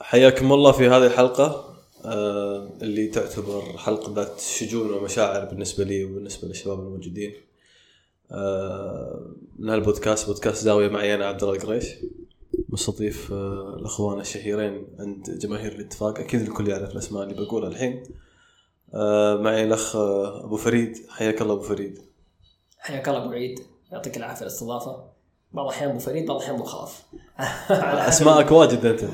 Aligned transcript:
حياكم 0.00 0.52
الله 0.52 0.72
في 0.72 0.88
هذه 0.88 1.06
الحلقة. 1.06 1.74
آه، 2.04 2.70
اللي 2.82 3.06
تعتبر 3.06 3.62
حلقة 3.78 4.14
ذات 4.14 4.40
شجون 4.40 4.90
ومشاعر 4.92 5.44
بالنسبة 5.44 5.84
لي 5.84 6.04
وبالنسبة 6.04 6.48
للشباب 6.48 6.80
الموجودين. 6.80 7.34
آه، 8.32 9.26
من 9.58 9.68
هالبودكاست 9.68 10.26
بودكاست 10.26 10.64
زاوية 10.64 10.88
معي 10.88 11.14
أنا 11.14 11.26
عبد 11.26 11.42
الله 11.42 11.54
القريش 11.54 11.86
مستضيف 12.68 13.32
آه، 13.32 13.76
الأخوان 13.78 14.20
الشهيرين 14.20 14.86
عند 14.98 15.38
جماهير 15.38 15.72
الاتفاق. 15.72 16.18
أكيد 16.18 16.40
الكل 16.40 16.68
يعرف 16.68 16.90
الأسماء 16.92 17.22
اللي 17.22 17.34
بقولها 17.34 17.68
الحين. 17.68 18.02
معي 19.42 19.64
الأخ 19.64 19.96
أبو 19.96 20.56
فريد. 20.56 20.98
حياك 21.08 21.42
الله 21.42 21.54
أبو 21.54 21.62
فريد. 21.62 21.98
حياك 22.78 23.08
الله 23.08 23.24
أبو 23.24 23.32
عيد. 23.32 23.60
يعطيك 23.92 24.16
العافية 24.16 24.42
الاستضافة. 24.42 25.13
بعض 25.54 25.66
الأحيان 25.66 25.90
أبو 25.90 25.98
فريد 25.98 26.26
بعض 26.26 26.36
الأحيان 26.36 26.56
أبو 26.56 26.64
خلاف 26.64 27.02
أسماءك 28.08 28.52
واجد 28.52 28.86
أنت. 28.86 29.04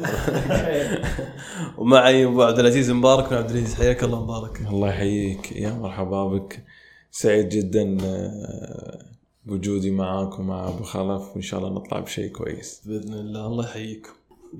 ومعي 1.78 2.24
أبو 2.24 2.42
عبد 2.42 2.58
العزيز 2.58 2.90
مبارك. 2.90 3.30
بن 3.30 3.36
عبد 3.36 3.50
العزيز 3.50 3.74
حياك 3.74 4.04
الله 4.04 4.22
مبارك. 4.22 4.60
الله 4.70 4.88
يحييك. 4.88 5.52
يا 5.52 5.72
مرحبا 5.72 6.24
بك. 6.28 6.64
سعيد 7.10 7.48
جدا 7.48 7.96
آه، 8.04 8.98
بوجودي 9.46 9.90
معاك 9.90 10.38
ومع 10.38 10.68
أبو 10.68 10.84
خلف. 10.84 11.22
وإن 11.34 11.42
شاء 11.42 11.60
الله 11.60 11.72
نطلع 11.72 12.00
بشيء 12.00 12.28
كويس. 12.32 12.82
بإذن 12.86 13.14
الله 13.14 13.46
الله 13.46 13.64
يحييكم 13.64 14.10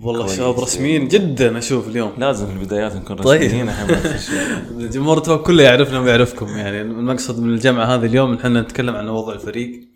والله. 0.02 0.24
الشباب 0.24 0.60
رسميين 0.60 1.08
جدا 1.08 1.58
أشوف 1.58 1.88
اليوم. 1.88 2.12
لازم 2.18 2.46
في 2.46 2.52
البدايات 2.52 2.96
نكون 2.96 3.16
طيب. 3.16 3.42
رسميين 3.42 3.70
شيء 4.18 4.40
الجمهور 4.78 5.36
كله 5.36 5.62
يعرفنا 5.62 6.00
ويعرفكم. 6.00 6.46
يعني 6.48 6.80
المقصد 6.80 7.40
من 7.40 7.54
الجمعه 7.54 7.84
هذه 7.84 8.06
اليوم 8.06 8.30
إن 8.32 8.38
إحنا 8.38 8.60
نتكلم 8.60 8.96
عن 8.96 9.08
وضع 9.08 9.32
الفريق. 9.32 9.89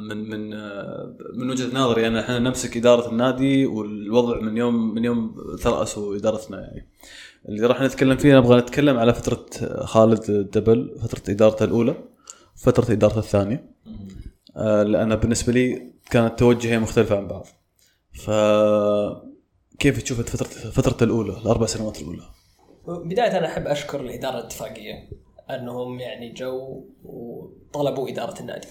من 0.00 0.30
من 0.30 0.54
آه، 0.54 1.16
من 1.34 1.50
وجهة 1.50 1.74
نظري 1.74 2.06
أنا 2.06 2.20
إحنا 2.20 2.38
نمسك 2.38 2.76
إدارة 2.76 3.10
النادي 3.10 3.66
والوضع 3.66 4.40
من 4.40 4.56
يوم 4.56 4.94
من 4.94 5.04
يوم 5.04 5.36
تراسوا 5.62 6.16
ادارتنا 6.16 6.60
يعني. 6.60 6.88
اللي 7.48 7.66
راح 7.66 7.82
نتكلم 7.82 8.16
فيه 8.16 8.36
نبغى 8.36 8.60
نتكلم 8.60 8.98
على 8.98 9.14
فترة 9.14 9.46
خالد 9.84 10.30
الدبل 10.30 10.96
فترة 11.02 11.32
إدارته 11.32 11.64
الأولى 11.64 11.94
فترة 12.56 12.92
إدارته 12.92 13.18
الثانية. 13.18 13.70
آه، 14.56 14.82
لأن 14.82 15.16
بالنسبة 15.16 15.52
لي 15.52 15.92
كانت 16.10 16.38
توجهي 16.38 16.78
مختلفة 16.78 17.16
عن 17.16 17.28
بعض. 17.28 17.46
ف 18.12 18.30
كيف 19.78 20.02
تشوف 20.02 20.20
فترة 20.20 20.70
فترة 20.70 21.04
الأولى 21.04 21.32
الأربع 21.32 21.66
سنوات 21.66 22.00
الأولى؟ 22.00 22.22
بداية 22.88 23.38
أنا 23.38 23.46
أحب 23.46 23.66
أشكر 23.66 24.00
الإدارة 24.00 24.38
الاتفاقية 24.38 25.08
أنهم 25.50 26.00
يعني 26.00 26.32
جو 26.32 26.84
وطلبوا 27.04 28.08
إدارة 28.08 28.40
النادي. 28.40 28.68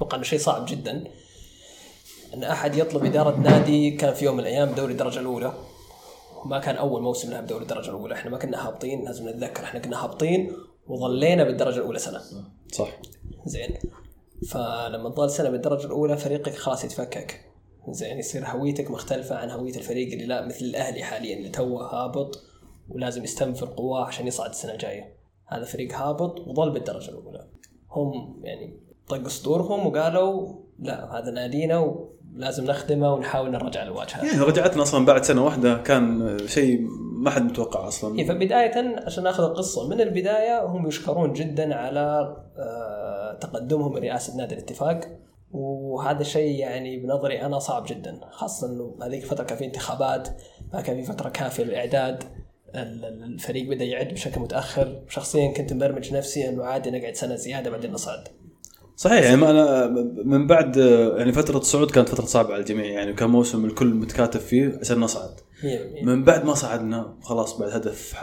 أتوقع 0.00 0.16
إنه 0.16 0.24
شيء 0.24 0.38
صعب 0.38 0.66
جدا. 0.68 1.04
إن 2.34 2.44
أحد 2.44 2.76
يطلب 2.76 3.04
إدارة 3.04 3.36
نادي 3.36 3.90
كان 3.90 4.14
في 4.14 4.24
يوم 4.24 4.34
من 4.34 4.40
الأيام 4.40 4.74
دوري 4.74 4.92
الدرجة 4.92 5.20
الأولى. 5.20 5.54
ما 6.44 6.58
كان 6.58 6.76
أول 6.76 7.02
موسم 7.02 7.28
لنا 7.28 7.40
بدوري 7.40 7.62
الدرجة 7.62 7.90
الأولى. 7.90 8.14
إحنا 8.14 8.30
ما 8.30 8.38
كنا 8.38 8.68
هابطين 8.68 9.04
لازم 9.04 9.28
نتذكر 9.28 9.64
إحنا 9.64 9.80
كنا 9.80 10.04
هابطين 10.04 10.52
وظلينا 10.86 11.44
بالدرجة 11.44 11.76
الأولى 11.76 11.98
سنة. 11.98 12.20
صح. 12.72 13.00
زين. 13.44 13.78
فلما 14.48 15.10
تظل 15.10 15.30
سنة 15.30 15.50
بالدرجة 15.50 15.86
الأولى 15.86 16.16
فريقك 16.16 16.54
خلاص 16.54 16.84
يتفكك. 16.84 17.40
زين 17.88 18.18
يصير 18.18 18.46
هويتك 18.46 18.90
مختلفة 18.90 19.36
عن 19.36 19.50
هوية 19.50 19.76
الفريق 19.76 20.12
اللي 20.12 20.26
لا 20.26 20.46
مثل 20.46 20.64
الأهلي 20.64 21.02
حاليا 21.02 21.36
اللي 21.36 21.48
توه 21.48 21.82
هابط 21.82 22.42
ولازم 22.88 23.24
يستنفر 23.24 23.66
قواه 23.66 24.04
عشان 24.04 24.26
يصعد 24.26 24.50
السنة 24.50 24.72
الجاية. 24.72 25.16
هذا 25.46 25.64
فريق 25.64 25.94
هابط 25.94 26.40
وظل 26.40 26.70
بالدرجة 26.70 27.10
الأولى. 27.10 27.48
هم 27.90 28.40
يعني 28.44 28.89
طقوا 29.10 29.28
صدورهم 29.28 29.86
وقالوا 29.86 30.48
لا 30.78 31.18
هذا 31.18 31.30
نادينا 31.30 31.78
ولازم 32.36 32.64
نخدمه 32.64 33.14
ونحاول 33.14 33.50
نرجع 33.50 33.84
للواجهه 33.84 34.24
يعني 34.24 34.40
رجعتنا 34.40 34.82
أصلا 34.82 35.06
بعد 35.06 35.24
سنة 35.24 35.44
واحدة 35.44 35.78
كان 35.78 36.36
شيء 36.46 36.80
ما 37.12 37.30
حد 37.30 37.42
متوقع 37.42 37.88
أصلا. 37.88 38.18
إيه 38.18 38.26
فبداية 38.28 38.96
عشان 39.06 39.24
نأخذ 39.24 39.44
القصة 39.44 39.88
من 39.88 40.00
البداية 40.00 40.64
هم 40.66 40.86
يشكرون 40.88 41.32
جدا 41.32 41.74
على 41.74 42.36
آه، 42.58 43.38
تقدمهم 43.40 43.92
برئاسة 43.92 44.36
نادي 44.36 44.54
الاتفاق. 44.54 45.00
وهذا 45.52 46.20
الشيء 46.20 46.58
يعني 46.58 46.96
بنظري 46.96 47.42
أنا 47.42 47.58
صعب 47.58 47.84
جدا 47.88 48.20
خاصة 48.30 48.66
إنه 48.66 48.96
هذيك 49.02 49.22
الفترة 49.24 49.44
كان 49.44 49.58
في 49.58 49.64
انتخابات 49.64 50.28
ما 50.72 50.80
كان 50.80 50.96
في 50.96 51.12
فترة 51.12 51.28
كافية 51.28 51.64
للإعداد. 51.64 52.24
ال- 52.74 53.04
ال- 53.04 53.22
الفريق 53.22 53.70
بدأ 53.70 53.84
يعد 53.84 54.08
بشكل 54.08 54.40
متأخر. 54.40 55.02
شخصيا 55.08 55.52
كنت 55.52 55.72
مبرمج 55.72 56.14
نفسي 56.14 56.48
انه 56.48 56.64
عادي 56.64 56.90
نقعد 56.90 57.14
سنة 57.14 57.34
زيادة 57.34 57.70
بعدين 57.70 57.92
نصعد. 57.92 58.28
صحيح. 59.00 59.24
يعني 59.24 59.50
أنا 59.50 59.86
من 60.24 60.46
بعد 60.46 60.76
يعني 61.16 61.32
فترة 61.32 61.58
الصعود 61.58 61.90
كانت 61.90 62.08
فترة 62.08 62.24
صعبة 62.24 62.52
على 62.52 62.60
الجميع 62.60 62.84
يعني 62.84 63.10
وكان 63.10 63.30
موسم 63.30 63.64
الكل 63.64 63.94
متكاتف 63.94 64.44
فيه 64.44 64.78
عشان 64.80 65.00
نصعد 65.00 65.40
100% 66.00 66.04
من 66.04 66.24
بعد 66.24 66.44
ما 66.44 66.54
صعدنا 66.54 67.18
خلاص 67.22 67.58
بعد 67.58 67.70
هدف 67.70 68.14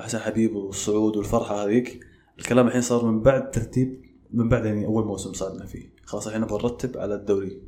حسن 0.00 0.18
حبيب 0.18 0.56
والصعود 0.56 1.16
والفرحة 1.16 1.64
هذيك 1.64 2.00
الكلام 2.38 2.66
الحين 2.66 2.80
صار 2.80 3.04
من 3.04 3.22
بعد 3.22 3.50
ترتيب 3.50 4.02
من 4.30 4.48
بعد 4.48 4.64
يعني 4.64 4.86
أول 4.86 5.04
موسم 5.04 5.32
صعدنا 5.32 5.66
فيه. 5.66 5.94
خلاص 6.04 6.26
الحين 6.26 6.42
نبغى 6.42 6.62
نرتب 6.62 6.98
على 6.98 7.14
الدوري. 7.14 7.62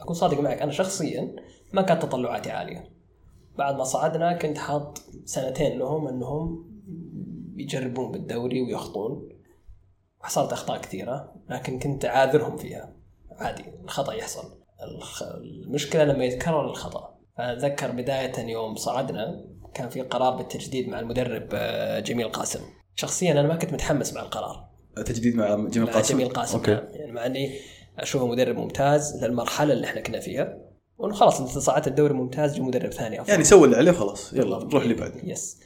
أكون 0.00 0.14
صادق 0.14 0.40
معك 0.40 0.62
أنا 0.62 0.72
شخصيا 0.72 1.36
ما 1.72 1.82
كانت 1.82 2.02
تطلعاتي 2.02 2.50
عالية. 2.50 2.90
بعد 3.58 3.76
ما 3.76 3.84
صعدنا 3.84 4.32
كنت 4.32 4.58
حاط 4.58 5.02
سنتين 5.24 5.78
لهم 5.78 6.08
إنهم 6.08 6.70
يجربون 7.56 8.12
بالدوري 8.12 8.62
ويخطون. 8.62 9.28
وحصلت 10.20 10.52
أخطاء 10.52 10.80
كثيرة 10.80 11.34
لكن 11.50 11.78
كنت 11.78 12.04
عاذرهم 12.04 12.56
فيها. 12.56 12.96
عادي 13.30 13.64
الخطأ 13.84 14.12
يحصل. 14.12 14.60
المشكلة 15.66 16.04
لما 16.04 16.24
يتكرر 16.24 16.70
الخطأ. 16.70 17.18
فأتذكر 17.38 17.90
بداية 17.90 18.38
يوم 18.38 18.74
صعدنا 18.74 19.44
كان 19.74 19.88
في 19.88 20.00
قرار 20.00 20.36
بالتجديد 20.36 20.88
مع 20.88 21.00
المدرب 21.00 21.48
آه، 21.52 22.00
جميل 22.00 22.28
قاسم. 22.28 22.60
شخصيا 22.94 23.32
أنا 23.32 23.42
ما 23.42 23.56
كنت 23.56 23.72
متحمس 23.72 24.12
مع 24.12 24.22
القرار. 24.22 24.70
تجديد 24.96 25.36
مع 25.36 25.54
جميل 25.54 25.86
مع 25.86 25.92
قاسم؟ 25.92 26.14
جميل 26.14 26.28
قاسم 26.28 26.58
أوكي. 26.58 26.70
نعم. 26.70 26.84
يعني 26.92 27.12
مع 27.12 27.26
إني 27.26 27.58
أشوفه 27.98 28.26
مدرب 28.26 28.56
ممتاز 28.56 29.24
للمرحلة 29.24 29.72
اللي 29.72 29.86
إحنا 29.86 30.00
كنا 30.00 30.20
فيها. 30.20 30.58
وإنه 30.98 31.14
خلاص 31.14 31.40
أنت 31.40 31.50
صعدت 31.50 31.86
الدوري 31.86 32.14
ممتاز 32.14 32.56
جو 32.56 32.64
مدرب 32.64 32.92
ثاني 32.92 33.20
أفضل. 33.20 33.30
يعني 33.30 33.44
سوي 33.44 33.64
اللي 33.64 33.76
عليه 33.76 33.92
خلاص 33.92 34.32
يلا 34.32 34.64
نروح 34.64 34.82
اللي 34.82 34.94
بعده. 34.94 35.20
بس 35.24 35.60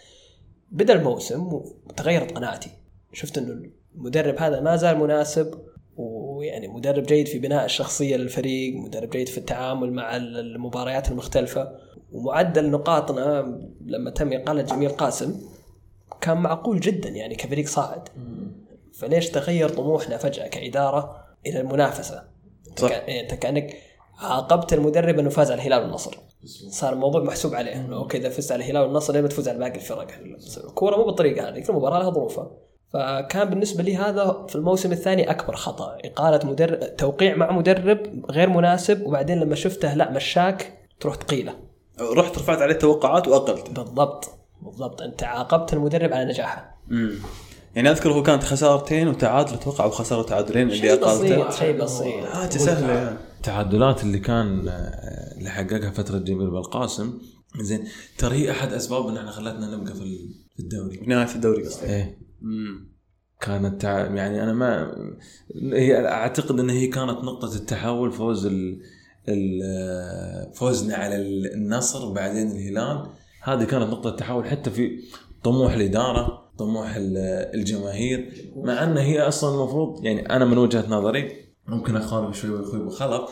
بدأ 0.70 0.94
الموسم 0.94 1.52
وتغيرت 1.52 2.32
قناعتي. 2.32 2.70
شفت 3.12 3.38
إنه 3.38 3.70
المدرب 3.94 4.38
هذا 4.38 4.60
ما 4.60 4.76
زال 4.76 4.98
مناسب 4.98 5.54
ويعني 5.96 6.68
مدرب 6.68 7.02
جيد 7.02 7.28
في 7.28 7.38
بناء 7.38 7.64
الشخصية 7.64 8.16
للفريق 8.16 8.74
مدرب 8.76 9.10
جيد 9.10 9.28
في 9.28 9.38
التعامل 9.38 9.92
مع 9.92 10.16
المباريات 10.16 11.10
المختلفة. 11.10 11.72
ومعدل 12.12 12.70
نقاطنا 12.70 13.58
لما 13.86 14.10
تم 14.10 14.32
اقاله 14.32 14.62
جميل 14.62 14.88
قاسم 14.88 15.40
كان 16.20 16.36
معقول 16.36 16.80
جدا 16.80 17.08
يعني 17.08 17.34
كفريق 17.34 17.66
صاعد. 17.66 18.08
فليش 18.94 19.30
تغير 19.30 19.68
طموحنا 19.68 20.16
فجأة 20.16 20.48
كإدارة 20.48 21.16
إلى 21.46 21.60
المنافسة؟ 21.60 22.22
صح. 22.76 22.88
كأ- 22.88 22.92
يعني 22.92 23.20
أنت 23.20 23.34
كأنك 23.34 23.76
عاقبت 24.18 24.72
المدرب 24.72 25.18
إنه 25.18 25.30
فاز 25.30 25.50
على 25.50 25.60
الهلال 25.60 25.82
والنصر. 25.82 26.16
صار 26.70 26.92
الموضوع 26.92 27.22
محسوب 27.22 27.54
عليه 27.54 27.72
إنه 27.72 27.96
أوكي 27.96 28.16
إذا 28.18 28.28
فزت 28.28 28.52
على 28.52 28.64
الهلال 28.64 28.82
والنصر 28.82 29.12
ليه 29.12 29.20
بتفوز 29.20 29.48
على 29.48 29.58
باقي 29.58 29.74
الفرق. 29.74 30.06
الكوره 30.64 30.96
مو 30.96 31.04
بالطريقة 31.04 31.48
هذه 31.48 31.60
كل 31.60 31.72
مباراة 31.72 31.98
لها 31.98 32.10
ظروفها. 32.10 32.50
فكان 32.94 33.50
بالنسبة 33.50 33.82
لي 33.82 33.96
هذا 33.96 34.46
في 34.48 34.56
الموسم 34.56 34.92
الثاني 34.92 35.30
أكبر 35.30 35.56
خطأ. 35.56 35.98
إقالة 36.04 36.50
مدرب 36.50 36.96
توقيع 36.96 37.36
مع 37.36 37.52
مدرب 37.52 38.24
غير 38.30 38.48
مناسب 38.50 39.02
وبعدين 39.06 39.40
لما 39.40 39.54
شفته 39.54 39.94
لا 39.94 40.10
مشاك 40.10 40.78
تروح 41.00 41.14
تقيله 41.14 41.54
رحت 42.00 42.38
رفعت 42.38 42.58
عليه 42.62 42.72
التوقعات 42.74 43.28
وأقلت. 43.28 43.70
بالضبط. 43.70 44.30
بالضبط. 44.62 45.02
أنت 45.02 45.22
عاقبت 45.22 45.72
المدرب 45.72 46.12
على 46.12 46.24
نجاحه. 46.24 46.80
امم 46.90 47.14
يعني 47.76 47.90
أذكر 47.90 48.12
هو 48.12 48.22
كانت 48.22 48.42
خسارتين 48.42 49.08
وتعادل 49.08 49.54
أتوقع 49.54 49.84
أو 49.84 49.90
خساره 49.90 50.20
وتعادلين 50.20 50.62
اللي 50.62 50.76
شيء 50.78 50.92
اقالته 50.92 51.44
بسيط 51.46 51.52
شيء 51.52 51.82
بسيط. 51.82 52.24
حاجة 52.26 52.50
سهله 52.58 52.92
يعني. 52.92 53.16
التعادلات 53.36 54.02
اللي 54.02 54.18
كان 54.18 54.68
آه، 54.68 55.34
اللي 55.38 55.50
حققها 55.50 55.90
فترة 55.90 56.18
جميل 56.18 56.50
بالقاسم. 56.50 57.18
زين 57.60 57.84
ترى 58.18 58.36
هي 58.36 58.50
أحد 58.50 58.72
أسباب 58.72 59.06
إن 59.08 59.16
إحنا 59.16 59.30
خلتنا 59.30 59.76
نبقى 59.76 59.94
في 59.94 60.02
ال- 60.02 60.34
في 60.56 60.60
الدوري. 60.62 60.96
في 60.98 61.06
نهاية 61.06 61.34
الدوري 61.34 61.64
قصدي 61.64 61.86
إيه. 61.86 62.23
كانت. 63.40 63.84
يعني 63.84 64.42
أنا 64.42 64.52
ما 64.52 64.96
هي 65.72 66.06
أعتقد 66.08 66.60
إن 66.60 66.70
هي 66.70 66.86
كانت 66.86 67.10
نقطة 67.24 67.56
التحول 67.56 68.12
فوز 68.12 68.46
ال... 68.46 68.80
ال... 69.28 69.62
فوزنا 70.54 70.94
على 70.96 71.16
النصر 71.54 72.06
وبعدين 72.06 72.50
الهلال 72.50 73.06
هذه 73.42 73.64
كانت 73.64 73.84
نقطة 73.90 74.10
التحول 74.10 74.44
حتى 74.46 74.70
في 74.70 74.98
طموح 75.44 75.72
الإدارة 75.72 76.50
طموح 76.58 76.96
ال- 76.96 77.16
الجماهير 77.54 78.32
مع 78.56 78.84
إن 78.84 78.96
هي 78.96 79.20
أصلا 79.20 79.54
المفروض 79.54 80.04
يعني 80.04 80.30
أنا 80.36 80.44
من 80.44 80.58
وجهة 80.58 80.84
نظري 80.88 81.32
ممكن 81.66 81.96
أخالف 81.96 82.36
شوي 82.40 82.50
وأخوي 82.50 82.80
ابو 82.80 82.90
خلف 82.90 83.22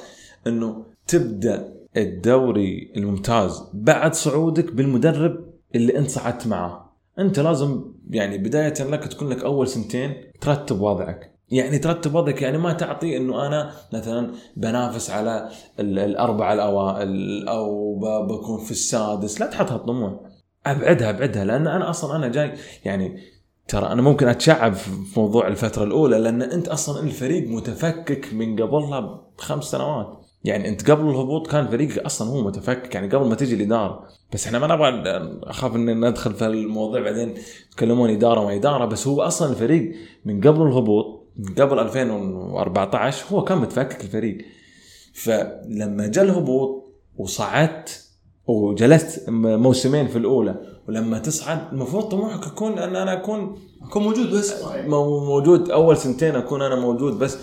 إنه 0.47 0.85
تبدأ 1.07 1.73
الدوري 1.97 2.93
الممتاز 2.97 3.63
بعد 3.75 4.15
صعودك 4.15 4.73
بالمدرب 4.73 5.45
اللي 5.75 5.99
أنت 5.99 6.11
صعدت 6.11 6.47
معاه 6.47 6.92
أنت 7.19 7.41
لازم 7.41 7.85
يعني 8.11 8.39
بداية 8.39 8.75
لك 8.81 9.05
تكون 9.09 9.29
لك 9.29 9.45
أول 9.45 9.69
سنتين 9.69 10.15
ترتب 10.41 10.81
وضعك. 10.81 11.33
يعني 11.51 11.79
ترتب 11.79 12.15
وضعك 12.15 12.43
يعني 12.43 12.59
ما 12.59 12.73
تعطي 12.73 13.17
إنه 13.17 13.47
أنا 13.47 13.73
مثلا 13.93 14.33
بنافس 14.57 15.11
على 15.11 15.49
ال- 15.81 15.99
الاربعه 15.99 16.53
الأوائل 16.53 17.49
أو 17.49 17.95
بكون 18.29 18.65
في 18.65 18.71
السادس. 18.71 19.41
لا 19.41 19.47
تحط 19.47 19.73
هالطموح. 19.73 20.13
أبعدها 20.67 21.11
أبعدها 21.11 21.45
لأن 21.45 21.67
أنا 21.67 21.91
أصلا 21.91 22.17
أنا 22.17 22.29
جاي 22.29 22.53
يعني 22.85 23.17
ترى 23.69 23.87
أنا 23.87 24.03
ممكن 24.03 24.29
أتشعب 24.29 24.73
في 24.75 24.91
موضوع 25.21 25.49
الفترة 25.49 25.85
الأولى 25.85 26.19
لأن 26.19 26.43
أنت 26.43 26.69
أصلا 26.69 27.03
الفريق 27.03 27.49
متفكك 27.49 28.35
من 28.35 28.63
قبلها 28.63 29.21
بخمس 29.39 29.65
سنوات. 29.65 30.22
يعني 30.45 30.69
انت 30.69 30.91
قبل 30.91 31.09
الهبوط 31.11 31.47
كان 31.51 31.67
فريقك 31.69 31.99
أصلا 31.99 32.29
هو 32.29 32.43
متفكك 32.45 32.95
يعني 32.95 33.09
قبل 33.09 33.29
ما 33.29 33.35
تجي 33.35 33.55
الإدارة. 33.55 34.07
بس 34.33 34.47
إحنا 34.47 34.59
ما 34.59 34.67
نبغى 34.67 34.89
اخاف 35.43 35.77
إن 35.77 36.09
ندخل 36.09 36.35
في 36.35 36.47
الموضوع 36.47 37.01
بعدين 37.01 37.35
يتكلمون 37.71 38.11
إدارة 38.11 38.41
وما 38.41 38.55
إدارة 38.55 38.85
بس 38.85 39.07
هو 39.07 39.23
أصلا 39.23 39.51
الفريق 39.51 39.93
من 40.25 40.41
قبل 40.41 40.63
الهبوط 40.63 41.23
من 41.39 41.55
قبل 41.55 41.79
2014 41.79 43.25
هو 43.33 43.45
كان 43.45 43.59
متفكك 43.59 44.01
الفريق. 44.05 44.39
فلما 45.15 46.07
جاء 46.07 46.25
الهبوط 46.25 46.85
وصعدت 47.17 48.05
وجلست 48.47 49.25
موسمين 49.31 50.09
في 50.09 50.19
الأولى 50.19 50.61
ولما 50.89 51.19
تصعد 51.19 51.59
المفروض 51.73 52.05
طموحك 52.05 52.47
يكون 52.47 52.79
إن 52.79 52.97
أنا 52.97 53.13
اكون 53.13 53.59
اكون 53.83 54.03
موجود 54.03 54.31
بس. 54.31 54.63
مو- 54.89 55.25
موجود 55.25 55.71
أول 55.71 55.97
سنتين 55.97 56.37
أكون 56.37 56.63
أنا 56.63 56.77
موجود 56.81 57.19
بس. 57.19 57.39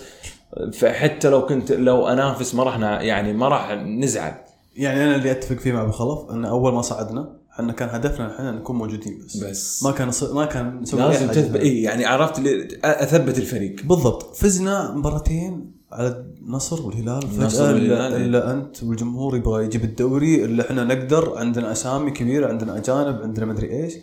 فحتى 0.73 1.29
لو 1.29 1.45
كنت 1.45 1.71
لو 1.71 2.07
أنافس 2.07 2.55
ما 2.55 2.63
راح 2.63 2.79
يعني 3.01 3.33
ما 3.33 3.47
راح 3.47 3.71
نزعل. 3.71 4.33
يعني 4.75 5.03
أنا 5.03 5.15
اللي 5.15 5.31
أتفق 5.31 5.55
فيه 5.55 5.71
مع 5.73 5.81
أبو 5.81 5.91
خلف 5.91 6.31
إن 6.31 6.45
أول 6.45 6.73
ما 6.73 6.81
صعدنا 6.81 7.29
إحنا 7.53 7.73
كان 7.73 7.89
هدفنا 7.89 8.35
إحنا 8.35 8.51
نكون 8.51 8.75
موجودين 8.75 9.19
بس. 9.25 9.37
بس. 9.37 9.83
ما 9.83 9.91
كان 9.91 10.11
ص- 10.11 10.23
ما 10.31 10.45
كان 10.45 10.79
نسوي 10.81 11.01
لازم. 11.01 11.27
تثبت. 11.27 11.59
اي 11.59 11.81
يعني 11.81 12.05
عرفت 12.05 12.37
اللي 12.39 12.67
أثبت 12.83 13.37
الفريق. 13.37 13.75
بالضبط. 13.83 14.35
فزنا 14.35 14.91
مباراتين 14.95 15.71
على 15.91 16.25
النصر 16.41 16.81
والهلال 16.85 17.21
فجأة 17.21 17.71
الا, 17.71 18.07
إيه. 18.07 18.15
إلا 18.15 18.51
أنت 18.53 18.83
والجمهور 18.83 19.35
يبغى 19.35 19.65
يجيب 19.65 19.83
الدوري 19.83 20.45
اللي 20.45 20.61
إحنا 20.61 20.83
نقدر 20.83 21.37
عندنا 21.37 21.71
أسامي 21.71 22.11
كبيرة 22.11 22.47
عندنا 22.47 22.77
أجانب 22.77 23.21
عندنا 23.21 23.45
مدري 23.45 23.71
إيش. 23.83 23.93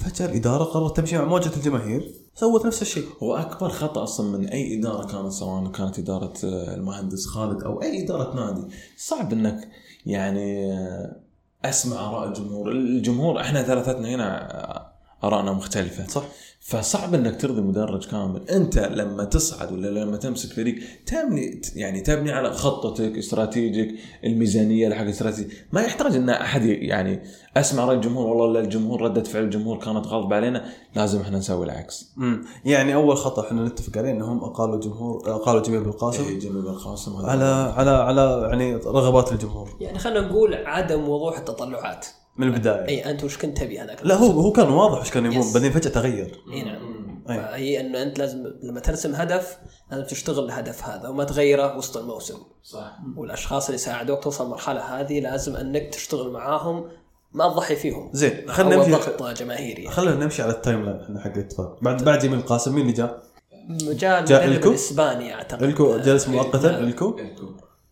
فجاه 0.00 0.26
الإدارة 0.26 0.64
قررت 0.64 0.96
تمشي 0.96 1.18
مع 1.18 1.24
موجه 1.24 1.56
الجماهير. 1.56 2.14
سوت 2.34 2.66
نفس 2.66 2.82
الشيء. 2.82 3.04
هو 3.22 3.36
أكبر 3.36 3.68
خطأ 3.68 4.02
أصلا 4.02 4.38
من 4.38 4.48
أي 4.48 4.78
إدارة 4.78 5.06
كانت 5.06 5.32
سواء 5.32 5.70
كانت 5.70 5.98
إدارة 5.98 6.32
آه، 6.44 6.74
المهندس 6.74 7.26
خالد 7.26 7.62
أو 7.62 7.82
أي 7.82 8.04
إدارة 8.04 8.34
نادي 8.34 8.62
صعب 8.96 9.32
إنك 9.32 9.68
يعني 10.06 10.72
آه، 10.72 11.16
أسمع 11.64 12.08
اراء 12.08 12.28
الجمهور. 12.28 12.70
الجمهور 12.70 13.40
إحنا 13.40 13.62
ثلاثتنا 13.62 14.08
هنا 14.08 14.54
آه، 14.54 14.92
آرائنا 15.24 15.52
مختلفة. 15.52 16.06
صح. 16.06 16.24
فصعب 16.62 17.14
إنك 17.14 17.40
ترضي 17.40 17.60
مدرج 17.60 18.06
كامل. 18.06 18.50
أنت 18.50 18.78
لما 18.78 19.24
تصعد 19.24 19.72
ولا 19.72 19.88
لما 19.88 20.16
تمسك 20.16 20.52
فريق 20.52 20.74
تبني 21.06 21.60
يعني 21.76 22.00
تبني 22.00 22.32
على 22.32 22.52
خطتك 22.52 23.18
استراتيجيك 23.18 23.94
الميزانية 24.24 24.84
اللي 24.84 24.96
حق 24.96 25.04
استراتيجي. 25.04 25.48
ما 25.72 25.80
يحتاج 25.80 26.16
إن 26.16 26.28
أحد 26.28 26.64
يعني 26.64 27.22
أسمع 27.56 27.84
رأي 27.84 27.96
الجمهور 27.96 28.26
والله 28.26 28.52
لا 28.52 28.60
الجمهور 28.60 29.02
ردة 29.02 29.22
فعل 29.22 29.42
الجمهور 29.44 29.78
كانت 29.78 30.06
غالبة 30.06 30.36
علينا 30.36 30.64
لازم 30.96 31.20
إحنا 31.20 31.38
نسوي 31.38 31.66
العكس. 31.66 32.12
امم 32.18 32.44
يعني 32.64 32.94
أول 32.94 33.16
خطأ 33.16 33.46
إحنا 33.46 33.64
نتفق 33.64 33.98
عليه 33.98 34.10
إنهم 34.10 34.44
أقالوا 34.44 34.80
جمهور 34.80 35.22
أقالوا 35.26 35.62
جميل 35.62 35.80
بالقاسم 35.80 36.24
إيه، 36.24 36.38
جميل 36.38 36.62
بن 36.62 36.74
قاسم 36.74 37.16
هذا 37.16 37.26
على 37.26 37.44
على 37.76 37.90
على 37.90 38.48
يعني 38.50 38.74
رغبات 38.74 39.32
الجمهور. 39.32 39.76
يعني 39.80 39.98
خلينا 39.98 40.20
نقول 40.20 40.54
عدم 40.54 41.08
وضوح 41.08 41.38
التطلعات. 41.38 42.06
من 42.40 42.46
البداية. 42.46 42.88
أي 42.88 43.10
أنت 43.10 43.24
وش 43.24 43.38
كنت 43.38 43.58
تبي 43.58 43.80
هذاك 43.80 44.06
لا 44.06 44.14
هو 44.14 44.30
هو 44.40 44.52
كان 44.52 44.68
واضح 44.68 44.98
إيش 44.98 45.10
كان 45.10 45.32
يبون. 45.32 45.52
بعدين 45.54 45.72
فجأة 45.72 45.90
تغير. 45.90 46.40
إي 46.52 46.62
نعم. 46.62 47.00
فهي 47.28 47.80
إنه 47.80 48.02
أنت 48.02 48.18
لازم 48.18 48.44
لما 48.62 48.80
ترسم 48.80 49.14
هدف 49.14 49.58
لازم 49.90 50.04
تشتغل 50.04 50.44
الهدف 50.44 50.84
هذا 50.84 51.08
وما 51.08 51.24
تغيره 51.24 51.76
وسط 51.76 51.96
الموسم. 51.96 52.38
صح. 52.62 52.98
والأشخاص 53.16 53.66
اللي 53.66 53.78
ساعدوك 53.78 54.24
توصل 54.24 54.44
المرحله 54.44 55.00
هذه 55.00 55.20
لازم 55.20 55.56
أنك 55.56 55.94
تشتغل 55.94 56.30
معاهم 56.30 56.88
ما 57.32 57.48
تضحي 57.48 57.76
فيهم. 57.76 58.10
زين 58.12 58.44
خلينا 58.48 58.76
نمشي. 58.76 58.90
ضغط 58.90 59.38
جماهيري 59.38 59.88
خلينا 59.88 60.24
نمشي 60.24 60.42
على 60.42 60.52
ال 60.52 60.84
timeline 60.84 61.00
إحنا 61.00 61.20
حق 61.20 61.32
الإتفاق. 61.32 61.78
بعد 61.82 62.04
بعد 62.04 62.18
جميل 62.18 62.38
القاسم 62.38 62.74
مين 62.74 62.82
اللي 62.82 62.92
جاء؟ 62.92 63.22
جاء 63.70 64.18
المدرب 64.18 64.42
إلكو؟ 64.42 64.68
الإسباني 64.68 65.34
أعتقد. 65.34 65.62
إلكو 65.62 65.98
جلس 65.98 66.28
مؤقتا 66.28 66.70
نعم. 66.72 66.84
إلكو. 66.84 67.16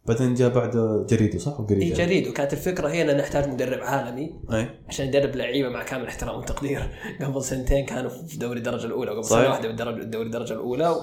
بعدين 0.08 0.34
جاء 0.34 0.48
بعد 0.48 1.06
جريدو 1.10 1.38
صح؟ 1.38 1.52
اي 1.52 1.58
وقريب 1.58 1.94
جديد 1.94 2.28
وكانت 2.28 2.52
الفكرة 2.52 2.88
هي 2.88 3.02
إن 3.02 3.16
نحتاج 3.16 3.48
مدرب 3.48 3.82
عالمي 3.82 4.40
أي. 4.52 4.68
عشان 4.88 5.06
يدرب 5.06 5.36
لعيبة 5.36 5.68
مع 5.68 5.82
كامل 5.82 6.06
احترام 6.06 6.36
والتقدير 6.36 6.90
قبل 7.22 7.42
سنتين 7.44 7.86
كانوا 7.86 8.10
في 8.10 8.38
دوري 8.38 8.58
الدرجة 8.58 8.86
الأولى 8.86 9.10
وقبل 9.10 9.24
صحيح. 9.24 9.42
سنه 9.42 9.50
واحدة 9.50 9.68
بالدرجه 9.68 10.02
دوري 10.02 10.26
الدرجة 10.26 10.52
الأولى. 10.52 10.88
و... 10.88 11.00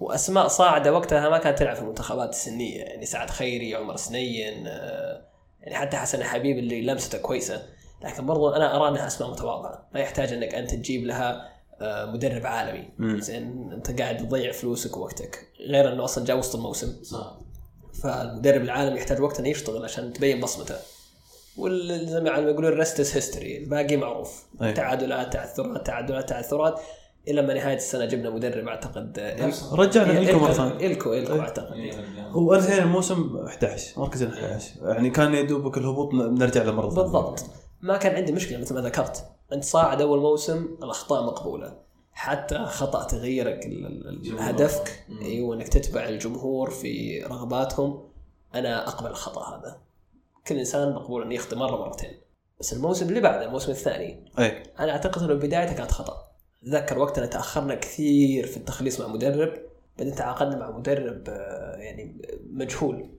وأسماء 0.00 0.48
صاعدة 0.48 0.92
وقتها 0.92 1.28
ما 1.28 1.38
كانت 1.38 1.58
تلعب 1.58 1.76
في 1.76 1.82
المنتخبات 1.82 2.28
السنية. 2.28 2.82
يعني 2.82 3.06
سعد 3.06 3.30
خيري 3.30 3.74
عمر 3.74 3.96
سنين 3.96 4.66
آه، 4.66 5.26
يعني 5.60 5.74
حتى 5.74 5.96
حسن 5.96 6.24
حبيب 6.24 6.58
اللي 6.58 6.82
لمسته 6.82 7.18
كويسة. 7.18 7.62
لكن 8.04 8.26
برضو 8.26 8.50
أنا 8.50 8.76
أرى 8.76 8.88
أنها 8.88 9.06
أسماء 9.06 9.30
متواضعة. 9.30 9.88
ما 9.94 10.00
يحتاج 10.00 10.32
إنك 10.32 10.54
أنت 10.54 10.70
تجيب 10.74 11.04
لها 11.04 11.48
آه، 11.80 12.04
مدرب 12.04 12.46
عالمي. 12.46 12.88
زين 13.20 13.72
أنت 13.72 14.00
قاعد 14.00 14.16
تضيع 14.16 14.52
فلوسك 14.52 14.96
ووقتك. 14.96 15.48
غير 15.68 15.92
إنه 15.92 16.04
أصلا 16.04 16.24
جاء 16.24 16.38
وسط 16.38 16.56
الموسم. 16.56 17.02
صح. 17.02 17.38
فالمدرب 18.02 18.62
العالمي 18.62 18.96
يحتاج 18.98 19.20
وقت 19.20 19.38
انه 19.40 19.48
يشتغل 19.48 19.84
عشان 19.84 20.12
تبين 20.12 20.40
بصمته. 20.40 20.76
وال- 21.58 22.08
زي 22.08 22.20
ما 22.20 22.30
يقولون 22.30 22.64
الـ 22.72 22.78
rest 22.78 23.00
is 23.00 23.14
history 23.14 23.58
الباقي 23.58 23.96
معروف. 23.96 24.44
أي. 24.62 24.72
تعادلات 24.72 25.32
تعثرات 25.32 25.86
تعادلات 25.86 26.28
تعثرات 26.28 26.80
إلى 27.28 27.42
ما 27.42 27.54
نهاية 27.54 27.76
السنة 27.76 28.04
جبنا 28.04 28.30
مدرب 28.30 28.68
أعتقد. 28.68 29.18
إلكو. 29.18 29.74
رجعنا 29.76 30.10
إيه، 30.18 30.18
إلكو 30.18 30.38
مرة 30.38 30.52
ثانية. 30.52 30.86
إلكو 30.86 31.14
إلكو. 31.14 31.40
أعتقد. 31.40 31.76
وانتهينا 32.34 32.82
الموسم 32.82 33.36
11 33.46 34.00
مركز 34.00 34.22
11 34.22 34.70
يعني 34.82 35.10
كان 35.10 35.34
يا 35.34 35.42
دوبك 35.42 35.78
الهبوط 35.78 36.14
نرجع 36.14 36.62
له 36.62 36.72
مرة 36.72 36.88
ثانية. 36.90 37.02
بالضبط. 37.02 37.44
ما 37.82 37.96
كان 37.96 38.14
عندي 38.16 38.32
مشكلة 38.32 38.58
مثل 38.58 38.74
ما 38.74 38.80
ذكرت. 38.80 39.24
انت 39.52 39.64
صاعد 39.64 40.00
أول 40.00 40.18
موسم 40.20 40.68
الأخطاء 40.82 41.22
مقبولة. 41.26 41.87
حتى 42.18 42.58
خطأ 42.58 43.04
ال- 44.08 44.38
هدفك 44.38 45.04
أيوه 45.22 45.54
انك 45.56 45.68
تتبع 45.68 46.08
الجمهور 46.08 46.70
في 46.70 47.22
رغباتهم. 47.22 48.08
أنا 48.54 48.88
أقبل 48.88 49.10
الخطأ 49.10 49.58
هذا. 49.58 49.80
كل 50.46 50.58
إنسان 50.58 50.92
مقبول 50.94 51.22
انه 51.22 51.34
يخطئ 51.34 51.56
مرة 51.56 51.76
مرتين. 51.76 52.10
بس 52.60 52.72
الموسم 52.72 53.08
اللي 53.08 53.20
بعده 53.20 53.44
الموسم 53.44 53.70
الثاني 53.70 54.24
اي 54.38 54.62
أنا 54.80 54.92
أعتقد 54.92 55.22
إنه 55.22 55.34
بدايته 55.34 55.72
كانت 55.74 55.90
خطأ. 55.92 56.28
أتذكر 56.62 56.98
وقتنا 56.98 57.26
تأخرنا 57.26 57.74
كثير 57.74 58.46
في 58.46 58.56
التخليص 58.56 59.00
مع 59.00 59.06
مدرب 59.06 59.52
بعدين 59.98 60.14
تعاقدنا 60.14 60.56
مع 60.58 60.70
مدرب 60.70 61.24
آه، 61.28 61.76
يعني 61.76 62.22
مجهول. 62.50 63.10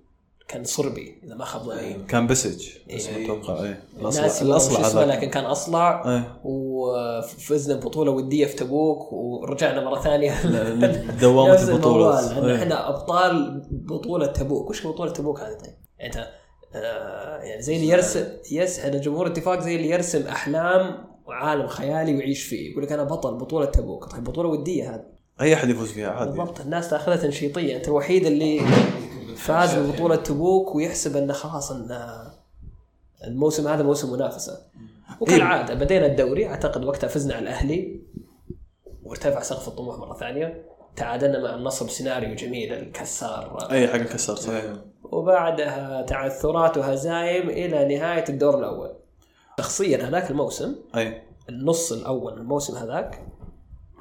كان 0.50 0.64
صربي 0.64 1.22
إذا 1.24 1.36
ما 1.36 1.46
خاب 1.46 1.62
ظني. 1.62 1.94
كان 2.08 2.28
بسج 2.28 2.68
إيه. 2.90 2.98
اسمه 2.98 3.26
أتوقع 3.26 3.64
اي 3.64 3.78
ناسي 4.02 4.22
الاصلع 4.22 4.48
الاصلع 4.48 4.88
اسمه 4.88 5.06
لكن 5.06 5.30
كان 5.30 5.46
أصلع 5.46 6.16
اي 6.16 6.24
وفزنا 6.44 7.76
ببطوله 7.76 8.12
ودية 8.12 8.46
في 8.46 8.56
تبوك 8.56 9.14
ورجعنا 9.14 9.84
مرة 9.84 10.02
ثانية. 10.02 10.42
دوامة 11.22 11.64
البطولة. 11.64 12.34
لأن 12.34 12.50
إيه. 12.50 12.56
إحنا 12.56 12.90
أبطال 12.90 13.64
بطولة 13.72 14.26
تبوك. 14.26 14.70
وش 14.70 14.88
بطولة 14.88 15.12
تبوك 15.12 15.40
هذه؟ 15.40 15.58
طيب؟ 15.58 15.74
يعني 16.00 16.14
أنت 16.14 16.28
آه 16.76 17.38
يعني 17.38 17.62
زي 17.62 17.76
اللي 17.76 17.88
يرسم 17.88 18.26
يس 18.52 18.80
إحنا 18.80 18.98
جمهور 18.98 19.28
اتفاق 19.28 19.60
زي 19.60 19.76
اللي 19.76 19.90
يرسم 19.90 20.28
أحلام 20.28 21.08
وعالم 21.26 21.68
خيالي 21.68 22.16
ويعيش 22.16 22.44
فيه. 22.44 22.72
يقول 22.72 22.84
لك 22.84 22.92
أنا 22.92 23.04
بطل 23.04 23.38
بطولة 23.38 23.66
تبوك. 23.66 24.06
طيب 24.06 24.24
بطولة 24.24 24.50
ودية 24.50 24.96
هذه. 24.96 25.06
أي 25.42 25.54
أحد 25.54 25.70
يفوز 25.70 25.92
فيها؟ 25.92 26.10
عادي. 26.10 26.30
بالضبط. 26.30 26.62
الناس 26.62 26.90
تأخذها 26.90 27.16
تنشيطية. 27.16 27.76
أنت 27.76 27.88
الوحيد 27.88 28.26
اللي 28.26 28.62
فاز 29.40 29.76
ببطوله 29.76 30.16
تبوك 30.16 30.76
ويحسب 30.76 31.18
انه 31.18 31.34
خلاص 31.34 31.72
أن 31.72 32.18
الموسم 33.24 33.68
هذا 33.68 33.84
موسم 33.84 34.14
منافسة. 34.14 34.58
وكالعادة 35.20 35.74
بدينا 35.74 36.06
الدوري 36.06 36.48
أعتقد 36.48 36.86
وقتها 36.86 37.08
فزنا 37.08 37.34
على 37.34 37.44
الأهلي 37.44 38.02
وارتفع 39.04 39.42
سقف 39.42 39.68
الطموح 39.68 39.98
مرة 40.00 40.18
ثانية. 40.18 40.66
تعادلنا 40.96 41.40
مع 41.40 41.56
النصر 41.56 41.86
بسيناريو 41.86 42.36
جميل 42.36 42.74
الكسار. 42.74 43.68
أي 43.72 43.88
حق 43.88 43.96
الكسر 43.96 44.36
صحيح. 44.36 44.66
وبعدها 45.04 46.02
تعثرات 46.02 46.78
وهزايم 46.78 47.50
إلى 47.50 47.98
نهاية 47.98 48.26
الدور 48.30 48.60
الأول. 48.60 48.96
شخصيا 49.60 50.08
هذاك 50.08 50.32
الموسم 50.32 50.76
أي. 50.96 51.22
النص 51.50 51.92
الأول 51.92 52.34
من 52.34 52.40
الموسم 52.40 52.76
هذاك 52.76 53.28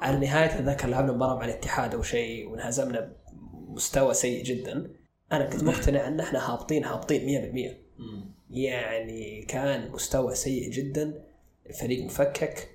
على 0.01 0.17
نهاية 0.17 0.49
هذاك 0.49 0.85
لعبنا 0.85 1.11
مباراة 1.11 1.35
مع 1.35 1.45
الاتحاد 1.45 1.95
أو 1.95 2.01
شيء 2.01 2.49
وانهزمنا 2.49 3.11
بمستوى 3.53 4.13
سيء 4.13 4.43
جدا. 4.43 4.98
أنا 5.31 5.45
كنت 5.45 5.63
مقتنع 5.63 6.07
إن 6.07 6.19
إحنا 6.19 6.53
هابطين 6.53 6.85
هابطين 6.85 7.75
100% 8.01 8.05
يعني 8.51 9.41
كان 9.41 9.91
مستوى 9.91 10.35
سيء 10.35 10.69
جدا. 10.71 11.23
الفريق 11.69 12.03
مفكك. 12.03 12.69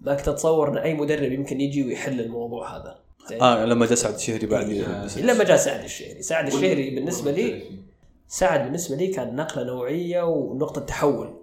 ما 0.00 0.14
كنت 0.14 0.28
أتصور 0.28 0.68
إن 0.68 0.78
أي 0.78 0.94
مدرب 0.94 1.32
يمكن 1.32 1.60
يجي 1.60 1.84
ويحل 1.86 2.20
الموضوع 2.20 2.76
هذا؟ 2.76 3.00
آه 3.40 3.64
لما 3.64 3.86
جاء 3.86 3.94
سعد 3.94 4.14
الشهري 4.14 4.46
بعد 4.46 4.68
إلا 5.16 5.34
ما 5.34 5.44
جاء 5.44 5.56
سعد 5.56 5.84
الشهري. 5.84 6.22
سعد 6.22 6.46
الشهري 6.46 6.90
بالنسبة 6.90 7.30
لي 7.30 7.62
سعد 8.28 8.64
بالنسبة 8.64 8.96
لي 8.96 9.06
كان 9.08 9.36
نقلة 9.36 9.64
نوعية 9.64 10.22
ونقطة 10.22 10.80
تحول 10.80 11.34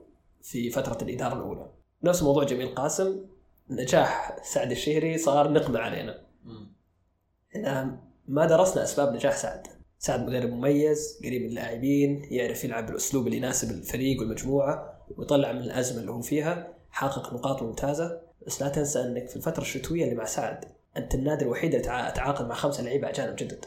في 0.41 0.69
فترة 0.69 0.97
الإدارة 1.01 1.33
الأولى. 1.33 1.69
نفس 2.03 2.23
موضوع 2.23 2.43
جميل 2.43 2.67
قاسم. 2.67 3.25
نجاح 3.69 4.37
سعد 4.43 4.71
الشهري 4.71 5.17
صار 5.17 5.51
نقمة 5.51 5.79
علينا. 5.79 6.21
إحنا 7.55 7.99
ما 8.27 8.45
درسنا 8.45 8.83
أسباب 8.83 9.13
نجاح 9.13 9.37
سعد. 9.37 9.67
سعد 9.99 10.27
مدرب 10.27 10.49
مميز 10.49 11.19
قريب 11.25 11.41
من 11.41 11.47
اللاعبين 11.47 12.27
يعرف 12.31 12.63
يلعب 12.63 12.85
بالأسلوب 12.85 13.27
اللي 13.27 13.37
يناسب 13.37 13.71
الفريق 13.71 14.19
والمجموعة 14.19 15.05
ويطلع 15.17 15.51
من 15.51 15.61
الأزمة 15.61 15.99
اللي 16.01 16.11
هو 16.11 16.21
فيها 16.21 16.67
حقق 16.91 17.33
نقاط 17.33 17.63
ممتازة. 17.63 18.21
بس 18.47 18.61
لا 18.61 18.69
تنسى 18.69 18.99
إنك 19.01 19.27
في 19.27 19.35
الفترة 19.35 19.61
الشتوية 19.61 20.03
اللي 20.03 20.15
مع 20.15 20.25
سعد 20.25 20.65
أنت 20.97 21.15
النادي 21.15 21.45
الوحيد 21.45 21.71
اللي 21.73 21.85
تع- 21.85 22.09
تعاقد 22.09 22.47
مع 22.47 22.55
خمسة 22.55 22.83
لعيبة 22.83 23.09
أجانب 23.09 23.35
جدد. 23.35 23.65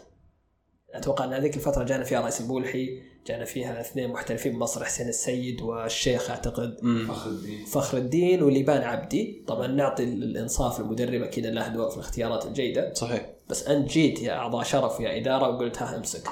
أتوقع 0.94 1.24
إن 1.24 1.32
هذيك 1.32 1.56
الفترة 1.56 1.84
جانا 1.84 2.04
فيها 2.04 2.20
رايس 2.20 2.40
البولحي 2.40 3.02
جانا 3.26 3.44
فيها 3.44 3.80
اثنين 3.80 4.08
محترفين 4.10 4.52
من 4.52 4.58
مصر 4.58 4.84
حسين 4.84 5.08
السيد 5.08 5.62
والشيخ 5.62 6.30
أعتقد 6.30 6.76
فخر 7.08 7.30
الدين. 7.30 7.64
فخر 7.64 7.98
الدين 7.98 8.42
وليبان 8.42 8.82
عبدي. 8.82 9.44
طبعا 9.48 9.66
نعطي 9.66 10.04
الإنصاف 10.04 10.80
للمدرب 10.80 11.22
أكيد 11.22 11.46
له 11.46 11.68
دواء 11.68 11.88
في 11.90 11.96
الاختيارات 11.96 12.46
الجيدة. 12.46 12.94
صحيح. 12.94 13.30
بس 13.50 13.68
أنت 13.68 13.88
جيت 13.88 14.22
يا 14.22 14.32
أعضاء 14.32 14.62
شرف 14.64 15.00
يا 15.00 15.16
إدارة 15.20 15.48
وقلت 15.48 15.82
ها 15.82 15.96
أمسك. 15.96 16.28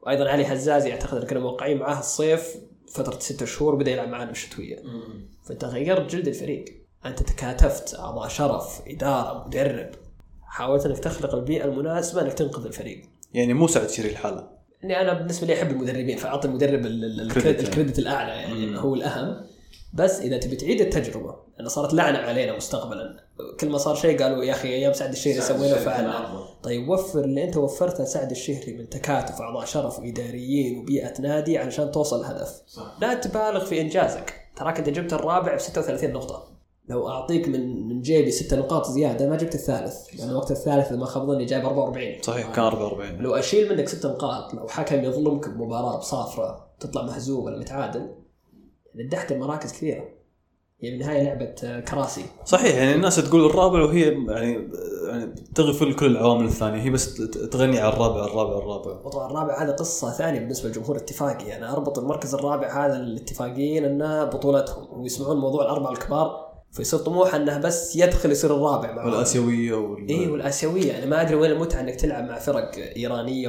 وأيضا 0.00 0.28
علي 0.28 0.44
هزازي 0.46 0.92
اعتقد 0.92 1.18
ان 1.20 1.26
كنا 1.26 1.40
موقعين 1.40 1.78
معاه 1.78 1.98
الصيف 1.98 2.56
فترة 2.92 3.18
ستة 3.18 3.46
شهور 3.46 3.74
بدأ 3.74 3.90
يلعب 3.90 4.08
معنا 4.08 4.30
الشتويه 4.30 4.82
فأنت 5.44 5.64
غيرت 5.64 6.10
جلد 6.14 6.28
الفريق. 6.28 6.64
أنت 7.06 7.22
تكاتفت 7.22 7.94
أعضاء 7.94 8.28
شرف 8.28 8.80
إدارة 8.88 9.44
مدرب. 9.46 9.90
حاولت 10.42 10.86
أنك 10.86 10.98
تخلق 10.98 11.34
البيئة 11.34 11.64
المناسبة 11.64 12.22
أنك 12.22 12.32
تنقذ 12.32 12.66
الفريق. 12.66 13.02
يعني 13.34 13.54
مو 13.54 13.66
سعد 13.66 13.90
الشهري 13.90 14.10
الحالة. 14.10 14.48
يعني 14.82 15.00
أنا 15.00 15.18
بالنسبة 15.18 15.46
لي 15.46 15.54
أحب 15.54 15.70
المدربين 15.70 16.16
فأعطي 16.16 16.48
المدرب 16.48 16.86
ال- 16.86 17.04
ال- 17.20 17.32
credit 17.32 17.36
ال 17.36 17.38
credit, 17.38 17.56
يعني. 17.58 17.68
ال 17.68 17.72
credit 17.72 17.98
الأعلى 17.98 18.30
يعني 18.32 18.78
هو 18.78 18.94
الأهم. 18.94 19.44
بس 19.92 20.20
إذا 20.20 20.38
تبي 20.38 20.56
تعيد 20.56 20.80
التجربة 20.80 21.36
لأنه 21.56 21.68
صارت 21.68 21.94
لعنة 21.94 22.18
علينا 22.18 22.56
مستقبلا. 22.56 23.16
كل 23.60 23.68
ما 23.68 23.78
صار 23.78 23.94
شيء 23.94 24.22
قالوا 24.22 24.44
يا 24.44 24.52
أخي 24.52 24.68
أيام 24.68 24.92
سعد 24.92 25.10
الشهري 25.10 25.40
سوينا 25.40 25.74
وفعلنا 25.74 26.44
طيب 26.62 26.88
وفر 26.88 27.20
اللي 27.20 27.44
أنت 27.44 27.56
وفرته 27.56 28.04
لسعد 28.04 28.30
الشهري 28.30 28.72
من 28.72 28.88
تكاتف 28.88 29.40
أعضاء 29.40 29.64
شرف 29.64 29.98
وإداريين 29.98 30.78
وبيئة 30.78 31.20
نادي 31.20 31.58
علشان 31.58 31.90
توصل 31.90 32.20
الهدف. 32.20 32.62
صح. 32.66 32.96
لا 33.00 33.14
تبالغ 33.14 33.64
في 33.64 33.80
إنجازك. 33.80 34.34
تراك 34.56 34.78
أنت 34.78 34.88
جبت 34.88 35.12
الرابع 35.12 35.54
ب 35.54 35.58
36 35.58 36.12
نقطة. 36.12 36.52
لو 36.88 37.08
أعطيك 37.08 37.48
من 37.48 37.88
من 37.88 38.00
جيبي 38.02 38.30
ست 38.30 38.54
نقاط 38.54 38.86
زيادة 38.86 39.28
ما 39.28 39.36
جبت 39.36 39.54
الثالث. 39.54 39.94
لأنه 40.18 40.36
وقت 40.36 40.50
الثالث 40.50 40.88
إذا 40.88 40.96
ما 40.96 41.06
خاب 41.06 41.26
ظني 41.26 41.44
جايب 41.44 41.64
44 41.64 42.22
صحيح 42.22 42.54
كان 42.54 42.64
44 42.64 43.16
لو 43.16 43.34
أشيل 43.34 43.76
منك 43.76 43.88
ست 43.88 44.06
نقاط 44.06 44.54
لو 44.54 44.68
حكم 44.68 45.04
يظلمك 45.04 45.48
بمباراة 45.48 45.96
بصافره 45.96 46.66
تطلع 46.80 47.02
مهزوم 47.02 47.44
ولا 47.44 47.58
متعادل 47.58 48.21
ندحت 48.96 49.32
المراكز 49.32 49.72
كثيرة. 49.72 50.08
هي 50.80 50.90
بالنهاية 50.90 51.22
لعبة 51.22 51.80
كراسي. 51.80 52.24
صحيح 52.44 52.76
يعني 52.76 52.94
الناس 52.94 53.16
تقول 53.16 53.46
الرابع 53.46 53.82
وهي 53.82 54.02
يعني 54.02 54.68
يعني 55.06 55.34
تغفل 55.54 55.94
كل 55.94 56.06
العوامل 56.06 56.44
الثانية. 56.44 56.82
هي 56.82 56.90
بس 56.90 57.14
تغني 57.50 57.78
على 57.78 57.92
الرابع 57.92 58.24
الرابع 58.24 58.58
الرابع. 58.58 58.90
وطبعا 59.04 59.30
الرابع 59.30 59.62
هذا 59.62 59.72
قصة 59.72 60.10
ثانية 60.10 60.40
بالنسبة 60.40 60.68
للجمهور 60.68 60.96
الاتفاقي. 60.96 61.56
أنا 61.56 61.72
أربط 61.72 61.98
المركز 61.98 62.34
الرابع 62.34 62.86
هذا 62.86 62.98
للاتفاقيين 62.98 63.84
إنه 63.84 64.24
بطولتهم. 64.24 65.00
ويسمعون 65.00 65.36
موضوع 65.36 65.62
الأربعة 65.62 65.92
الكبار 65.92 66.51
فيصير 66.72 66.98
طموحه 66.98 67.36
إنه 67.36 67.58
بس 67.58 67.96
يدخل 67.96 68.30
يصير 68.30 68.54
الرابع 68.56 68.92
معهم 68.92 69.06
والآسيوية 69.12 69.74
وال... 69.74 70.08
اي 70.08 70.26
والآسيوية. 70.28 70.98
أنا 70.98 71.06
ما 71.06 71.20
أدري 71.22 71.34
وين 71.34 71.50
المتعة 71.50 71.80
إنك 71.80 71.94
تلعب 71.94 72.24
مع 72.24 72.38
فرق 72.38 72.70
إيرانية 72.96 73.48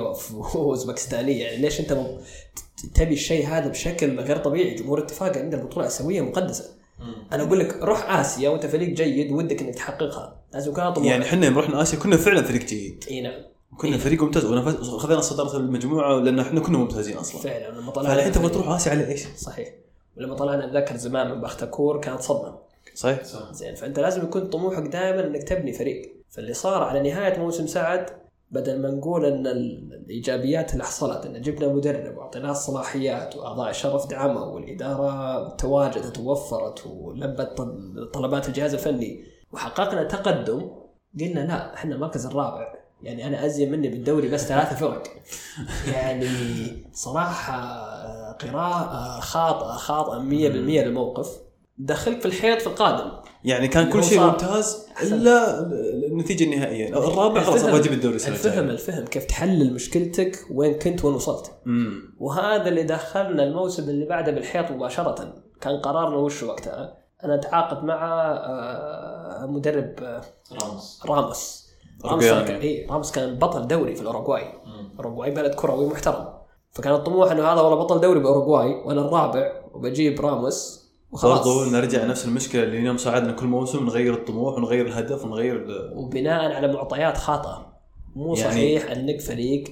وأوزبكستانية. 0.55 1.43
يعني 1.45 1.57
ليش 1.61 1.79
أنت 1.79 1.93
ت- 1.93 2.95
تبي 2.95 3.13
الشيء 3.13 3.47
هذا 3.47 3.67
بشكل 3.67 4.19
غير 4.19 4.37
طبيعي؟ 4.37 4.75
جمهور 4.75 4.97
الاتفاق 4.97 5.37
عندنا 5.37 5.61
البطولة 5.61 5.85
الآسيوية 5.85 6.21
مقدسة. 6.21 6.65
أنا 7.31 7.43
أقول 7.43 7.59
لك 7.59 7.77
روح 7.83 8.19
آسيا 8.19 8.49
وأنت 8.49 8.65
فريق 8.65 8.89
جيد 8.89 9.31
ودك 9.31 9.61
إنك 9.61 9.75
تحققها. 9.75 10.41
لازم 10.53 10.71
يكون 10.71 10.93
طموح 10.93 11.07
يعني 11.07 11.25
إحنا 11.25 11.45
يوم 11.45 11.57
رحنا 11.59 11.81
آسيا 11.81 11.99
كنا 11.99 12.17
فعلا 12.17 12.41
فريق 12.41 12.61
جيد. 12.65 13.03
إي 13.11 13.21
نعم. 13.21 13.41
كنا 13.77 13.97
فريق 13.97 14.23
ممتاز. 14.23 14.45
وخذينا 14.45 15.21
صدارة 15.21 15.57
المجموعة 15.57 16.19
لأن 16.19 16.39
إحنا 16.39 16.59
كنا 16.59 16.77
ممتازين 16.77 17.17
أصلا. 17.17 17.41
فعلا. 17.41 17.79
لما 17.79 17.91
طلعنا 17.91 18.15
فالحين 18.15 18.31
تبغى 18.31 18.49
تروح 18.49 18.69
آسيا 18.69 18.91
على 18.91 19.07
إيش؟ 19.07 19.23
صحيح. 19.37 19.69
ولما 20.17 20.35
طلعنا 20.35 20.65
نتذكر 20.65 20.97
زمان 20.97 21.31
من 21.31 21.41
بختكور 21.41 22.01
كانت 22.01 22.21
صدمة. 22.21 22.72
صحيح؟ 22.95 23.23
صح. 23.23 23.51
زين 23.51 23.75
فأنت 23.75 23.99
لازم 23.99 24.23
يكون 24.23 24.47
طموحك 24.47 24.83
دائما 24.83 25.27
إنك 25.27 25.43
تبني 25.43 25.73
فريق. 25.73 26.13
فاللي 26.29 26.53
صار 26.53 26.83
على 26.83 27.09
نهاية 27.09 27.39
موسم 27.39 27.67
سعد 27.67 28.09
بدل 28.51 28.81
ما 28.81 28.89
نقول 28.89 29.25
إن 29.25 29.47
ال- 29.47 29.93
الإيجابيات 29.93 30.73
اللي 30.73 30.83
حصلت 30.83 31.25
إن 31.25 31.41
جبنا 31.41 31.67
مدرب 31.73 32.17
وأعطيناه 32.17 32.51
الصلاحيات 32.51 33.35
وأعضاء 33.35 33.69
الشرف 33.69 34.07
دعموا 34.09 34.45
والإدارة 34.45 35.49
تواجدت 35.55 36.19
ووفرت 36.19 36.87
ولبت 36.87 37.57
طل- 37.57 38.11
طلبات 38.13 38.47
الجهاز 38.47 38.73
الفني 38.73 39.23
وحققنا 39.53 40.03
تقدم 40.03 40.71
قلنا 41.19 41.39
لا 41.39 41.73
إحنا 41.73 41.95
المركز 41.95 42.25
الرابع. 42.25 42.73
يعني 43.03 43.27
أنا 43.27 43.45
أزين 43.45 43.71
مني 43.71 43.87
بالدوري 43.89 44.27
بس 44.29 44.45
ثلاثة 44.47 44.75
فرق. 44.75 45.03
يعني 45.93 46.27
صراحة 46.93 47.61
قراءة 48.31 49.19
خاطئة 49.19 49.71
خاطئة 49.77 50.19
100% 50.19 50.23
للموقف. 50.85 51.37
دخلك 51.77 52.19
في 52.19 52.25
الحيط 52.25 52.61
في 52.61 52.67
القادم. 52.67 53.11
يعني 53.43 53.67
كان 53.67 53.89
كل 53.89 54.03
شيء. 54.03 54.19
ممتاز. 54.21 54.87
إلا 55.01 55.59
النتيجة 56.07 56.43
النهائية. 56.43 56.89
الرابع 56.89 57.43
خلاص 57.43 57.63
أبغى 57.63 57.79
أجيب 57.79 57.93
الدوري 57.93 58.15
السنة 58.15 58.33
الفهم 58.33 58.69
الفهم 58.69 59.05
كيف 59.05 59.25
تحلل 59.25 59.73
مشكلتك 59.73 60.39
وين 60.51 60.73
كنت 60.73 61.05
وين 61.05 61.15
وصلت. 61.15 61.51
امم 61.67 62.15
وهذا 62.19 62.69
اللي 62.69 62.83
دخلنا 62.83 63.43
الموسم 63.43 63.89
اللي 63.89 64.05
بعده 64.05 64.31
بالحيط 64.31 64.71
مباشرة. 64.71 65.33
كان 65.61 65.77
قرارنا 65.77 66.15
وش 66.17 66.43
وقتها؟ 66.43 66.97
أنا 67.23 67.35
أتعاقد 67.35 67.83
مع 67.83 67.99
آه، 68.03 69.45
مدرب 69.45 69.93
آه، 69.99 70.21
راموس. 70.61 71.01
راموس. 71.05 71.69
راموس. 72.05 72.25
كان 72.25 72.59
إيه 72.59 72.91
راموس 72.91 73.11
كان 73.11 73.35
بطل 73.35 73.67
دوري 73.67 73.95
في 73.95 74.01
الأوروغواي. 74.01 74.43
الأوروغواي 74.93 75.31
بلد 75.31 75.53
كروي 75.53 75.87
محترم. 75.87 76.27
فكان 76.71 76.93
الطموح 76.93 77.31
إنه 77.31 77.43
هذا 77.43 77.61
والله 77.61 77.83
بطل 77.83 78.01
دوري 78.01 78.19
بأوروغواي 78.19 78.73
وأنا 78.85 79.01
الرابع 79.01 79.51
وبجيب 79.73 80.21
راموس. 80.21 80.82
برضو 81.23 81.65
نرجع 81.65 82.05
نفس 82.05 82.25
المشكلة 82.25 82.63
اللي 82.63 82.77
يوم 82.77 82.97
صعدنا 82.97 83.31
كل 83.31 83.45
موسم 83.45 83.85
نغير 83.85 84.13
الطموح 84.13 84.55
ونغير 84.57 84.85
الهدف 84.87 85.25
ونغير 85.25 85.55
ال- 85.55 85.93
وبناء 85.97 86.51
على 86.51 86.73
معطيات 86.73 87.17
خاطئة. 87.17 87.73
مو 88.15 88.35
يعني- 88.35 88.51
صحيح 88.51 88.91
انك 88.91 89.21
فريق 89.21 89.63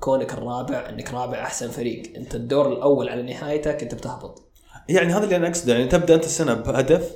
كونك 0.00 0.32
الرابع 0.34 0.88
أنك 0.88 1.14
رابع 1.14 1.42
أحسن 1.42 1.68
فريق. 1.70 2.12
أنت 2.16 2.34
الدور 2.34 2.72
الأول 2.72 3.08
على 3.08 3.22
نهايتك 3.22 3.82
أنت 3.82 3.94
بتهبط. 3.94 4.42
يعني 4.88 5.12
هذا 5.12 5.24
اللي 5.24 5.36
أنا 5.36 5.48
أقصده. 5.48 5.72
يعني 5.72 5.86
تبدأ 5.88 6.14
أنت 6.14 6.24
السنة 6.24 6.54
بهدف 6.54 7.12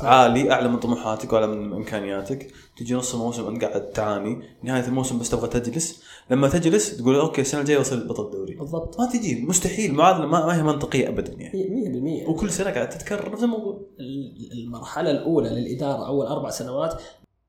عالي 0.00 0.50
أعلى 0.52 0.68
من 0.68 0.78
طموحاتك 0.78 1.32
وأعلى 1.32 1.46
من 1.46 1.72
إمكانياتك. 1.72 2.52
تجي 2.76 2.94
نص 2.94 3.14
الموسم 3.14 3.46
أنت 3.48 3.64
قاعد 3.64 3.90
تعاني. 3.90 4.42
نهاية 4.62 4.84
الموسم 4.86 5.18
بس 5.18 5.30
تبغى 5.30 5.48
تجلس. 5.48 6.02
لما 6.30 6.48
تجلس 6.48 6.96
تقول 6.96 7.14
أوكي 7.16 7.40
السنة 7.40 7.60
الجاية 7.60 7.78
وصل 7.78 8.08
بطل 8.08 8.30
دوري. 8.30 8.54
بالضبط. 8.54 9.00
ما 9.00 9.06
تجي. 9.12 9.46
مستحيل. 9.46 9.94
معادله 9.94 10.26
ما, 10.26 10.46
ما 10.46 10.56
هي 10.58 10.62
منطقية 10.62 11.08
ابدا 11.08 11.32
يعني. 11.32 12.24
100% 12.24 12.28
وكل 12.28 12.50
سنة 12.50 12.70
قاعد 12.70 12.88
تتكرر 12.88 13.32
نفس 13.32 13.42
الموضوع. 13.42 13.80
ال- 14.00 14.52
المرحلة 14.52 15.10
الأولى 15.10 15.48
للإدارة 15.50 16.06
أول 16.06 16.26
أربع 16.26 16.50
سنوات 16.50 17.02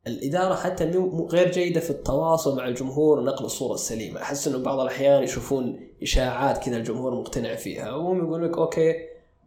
الإدارة 0.07 0.55
حتى 0.55 0.83
غير 1.29 1.51
جيدة 1.51 1.79
في 1.79 1.89
التواصل 1.89 2.57
مع 2.57 2.67
الجمهور 2.67 3.19
ونقل 3.19 3.45
الصورة 3.45 3.73
السليمة. 3.73 4.21
أحس 4.21 4.47
إنه 4.47 4.57
بعض 4.57 4.79
الأحيان 4.79 5.23
يشوفون 5.23 5.79
إشاعات 6.03 6.57
كذا 6.65 6.77
الجمهور 6.77 7.15
مقتنع 7.19 7.55
فيها. 7.55 7.95
وهم 7.95 8.17
يقول 8.19 8.43
لك 8.45 8.57
أوكي 8.57 8.93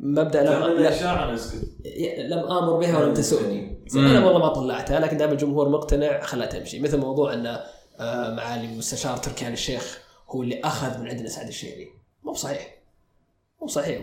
مبدأ 0.01 0.43
لم, 0.43 0.83
نسكت. 1.35 1.69
لم 2.19 2.39
آمر 2.39 2.77
بها 2.77 2.99
ولم 2.99 3.15
تسؤني. 3.15 3.85
أنا 3.97 4.27
والله 4.27 4.39
ما 4.39 4.49
طلعتها 4.49 5.01
لكن 5.01 5.17
دام 5.17 5.33
الجمهور 5.33 5.69
مقتنع 5.69 6.21
خلها 6.21 6.47
تمشي. 6.47 6.81
مثل 6.81 6.99
موضوع 6.99 7.35
إن 7.35 7.47
آه، 8.01 8.35
معالي 8.35 8.67
المستشار 8.67 9.17
تركي 9.17 9.49
آل 9.49 9.53
الشيخ 9.53 9.99
هو 10.29 10.43
اللي 10.43 10.61
أخذ 10.65 11.01
من 11.01 11.09
عندنا 11.09 11.29
سعد 11.29 11.49
الشهري. 11.49 11.89
مو 12.23 12.35
صحيح. 12.35 12.83
مو 13.61 13.67
صحيح. 13.67 14.01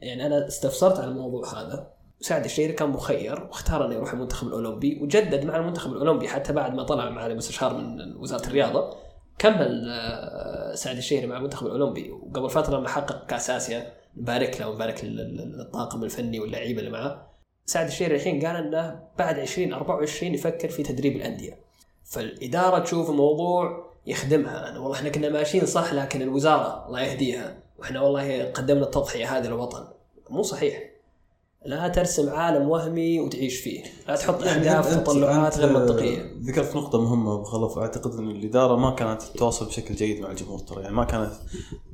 يعني 0.00 0.26
أنا 0.26 0.48
استفسرت 0.48 0.98
على 0.98 1.10
الموضوع 1.10 1.54
هذا. 1.54 1.90
سعد 2.20 2.44
الشهري 2.44 2.72
كان 2.72 2.88
مخير 2.88 3.44
واختار 3.44 3.86
انه 3.86 3.94
يروح 3.94 4.12
المنتخب 4.12 4.46
الأولمبي 4.46 5.00
وجدد 5.02 5.44
مع 5.44 5.56
المنتخب 5.56 5.92
الأولمبي 5.92 6.28
حتى 6.28 6.52
بعد 6.52 6.74
ما 6.74 6.82
طلع 6.82 7.10
معالي 7.10 7.32
المستشار 7.32 7.74
من 7.74 8.16
وزارة 8.16 8.46
الرياضة. 8.46 8.96
كمل 9.38 9.88
آه، 9.90 10.74
سعد 10.74 10.96
الشهري 10.96 11.26
مع 11.26 11.36
المنتخب 11.36 11.66
الأولمبي. 11.66 12.10
وقبل 12.10 12.50
فترة 12.50 12.78
لما 12.78 12.88
حقق 12.88 13.26
كاس 13.26 13.50
اسيا 13.50 14.03
نبارك 14.16 14.60
له 14.60 14.68
ونبارك 14.68 15.04
لل- 15.04 15.16
لل- 15.16 15.58
للطاقم 15.58 16.04
الفني 16.04 16.40
واللعيبة 16.40 16.78
اللي 16.80 16.90
معاه. 16.90 17.30
سعد 17.66 17.86
الشهري 17.86 18.14
الحين 18.14 18.46
قال 18.46 18.56
إنه 18.56 19.02
بعد 19.18 19.38
2024 19.38 20.34
يفكر 20.34 20.68
في 20.68 20.82
تدريب 20.82 21.16
الأندية. 21.16 21.58
فالإدارة 22.04 22.78
تشوف 22.78 23.10
الموضوع 23.10 23.90
يخدمها. 24.06 24.70
أنا 24.70 24.78
والله 24.78 24.96
إحنا 24.96 25.08
كنا 25.08 25.28
ماشيين 25.28 25.66
صح 25.66 25.92
لكن 25.92 26.22
الوزارة 26.22 26.86
الله 26.86 27.00
يهديها. 27.00 27.56
وإحنا 27.78 28.00
والله 28.00 28.44
قدمنا 28.44 28.84
التضحية 28.84 29.38
هذه 29.38 29.46
للوطن. 29.46 29.84
مو 30.30 30.42
صحيح. 30.42 30.93
لا 31.66 31.88
ترسم 31.88 32.30
عالم 32.30 32.68
وهمي 32.68 33.20
وتعيش 33.20 33.56
فيه. 33.60 33.82
لا 34.08 34.16
تحط 34.16 34.42
أهداف 34.42 34.94
أنت- 34.94 34.96
وتطلعات 35.08 35.58
غير 35.58 35.78
منطقية. 35.78 36.32
ذكرت 36.42 36.76
نقطة 36.76 37.00
مهمة 37.00 37.34
أبو 37.34 37.44
خلف. 37.44 37.78
أعتقد 37.78 38.14
أن 38.18 38.30
الإدارة 38.30 38.76
ما 38.76 38.90
كانت 38.90 39.22
تتواصل 39.22 39.66
بشكل 39.66 39.94
جيد 39.94 40.20
مع 40.20 40.30
الجمهور 40.30 40.58
ترى. 40.58 40.82
يعني 40.82 40.94
ما 40.94 41.04
كانت 41.04 41.30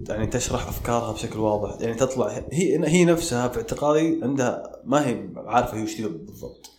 يعني 0.09 0.27
تشرح 0.27 0.69
أفكارها 0.69 1.13
بشكل 1.13 1.39
واضح. 1.39 1.81
يعني 1.81 1.95
تطلع 1.95 2.29
هي 2.51 2.89
هي 2.89 3.05
نفسها 3.05 3.49
في 3.49 3.57
اعتقادي 3.57 4.21
عندها 4.23 4.77
ما 4.85 5.07
هي 5.07 5.29
عارفة 5.37 5.77
هي 5.79 5.83
وش 5.83 6.01
بالضبط. 6.01 6.71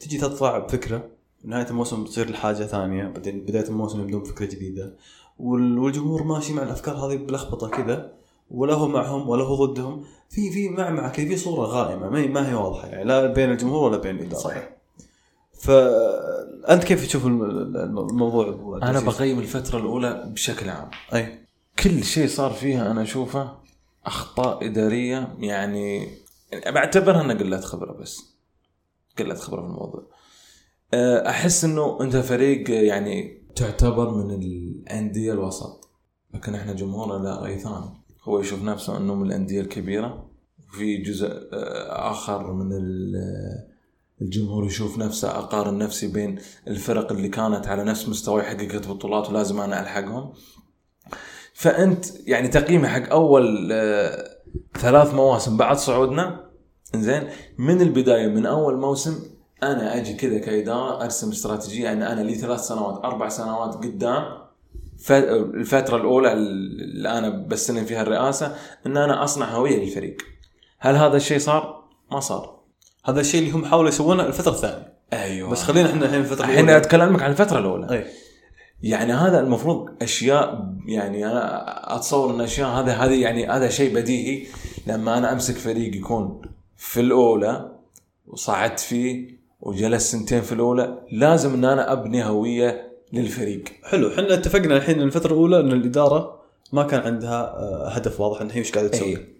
تجي 0.00 0.18
تطلع 0.18 0.58
بفكرة 0.58 1.04
نهاية 1.44 1.66
الموسم 1.70 2.04
تصير 2.04 2.28
الحاجة 2.28 2.64
ثانية 2.64 3.04
بعدين 3.08 3.40
بداية 3.44 3.68
الموسم 3.68 4.00
يبدون 4.00 4.24
فكرة 4.24 4.46
جديدة. 4.46 4.94
وال- 5.38 5.78
والجمهور 5.78 6.22
ماشي 6.22 6.52
مع 6.52 6.62
الأفكار 6.62 6.94
هذه 6.96 7.16
بلخبطة 7.16 7.68
كذا 7.68 8.12
ولا 8.50 8.74
هو 8.74 8.88
معهم 8.88 9.28
ولا 9.28 9.44
هو 9.44 9.64
ضدهم. 9.64 10.04
في 10.34 10.50
في 10.50 10.68
معمعه 10.68 11.12
كذا 11.12 11.28
في 11.28 11.36
صورة 11.36 11.66
غائمه 11.66 12.08
ما 12.10 12.18
هي 12.18 12.28
ما 12.28 12.48
هي 12.50 12.54
واضحة 12.54 12.88
يعني 12.88 13.04
لا 13.04 13.26
بين 13.26 13.50
الجمهور 13.50 13.90
ولا 13.90 13.96
بين 14.00 14.16
الإدارة. 14.16 14.38
صحيح. 14.40 14.70
فانت 15.60 16.84
كيف 16.84 17.06
تشوف 17.06 17.26
الم- 17.26 17.42
الم- 17.76 17.98
الموضوع؟ 17.98 18.78
أنا؟ 18.82 19.00
بقيم 19.00 19.38
الفترة 19.38 19.78
الأولى 19.78 20.30
بشكل 20.34 20.68
عام. 20.68 20.90
أي. 21.14 21.38
كل 21.78 22.04
شيء 22.04 22.28
صار 22.28 22.50
فيها 22.50 22.90
أنا 22.90 23.02
أشوفه 23.02 23.52
أخطاء 24.06 24.66
إدارية 24.66 25.34
يعني 25.38 26.08
بعتبرها 26.66 27.20
انها 27.22 27.34
قله 27.36 27.60
خبرة 27.60 27.92
بس. 27.92 28.34
قله 29.18 29.34
خبرة 29.34 29.60
في 29.60 29.66
الموضوع. 29.66 30.02
أه، 30.94 31.28
أحس 31.30 31.64
إنه 31.64 31.98
أنت 32.00 32.16
فريق 32.16 32.70
يعني 32.70 33.42
تعتبر 33.56 34.10
من 34.10 34.30
الأندية 34.30 35.32
الوسط 35.32 35.88
لكن 36.34 36.54
إحنا 36.54 36.72
جمهورنا 36.72 37.24
لا 37.28 37.40
راي 37.40 37.58
ثاني 37.58 37.90
هو 38.24 38.40
يشوف 38.40 38.62
نفسه 38.62 38.96
أنه 38.96 39.14
من 39.14 39.26
الأندية 39.26 39.60
الكبيرة. 39.60 40.30
وفي 40.68 40.96
جزء 40.96 41.28
أه، 41.52 42.10
آخر 42.10 42.52
من 42.52 42.72
ال- 42.72 43.74
الجمهور 44.22 44.64
يشوف 44.66 44.98
نفسه 44.98 45.30
أقارن 45.38 45.78
نفسي 45.78 46.06
بين 46.12 46.38
الفرق 46.68 47.12
اللي 47.12 47.28
كانت 47.28 47.66
على 47.66 47.84
نفس 47.84 48.08
مستوى 48.08 48.42
حققت 48.42 48.88
بطولات 48.88 49.28
ولازم 49.30 49.60
أنا 49.60 49.80
ألحقهم. 49.82 50.32
فأنت 51.54 52.04
يعني 52.28 52.48
تقييمي 52.48 52.88
حق 52.88 53.10
أول 53.12 53.68
آه، 53.72 54.24
ثلاث 54.78 55.14
مواسم 55.14 55.56
بعد 55.56 55.76
صعودنا 55.76 56.50
زين 56.96 57.28
من 57.58 57.80
البداية 57.80 58.26
من 58.28 58.46
أول 58.46 58.76
موسم 58.78 59.18
أنا 59.62 59.96
أجي 59.96 60.14
كذا 60.14 60.38
كإدارة 60.38 61.04
أرسم 61.04 61.28
استراتيجية 61.30 61.92
ان 61.92 62.02
أنا 62.02 62.20
لي 62.20 62.34
ثلاث 62.34 62.60
سنوات 62.60 63.04
أربع 63.04 63.28
سنوات 63.28 63.74
قدام 63.74 64.24
الفترة 65.10 65.96
الأولى 65.96 66.32
اللي 66.32 67.08
أنا 67.18 67.28
بستلم 67.28 67.84
فيها 67.84 68.02
الرئاسة 68.02 68.56
إن 68.86 68.96
أنا 68.96 69.24
اصنع 69.24 69.46
هويه 69.46 69.84
للفريق 69.84 70.16
هل 70.78 70.96
هذا 70.96 71.16
الشيء 71.16 71.38
صار؟ 71.38 71.84
ما 72.12 72.20
صار. 72.20 72.60
هذا 73.04 73.20
الشيء 73.20 73.40
اللي 73.40 73.52
هم 73.52 73.64
حاولوا 73.64 73.88
يسوونه 73.88 74.26
الفترة 74.26 74.52
الثانية. 74.52 74.94
أيوه. 75.12 75.50
بس 75.50 75.62
خلينا 75.62 75.90
إحنا 75.90 76.04
الحين 76.04 76.20
الفترة 76.20 76.44
الحين 76.44 76.58
الأولى. 76.58 76.76
اتكلمك 76.76 77.22
عن 77.22 77.30
الفترة 77.30 77.58
الأولى. 77.58 77.90
أي. 77.90 78.04
يعني 78.82 79.12
هذا 79.12 79.40
المفروض 79.40 80.02
أشياء 80.02 80.74
يعني 80.86 81.26
أنا 81.26 81.96
أتصور 81.96 82.34
إن 82.34 82.40
أشياء 82.40 82.68
هذا 82.68 82.92
هذه 82.92 83.22
يعني 83.22 83.48
هذا 83.48 83.68
شيء 83.68 83.94
بديهي. 83.94 84.46
لما 84.86 85.18
أنا 85.18 85.32
أمسك 85.32 85.54
فريق 85.54 85.96
يكون 85.96 86.42
في 86.76 87.00
الأولى 87.00 87.72
وصعدت 88.26 88.80
فيه 88.80 89.38
وجلس 89.60 90.12
سنتين 90.12 90.40
في 90.40 90.52
الأولى 90.52 90.98
لازم 91.12 91.54
إن 91.54 91.64
أنا 91.64 91.92
ابني 91.92 92.24
هويه 92.24 92.83
للفريق. 93.14 93.64
حلو 93.82 94.08
إحنا 94.08 94.34
اتفقنا 94.34 94.76
الحين 94.76 95.02
الفترة 95.02 95.32
الأولى 95.32 95.60
إن 95.60 95.72
الإدارة 95.72 96.40
ما 96.72 96.82
كان 96.82 97.00
عندها 97.00 97.40
آه، 97.58 97.88
هدف 97.88 98.20
واضح 98.20 98.40
إن 98.40 98.50
هي 98.50 98.58
إيش 98.58 98.72
قاعدة 98.72 98.88
تسوي. 98.88 99.06
إيه. 99.08 99.34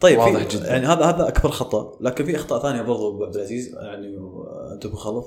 طيب 0.00 0.18
واضح 0.18 0.46
جداً. 0.48 0.66
يعني 0.66 0.86
هذا 0.86 1.04
هذا 1.04 1.28
أكبر 1.28 1.50
خطأ. 1.50 1.98
لكن 2.00 2.24
في 2.24 2.36
أخطاء 2.36 2.62
ثانية 2.62 2.82
برضو 2.82 3.14
أبو 3.14 3.24
عبد 3.24 3.34
العزيز 3.36 3.74
يعني 3.74 4.18
أنت 4.74 4.86
أبو 4.86 4.96
خلف 4.96 5.24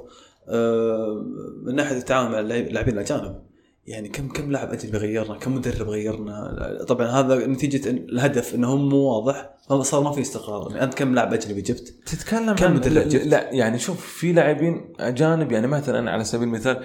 آه، 0.50 1.24
من 1.64 1.76
ناحية 1.76 1.98
التعامل 1.98 2.32
مع 2.32 2.40
اللاعب- 2.40 2.68
اللاعبين 2.68 2.94
الأجانب. 2.94 3.42
يعني 3.86 4.10
كم 4.10 4.28
كم 4.30 4.52
لاعب 4.52 4.74
أجنبي 4.74 4.98
غيرنا؟ 4.98 5.38
كم 5.38 5.56
مدرب 5.56 5.90
غيرنا؟ 5.90 6.84
طبعا 6.88 7.08
هذا 7.08 7.48
نتيجة 7.48 7.90
الهدف 7.90 8.56
إنه 8.56 8.74
هم 8.74 8.90
مو 8.90 8.98
واضح. 8.98 9.50
فصار 9.70 10.04
ما 10.04 10.12
في 10.12 10.22
استقرار. 10.22 10.72
يعني 10.72 10.84
أنت 10.84 10.94
كم 10.94 11.16
لاعب 11.16 11.34
أجنبي 11.34 11.62
جبت؟ 11.62 11.94
تتكلم 12.06 12.56
كم 12.56 12.66
عن 12.66 12.76
مدرب 12.76 12.94
لا, 12.94 13.04
جبت؟ 13.08 13.28
لا 13.28 13.50
يعني 13.54 13.80
شوف 13.80 14.06
في 14.06 14.34
لاعبين 14.34 14.94
أجانب 15.00 15.52
يعني 15.52 15.68
مثلا 15.68 16.12
على 16.12 16.24
سبيل 16.24 16.48
المثال 16.48 16.84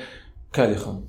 كاليخون 0.53 1.05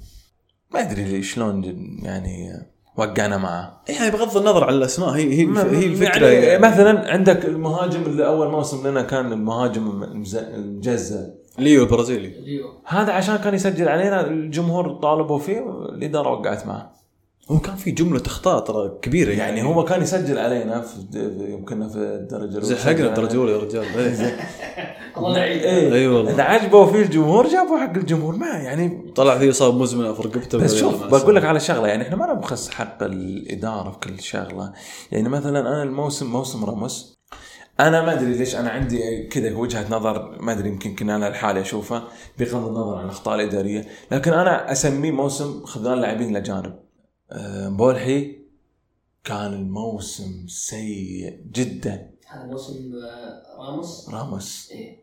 ما 0.73 0.79
أدري 0.81 1.03
ليش 1.03 1.33
شلون 1.33 1.63
يعني 2.03 2.53
وقعنا 2.97 3.37
معه. 3.37 3.81
يعني 3.89 4.11
بغض 4.11 4.37
النظر 4.37 4.63
عن 4.63 4.73
الأسماء 4.73 5.09
هي 5.09 5.33
هي 5.33 5.45
ما- 5.45 5.61
هي 5.79 5.85
الفكرة 5.85 6.25
يعني, 6.27 6.45
يعني. 6.45 6.63
مثلا 6.63 7.11
عندك 7.11 7.45
المهاجم 7.45 8.01
اللي 8.03 8.25
أول 8.25 8.49
موسم 8.51 8.87
لنا 8.87 9.01
كان 9.01 9.31
المهاجم 9.31 10.03
المجزء 10.03 11.29
ليو 11.59 11.83
البرازيلي. 11.83 12.33
هذا 12.85 13.11
عشان 13.11 13.35
كان 13.35 13.53
يسجل 13.53 13.87
علينا 13.89 14.27
الجمهور 14.27 14.93
طالبوا 14.93 15.39
فيه 15.39 15.59
الإدارة 15.89 16.29
وقعت 16.31 16.67
معه. 16.67 16.93
هو 17.51 17.59
كان 17.59 17.75
في 17.75 17.91
جملة 17.91 18.21
اخطاء 18.25 18.59
ترى 18.59 18.99
كبيرة 19.01 19.31
يعني. 19.31 19.63
هو 19.63 19.83
كان 19.85 20.01
يسجل 20.01 20.37
علينا 20.37 20.81
في 20.81 20.95
في- 21.11 21.51
يمكن 21.53 21.89
في 21.89 21.97
الدرجة 21.97 22.43
الأولى. 22.57 22.65
زهقنا 22.65 23.07
الدرجة 23.09 23.33
الأولى 23.33 23.51
يا 23.51 23.57
رجال. 23.57 23.85
إيه. 23.97 24.39
الله 25.17 25.43
إيه. 25.43 25.93
اي 25.93 26.07
والله. 26.07 26.31
إذا 26.31 26.43
عجبوا 26.43 26.85
فيه 26.85 27.01
الجمهور 27.01 27.47
جابوا 27.47 27.77
حق 27.77 27.97
الجمهور. 27.97 28.35
ما 28.35 28.47
يعني 28.47 29.11
طلع 29.15 29.37
فيه 29.37 29.49
اصابه 29.49 29.77
مزمنه 29.77 30.13
في 30.13 30.21
رقبته 30.21 30.57
بس 30.57 30.75
شوف 30.75 31.03
بقول 31.03 31.35
لك. 31.35 31.45
على 31.45 31.59
شغلة 31.59 31.87
يعني 31.87 32.03
إحنا 32.03 32.15
ما 32.15 32.33
نبخس 32.33 32.69
حق 32.69 33.03
الإدارة 33.03 33.91
في 33.91 33.99
كل 33.99 34.19
شغلة. 34.19 34.73
يعني 35.11 35.29
مثلا 35.29 35.59
أنا 35.59 35.83
الموسم 35.83 36.31
موسم 36.31 36.65
راموس 36.65 37.13
أنا 37.79 38.05
ما 38.05 38.13
أدري 38.13 38.33
ليش 38.33 38.55
أنا 38.55 38.69
عندي 38.69 39.27
كذا 39.27 39.55
وجهة 39.55 39.85
نظر 39.89 40.41
ما 40.41 40.51
أدري 40.51 40.69
يمكن 40.69 40.95
كنا 40.95 41.15
أنا 41.15 41.29
لحالي 41.29 41.61
أشوفها 41.61 42.07
بغض 42.39 42.67
النظر 42.67 42.95
عن 42.95 43.05
الأخطاء 43.05 43.35
الإدارية. 43.35 43.87
لكن 44.11 44.33
أنا 44.33 44.71
أسميه 44.71 45.11
موسم 45.11 45.65
خذلان 45.65 45.93
اللاعبين 45.93 46.29
الاجانب 46.29 46.79
أه، 47.31 47.69
بولحي 47.69 48.43
كان 49.23 49.53
الموسم 49.53 50.47
سيء 50.47 51.39
جدا. 51.51 52.11
هذا 52.27 52.45
موسم 52.45 52.73
آه، 52.73 53.63
راموس؟ 53.65 54.09
راموس. 54.09 54.71
إيه. 54.71 55.02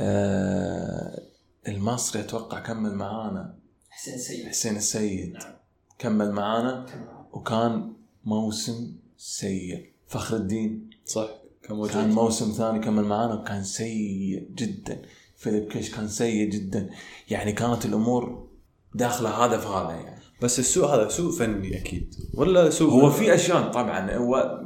أه 0.00 1.22
المصري 1.68 2.22
أتوقع 2.22 2.60
كمل 2.60 2.94
معانا. 2.94 3.54
حسين 3.90 4.14
السيد. 4.14 4.46
حسين 4.46 4.76
السيد. 4.76 5.32
نعم. 5.32 5.52
كمل 5.98 6.32
معانا. 6.32 6.86
وكان 7.32 7.92
موسم 8.24 8.92
سيء. 9.18 9.90
فخر 10.08 10.36
الدين. 10.36 10.90
صح 11.06 11.28
كان 11.62 11.76
موجود. 11.76 11.92
كان 11.92 12.10
موسم 12.10 12.52
ثاني 12.52 12.78
كمل 12.78 13.04
معانا 13.04 13.34
وكان 13.34 13.64
سيء 13.64 14.48
جدا. 14.54 15.02
فيليب 15.36 15.68
كيش 15.68 15.90
كان 15.90 16.08
سيء 16.08 16.50
جدا. 16.50 16.90
يعني 17.30 17.52
كانت 17.52 17.84
الأمور 17.84 18.48
داخلة 18.94 19.44
هذا 19.44 19.58
في 19.58 19.66
هذا 19.66 19.90
يعني. 19.90 20.22
بس 20.42 20.58
السوء 20.58 20.86
هذا 20.86 21.08
سوء 21.08 21.32
فني 21.32 21.76
أكيد. 21.76 22.14
ولا 22.34 22.70
سوء 22.70 22.92
هو 22.92 23.10
في 23.10 23.34
أشياء 23.34 23.70
طبعا 23.70 24.16
هو 24.16 24.60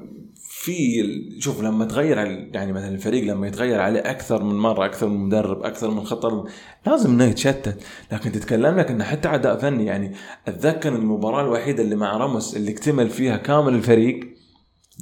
في 0.62 1.02
شوف 1.38 1.62
لما 1.62 1.84
تغير 1.84 2.16
على- 2.16 2.54
يعني 2.54 2.72
مثلا 2.72 2.88
الفريق 2.88 3.24
لما 3.24 3.46
يتغير 3.46 3.80
عليه 3.80 4.00
أكثر 4.00 4.42
من 4.42 4.54
مرة 4.54 4.84
أكثر 4.86 5.08
من 5.08 5.16
مدرب 5.26 5.62
أكثر 5.62 5.90
من 5.90 6.04
خطر 6.04 6.44
لازم 6.86 7.10
إنه 7.10 7.24
يتشتت. 7.24 7.78
لكن 8.12 8.32
تتكلم 8.32 8.78
لك 8.78 8.90
إنه 8.90 9.04
حتى 9.04 9.28
أداء 9.28 9.56
فني 9.58 9.84
يعني 9.86 10.14
أتذكر 10.48 10.94
المباراة 10.96 11.42
الوحيدة 11.44 11.82
اللي 11.82 11.96
مع 11.96 12.16
راموس 12.16 12.56
اللي 12.56 12.70
اكتمل 12.72 13.08
فيها 13.10 13.36
كامل 13.36 13.74
الفريق 13.74 14.20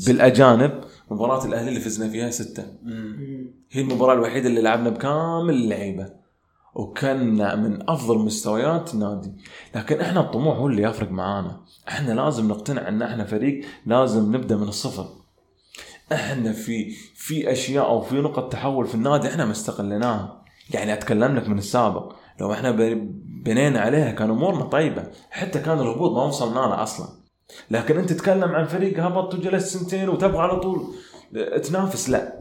بالأجانب 0.06 0.80
مباراة 1.10 1.44
الأهلي 1.46 1.68
اللي 1.68 1.80
فزنا 1.80 2.08
فيها 2.08 2.30
ستة. 2.30 2.64
هي 3.70 3.80
المباراة 3.80 4.14
الوحيدة 4.14 4.48
اللي 4.48 4.60
لعبنا 4.62 4.90
بكامل 4.90 5.54
اللعيبة 5.54 6.06
وكنا 6.74 7.54
من 7.56 7.90
أفضل 7.90 8.18
مستويات 8.18 8.94
النادي 8.94 9.32
لكن 9.74 10.00
إحنا 10.00 10.20
الطموح 10.20 10.56
هو 10.56 10.66
اللي 10.66 10.82
يفرق 10.82 11.10
معانا. 11.10 11.60
إحنا 11.88 12.12
لازم 12.12 12.48
نقتنع 12.48 12.88
إن 12.88 13.02
إحنا 13.02 13.24
فريق 13.24 13.60
لازم 13.86 14.36
نبدأ 14.36 14.56
من 14.56 14.68
الصفر. 14.68 15.17
إحنا 16.12 16.52
في 16.52 16.90
في 17.14 17.52
أشياء 17.52 17.86
أو 17.86 18.00
في 18.00 18.14
نقط 18.14 18.52
تحول 18.52 18.86
في 18.86 18.94
النادي 18.94 19.28
إحنا 19.28 19.44
ما 19.44 19.52
استغليناها 19.52 20.44
يعني 20.74 20.92
أتكلم 20.92 21.36
لك 21.36 21.48
من 21.48 21.58
السابق. 21.58 22.12
لو 22.40 22.52
إحنا 22.52 22.70
بنينا 23.44 23.80
عليها 23.80 24.12
كان 24.12 24.30
أمورنا 24.30 24.64
طيبة. 24.64 25.04
حتى 25.30 25.58
كان 25.58 25.78
الهبوط 25.78 26.12
ما 26.12 26.24
وصلنا 26.24 26.60
له 26.60 26.82
أصلا. 26.82 27.06
لكن 27.70 27.98
أنت 27.98 28.12
تتكلم 28.12 28.48
عن 28.48 28.64
فريق 28.64 29.04
هبط 29.04 29.34
وجلس 29.34 29.72
سنتين 29.72 30.08
وتبغى 30.08 30.38
على 30.38 30.60
طول. 30.60 30.82
تنافس 31.62 32.10
لا. 32.10 32.40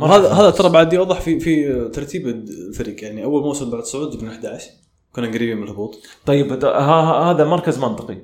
هذا 0.00 0.32
هذا 0.32 0.50
ترى 0.50 0.68
بعد 0.68 0.92
يوضح 0.92 1.20
في 1.20 1.40
في 1.40 1.84
ترتيب 1.88 2.26
الفريق. 2.26 3.04
يعني 3.04 3.24
أول 3.24 3.42
موسم 3.42 3.70
بعد 3.70 3.80
الصعود 3.80 4.16
جبنا 4.16 4.30
11 4.30 4.70
كنا 5.12 5.26
قريبين 5.26 5.56
من 5.56 5.62
الهبوط. 5.62 5.98
طيب 6.26 6.64
هذا 6.64 7.44
مركز 7.44 7.78
منطقي. 7.78 8.18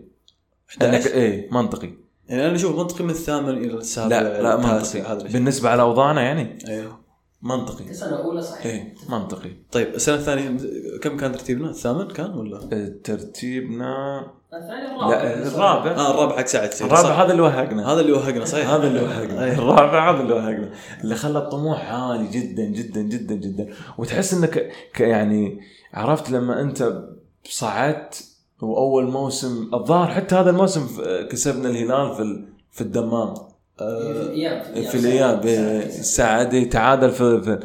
11 0.70 1.10
إيه 1.10 1.48
منطقي. 1.52 1.90
يعني 2.30 2.46
أنا 2.46 2.54
أشوف 2.54 2.78
منطقي 2.78 3.04
من 3.04 3.10
الثامن 3.10 3.48
إلى 3.48 3.74
السابع 3.74 4.20
لا 4.20 4.42
لا 4.42 4.56
منطقي. 4.56 5.00
هذا 5.00 5.16
الشيء. 5.16 5.32
بالنسبة 5.32 5.68
على 5.70 5.82
أوضاعنا 5.82 6.22
يعني؟ 6.22 6.58
أيوه 6.68 7.00
منطقي. 7.42 7.94
سنه 7.94 8.16
اولى 8.16 8.42
صحيح. 8.42 8.66
إيه 8.66 8.94
منطقي. 9.08 9.50
طيب 9.72 9.94
السنة 9.94 10.14
الثانية 10.14 10.56
كم 11.02 11.16
كان 11.16 11.32
ترتيبنا؟ 11.32 11.70
الثامن 11.70 12.08
كان 12.08 12.30
ولا؟ 12.30 12.58
ترتيبنا 13.04 14.20
الثاني 14.54 14.86
لا 15.10 15.46
الرابع. 15.46 15.90
آه 15.90 16.10
الرابع 16.10 16.36
حق 16.36 16.46
سعد. 16.46 16.70
الرابع. 16.80 17.24
هذا 17.24 17.32
اللي 17.32 17.42
وهقنا. 17.42 17.92
هذا 17.92 18.00
اللي 18.00 18.12
وهقنا 18.12 18.44
صحيح. 18.44 18.70
هذا 18.70 18.86
اللي 18.86 19.00
وهقنا. 19.00 19.44
أي. 19.44 19.52
الرابع 19.52 20.10
هذا 20.10 20.22
اللي 20.22 20.32
وهقنا. 20.32 20.70
اللي 21.04 21.14
خلى 21.14 21.38
الطموح 21.38 21.92
عالي 21.92 22.26
جدا 22.26 22.64
جدا 22.64 23.00
جدا 23.00 23.34
جدا. 23.34 23.74
وتحس 23.98 24.34
إنك 24.34 24.72
يعني 25.00 25.60
عرفت 25.94 26.30
لما 26.30 26.60
أنت 26.60 27.08
صعدت 27.44 28.24
وأول 28.62 29.10
موسم 29.10 29.70
الظاهر 29.74 30.10
حتى 30.10 30.34
هذا 30.34 30.50
الموسم 30.50 30.86
ف- 30.86 31.00
كسبنا 31.30 31.68
الهلال 31.68 32.14
في 32.16 32.22
ال- 32.22 32.44
في 32.72 32.80
الدمام. 32.80 33.34
في 33.78 33.84
الإياب 34.22 34.62
في 34.86 34.94
الإياب. 34.94 35.46
إيه، 35.46 35.88
سعد 35.90 36.68
تعادل 36.68 37.10
في, 37.10 37.42
في, 37.42 37.60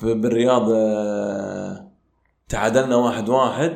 في 0.00 0.14
بالرياض 0.14 0.70
آه، 0.70 1.86
تعادلنا 2.48 2.96
واحد 2.96 3.28
واحد. 3.28 3.72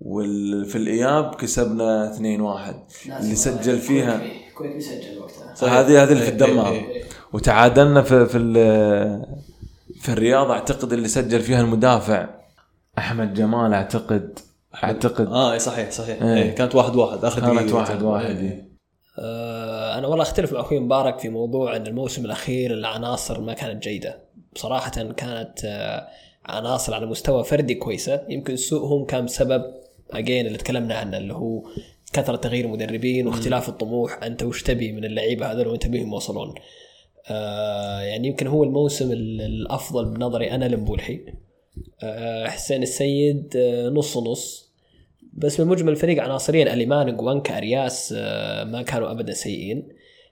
وفي 0.00 0.76
الإياب 0.78 1.34
كسبنا 1.34 2.10
اثنين 2.14 2.40
واحد. 2.40 2.74
اللي 3.20 3.34
سجل 3.34 3.78
فيها. 3.78 4.22
كويت 4.54 4.76
مسجل 4.76 5.18
وقتها. 5.18 5.80
هذه 5.80 6.02
هذه 6.02 6.12
اللي 6.12 6.22
في 6.22 6.28
إيه، 6.28 6.32
الدمام. 6.32 6.66
إيه، 6.72 6.88
إيه. 6.88 7.02
وتعادلنا 7.32 8.02
في 8.02 8.26
في 8.26 8.38
ال- 8.38 9.26
في 10.00 10.08
الرياض 10.12 10.50
أعتقد 10.50 10.92
اللي 10.92 11.08
سجل 11.08 11.40
فيها 11.40 11.60
المدافع 11.60 12.28
أحمد 12.98 13.34
جمال 13.34 13.74
أعتقد 13.74 14.38
أعتقد 14.84 15.26
آه 15.26 15.52
إيه، 15.52 15.58
صحيح 15.58 15.90
صحيح 15.90 16.22
إيه. 16.22 16.34
إيه. 16.42 16.50
كانت 16.54 16.74
واحد 16.74 16.96
واحد 16.96 17.24
آخر 17.24 17.40
كانت 17.40 17.58
دقيقة. 17.60 17.76
واحد 17.76 18.02
واحد 18.02 18.36
إيه. 18.36 18.40
إيه. 18.50 18.70
آه، 19.18 19.98
أنا 19.98 20.06
والله 20.06 20.22
أختلف 20.22 20.52
مع 20.52 20.60
أخوي 20.60 20.78
مبارك 20.80 21.18
في 21.18 21.28
موضوع 21.28 21.76
إن 21.76 21.86
الموسم 21.86 22.24
الأخير 22.24 22.74
العناصر 22.74 23.40
ما 23.40 23.52
كانت 23.54 23.82
جيدة 23.82 24.18
بصراحة 24.54 24.90
كانت 24.90 25.64
آه، 25.64 26.08
عناصر 26.46 26.94
على 26.94 27.06
مستوى 27.06 27.44
فردي 27.44 27.74
كويسة 27.74 28.22
يمكن 28.28 28.56
سوءهم 28.56 29.04
كان 29.04 29.24
بسبب 29.24 29.64
اجين 30.10 30.46
اللي 30.46 30.58
تكلمنا 30.58 30.94
عنه 30.94 31.16
اللي 31.16 31.34
هو 31.34 31.62
كثرة 32.12 32.36
تغيير 32.36 32.64
المدربين 32.64 33.26
واختلاف 33.26 33.68
الطموح 33.68 34.22
أنت 34.22 34.42
وش 34.42 34.62
تبي 34.62 34.92
من 34.92 35.04
اللعيبة 35.04 35.52
هذول 35.52 35.66
وانت 35.68 35.86
بيهم 35.86 36.12
يوصلون 36.12 36.54
آه، 37.28 38.00
يعني 38.00 38.28
يمكن 38.28 38.46
هو 38.46 38.64
الموسم 38.64 39.12
ال- 39.12 39.40
الأفضل 39.40 40.04
بنظري 40.04 40.50
أنا 40.50 40.64
لمبولحي 40.64 41.20
حسين 42.46 42.82
السيد 42.82 43.56
آه، 43.56 43.88
نص 43.88 44.16
نص. 44.16 44.70
بس 45.32 45.60
بالمجمل 45.60 45.92
الفريق 45.92 46.22
عناصريا 46.22 46.72
أليمان 46.72 47.16
جوانكا 47.16 47.58
أرياس 47.58 48.14
آه، 48.16 48.64
ما 48.64 48.82
كانوا 48.82 49.10
ابدا 49.10 49.32
سيئين. 49.32 49.88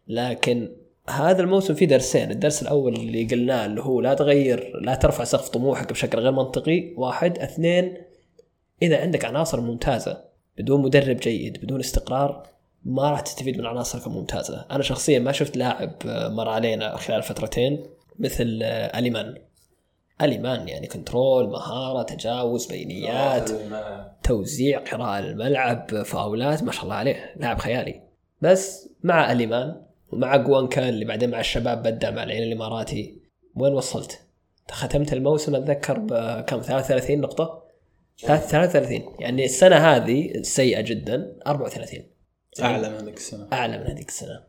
لكن 0.09 0.77
هذا 1.09 1.42
الموسم 1.42 1.74
فيه 1.74 1.87
درسين. 1.87 2.31
الدرس 2.31 2.62
الأول 2.62 2.94
اللي 2.94 3.24
قلناه 3.24 3.66
اللي 3.66 3.81
هو 3.81 4.01
لا 4.01 4.14
تغير 4.14 4.81
لا 4.81 4.94
ترفع 4.94 5.24
سقف 5.24 5.48
طموحك 5.48 5.92
بشكل 5.92 6.18
غير 6.18 6.33
منطقي. 6.33 6.94
واحد. 6.96 7.38
اثنين 7.38 7.96
إذا 8.83 9.01
عندك 9.01 9.24
عناصر 9.24 9.61
ممتازة 9.61 10.24
بدون 10.59 10.83
مدرب 10.83 11.16
جيد 11.16 11.59
بدون 11.62 11.81
استقرار 11.81 12.46
ما 12.85 13.11
راح 13.11 13.20
تستفيد 13.20 13.59
من 13.59 13.66
عناصرك 13.66 14.07
الممتازة. 14.07 14.66
أنا 14.70 14.83
شخصيا 14.83 15.18
ما 15.18 15.33
شفت 15.33 15.57
لاعب 15.57 15.92
آه، 16.07 16.29
مر 16.29 16.48
علينا 16.48 16.96
خلال 16.96 17.22
فترتين 17.22 17.87
مثل 18.18 18.61
آه، 18.62 18.98
أليمان. 18.98 19.48
اليمان 20.23 20.69
يعني 20.69 20.87
كنترول 20.87 21.49
مهارة 21.51 22.03
تجاوز 22.03 22.67
بينيات 22.67 23.51
توزيع 24.23 24.79
قراءة 24.79 25.21
للملعب 25.21 26.03
فاولات 26.03 26.63
ما 26.63 26.73
شاء 26.73 26.85
الله 26.85 26.95
عليه 26.95 27.35
لاعب 27.37 27.59
خيالي. 27.59 28.03
بس 28.43 28.89
مع 29.03 29.33
اليمان 29.33 29.83
ومع 30.13 30.37
جوانكا 30.37 30.89
اللي 30.89 31.05
بعدين 31.05 31.31
مع 31.31 31.41
الشباب 31.41 31.83
بدع 31.83 32.11
مع 32.11 32.23
العين 32.23 32.43
الإماراتي 32.43 33.19
وين 33.55 33.73
وصلت؟ 33.73 34.21
ختمت 34.71 35.13
الموسم 35.13 35.55
أتذكر 35.55 35.99
بكم 35.99 36.61
33 36.61 37.21
نقطة؟ 37.21 37.63
33 38.27 39.03
يعني 39.19 39.45
السنة 39.45 39.77
هذه 39.77 40.43
سيئة 40.43 40.81
جدا 40.81 41.37
34 41.47 42.03
أعلى 42.61 42.89
من 42.89 42.95
هذيك 42.95 43.17
السنة. 43.17 43.49
أعلى 43.53 43.79
من 43.79 43.87
هذيك 43.87 44.09
السنة. 44.09 44.41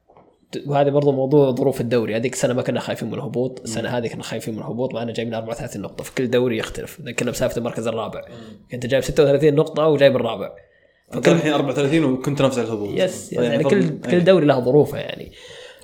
وهذا 0.67 0.89
برضو 0.89 1.11
موضوع 1.11 1.51
ظروف 1.51 1.81
الدوري. 1.81 2.15
هذيك 2.15 2.33
السنة 2.33 2.53
ما 2.53 2.61
كنا 2.61 2.79
خايفين 2.79 3.07
من 3.07 3.13
الهبوط 3.13 3.61
السنة 3.63 3.89
هذه 3.89 4.07
كنا 4.07 4.23
خايفين 4.23 4.53
من 4.53 4.59
الهبوط 4.59 4.93
معنا 4.93 5.13
جايبين 5.13 5.33
34 5.33 5.81
نقطة 5.81 6.03
في 6.03 6.15
كل 6.15 6.29
دوري 6.29 6.57
يختلف. 6.57 7.01
كنا 7.19 7.31
بسالفة 7.31 7.57
المركز 7.57 7.87
الرابع. 7.87 8.21
انت 8.73 8.85
جايب 8.85 9.03
36 9.03 9.55
نقطة 9.55 9.87
وجايب 9.87 10.15
الرابع. 10.15 10.49
أنت 11.13 11.27
الحين 11.27 11.53
34 11.53 12.03
وكنت 12.03 12.39
تنافس 12.39 12.57
على 12.57 12.67
الهبوط 12.67 12.89
يس 12.99 13.29
طيب، 13.29 13.43
يعني 13.43 13.63
طب- 13.63 13.69
كل 13.69 13.81
إيه. 13.81 14.11
كل 14.11 14.23
دوري 14.23 14.45
له 14.45 14.59
ظروفه 14.59 14.97
يعني. 14.97 15.31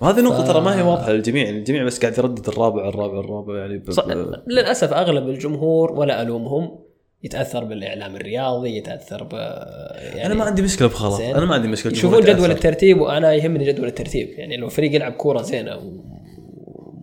وهذه 0.02 0.22
نقطة 0.22 0.46
ترى 0.46 0.62
ما 0.62 0.80
هي 0.80 0.82
واضحة 0.82 1.12
للجميع، 1.12 1.50
الجميع 1.50 1.84
بس 1.84 2.00
قاعد 2.00 2.18
يردد 2.18 2.48
الرابع 2.48 2.90
الرابع 2.90 3.20
الرابع 3.20 3.58
يعني 3.58 3.78
ب... 3.78 3.92
ص... 3.92 4.00
ب... 4.00 4.34
للأسف 4.48 4.94
أغلب 4.94 5.30
الجمهور 5.30 5.92
ولا 5.92 6.22
ألومهم 6.22 6.85
يتأثر 7.26 7.64
بالإعلام 7.64 8.16
الرياضي 8.16 8.78
يتأثر 8.78 9.24
ب 9.24 9.34
يعني 9.34 10.26
أنا 10.26 10.34
ما 10.34 10.44
عندي 10.44 10.62
مشكلة 10.62 10.88
بخلاص،. 10.88 11.20
أنا 11.20 11.46
ما 11.46 11.56
عندي 11.56 11.68
مشكلة 11.68 11.92
يشوفون 11.94 12.20
الجمهور 12.20 12.40
جدول. 12.40 12.52
الترتيب 12.52 13.02
وأنا 13.02 13.34
يهمني 13.34 13.66
جدول 13.66 13.88
الترتيب 13.88 14.30
يعني 14.30 14.58
لو 14.58 14.70
فريق 14.70 14.96
يلعب 14.96 15.12
كورة 15.12 15.42
زينة 15.42 16.02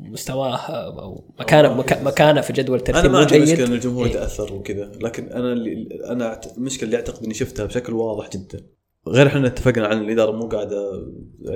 ومستواه 0.08 0.56
أو 0.56 1.24
مكانه 1.40 1.82
مكا- 1.82 2.02
مكانه 2.02 2.40
في 2.40 2.52
جدول 2.52 2.78
أنا 2.78 2.88
الترتيب 2.88 3.11
ما 3.11 3.18
مو 3.18 3.24
عندي 3.24 3.38
مشكلة 3.38 3.56
جيد 3.56 3.66
إن 3.66 3.72
الجمهور 3.72 4.06
إيه. 4.06 4.52
وكذا، 4.52 4.92
لكن 5.00 5.32
أنا 5.32 5.52
اللي 5.52 5.88
أنا 6.08 6.40
المشكلة 6.56 6.85
اللي 6.85 6.96
أعتقد 6.96 7.24
إني 7.24 7.35
شفتها 7.35 7.66
بشكل 7.66 7.92
واضح 7.92 8.30
جدا. 8.30 8.61
غير 9.08 9.26
إحنا 9.26 9.46
اتفقنا 9.46 9.87
عن 9.87 9.98
الإدارة 9.98 10.32
مو 10.32 10.48
قاعدة 10.48 10.92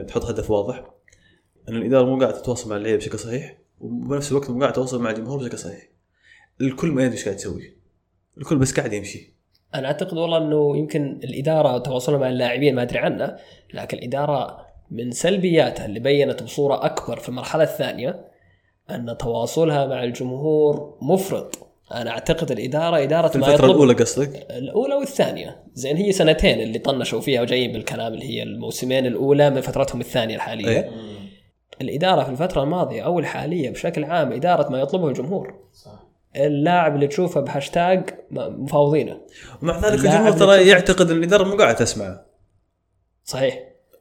تحط 0.09 0.25
هدف 0.25 0.51
واضح. 0.51 0.85
إن 1.69 1.77
الإدارة 1.77 2.05
مو 2.05 2.19
قاعدة 2.21 2.39
تتواصل 2.39 2.71
مع 2.71 2.77
اللعيبة 2.77 2.99
بشكل 2.99 3.19
صحيح، 3.19 3.59
وبنفس 3.81 4.31
الوقت 4.31 4.51
مو 4.51 4.61
قاعدة 4.61 4.73
تتواصل 4.73 5.03
مع 5.03 5.11
الجمهور 5.11 5.39
بشكل 5.39 5.59
صحيح. 5.59 5.91
الكل 6.61 6.89
ما 6.89 7.03
يدري 7.03 7.17
إيش 7.17 7.25
قاعد 7.25 7.37
يسوي. 7.37 7.76
الكل 8.39 8.59
بس 8.59 8.75
قاعد 8.75 8.93
يمشي. 8.93 9.33
أنا 9.75 9.87
أعتقد 9.87 10.19
والله 10.19 10.39
إنه 10.39 10.77
يمكن 10.77 11.21
الإدارة 11.25 11.79
تواصلها 11.79 12.19
مع 12.19 12.29
اللاعبين 12.29 12.75
ما 12.75 12.83
أدري 12.83 12.99
عنه 12.99 13.37
لكن 13.75 13.99
الإدارة 13.99 14.67
من 14.91 15.11
سلبياتها 15.11 15.87
اللي 15.87 16.01
بينت 16.01 16.43
بصورة 16.43 16.87
أكبر 16.87 17.19
في 17.19 17.29
المرحلة 17.29 17.63
الثانية 17.63 18.25
أن 18.91 19.17
تواصلها 19.19 19.87
مع 19.87 20.05
الجمهور 20.05 20.99
مفرط 21.03 21.59
أنا 21.93 22.11
أعتقد 22.11 22.51
الإدارة 22.51 23.03
إدارة 23.03 23.29
في 23.29 23.39
يطلب 23.39 23.71
الأولى 23.71 23.95
قصدك؟ 23.95 24.47
الأولى 24.51 24.95
والثانية 24.95 25.63
زين 25.75 25.97
هي 25.97 26.13
سنتين 26.13 26.61
اللي 26.61 26.79
طنشوا 26.79 27.21
فيها 27.21 27.43
وجايين 27.43 27.73
بالكلام 27.73 28.15
اللي 28.15 28.25
هي 28.25 28.43
الموسمين 28.43 29.07
الأولى 29.07 29.51
من 29.51 29.61
فترتهم 29.61 30.01
الثانية 30.01 30.37
الحالية 30.37 30.69
إيه. 30.69 30.91
الإدارة 31.81 32.25
في 32.25 32.31
الفترة 32.31 32.63
الماضية 32.63 33.03
أو 33.03 33.19
الحالية 33.19 33.71
بشكل 33.71 34.05
عام 34.05 34.33
إدارة 34.33 34.69
ما 34.69 34.81
يطلبه 34.81 35.09
الجمهور 35.09 35.55
اللاعب 36.37 36.95
اللي 36.95 37.07
تشوفه 37.07 37.41
بهاشتاج 37.41 38.11
مفاوضينه. 38.31 39.21
ومع 39.63 39.79
ذلك 39.81 39.95
الجمهور 39.95 40.31
ترى 40.33 40.69
يعتقد 40.69 41.11
ان 41.11 41.17
الاداره 41.17 41.45
مو 41.45 41.57
قاعدة 41.57 41.79
تسمع 41.79 42.21
صحيح. 43.25 43.59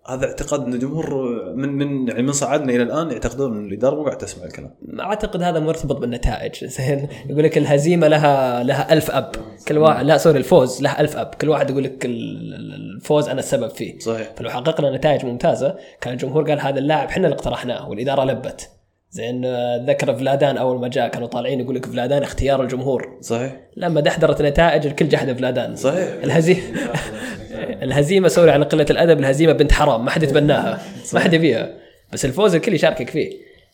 هذا 0.10 0.26
اعتقاد 0.26 0.62
ان 0.62 0.74
الجمهور 0.74 1.16
من 1.56 1.70
من 1.70 2.08
يعني 2.08 2.22
من 2.24 2.32
صعدنا 2.32 2.74
إلى 2.74 2.84
الآن 2.84 3.12
يعتقدون 3.12 3.58
ان 3.58 3.66
الاداره 3.66 3.96
مو 3.96 4.04
قاعدة 4.04 4.18
تسمع 4.20 4.46
الكلام. 4.46 4.76
أعتقد 5.00 5.42
هذا 5.42 5.60
مرتبط 5.60 5.96
بالنتائج. 5.98 6.66
زين. 6.76 7.08
يقول 7.30 7.44
لك 7.44 7.58
الهزيمة 7.58 8.08
لها 8.08 8.64
لها 8.64 8.94
ألف 8.94 9.12
أب. 9.12 9.32
كل 9.68 9.78
واحد 9.78 10.06
لا 10.06 10.18
sorry 10.18 10.38
الفوز 10.38 10.82
له 10.82 11.00
ألف 11.00 11.18
أب. 11.18 11.36
كل 11.42 11.50
واحد 11.50 11.70
يقول 11.70 11.84
لك 11.84 12.06
ال- 12.06 12.54
ال- 12.54 12.96
الفوز 12.96 13.30
أنا 13.30 13.40
السبب 13.40 13.70
فيه. 13.70 14.00
صحيح. 14.00 14.34
فلو 14.38 14.50
حققنا 14.50 14.98
نتائج 14.98 15.26
ممتازة 15.26 15.76
كان 16.02 16.14
الجمهور 16.14 16.50
قال 16.50 16.60
هذا 16.60 16.80
اللاعب 16.80 17.08
إحنا 17.08 17.28
اللي 17.28 17.36
اقترحناه 17.36 17.90
والإدارة 17.90 18.24
لبت. 18.24 18.70
زين 19.10 19.46
آه، 19.46 19.86
ذكر 19.88 20.16
فلادان 20.16 20.58
أول 20.58 20.80
ما 20.80 20.88
جاء 20.88 21.08
كانوا 21.08 21.28
طالعين 21.28 21.60
يقول 21.60 21.76
لك 21.76 21.86
فلادان 21.86 22.24
اختيار 22.24 22.64
الجمهور. 22.64 23.18
صحيح. 23.22 23.56
لما 23.78 24.02
دحدرت 24.02 24.42
نتائج 24.42 24.86
الكل 24.86 25.08
جحد 25.08 25.38
فلادان. 25.38 25.76
صحيح. 25.76 26.10
الهزيمه 26.24 26.62
الهزيمة 27.82 28.28
سوري 28.28 28.52
على 28.52 28.66
قلة 28.66 28.86
الأدب 28.90 29.20
الهزيمة 29.20 29.54
بنت 29.54 29.72
حرام 29.72 30.06
ما 30.06 30.12
حد 30.12 30.24
يتبناها 30.24 30.82
ما 31.14 31.20
حد 31.20 31.34
يبيها. 31.34 31.74
بس 32.14 32.26
الفوز 32.26 32.56
الكل 32.56 32.74
يشاركك 32.74 33.10
فيه. 33.10 33.32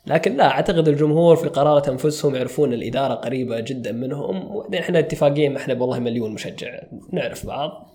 لكن 0.07 0.37
لا 0.37 0.47
أعتقد 0.47 0.87
الجمهور 0.87 1.35
في 1.35 1.47
قرارة 1.47 1.91
انفسهم 1.91 2.35
يعرفون 2.35 2.73
الإدارة 2.73 3.13
قريبة 3.13 3.59
جدا 3.59 3.91
منهم 3.91 4.55
وبعدين 4.55 4.79
إحنا 4.79 4.99
اتفاقين 4.99 5.55
إحنا 5.55 5.73
والله 5.73 5.99
مليون 5.99 6.33
مشجع 6.33 6.79
نعرف 7.11 7.45
بعض. 7.45 7.90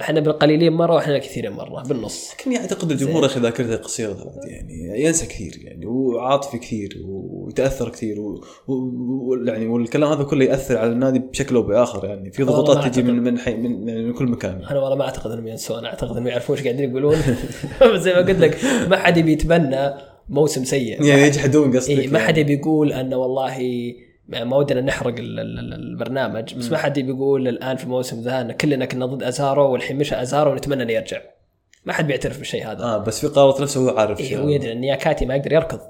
إحنا 0.00 0.20
بالقليلين 0.20 0.72
مرة 0.72 0.94
وإحنا 0.94 1.18
كثيرين 1.18 1.52
مرة 1.52 1.82
بالنص. 1.82 2.34
لكن 2.34 2.52
يعتقد 2.52 2.90
الجمهور 2.90 3.22
يا 3.22 3.26
أخي 3.26 3.40
ذاكرته 3.40 3.76
قصيره 3.76 4.34
يعني 4.44 5.04
ينسى 5.04 5.26
كثير 5.26 5.58
يعني 5.64 5.86
وعاطفي 5.86 6.58
كثير 6.58 7.02
ويتأثر 7.06 7.88
كثير 7.88 8.20
و... 8.20 8.44
و... 8.68 8.72
و... 8.72 9.44
يعني 9.44 9.66
والكلام 9.66 10.12
هذا 10.12 10.22
كله 10.22 10.44
يأثر 10.44 10.78
على 10.78 10.92
النادي 10.92 11.18
بشكل 11.18 11.56
أو 11.56 11.62
بآخر 11.62 12.04
يعني 12.04 12.32
في 12.32 12.42
ضغوطات 12.42 12.88
تجي 12.88 13.02
من. 13.02 13.22
من, 13.22 13.38
حي... 13.38 13.54
من 13.54 13.88
يعني 13.88 14.04
من 14.04 14.12
كل 14.12 14.26
مكان. 14.26 14.64
أنا 14.70 14.80
والله 14.80 14.96
ما 14.96 15.04
أعتقد 15.04 15.30
إنهم 15.30 15.48
ينسون 15.48 15.84
أعتقد 15.84 16.10
إنهم 16.10 16.26
يعرفون 16.26 16.56
إيش 16.56 16.66
قاعدين 16.66 16.90
يقولون. 16.90 17.16
زي 18.04 18.12
ما 18.12 18.18
قلت 18.18 18.38
لك 18.40 18.58
ما 18.88 18.96
حد 18.96 19.16
يبي 19.16 19.32
يتبنى 19.32 19.90
موسم 20.28 20.64
سيء. 20.64 21.02
يعني 21.02 21.22
يجحدون 21.22 21.76
قصدك 21.76 21.90
إيه 21.90 22.08
ما 22.08 22.18
يعني. 22.18 22.28
حد 22.28 22.38
يبي 22.38 22.52
يقول 22.52 22.92
أن 22.92 23.14
والله 23.14 23.58
ما 24.28 24.56
ودنا 24.56 24.80
نحرق 24.80 25.14
ال- 25.18 25.40
ال- 25.40 25.58
ال- 25.58 25.74
البرنامج 25.74 26.54
بس 26.54 26.70
ما 26.70 26.78
حد 26.78 26.98
يبي 26.98 27.10
يقول 27.12 27.48
الآن 27.48 27.76
في 27.76 27.84
الموسم 27.84 28.20
ذا 28.20 28.40
ان 28.40 28.52
كلنا 28.52 28.84
كنا 28.84 29.06
ضد 29.06 29.22
أزارو 29.22 29.72
والحين 29.72 29.98
مشى 29.98 30.22
أزارو 30.22 30.50
ونتمنى 30.50 30.82
إنه 30.82 30.92
يرجع. 30.92 31.20
ما 31.84 31.92
حد 31.92 32.06
بيعترف 32.06 32.38
بالشيء 32.38 32.66
هذا. 32.66 32.84
آه 32.84 32.98
بس 32.98 33.20
في 33.20 33.26
قرارات 33.26 33.60
نفسه 33.60 33.80
هو 33.90 33.98
عارف 33.98 34.20
إيه 34.20 34.38
هو 34.38 34.48
يدري 34.48 34.72
إن 34.72 34.80
نياكاتي 34.80 35.26
ما 35.26 35.34
يقدر 35.36 35.52
يركض. 35.52 35.80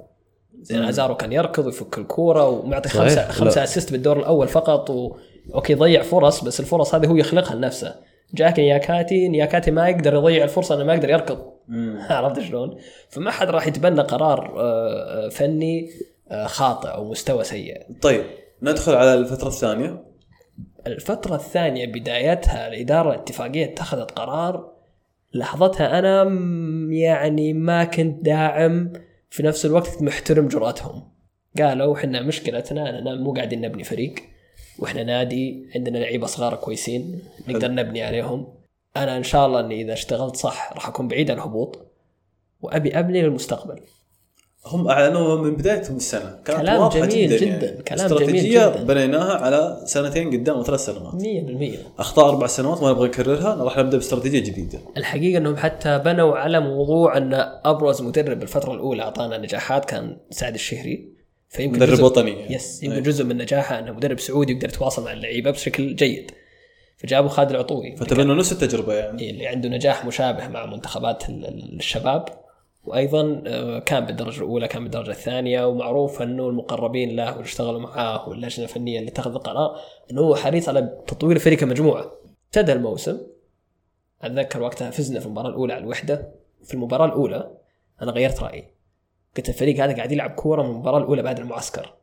زين 0.63 0.83
أزارو 0.85 1.15
كان 1.15 1.33
يركض 1.33 1.67
ويفك 1.67 1.99
الكورة 1.99 2.49
ومعطي. 2.49 2.89
خمسه. 2.89 3.29
خمسة 3.31 3.63
assist 3.63 3.93
بالدور 3.93 4.19
الأول 4.19 4.49
فقط 4.49 4.91
و... 4.91 5.17
okay 5.55 5.75
ضيع 5.75 6.03
فرص 6.03 6.45
بس 6.45 6.61
الفرص 6.61 6.95
هذه 6.95 7.07
هو 7.07 7.17
يخلقها 7.17 7.55
لنفسه. 7.55 7.95
جاك 8.35 8.59
نياكاتي 8.59 9.29
نياكاتي 9.29 9.71
ما 9.71 9.89
يقدر 9.89 10.15
يضيع 10.15 10.45
الفرصة 10.45 10.75
إنه 10.75 10.85
ما 10.85 10.95
يقدر 10.95 11.11
يركض. 11.11 11.39
عرفت 12.11 12.41
شلون؟ 12.41 12.77
فما 13.09 13.31
حد 13.31 13.51
راح 13.51 13.67
يتبنى 13.67 14.01
قرار 14.03 14.61
آه، 14.61 15.27
آه، 15.27 15.29
فني 15.29 15.91
خاطئ 16.47 16.89
أو 16.89 17.11
مستوى 17.11 17.45
سيء. 17.45 17.83
طيب 18.03 18.25
ندخل 18.63 18.95
على 18.95 19.15
الفترة 19.15 19.49
الثانية. 19.49 20.03
الفترة 20.87 21.35
الثانية 21.37 21.87
بدايتها 21.87 22.69
الإدارة 22.69 23.11
الاتفاقية 23.15 23.65
اتخذت 23.65 24.11
قرار 24.11 24.73
لحظتها 25.35 25.99
أنا 25.99 26.25
م- 26.25 26.93
يعني 26.93 27.53
ما 27.53 27.85
كنت 27.85 28.25
داعم 28.25 28.93
في 29.31 29.43
نفس 29.43 29.67
الوقت 29.67 30.03
محترم 30.03 30.49
جرأتهم. 30.49 31.13
قالوا 31.59 31.97
إحنا 31.97 32.23
مشكلتنا 32.23 32.99
اننا 32.99 33.15
مو 33.15 33.33
قاعدين 33.33 33.61
نبني 33.61 33.85
فريق 33.85 34.15
وإحنا 34.79 35.03
نادي 35.03 35.69
عندنا 35.75 35.99
لعيبة 35.99 36.27
صغار 36.27 36.55
كويسين 36.55 37.21
نقدر 37.49 37.71
نبني 37.71 38.03
عليهم. 38.03 38.55
أنا 38.97 39.17
إن 39.17 39.23
شاء 39.23 39.47
الله 39.47 39.61
إني 39.61 39.83
إذا 39.83 39.93
اشتغلت 39.93 40.37
صح 40.37 40.73
راح 40.73 40.89
أكون 40.89 41.09
بعيد 41.09 41.31
عن 41.31 41.37
الهبوط 41.37 41.87
وأبي 42.61 42.99
أبني 42.99 43.23
للمستقبل. 43.23 43.81
هم 44.67 44.89
اعلنوا 44.89 45.37
من 45.39 45.57
بداية 45.57 45.81
السنة. 45.81 46.39
كانت 46.45 46.61
كلام 46.61 46.81
واضحة 46.83 47.07
جميل 47.07 47.37
جدا, 47.37 47.47
جداً، 47.57 47.67
يعني. 47.67 47.83
كلام 47.83 48.01
استراتيجية 48.07 48.61
جميل 48.67 48.73
جداً. 48.75 48.85
بنيناها 48.95 49.33
على 49.37 49.83
سنتين 49.87 50.31
قدام 50.31 50.59
وثلاث 50.59 50.81
سنوات. 50.85 51.15
100% 51.15 51.79
أخطاء 51.99 52.29
أربع 52.29 52.47
سنوات 52.47 52.83
ما 52.83 52.91
نبغى 52.91 53.09
نكررها 53.09 53.55
راح 53.65 53.79
نبدأ 53.79 53.97
باستراتيجية 53.97 54.39
جديدة. 54.41 54.79
الحقيقة 54.97 55.39
إنهم 55.39 55.57
حتى 55.57 55.99
بنوا 55.99 56.37
على 56.37 56.61
موضوع 56.61 57.17
أن 57.17 57.35
أبرز 57.65 58.03
مدرب 58.03 58.39
بالفترة 58.39 58.73
الأولى 58.75 59.03
أعطانا 59.03 59.39
نجاحات 59.39 59.85
كان 59.85 60.17
سعد 60.31 60.55
الشهري. 60.55 61.13
فيمكن 61.49 61.77
مدرب 61.77 61.93
جزء- 61.93 62.05
وطني 62.05 62.31
يعني. 62.31 62.55
يس 62.55 62.83
يمكن 62.83 62.97
أي. 62.97 63.03
جزء 63.03 63.25
من 63.25 63.37
نجاحه 63.37 63.79
أنه 63.79 63.93
مدرب 63.93 64.21
سعودي 64.21 64.53
يقدر 64.53 64.69
يتواصل 64.69 65.05
مع 65.05 65.13
اللعيبة 65.13 65.51
بشكل 65.51 65.95
جيد. 65.97 66.31
فجابوا 66.99 67.29
خالد 67.29 67.51
العطوي. 67.51 67.97
فتبنوا 67.97 68.35
نفس 68.35 68.53
التجربة 68.53 68.95
يعني. 68.95 69.31
اللي 69.31 69.47
عنده 69.47 69.69
نجاح 69.69 70.05
مشابه 70.07 70.49
مع 70.49 70.67
منتخبات 70.67 71.29
ال- 71.29 71.47
ال- 71.47 71.77
الشباب. 71.79 72.25
وأيضا 72.85 73.43
آه، 73.47 73.79
كان 73.79 74.07
بالدرجة 74.07 74.39
الأولى 74.39 74.69
كان 74.69 74.83
بالدرجة 74.83 75.11
الثانية 75.11 75.67
ومعروف 75.67 76.23
أنه 76.23 76.49
المقربين 76.49 77.17
له 77.17 77.31
واللي 77.31 77.45
اشتغلوا 77.45 77.81
معاه 77.81 78.29
واللجنة 78.29 78.65
الفنية 78.65 78.99
اللي 78.99 79.11
اتخذ 79.11 79.35
القرار 79.35 79.77
إنه 80.11 80.21
هو 80.21 80.35
حريص 80.35 80.69
على 80.69 81.03
تطوير 81.07 81.37
الفريق 81.37 81.59
كمجموعه 81.59 82.13
ابتدى 82.47 82.73
الموسم 82.73 83.19
أتذكر 84.23 84.63
وقتها 84.63 84.91
فزنا 84.91 85.21
في 85.21 85.27
المباراة 85.27 85.49
الأولى 85.49 85.73
على 85.73 85.85
الوحدة. 85.85 86.33
في 86.65 86.75
المباراة 86.75 87.07
الأولى 87.07 87.51
أنا 88.03 88.13
غيرت 88.13 88.43
رأيي. 88.43 88.69
قلت 89.37 89.49
الفريق 89.49 89.85
هذا 89.85 89.97
قاعد 89.97 90.13
يلعب 90.13 90.31
كورة 90.31 90.63
من 90.63 90.71
المباراة 90.71 90.99
الأولى 90.99 91.23
بعد 91.23 91.39
المعسكر. 91.39 91.95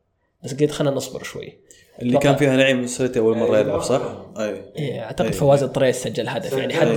بس 0.44 0.54
قلت 0.54 0.72
خلينا 0.72 0.96
نصبر 0.96 1.24
شوي. 1.24 1.60
اللي 2.02 2.18
كان 2.18 2.36
فيها 2.36 2.58
نعيم 2.58 2.80
السلتي 2.80 3.20
أول 3.20 3.38
مرة 3.38 3.58
يلعب 3.58 3.82
صح؟ 3.82 4.02
مرة. 4.02 4.34
أي 4.38 4.72
إيه، 4.76 5.04
أعتقد 5.04 5.28
أي. 5.28 5.34
فواز 5.34 5.64
الطريس 5.64 6.04
سجل 6.04 6.28
هدف 6.28 6.54
يعني 6.54 6.74
حد 6.74 6.88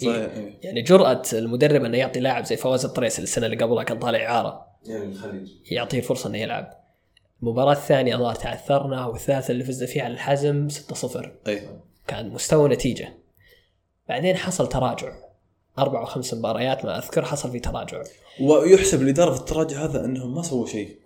صحيح. 0.00 0.30
يعني 0.62 0.82
جرأة 0.82 1.22
المدرب 1.32 1.84
إنه 1.84 1.98
يعطي 1.98 2.20
لاعب 2.20 2.44
زي 2.44 2.56
فواز 2.56 2.84
الطريس 2.84 3.18
السنة 3.18 3.46
اللي 3.46 3.56
قبلها 3.56 3.82
كان 3.82 3.98
طالع 3.98 4.26
إعارة 4.26 4.66
يعني 4.86 5.04
الخليج 5.04 5.48
يعطيه 5.70 5.98
الفرصه 5.98 6.28
إنه 6.30 6.38
يلعب. 6.38 6.70
المباراة 7.42 7.72
الثانية 7.72 8.14
الظاهر 8.14 8.34
تعثرنا 8.34 9.06
والثالثة 9.06 9.52
اللي 9.52 9.64
فزنا 9.64 9.86
فيها 9.86 10.04
على 10.04 10.14
الحزم 10.14 10.68
6-0 10.68 11.26
أي 11.48 11.62
كان 12.06 12.30
مستوى 12.30 12.68
نتيجة. 12.68 13.08
بعدين 14.08 14.36
حصل 14.36 14.68
تراجع 14.68 15.12
أربع 15.78 16.00
أو 16.00 16.04
خمس 16.04 16.34
مباريات 16.34 16.84
ما 16.84 16.98
أذكر 16.98 17.24
حصل 17.24 17.52
في 17.52 17.60
تراجع. 17.60 18.02
ويحسب 18.40 19.02
الاداره 19.02 19.34
في 19.34 19.40
التراجع 19.40 19.84
هذا 19.84 20.04
انهم 20.04 20.34
ما 20.34 20.42
سووا 20.42 20.66
شيء 20.66 20.98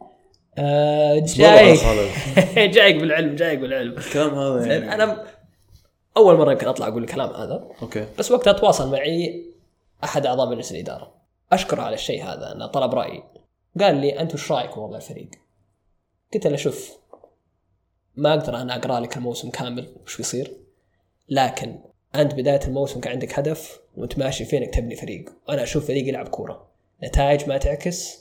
آه 0.59 1.19
جايك. 1.19 1.81
جايك 2.75 2.97
بالعلم 2.97 3.35
جايك 3.35 3.59
بالعلم. 3.59 3.99
الكلام 3.99 4.35
هذا 4.35 4.67
يعني. 4.67 4.95
أنا 4.95 5.27
أول 6.17 6.37
مرة 6.37 6.53
يمكن 6.53 6.69
أطلع 6.69 6.89
أقول 6.89 7.05
الكلام 7.05 7.31
هذا. 7.31 7.69
أوكي. 7.83 8.07
بس 8.19 8.31
وقتها 8.31 8.53
تواصل 8.53 8.91
معي 8.91 9.45
أحد 10.05 10.27
أعضاء 10.27 10.51
مجلس 10.51 10.73
الإدارة. 10.73 11.15
اشكره 11.53 11.83
على 11.83 11.95
الشيء 11.95 12.25
هذا 12.25 12.53
انه 12.53 12.67
طلب 12.67 12.95
رأيي. 12.95 13.23
قال 13.81 13.97
لي 13.97 14.21
أنت 14.21 14.35
وش 14.35 14.53
رأيك 14.53 14.75
بوضع 14.75 14.97
الفريق؟ 14.97 15.31
قلت 16.35 16.47
له 16.47 16.57
شوف 16.57 16.91
ما 18.17 18.35
أقدر 18.35 18.57
أنا 18.57 18.77
أقرأ 18.77 19.01
لك 19.01 19.17
الموسم 19.17 19.51
كامل 19.51 19.89
وش 20.05 20.17
بيصير 20.17 20.53
لكن 21.29 21.79
أنت 22.15 22.35
بداية 22.35 22.61
الموسم 22.65 23.01
كان 23.01 23.13
عندك 23.13 23.39
هدف 23.39 23.81
وأنت 23.97 24.19
ماشي 24.19 24.45
فيه 24.45 24.59
انك 24.59 24.75
تبني 24.75 24.97
فريق. 24.97 25.25
وأنا 25.49 25.63
أشوف 25.63 25.87
فريق 25.87 26.09
يلعب 26.09 26.29
كورة. 26.29 26.67
نتائج 27.05 27.49
ما 27.49 27.59
تعكس 27.59 28.20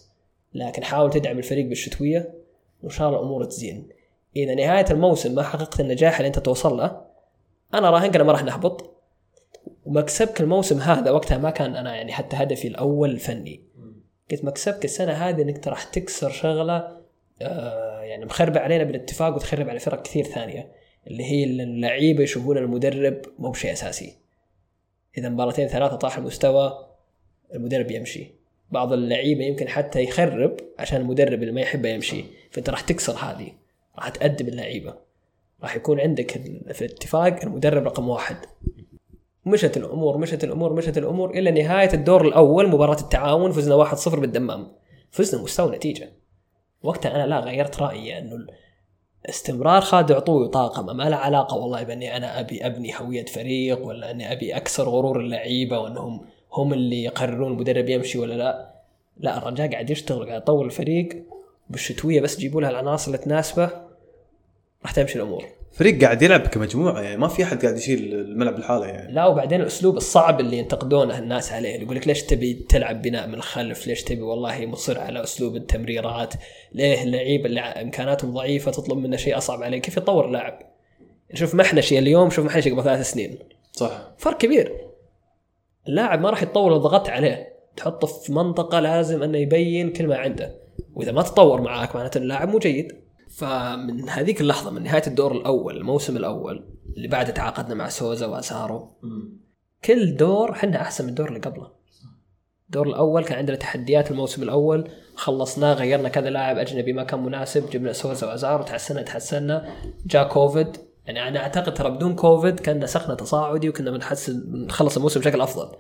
لكن 0.53 0.83
حاول 0.83 1.09
تدعم 1.09 1.37
الفريق 1.37 1.65
بالشتوية 1.65 2.33
وإن 2.83 2.89
شاء 2.89 3.07
الله 3.07 3.19
الأمور 3.19 3.43
تزين. 3.43 3.89
إذا 4.35 4.55
نهاية 4.55 4.85
الموسم 4.91 5.35
ما 5.35 5.43
حققت 5.43 5.79
النجاح 5.79 6.17
اللي 6.17 6.27
أنت 6.27 6.39
توصل 6.39 6.77
له 6.77 7.01
أنا 7.73 7.89
راهنك 7.89 8.15
أنا 8.15 8.23
ما 8.23 8.31
راح 8.31 8.43
نهبط. 8.43 8.95
ومكسبك 9.85 10.41
الموسم 10.41 10.79
هذا 10.79 11.11
وقتها 11.11 11.37
ما 11.37 11.49
كان 11.49 11.75
أنا 11.75 11.95
يعني 11.95 12.11
حتى 12.11 12.35
هدفي 12.35 12.67
الأول 12.67 13.09
الفني. 13.09 13.63
قلت 14.31 14.45
مكسبك 14.45 14.85
السنة 14.85 15.11
هذه 15.11 15.41
إنك 15.41 15.67
راح 15.67 15.83
تكسر 15.83 16.29
شغلة 16.29 16.99
آه 17.41 18.01
يعني 18.01 18.25
مخربة 18.25 18.59
علينا 18.59 18.83
بالاتفاق 18.83 19.35
وتخرب 19.35 19.69
على 19.69 19.79
فرق 19.79 20.01
كثير 20.01 20.23
ثانية 20.23 20.71
اللي 21.07 21.23
هي 21.23 21.43
إن 21.43 21.59
اللعيبة 21.59 22.23
يشوفون 22.23 22.57
المدرب 22.57 23.21
مو 23.39 23.51
بشيء 23.51 23.71
أساسي. 23.71 24.17
إذا 25.17 25.29
مباراتين 25.29 25.67
ثلاثة 25.67 25.95
طاح 25.95 26.17
المستوى 26.17 26.89
المدرب 27.53 27.91
يمشي. 27.91 28.38
بعض 28.71 28.93
اللعيبة 28.93 29.43
يمكن 29.45 29.67
حتى 29.67 30.03
يخرب 30.03 30.57
عشان 30.79 31.01
المدرب 31.01 31.41
اللي 31.41 31.51
ما 31.51 31.61
يحبه 31.61 31.89
يمشي. 31.89 32.25
فأنت 32.51 32.69
راح 32.69 32.81
تكسر 32.81 33.13
هذه 33.13 33.51
راح 33.95 34.09
تأدب 34.09 34.47
اللعيبة. 34.47 34.93
راح 35.63 35.75
يكون 35.75 35.99
عندك 35.99 36.31
في 36.73 36.85
الاتفاق 36.85 37.39
المدرب 37.43 37.83
رقم 37.83 38.09
واحد. 38.09 38.37
مشت 39.45 39.77
الأمور 39.77 40.17
مشت 40.17 40.43
الأمور 40.43 40.73
مشت 40.73 40.97
الأمور 40.97 41.29
إلى 41.29 41.51
نهاية 41.51 41.93
الدور 41.93 42.27
الأول 42.27 42.69
مباراة 42.69 42.99
التعاون 42.99 43.51
فزنا 43.51 43.75
1-0 43.85 44.19
بالدمام. 44.19 44.67
فزنا 45.11 45.41
مستوى 45.41 45.75
نتيجه 45.75 46.09
وقتها 46.83 47.15
أنا 47.15 47.27
لا 47.27 47.39
غيرت 47.39 47.79
رأيي 47.81 48.17
انه 48.19 48.47
استمرار 49.29 49.81
خالد 49.81 50.11
عطوي 50.11 50.43
وطاقمه 50.43 50.93
ما 50.93 51.09
له 51.09 51.15
علاقة 51.15 51.57
والله 51.57 51.83
بأني 51.83 52.17
أنا 52.17 52.39
أبي 52.39 52.65
أبني 52.65 52.93
هوية 52.99 53.25
فريق 53.25 53.85
ولا 53.85 54.11
أني 54.11 54.31
أبي 54.31 54.55
أكسر 54.55 54.89
غرور 54.89 55.19
اللعيبة 55.19 55.79
وأنهم 55.79 56.21
هم 56.53 56.73
اللي 56.73 57.03
يقررون 57.03 57.51
المدرب 57.51 57.89
يمشي 57.89 58.19
ولا 58.19 58.33
لا؟ 58.33 58.69
لا 59.17 59.37
الرجال 59.37 59.71
قاعد 59.71 59.89
يشتغل 59.89 60.27
قاعد 60.27 60.41
يطور 60.41 60.65
الفريق 60.65 61.23
بالشتوية 61.69 62.21
بس 62.21 62.37
جيبوا 62.37 62.61
لها 62.61 62.69
العناصر 62.69 63.07
اللي 63.07 63.17
تناسبه 63.17 63.69
راح 64.83 64.91
تمشي 64.91 65.15
الأمور. 65.15 65.45
فريق 65.71 66.01
قاعد 66.01 66.21
يلعب 66.21 66.47
كمجموعة 66.47 67.01
يعني 67.01 67.17
ما 67.17 67.27
في 67.27 67.43
أحد 67.43 67.61
قاعد 67.61 67.77
يشيل 67.77 68.13
الملعب 68.13 68.59
لحاله 68.59 68.85
يعني. 68.85 69.13
لا 69.13 69.25
وبعدين 69.25 69.61
الأسلوب 69.61 69.97
الصعب 69.97 70.39
اللي 70.39 70.57
ينتقدونه 70.57 71.17
الناس 71.17 71.51
عليه 71.51 71.69
يقول 71.69 71.95
لك 71.95 72.07
ليش 72.07 72.23
تبي 72.23 72.53
تلعب 72.53 73.01
بناء 73.01 73.27
من 73.27 73.33
الخلف؟ 73.33 73.87
ليش 73.87 74.03
تبي 74.03 74.21
والله 74.21 74.65
مصر 74.65 74.99
على 74.99 75.23
أسلوب 75.23 75.55
التمريرات؟ 75.55 76.33
ليه 76.71 77.03
اللعيبة 77.03 77.45
اللي 77.45 77.59
إمكاناتهم 77.59 78.33
ضعيفة 78.33 78.71
تطلب 78.71 78.97
منه 78.97 79.17
شيء 79.17 79.37
أصعب 79.37 79.63
عليه؟ 79.63 79.77
كيف 79.81 79.97
يطور 79.97 80.25
اللاعب؟ 80.25 80.59
شوف 81.33 81.55
محنشي 81.55 81.99
اليوم 81.99 82.29
شوف 82.29 82.45
محنشي 82.45 82.69
قبل 82.69 82.83
ثلاث 82.83 83.11
سنين. 83.11 83.39
صح. 83.71 84.07
فرق 84.17 84.37
كبير. 84.37 84.88
اللاعب 85.87 86.21
ما 86.21 86.29
راح 86.29 86.43
يتطور 86.43 86.71
لو 86.71 86.77
ضغطت 86.77 87.09
عليه. 87.09 87.49
تحطه 87.77 88.07
في 88.07 88.33
منطقة 88.33 88.79
لازم 88.79 89.23
إنه 89.23 89.37
يبين 89.37 89.93
كل 89.93 90.07
ما 90.07 90.17
عنده. 90.17 90.55
وإذا 90.93 91.11
ما 91.11 91.21
تطور 91.21 91.61
معاك 91.61 91.95
معناته 91.95 92.17
اللاعب 92.17 92.49
مو 92.49 92.59
جيد. 92.59 92.91
فمن 93.29 94.09
هذيك 94.09 94.41
اللحظة 94.41 94.71
من 94.71 94.83
نهاية 94.83 95.03
الدور 95.07 95.31
الأول 95.31 95.77
الموسم 95.77 96.17
الأول 96.17 96.65
اللي 96.97 97.07
بعده 97.07 97.31
تعاقدنا 97.31 97.75
مع 97.75 97.89
سوزا 97.89 98.25
وأسارو. 98.25 98.91
كل 99.85 100.15
دور 100.15 100.53
حنا 100.53 100.81
أحسن 100.81 101.03
من 101.03 101.09
الدور 101.09 101.27
اللي 101.27 101.39
قبله. 101.39 101.71
الدور 102.65 102.87
الأول 102.87 103.23
كان 103.23 103.37
عندنا 103.37 103.57
تحديات 103.57 104.11
الموسم 104.11 104.43
الأول. 104.43 104.89
خلصناه 105.15 105.73
غيرنا 105.73 106.09
كذا 106.09 106.29
لاعب 106.29 106.57
أجنبي 106.57 106.93
ما 106.93 107.03
كان 107.03 107.23
مناسب. 107.23 107.69
جبنا 107.69 107.93
سوزا 107.93 108.27
وازارو 108.27 108.63
تحسنا 108.63 109.01
تحسنا 109.01 109.69
جاء 110.05 110.27
كوفيد. 110.27 110.77
يعني 111.09 111.27
أنا 111.27 111.39
أعتقد 111.39 111.73
ترى 111.73 111.89
بدون 111.89 112.15
كوفيد 112.15 112.59
كان 112.59 112.83
نسخنا 112.83 113.15
تصاعدي 113.15 113.69
وكنا 113.69 113.91
بنحسن 113.91 114.43
بنخلص 114.45 114.95
الموسم 114.97 115.19
بشكل 115.19 115.41
أفضل. 115.41 115.75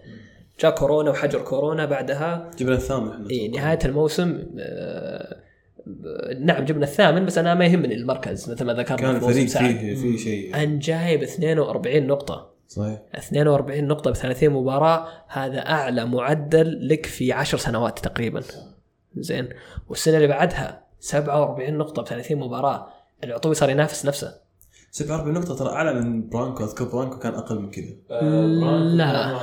جاء 0.59 0.75
كورونا 0.75 1.11
وحجر 1.11 1.41
كورونا 1.41 1.85
بعدها 1.85 2.51
جبنا 2.57 2.75
الثامن 2.75 3.27
إي 3.27 3.47
نهاية 3.47 3.79
الموسم 3.85 4.43
آه، 4.59 5.37
نعم 6.39 6.65
جبنا 6.65 6.83
الثامن 6.83 7.25
بس 7.25 7.37
أنا 7.37 7.53
ما 7.53 7.65
يهمني 7.65 7.95
المركز 7.95 8.51
مثل 8.51 8.65
ما 8.65 8.73
ذكرنا 8.73 8.97
كان 8.97 9.19
في 9.19 9.41
الفريق. 9.41 9.77
فيه 9.77 9.95
فيه 9.95 10.17
شيء. 10.17 10.63
ان 10.63 10.79
جايب 10.79 11.23
42 11.23 12.07
نقطة. 12.07 12.53
صحيح. 12.67 13.01
42 13.15 13.87
نقطة 13.87 14.11
ب 14.11 14.15
30 14.15 14.49
مباراة 14.49 15.07
هذا 15.27 15.59
أعلى 15.59 16.05
معدل 16.05 16.87
لك 16.87 17.05
في 17.05 17.33
10 17.33 17.57
سنوات 17.57 17.99
تقريبا. 17.99 18.41
زين. 19.15 19.49
والسنة 19.89 20.15
اللي 20.15 20.27
بعدها 20.27 20.83
47 20.99 21.77
نقطة 21.77 22.01
ب 22.01 22.07
30 22.07 22.37
مباراة. 22.37 22.87
العطوي 23.23 23.55
صار 23.55 23.69
ينافس 23.69 24.05
نفسه. 24.05 24.48
47 24.91 25.33
نقطة 25.33 25.55
ترى 25.55 25.69
أعلى 25.69 25.93
من 26.01 26.29
برانكو 26.29 26.63
أذكر 26.63 26.85
برانكو 26.85 27.19
كان 27.19 27.33
أقل 27.33 27.59
من 27.59 27.71
كذا. 27.71 27.85
لا. 28.95 29.37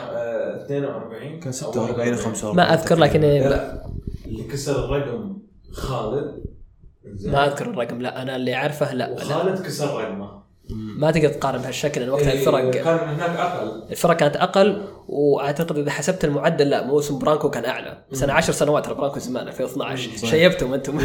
42 0.64 1.40
كان 1.40 1.52
46 1.52 2.09
أو 2.09 2.16
45 2.16 2.56
ما 2.56 2.74
أذكر 2.74 2.98
لكن 2.98 3.20
لا 3.20 3.87
اللي 4.26 4.42
كسر 4.44 4.85
الرقم 4.85 5.38
خالد. 5.72 6.44
زين؟ 7.04 7.32
ما 7.32 7.46
أذكر 7.46 7.70
الرقم 7.70 8.00
لا 8.00 8.22
أنا 8.22 8.37
اللي 8.37 8.54
أعرفه 8.54 8.94
لا, 8.94 9.04
لا. 9.04 9.12
وخالد 9.12 9.62
كسر 9.62 10.00
رقمه. 10.00 10.45
ما 10.70 11.11
تقدر 11.11 11.29
تقارن 11.29 11.62
بهالشكل 11.62 12.00
لأن 12.00 12.11
وقتها 12.11 12.33
إيه، 12.33 12.38
الفرق 12.38 12.70
كان 12.70 12.87
هناك 12.87 13.37
أقل. 13.37 13.83
الفرق 13.90 14.16
كانت 14.16 14.37
أقل 14.37 14.83
وأعتقد 15.09 15.79
إذا 15.79 15.90
حسبت 15.90 16.24
المعدل 16.24 16.70
لا 16.70 16.87
موسم 16.87 17.18
برانكو 17.18 17.50
كان 17.50 17.64
أعلى. 17.64 17.98
بس 18.12 18.22
أنا 18.22 18.33
10 18.33 18.52
سنوات 18.52 18.85
ترى 18.85 18.94
برانكو 18.94 19.18
زمان 19.18 19.48
2012 19.48 20.16
صحيح. 20.16 20.31
شيبتم 20.31 20.74
أنتم. 20.74 20.98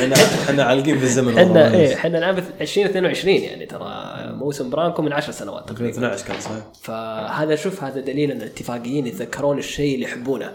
إحنا 0.00 0.14
إحنا 0.14 0.62
عالقين 0.62 0.98
في 0.98 1.04
الزمن 1.04 1.38
إحنا. 1.38 1.74
إيه 1.74 1.94
إحنا 1.94 2.18
الآن 2.18 2.34
في 2.34 2.50
2022 2.60 3.34
يعني 3.36 3.66
ترى 3.66 4.14
موسم 4.32 4.70
برانكو 4.70 5.02
من 5.02 5.12
10 5.12 5.32
سنوات 5.32 5.68
تقريبا. 5.68 5.88
2012 5.88 6.26
كان 6.26 6.40
صحيح. 6.40 6.64
فهذا 6.82 7.54
شوف 7.54 7.84
هذا 7.84 8.00
دليل 8.00 8.30
إن 8.30 8.36
الاتفاقيين 8.36 9.06
يتذكرون 9.06 9.58
الشيء 9.58 9.94
اللي 9.94 10.04
يحبونه. 10.04 10.52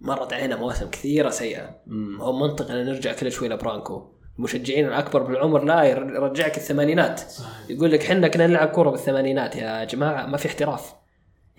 مرت 0.00 0.32
علينا 0.32 0.56
مواسم 0.56 0.90
كثيرة 0.90 1.30
سيئة. 1.30 1.70
هو 2.20 2.32
منطقي 2.32 2.74
إن 2.74 2.86
نرجع 2.86 3.12
كل 3.12 3.32
شوي 3.32 3.48
لبرانكو. 3.48 4.15
المشجعين 4.38 4.86
الأكبر 4.86 5.22
بالعمر 5.22 5.64
لا 5.64 5.82
ير- 5.84 6.14
يرجعك 6.14 6.56
الثمانينات. 6.56 7.22
يقول 7.70 7.92
لك 7.92 8.02
حنا 8.02 8.28
كنا 8.28 8.46
نلعب 8.46 8.68
كورة 8.68 8.90
بالثمانينات. 8.90 9.56
يا 9.56 9.84
جماعة 9.84 10.26
ما 10.26 10.36
في 10.36 10.46
احتراف. 10.48 10.94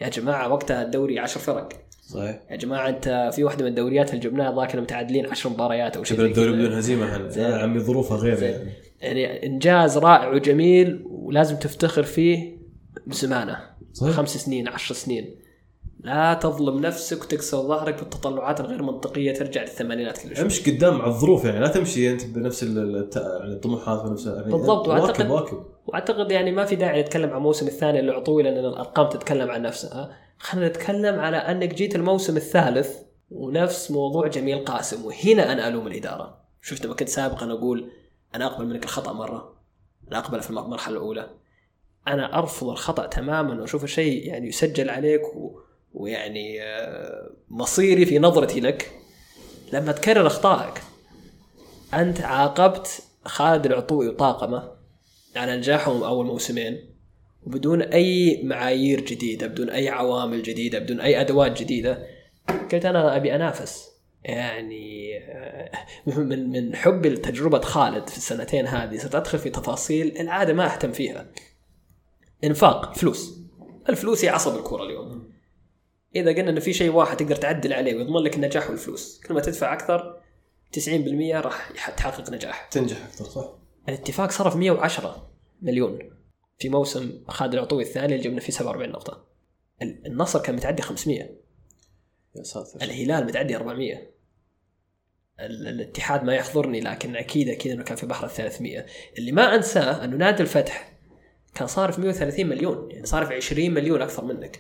يا 0.02 0.10
جماعة 0.10 0.54
وقتها 0.54 0.82
الدوري 0.82 1.20
عشر 1.20 1.40
فرق. 1.40 1.70
صحيح. 2.10 2.40
يا 2.52 2.56
جماعة 2.56 2.90
أنت 2.90 3.30
في 3.36 3.44
واحدة 3.44 3.64
من 3.66 3.70
الدوريات 3.70 4.10
اللي 4.10 4.20
جبناها 4.22 4.56
ذاك 4.56 4.76
متعادلين 4.76 5.26
عشر 5.26 5.50
مباريات 5.50 5.98
أو 5.98 6.04
شيء 6.04 6.22
الدوري. 6.22 6.52
بدون 6.52 6.74
هزيمة 6.74 7.06
إحنا 7.06 7.38
يا 7.38 7.58
عمي 7.58 7.80
ظروفها 7.80 8.18
غير. 8.18 8.44
يعني. 8.44 8.72
يعني 9.02 9.46
إنجاز 9.46 9.98
رائع 9.98 10.28
وجميل 10.30 11.04
ولازم 11.06 11.56
تفتخر 11.56 12.04
فيه 12.04 12.58
بزمانه 13.08 13.60
صحيح. 13.94 14.12
خمس 14.16 14.38
سنين 14.38 14.68
عشر 14.68 14.96
سنين. 14.96 15.36
لا 16.00 16.34
تظلم 16.34 16.80
نفسك 16.80 17.22
وتكسر 17.24 17.58
ظهرك 17.58 18.00
بالتطلعات 18.00 18.60
الغير 18.60 18.84
منطقية 18.84 19.34
ترجع 19.34 19.62
للثمانينات 19.62 20.18
كل 20.18 20.36
شوي 20.36 20.46
امشي 20.46 20.72
قدام 20.72 20.98
مع 20.98 21.08
الظروف 21.08 21.46
يعني 21.46 21.60
لا 21.60 21.68
تمشي 21.68 22.12
انت 22.12 22.26
بنفس 22.26 22.64
يعني 22.64 22.80
الطموحات 23.54 24.06
ونفس 24.06 24.26
يعني 24.28 24.52
بالضبط، 24.52 24.88
واكب 24.88 25.08
وأعتقد- 25.16 25.32
واكب 25.32 25.64
وأعتقد 25.86 26.32
يعني 26.32 26.52
ما 26.52 26.66
في 26.66 26.76
داعي 26.76 27.02
نتكلم 27.02 27.30
عن 27.30 27.38
الموسم 27.38 27.68
الثاني 27.68 28.00
اللي 28.00 28.12
عطوه 28.12 28.44
لأن 28.44 28.58
الأرقام 28.66 29.10
تتكلم 29.10 29.52
عن 29.52 29.62
نفسها. 29.62 30.16
خلينا 30.38 30.68
نتكلم 30.68 31.20
على 31.20 31.38
أنك 31.38 31.74
جيت 31.74 31.96
الموسم 31.96 32.38
الثالث 32.38 32.96
ونفس 33.32 33.92
موضوع 33.92 34.28
جميل 34.28 34.66
قاسم 34.66 35.06
وهنا 35.06 35.52
أنا 35.52 35.68
ألوم 35.68 35.88
الإدارة. 35.88 36.38
شفت 36.62 36.86
لما 36.86 36.96
كنت 36.96 37.10
سابقا 37.10 37.52
أقول 37.52 37.90
أنا 38.36 38.46
أقبل 38.46 38.66
منك 38.66 38.84
الخطأ 38.84 39.14
مرة 39.14 39.54
أنا 40.12 40.18
اقبل 40.20 40.42
في 40.42 40.50
المرحلة 40.50 40.96
الأولى. 40.98 41.30
أنا 42.08 42.40
أرفض 42.40 42.70
الخطأ 42.70 43.06
تماما 43.06 43.62
واشوفه 43.62 43.88
شيء 43.88 44.28
يعني 44.28 44.48
يسجل 44.48 44.90
عليك 44.90 45.36
و... 45.36 45.60
ويعني 45.98 46.64
آه، 46.64 47.30
مصيري 47.50 48.06
في 48.06 48.20
نظرتي 48.20 48.60
لك 48.60 48.92
لما 49.74 49.92
تكرر 49.92 50.28
أخطائك 50.28 50.82
أنت 51.94 52.22
عاقبت 52.22 53.02
خالد 53.26 53.66
العطوي 53.66 54.08
وطاقمه 54.08 54.72
على 55.36 55.58
نجاحهم 55.58 56.04
أول 56.04 56.26
موسمين 56.26 56.98
وبدون 57.44 57.82
أي 57.82 58.42
معايير 58.44 59.02
جديدة 59.02 59.48
بدون 59.48 59.70
أي 59.70 59.90
عوامل 59.90 60.44
جديدة 60.44 60.80
بدون 60.80 61.00
أي 61.00 61.22
أدوات 61.22 61.62
جديدة 61.62 62.08
قلت 62.72 62.86
أنا 62.86 63.16
أبي 63.16 63.36
أنافس. 63.36 63.88
يعني 64.24 65.18
آه، 65.18 65.72
من 66.20 66.50
من 66.50 66.76
حبي 66.76 67.10
لتجربه 67.10 67.62
خالد 67.62 68.10
في 68.10 68.18
السنتين 68.18 68.68
هذه 68.68 68.98
صرت 68.98 69.16
أدخل 69.16 69.40
في 69.40 69.50
تفاصيل 69.50 70.18
العادة 70.20 70.54
ما 70.54 70.74
أهتم 70.74 70.92
فيها. 70.92 71.28
إنفاق 72.44 72.96
فلوس. 72.96 73.40
الفلوس 73.90 74.26
هي 74.26 74.30
عصب 74.30 74.58
الكورة 74.58 74.84
اليوم. 74.84 75.17
إذا 76.22 76.32
قلنا 76.32 76.50
ان 76.50 76.60
في 76.60 76.74
شيء 76.74 76.92
واحد 76.92 77.18
تقدر 77.18 77.36
تعدل 77.36 77.74
عليه 77.74 77.96
ويضمن 77.96 78.18
لك 78.24 78.36
النجاح 78.36 78.70
والفلوس 78.70 79.22
كل 79.28 79.34
ما 79.34 79.42
تدفع 79.42 79.74
أكثر 79.74 80.22
90% 80.78 80.90
راح 81.36 81.70
تحقق 81.98 82.30
نجاح. 82.30 82.68
تنجح 82.72 83.06
أكثر 83.06 83.26
صح؟ 83.26 83.50
الاتفاق 83.90 84.32
صرف 84.32 84.56
110 84.56 85.30
مليون 85.62 86.00
في 86.60 86.70
موسم 86.70 87.24
خالد 87.28 87.54
العطوي 87.54 87.84
الثاني 87.84 88.16
اللي 88.16 88.24
جبنا 88.24 88.40
فيه 88.40 88.54
47 88.54 88.90
نقطة. 88.92 89.26
ال- 89.82 90.06
النصر 90.08 90.40
كان 90.42 90.56
متعدي 90.56 90.82
500 90.82 91.30
يا 92.36 92.44
ساتر. 92.44 92.82
الهلال 92.82 93.26
متعدي 93.26 93.56
400 93.56 94.12
ال- 95.40 95.68
الاتحاد 95.68 96.24
ما 96.24 96.36
يحضرني 96.36 96.80
لكن 96.80 97.16
أكيد 97.16 97.50
أكيد 97.50 97.72
إنه 97.72 97.84
كان 97.84 97.98
في 97.98 98.06
بحر 98.06 98.26
ال 98.26 98.32
300 98.32 98.86
اللي 99.18 99.32
ما 99.32 99.56
أنساه 99.56 100.04
إنه 100.06 100.18
نادي 100.18 100.44
الفتح 100.44 100.94
كان 101.56 101.68
صارف 101.68 102.00
130 102.00 102.46
مليون 102.48 102.92
يعني 102.92 103.06
صارف 103.06 103.32
20 103.32 103.72
مليون 103.74 104.02
أكثر 104.02 104.26
منك. 104.26 104.60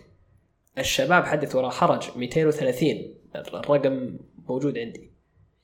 الشباب 0.77 1.25
حدث 1.25 1.55
ولا 1.55 1.69
حرج 1.69 2.09
230 2.15 3.15
الرقم 3.35 4.17
موجود 4.49 4.77
عندي. 4.77 5.11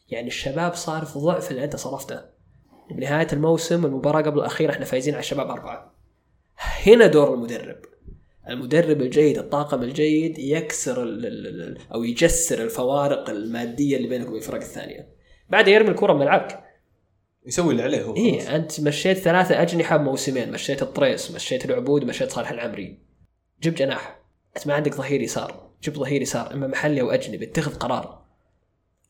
يعني 0.09 0.27
الشباب 0.27 0.73
صارف 0.73 1.17
ضعف 1.17 1.51
اللي 1.51 1.63
انت 1.63 1.75
صرفته. 1.75 2.21
بنهايه 2.91 3.27
الموسم 3.33 3.85
المباراه 3.85 4.21
قبل 4.21 4.39
الاخيره 4.39 4.71
إحنا 4.71 4.85
فايزين 4.85 5.13
على 5.13 5.21
الشباب 5.21 5.49
أربعة. 5.49 5.95
هنا 6.57 7.07
دور 7.07 7.33
المدرب. 7.33 7.77
المدرب 8.49 9.01
الجيد 9.01 9.37
الطاقم 9.37 9.83
الجيد 9.83 10.39
يكسر 10.39 11.03
ال 11.03 11.25
ال 11.25 11.47
ال 11.47 11.77
أو 11.93 12.03
يجسر 12.03 12.63
الفوارق 12.63 13.29
المادية 13.29 13.97
اللي 13.97 14.07
بينك 14.07 14.27
وبين 14.27 14.37
الفرق 14.37 14.61
الثانية. 14.61 15.07
بعد 15.49 15.67
يرمي 15.67 15.89
الكرة 15.89 16.13
بملعبك 16.13 16.63
يسوي 17.45 17.71
اللي 17.71 17.83
عليه 17.83 18.03
هو. 18.03 18.15
إيه 18.15 18.55
أنت 18.55 18.81
مشيت 18.81 19.17
ثلاثة 19.17 19.61
أجنحة 19.61 19.97
بموسمين. 19.97 20.51
مشيت 20.51 20.81
الطريس 20.81 21.31
مشيت 21.31 21.65
العبود 21.65 22.03
مشيت 22.03 22.31
صالح 22.31 22.51
العمري. 22.51 22.99
جيب 23.61 23.75
جناح. 23.75 24.22
انت 24.57 24.67
ما 24.67 24.73
عندك 24.73 24.95
ظهير 24.95 25.21
يسار. 25.21 25.69
جيب 25.83 25.95
ظهير 25.97 26.21
يسار 26.21 26.53
أما 26.53 26.67
محلي 26.67 27.01
أو 27.01 27.11
أجنبي 27.11 27.45
اتخذ 27.45 27.73
قرار. 27.75 28.23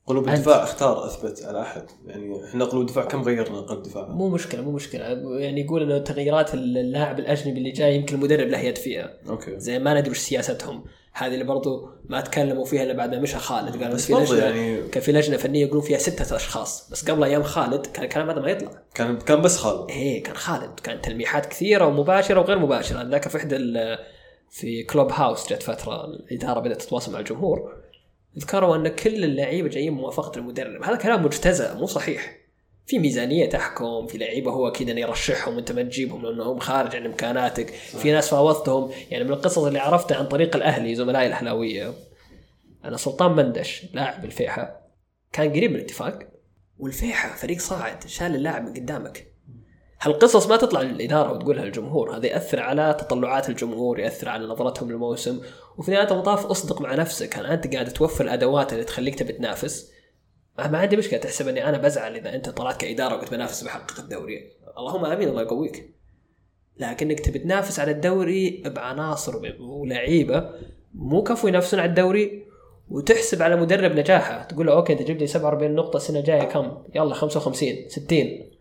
قلوب 0.07 0.27
الدفاع 0.29 0.63
اختار 0.63 1.05
أثبت 1.05 1.43
على 1.45 1.61
أحد. 1.61 1.83
يعني 2.07 2.45
إحنا 2.45 2.65
قلوب 2.65 2.81
الدفاع 2.81 3.05
كم 3.05 3.21
غيرنا 3.21 3.59
قلب 3.61 3.83
دفاع 3.83 4.07
مو 4.07 4.29
مشكلة 4.29 4.61
مو 4.61 4.71
مشكلة. 4.71 5.03
يعني 5.39 5.61
يقول 5.61 5.81
إنه 5.81 5.97
تغييرات 5.97 6.53
اللاعب 6.53 7.19
الأجنبي 7.19 7.57
اللي 7.57 7.71
جاي 7.71 7.95
يمكن 7.95 8.15
المدرب 8.15 8.47
له 8.47 8.59
يد 8.59 8.77
فيها. 8.77 9.13
okay. 9.29 9.59
زي 9.59 9.79
ما 9.79 9.93
ندري 9.99 10.11
وش 10.11 10.17
سياستهم. 10.17 10.83
هذه 11.13 11.33
اللي 11.33 11.43
برضو 11.43 11.89
ما 12.05 12.21
تكلموا 12.21 12.65
فيها 12.65 12.83
إلا 12.83 12.93
بعد 12.93 13.15
ما 13.15 13.21
مشى 13.21 13.37
خالد. 13.37 13.83
قالوا 13.83 13.95
بس 13.95 14.05
في 14.05 14.13
لجنه 14.13 14.37
يعني- 14.39 14.87
كان 14.87 15.03
في 15.03 15.11
لجنة 15.11 15.37
فنية 15.37 15.61
يقولون 15.65 15.81
فيها 15.83 15.97
ستة 15.97 16.35
أشخاص. 16.35 16.89
بس 16.91 17.09
قبل 17.11 17.23
أيام 17.23 17.43
خالد 17.43 17.85
كان 17.85 18.03
الكلام 18.03 18.29
هذا 18.29 18.39
ما 18.41 18.49
يطلع. 18.51 18.71
كان 18.95 19.17
كان 19.17 19.41
بس 19.41 19.57
خالد. 19.57 19.89
إيه 19.91 20.23
كان 20.23 20.35
خالد. 20.35 20.79
كان 20.79 21.01
تلميحات 21.01 21.45
كثيرة 21.45 21.85
ومباشرة 21.87 22.39
وغير 22.39 22.59
مباشرة. 22.59 23.03
ذاك 23.03 23.27
في 23.27 23.37
إحدى 23.37 23.55
ال- 23.55 23.97
في 24.53 24.83
Clubhouse 24.83 25.53
جت 25.53 25.63
فترة 25.63 26.05
الإدارة 26.05 26.59
بدأت 26.59 26.81
تتواصل 26.81 27.13
مع 27.13 27.19
الجمهور 27.19 27.73
ذكروا 28.37 28.75
أن 28.75 28.87
كل 28.87 29.23
اللعيبة 29.23 29.69
جايين 29.69 29.93
موافقه 29.93 30.37
المدرب. 30.37 30.83
هذا 30.83 30.95
كلام 30.95 31.25
مجتزأ 31.25 31.73
مو 31.73 31.85
صحيح. 31.85 32.37
في 32.85 32.99
ميزانية 32.99 33.49
تحكم 33.49 34.07
في 34.07 34.17
لعيبة 34.17 34.51
هو 34.51 34.71
كذا 34.71 34.99
يرشحهم 34.99 35.55
وأنت 35.55 35.71
ما 35.71 35.81
تجيبهم 35.83 36.25
لأنهم 36.25 36.59
خارج 36.59 36.95
عن 36.95 37.05
إمكاناتك. 37.05 37.69
في 37.69 38.11
ناس 38.11 38.29
فاوضتهم. 38.29 38.91
يعني 39.11 39.23
من 39.23 39.33
القصص 39.33 39.57
اللي 39.57 39.79
عرفتها 39.79 40.17
عن 40.17 40.27
طريق 40.27 40.55
الأهلي 40.55 40.95
زملائي 40.95 41.27
الأهلاوية. 41.27 41.93
أنا 42.85 42.97
سلطان 42.97 43.31
مندش 43.31 43.85
لاعب 43.93 44.25
الفيحة 44.25 44.81
كان 45.31 45.49
قريب 45.49 45.71
من 45.71 45.77
الاتفاق. 45.77 46.19
والفيحة 46.79 47.35
فريق 47.35 47.59
صاعد 47.59 48.07
شال 48.07 48.35
اللاعب 48.35 48.63
من 48.63 48.73
قدامك. 48.73 49.32
هالقصص 50.03 50.47
ما 50.47 50.57
تطلع 50.57 50.81
للإدارة 50.81 51.31
وتقولها 51.33 51.65
للجمهور 51.65 52.17
هذا 52.17 52.27
يأثر 52.27 52.59
على 52.59 52.97
تطلعات 52.99 53.49
الجمهور 53.49 53.99
يأثر 53.99 54.29
على 54.29 54.45
نظرتهم 54.47 54.91
للموسم. 54.91 55.41
وفي 55.77 55.91
نهاية 55.91 56.11
المطاف 56.11 56.45
أصدق 56.45 56.81
مع 56.81 56.95
نفسك 56.95 57.37
هل 57.37 57.45
أنت 57.45 57.73
قاعد 57.73 57.93
توفر 57.93 58.23
الأدوات 58.23 58.73
اللي 58.73 58.83
تخليك 58.83 59.19
تبي 59.19 59.33
تنافس. 59.33 59.91
ما 60.57 60.77
عندي 60.77 60.97
مشكلة 60.97 61.19
تحسب 61.19 61.47
أني 61.47 61.69
أنا 61.69 61.77
بزعل 61.77 62.15
إذا 62.15 62.35
أنت 62.35 62.49
طلعت 62.49 62.81
كإدارة 62.81 63.15
وقلت 63.15 63.31
بنافس 63.31 63.63
بحقق 63.63 63.99
الدوري. 63.99 64.51
اللهم 64.77 65.05
آمين 65.05 65.29
الله 65.29 65.41
يقويك. 65.41 65.93
لكنك 66.77 67.19
تبي 67.19 67.39
تنافس 67.39 67.79
على 67.79 67.91
الدوري 67.91 68.63
بعناصر 68.65 69.41
ولعيبة 69.59 70.49
مو 70.93 71.23
كفو 71.23 71.47
ينافسون 71.47 71.79
على 71.79 71.89
الدوري 71.89 72.43
وتحسب 72.89 73.41
على 73.41 73.55
مدرب 73.55 73.91
نجاحه. 73.91 74.43
تقول 74.43 74.67
له 74.67 74.73
okay 74.73 74.93
أنت 74.93 75.01
جبت 75.01 75.21
لي 75.21 75.27
47 75.27 75.75
نقطة 75.75 75.97
السنة 75.97 76.19
الجاية 76.19 76.43
كم؟ 76.43 76.77
يلا 76.95 77.13
55 77.13 77.89
60 77.89 78.52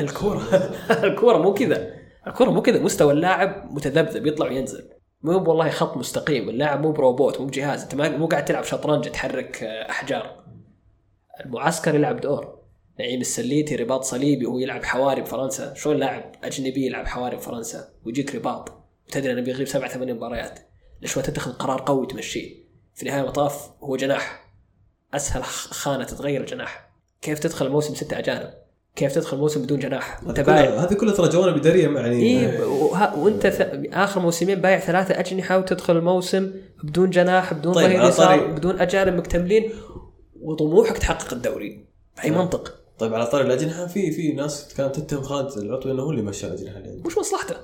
الكورة. 0.00 0.42
الكورة 1.04 1.38
مو 1.38 1.54
كذا. 1.54 1.94
الكورة 2.26 2.50
مو 2.50 2.62
كذا. 2.62 2.78
مستوى 2.78 3.12
اللاعب 3.12 3.72
متذبذب 3.72 4.26
يطلع 4.26 4.46
وينزل. 4.46 4.90
مو 5.22 5.32
والله 5.32 5.70
خط 5.70 5.96
مستقيم. 5.96 6.48
اللاعب 6.48 6.82
مو 6.82 6.92
بروبوت 6.92 7.40
مو 7.40 7.46
بجهاز. 7.46 7.82
أنت 7.82 7.94
مو 7.94 8.26
قاعد 8.26 8.44
تلعب 8.44 8.64
شطرنج 8.64 9.08
تحرك 9.08 9.62
آه، 9.62 9.90
أحجار. 9.90 10.44
المعسكر 11.44 11.94
يلعب 11.94 12.20
دور. 12.20 12.58
نعيم 12.98 13.20
السليتي 13.20 13.76
رباط 13.76 14.04
صليبي 14.04 14.46
وهو 14.46 14.58
يلعب 14.58 14.84
حواري 14.84 15.22
بفرنسا. 15.22 15.74
شلون 15.74 15.96
لاعب 15.96 16.32
أجنبي 16.44 16.86
يلعب 16.86 17.06
حواري 17.06 17.36
بفرنسا؟ 17.36 17.88
ويجيك 18.06 18.34
رباط. 18.34 18.72
وتدري 19.08 19.32
انه 19.32 19.40
بيغيب 19.40 19.66
سبع 19.66 19.88
ثمان 19.88 20.14
مباريات. 20.14 20.58
ليش 21.02 21.16
ما 21.16 21.22
تتخذ 21.22 21.52
قرار 21.52 21.82
قوي 21.86 22.06
تمشيه 22.06 22.54
في 22.94 23.04
نهايه 23.06 23.20
المطاف 23.20 23.70
هو 23.80 23.96
جناح. 23.96 24.44
أسهل 25.14 25.44
خانة 25.44 26.04
تتغير 26.04 26.40
الجناح 26.40 26.90
كيف 27.22 27.38
تدخل 27.38 27.68
موسم 27.68 27.94
ستة 27.94 28.18
أجانب؟ 28.18 28.63
كيف 28.96 29.14
تدخل 29.14 29.36
موسم 29.36 29.62
بدون 29.62 29.78
جناح؟ 29.78 30.24
وانت 30.24 30.40
بايع. 30.40 30.84
هذه 30.84 30.94
كلها 30.94 31.14
ترى 31.14 31.28
جوانب 31.28 31.56
إدارية 31.56 31.88
يعني 31.88 32.22
إي. 32.22 32.62
وأنت 33.16 33.46
ث... 33.46 33.62
آخر 33.92 34.20
موسمين 34.20 34.60
بايع 34.60 34.78
ثلاثة 34.78 35.20
أجنحة 35.20 35.58
وتدخل 35.58 35.96
الموسم 35.96 36.52
بدون 36.84 37.10
جناح 37.10 37.54
بدون 37.54 37.74
طيب، 37.74 37.86
ظهير 37.86 38.08
يسار 38.08 38.46
بدون 38.46 38.80
أجانب 38.80 39.14
مكتملين 39.14 39.70
وطموحك 40.40 40.98
تحقق 40.98 41.32
الدوري. 41.32 41.86
باي 42.16 42.30
نعم. 42.30 42.40
منطق. 42.40 42.74
طيب 42.98 43.14
على 43.14 43.26
طاري 43.26 43.44
الأجنحة 43.44 43.86
في 43.86 44.10
في 44.10 44.32
ناس 44.32 44.74
كانت 44.76 45.00
تتهم 45.00 45.22
خالد 45.22 45.58
العطوي 45.58 45.92
إنه 45.92 46.02
هو 46.02 46.10
اللي 46.10 46.22
مشى 46.22 46.46
الأجنحة 46.46 46.76
اللي 46.76 47.02
مش 47.06 47.18
مصلحته. 47.18 47.56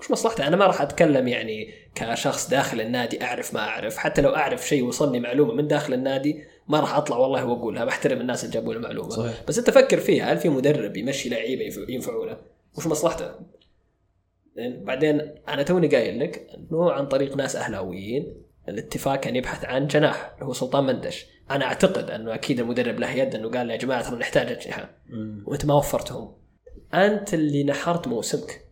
مش 0.00 0.10
مصلحته. 0.10 0.46
أنا 0.46 0.56
ما 0.56 0.66
راح 0.66 0.82
أتكلم 0.82 1.28
يعني 1.28 1.70
كشخص 1.94 2.50
داخل 2.50 2.80
النادي 2.80 3.24
أعرف 3.24 3.54
ما 3.54 3.60
أعرف. 3.60 3.96
حتى 3.96 4.22
لو 4.22 4.34
أعرف 4.36 4.68
شيء 4.68 4.84
وصلني 4.84 5.20
معلومة 5.20 5.54
من 5.54 5.68
داخل 5.68 5.94
النادي 5.94 6.42
ما 6.68 6.80
راح 6.80 6.96
أطلع 6.96 7.16
والله 7.16 7.44
وأقولها 7.44 7.84
بحترم 7.84 8.20
الناس 8.20 8.44
اللي 8.44 8.54
جابوا 8.54 8.74
المعلومة. 8.74 9.08
صحيح. 9.10 9.42
بس 9.48 9.58
أنت 9.58 9.70
فكر 9.70 10.00
فيها 10.00 10.32
هل 10.32 10.38
في 10.38 10.48
مدرب 10.48 10.96
يمشي 10.96 11.28
لعيبة 11.28 11.62
ينف- 11.64 11.88
ينفعوا 11.88 12.26
له 12.26 12.38
وش 12.78 12.86
مصلحته؟ 12.86 13.30
بعدين 14.58 15.20
أنا 15.48 15.62
توني 15.62 15.88
قايل 15.88 16.20
لك 16.20 16.46
إنه 16.54 16.92
عن 16.92 17.06
طريق 17.08 17.36
ناس 17.36 17.56
أهلاويين 17.56 18.34
الاتفاق 18.68 19.16
كان 19.16 19.36
يبحث 19.36 19.64
عن 19.64 19.86
جناح 19.86 20.32
اللي 20.34 20.44
هو 20.46 20.52
سلطان 20.52 20.84
مندش. 20.84 21.26
أنا 21.50 21.64
أعتقد 21.64 22.10
إنه 22.10 22.34
أكيد 22.34 22.60
المدرب 22.60 23.00
له 23.00 23.10
يد 23.10 23.34
إنه 23.34 23.50
قال 23.50 23.70
يا 23.70 23.76
جماعة 23.76 24.10
ترى 24.10 24.18
نحتاج 24.18 24.52
أجنحة. 24.52 24.90
وأنت 25.46 25.64
ما 25.66 25.74
وفرتهم. 25.74 26.34
أنت 26.94 27.34
اللي 27.34 27.64
نحرت 27.64 28.08
موسمك. 28.08 28.65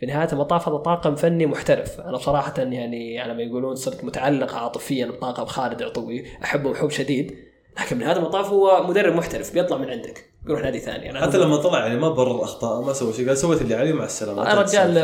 في 0.00 0.06
نهاية 0.06 0.28
المطاف 0.32 0.68
هذا 0.68 0.76
طاقم 0.76 1.14
فني 1.14 1.46
محترف. 1.46 2.00
أنا 2.00 2.16
بصراحة 2.16 2.54
يعني 2.58 3.20
على 3.20 3.34
ما 3.34 3.42
يقولون 3.42 3.74
صرت 3.74 4.04
متعلق 4.04 4.54
عاطفيا 4.54 5.06
بطاقم 5.06 5.44
خالد 5.44 5.82
عطوي 5.82 6.24
أحبه 6.44 6.74
حب 6.74 6.90
شديد. 6.90 7.34
لكن 7.80 7.96
من 7.96 8.02
هذا 8.02 8.18
المطاف 8.18 8.50
هو 8.50 8.82
مدرب 8.88 9.14
محترف 9.14 9.54
بيطلع 9.54 9.76
من 9.76 9.90
عندك. 9.90 10.30
بيروح 10.44 10.62
نادي 10.62 10.78
ثاني. 10.78 11.10
أنا 11.10 11.20
حتى 11.20 11.38
لما 11.38 11.56
طلع 11.56 11.86
يعني 11.86 11.98
ما 12.00 12.08
برر 12.08 12.42
أخطاء 12.44 12.82
ما 12.82 12.92
سوى 12.92 13.12
شيء 13.12 13.28
قال 13.28 13.36
سويت 13.38 13.62
اللي 13.62 13.74
علي 13.74 13.92
مع 13.92 14.04
السلامة. 14.04 14.52
الرجال 14.52 14.94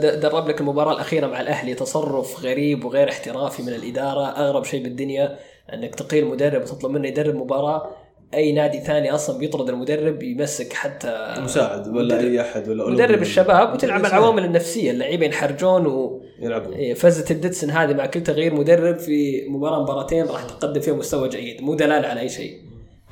د- 0.00 0.20
درب 0.20 0.48
لك 0.48 0.60
المباراة 0.60 0.92
الأخيرة 0.92 1.26
مع 1.26 1.40
الأهلي. 1.40 1.74
تصرف 1.74 2.44
غريب 2.44 2.84
وغير 2.84 3.08
احترافي 3.08 3.62
من 3.62 3.68
الإدارة 3.72 4.26
أغرب 4.26 4.64
شيء 4.64 4.82
بالدنيا 4.82 5.38
أنك 5.74 5.94
تقيل 5.94 6.26
مدرب 6.26 6.62
وتطلب 6.62 6.90
منه 6.90 7.08
يدرب 7.08 7.34
مباراة. 7.34 7.90
أي 8.34 8.52
نادي 8.52 8.80
ثاني 8.80 9.10
أصلا 9.14 9.38
بيطرد 9.38 9.68
المدرب 9.68 10.22
يمسك 10.22 10.72
حتى 10.72 11.34
مساعد 11.38 11.88
ولا 11.88 12.20
أي 12.20 12.40
أحد 12.40 12.68
ولا 12.68 12.90
مدرب 12.90 13.22
الشباب 13.22 13.74
وتلعب 13.74 14.06
العوامل 14.06 14.44
النفسية. 14.44 14.90
اللعيبة 14.90 15.26
ينحرجون 15.26 15.86
و... 15.86 16.22
يلعبون. 16.38 16.72
إيه، 16.72 16.94
فزت 16.94 17.30
الدتسن 17.30 17.70
هذه 17.70 17.94
مع 17.94 18.06
كل 18.06 18.22
تغيير 18.22 18.54
مدرب 18.54 18.98
في 18.98 19.48
مباراة 19.48 19.82
مباراتين 19.82 20.26
راح 20.26 20.42
تقدم 20.42 20.80
فيها 20.80 20.94
مستوى 20.94 21.28
جيد. 21.28 21.62
مو 21.62 21.74
دلاله 21.74 22.08
على 22.08 22.20
أي 22.20 22.28
شيء. 22.28 22.60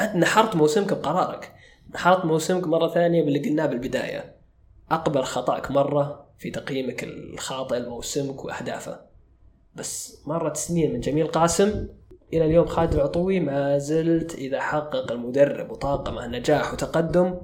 أنت 0.01 0.17
نحرت 0.17 0.57
موسمك 0.57 0.93
بقرارك. 0.93 1.53
نحرت 1.95 2.25
موسمك 2.25 2.67
مرة 2.67 2.89
ثانية 2.89 3.23
باللي 3.23 3.39
قلناه 3.39 3.67
بالبداية. 3.67 4.35
أقبل 4.91 5.23
خطأك 5.23 5.71
مرة 5.71 6.27
في 6.39 6.51
تقييمك 6.51 7.05
الخاطئ 7.05 7.79
لموسمك 7.79 8.45
وأهدافه. 8.45 9.01
بس 9.75 10.19
مرت 10.27 10.57
سنين 10.57 10.93
من 10.93 11.01
جميل 11.01 11.27
قاسم. 11.27 11.87
إلى 12.33 12.45
اليوم 12.45 12.67
خالد 12.67 12.95
العطوي 12.95 13.41
ما 13.41 13.79
زلت 13.79 14.35
إذا 14.35 14.61
حقق 14.61 15.13
المدرب 15.13 15.71
وطاقمه 15.71 16.27
نجاح 16.27 16.73
وتقدم 16.73 17.35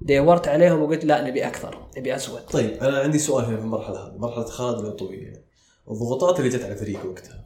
دورت 0.00 0.48
عليهم 0.48 0.82
وقلت 0.82 1.04
لا 1.04 1.28
نبي 1.28 1.46
أكثر 1.46 1.86
نبي 1.98 2.14
ازود 2.14 2.40
طيب 2.40 2.70
أنا 2.82 2.98
عندي 2.98 3.18
سؤال 3.18 3.44
هنا 3.44 3.56
في 3.56 3.62
المرحلة 3.62 4.06
هذه 4.06 4.16
مرحلة 4.18 4.44
خالد 4.44 4.78
العطويه 4.78 5.44
الضغوطات 5.90 6.38
اللي 6.38 6.50
جت 6.50 6.62
على 6.64 6.72
الفريق 6.72 7.06
وقتها 7.06 7.44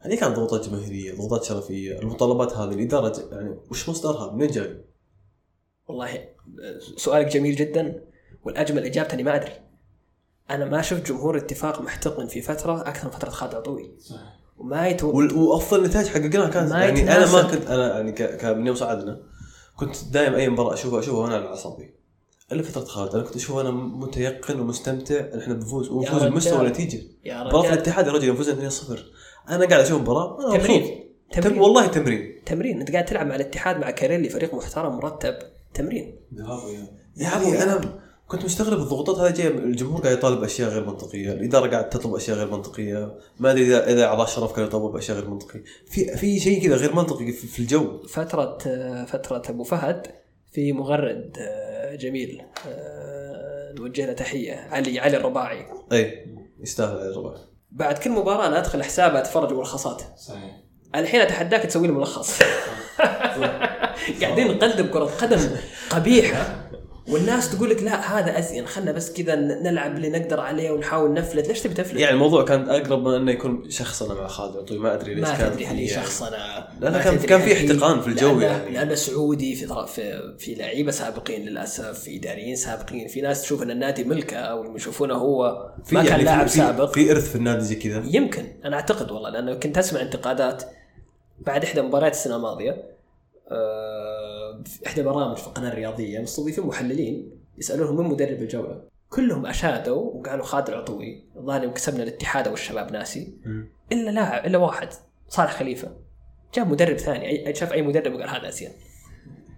هذه 0.00 0.14
كانت 0.20 0.36
ضغوطات 0.36 0.68
جماهيرية 0.68 1.14
ضغوطات 1.14 1.44
شرفية 1.44 1.98
المطالبات 1.98 2.52
هذه 2.52 2.74
الإدارة 2.74 3.08
ج- 3.08 3.32
يعني 3.32 3.56
وش 3.70 3.88
مصدرها 3.88 4.32
منين 4.32 4.50
جاي؟ 4.50 4.84
والله 5.88 6.24
سؤالك 6.96 7.26
جميل 7.26 7.56
جدا 7.56 8.04
والأجمل 8.44 8.84
اجابته 8.84 9.14
أني 9.14 9.22
ما 9.22 9.34
أدري. 9.36 9.52
أنا 10.50 10.64
ما 10.64 10.82
شفت 10.82 11.06
جمهور 11.08 11.36
اتفاق 11.36 11.80
محتقن 11.82 12.26
في 12.26 12.40
فترة 12.42 12.80
أكثر 12.80 13.04
من 13.06 13.10
فترة 13.12 13.30
خالد 13.30 13.54
عطوي. 13.54 13.90
وما 14.58 14.88
يتو... 14.88 15.10
وال- 15.10 15.36
وأفضل 15.36 15.84
نتائج 15.84 16.06
حققناها 16.06 16.48
كانت. 16.48 16.70
يعني 16.72 17.16
أنا 17.16 17.32
ما. 17.32 17.42
كنت 17.42 17.66
أنا 17.66 17.96
يعني 17.96 18.12
ك- 18.12 18.36
ك- 18.36 18.44
من 18.44 18.66
يوم 18.66 18.76
صعدنا 18.76 19.20
كنت 19.76 19.96
دائما 20.12 20.36
أي 20.36 20.48
مباراة 20.48 20.74
اشوفها 20.74 21.00
أشوفها 21.00 21.20
وأنا 21.22 21.34
على 21.34 21.46
أعصابي. 21.46 21.94
إلا 22.52 22.62
فترة 22.62 22.84
خالد 22.84 23.14
أنا 23.14 23.24
كنت 23.24 23.36
أشوف 23.36 23.56
أنا 23.58 23.70
متيقن 23.70 24.60
ومستمتع 24.60 25.14
إن 25.34 25.40
إحنا 25.40 25.54
بنفوز 25.54 25.88
ونفوز. 25.88 26.22
بمستوى 26.22 26.68
نتيجة. 26.68 27.02
يا 27.24 27.44
مباراة 27.44 27.72
الاتحاد 27.72 28.06
يا 28.06 28.12
رجل 28.12 28.36
فزنا 28.36 28.70
2-0 28.70 28.98
أنا 29.50 29.66
قاعد 29.66 29.80
أشوف 29.84 30.00
مباراة 30.00 30.38
أنا 30.40 30.48
مبسوط. 30.48 30.60
تمرين. 30.66 31.04
تم 31.32 31.40
تمرين. 31.40 31.60
والله 31.60 31.86
تمرين. 31.86 32.42
تمرين. 32.46 32.80
أنت 32.80 32.90
قاعد 32.92 33.04
تلعب 33.04 33.26
مع 33.26 33.34
الاتحاد 33.34 33.76
مع 33.78 33.90
كاريلي 33.90 34.28
فريق 34.28 34.54
محترم 34.54 34.96
مرتب. 34.96 35.34
تمرين. 35.74 36.16
يعني 37.16 37.62
أنا 37.62 37.98
كنت 38.28 38.44
مستغرب 38.44 38.78
الضغوطات 38.78 39.18
هذه 39.18 39.34
جاية 39.34 39.48
الجمهور 39.48 40.02
قاعد 40.02 40.18
يطالب 40.18 40.44
اشياء 40.44 40.70
غير 40.70 40.86
منطقية، 40.86 41.32
الإدارة 41.32 41.70
قاعد 41.70 41.88
تطلب 41.88 42.14
أشياء 42.14 42.36
غير 42.36 42.50
منطقية، 42.50 43.18
ما 43.40 43.50
أدري 43.50 43.62
اذا 43.62 43.92
إذا 43.92 44.04
اعضاء 44.04 44.26
الشرف 44.26 44.52
كانوا 44.52 44.68
يطلبوا 44.68 44.92
بأشياء 44.92 45.18
غير 45.18 45.30
منطقية، 45.30 45.64
في 45.86 46.16
في 46.16 46.40
شيء 46.40 46.62
كذا 46.62 46.76
غير 46.76 46.94
منطقي 46.94 47.32
في 47.32 47.46
في 47.46 47.58
الجو، 47.58 48.02
فترة 48.02 48.58
فترة 49.04 49.42
أبو 49.48 49.64
فهد 49.64 50.06
في 50.52 50.72
مغرد 50.72 51.36
آه، 51.40 51.94
جميل 51.94 52.42
آه، 52.68 53.72
نوجه 53.72 54.06
له 54.06 54.12
تحية. 54.12 54.54
علي 54.54 55.00
علي 55.00 55.16
الرباعي. 55.16 55.66
أي 55.92 56.26
يستاهل 56.60 56.98
على 56.98 57.08
الربع. 57.08 57.34
بعد 57.70 57.98
كل 57.98 58.10
مباراة 58.10 58.46
أنا 58.46 58.58
أدخل 58.58 58.82
حسابه 58.82 59.18
أتفرج 59.18 59.52
ملخصات. 59.52 60.02
صحيح. 60.18 60.60
الحين 60.94 61.20
أتحداك 61.20 61.62
تسوي 61.62 61.86
لي 61.86 61.92
ملخص. 61.92 62.38
قاعدين 64.22 64.48
نقدم 64.48 64.86
كرة 64.86 65.04
قدم 65.04 65.56
قبيحة. 65.90 66.68
والناس 67.10 67.50
تقول 67.56 67.70
لك 67.70 67.82
لا 67.82 68.18
هذا 68.18 68.38
أزين 68.38 68.66
خلنا 68.66 68.92
بس 68.92 69.12
كذا 69.12 69.34
نلعب 69.34 69.96
اللي 69.96 70.08
نقدر 70.10 70.40
عليه 70.40 70.70
ونحاول 70.70 71.12
نفلت 71.12 71.48
ليش 71.48 71.60
تبي 71.60 71.74
تفلت؟ 71.74 72.00
يعني 72.00 72.14
الموضوع 72.14 72.44
كان 72.44 72.68
أقرب 72.68 73.08
من 73.08 73.14
إنه 73.14 73.32
يكون 73.32 73.70
شخصنه 73.70 74.14
مع 74.14 74.26
خالد 74.26 74.56
عطوي 74.56 74.78
ما 74.78 74.94
أدري 74.94 75.14
ليش 75.14 75.28
ما 75.28 75.36
كان 75.36 75.52
تدري 75.52 75.66
هل 75.66 75.76
هي. 75.76 75.88
شخصنه 75.88 76.36
لا، 76.80 77.02
كان- 77.02 77.18
كان 77.18 77.40
في 77.40 77.52
احتقان 77.52 78.00
في 78.00 78.08
الجو 78.08 78.40
لأنه- 78.40 78.42
يعني. 78.42 78.70
لأنه 78.70 78.94
سعودي 78.94 79.54
في 79.54 79.86
في, 79.86 80.34
في 80.38 80.54
لعيبة 80.54 80.90
سابقين 80.90 81.44
للأسف 81.44 81.98
في 82.00 82.16
إداريين 82.16 82.56
سابقين 82.56 83.08
في 83.08 83.20
ناس 83.20 83.42
تشوف 83.42 83.62
إن 83.62 83.70
النادي 83.70 84.04
ملكه 84.04 84.36
أو 84.36 84.76
يشوفونه 84.76 85.14
هو 85.14 85.68
ما 85.92 86.00
كان 86.02 86.10
يعني 86.10 86.22
لاعب 86.24 86.46
سابق 86.46 86.92
في, 86.94 87.10
إرث 87.10 87.28
في 87.30 87.36
النادي 87.36 87.60
زي 87.64 87.74
كذا 87.74 88.02
يمكن 88.06 88.44
أنا 88.64 88.76
أعتقد 88.76 89.10
والله 89.10 89.30
لأنه 89.30 89.54
كنت 89.54 89.78
أسمع 89.78 90.00
انتقادات 90.00 90.62
بعد 91.38 91.64
إحدى 91.64 91.80
مباريات 91.82 92.12
السنة 92.12 92.36
الماضية 92.36 92.97
إحدى 94.86 95.02
برامج 95.02 95.36
في 95.36 95.46
القناة 95.46 95.68
الرياضية 95.68 96.20
مستضيفين 96.20 96.66
محللين 96.66 97.30
يسألونهم 97.58 97.96
من 97.96 98.04
مدرب 98.04 98.42
الجولة. 98.42 98.82
كلهم 99.10 99.46
اشادوا 99.46 99.96
وقالوا 99.96 100.44
خالد 100.44 100.68
العطوي 100.68 101.24
الظاهر 101.36 101.62
يوم 101.62 101.72
كسبنا 101.72 102.02
الاتحاد 102.02 102.48
أو 102.48 102.54
الشباب 102.54 102.92
ناسي. 102.92 103.34
إلا 103.92 104.10
لاعب 104.10 104.46
إلا 104.46 104.58
واحد 104.58 104.88
صالح 105.28 105.52
خليفة. 105.52 105.96
جاب 106.54 106.70
مدرب 106.70 106.96
ثاني. 106.96 107.54
شاف 107.54 107.72
أي 107.72 107.82
مدرب 107.82 108.14
وقال 108.14 108.28
هذا 108.28 108.48
اسيان 108.48 108.72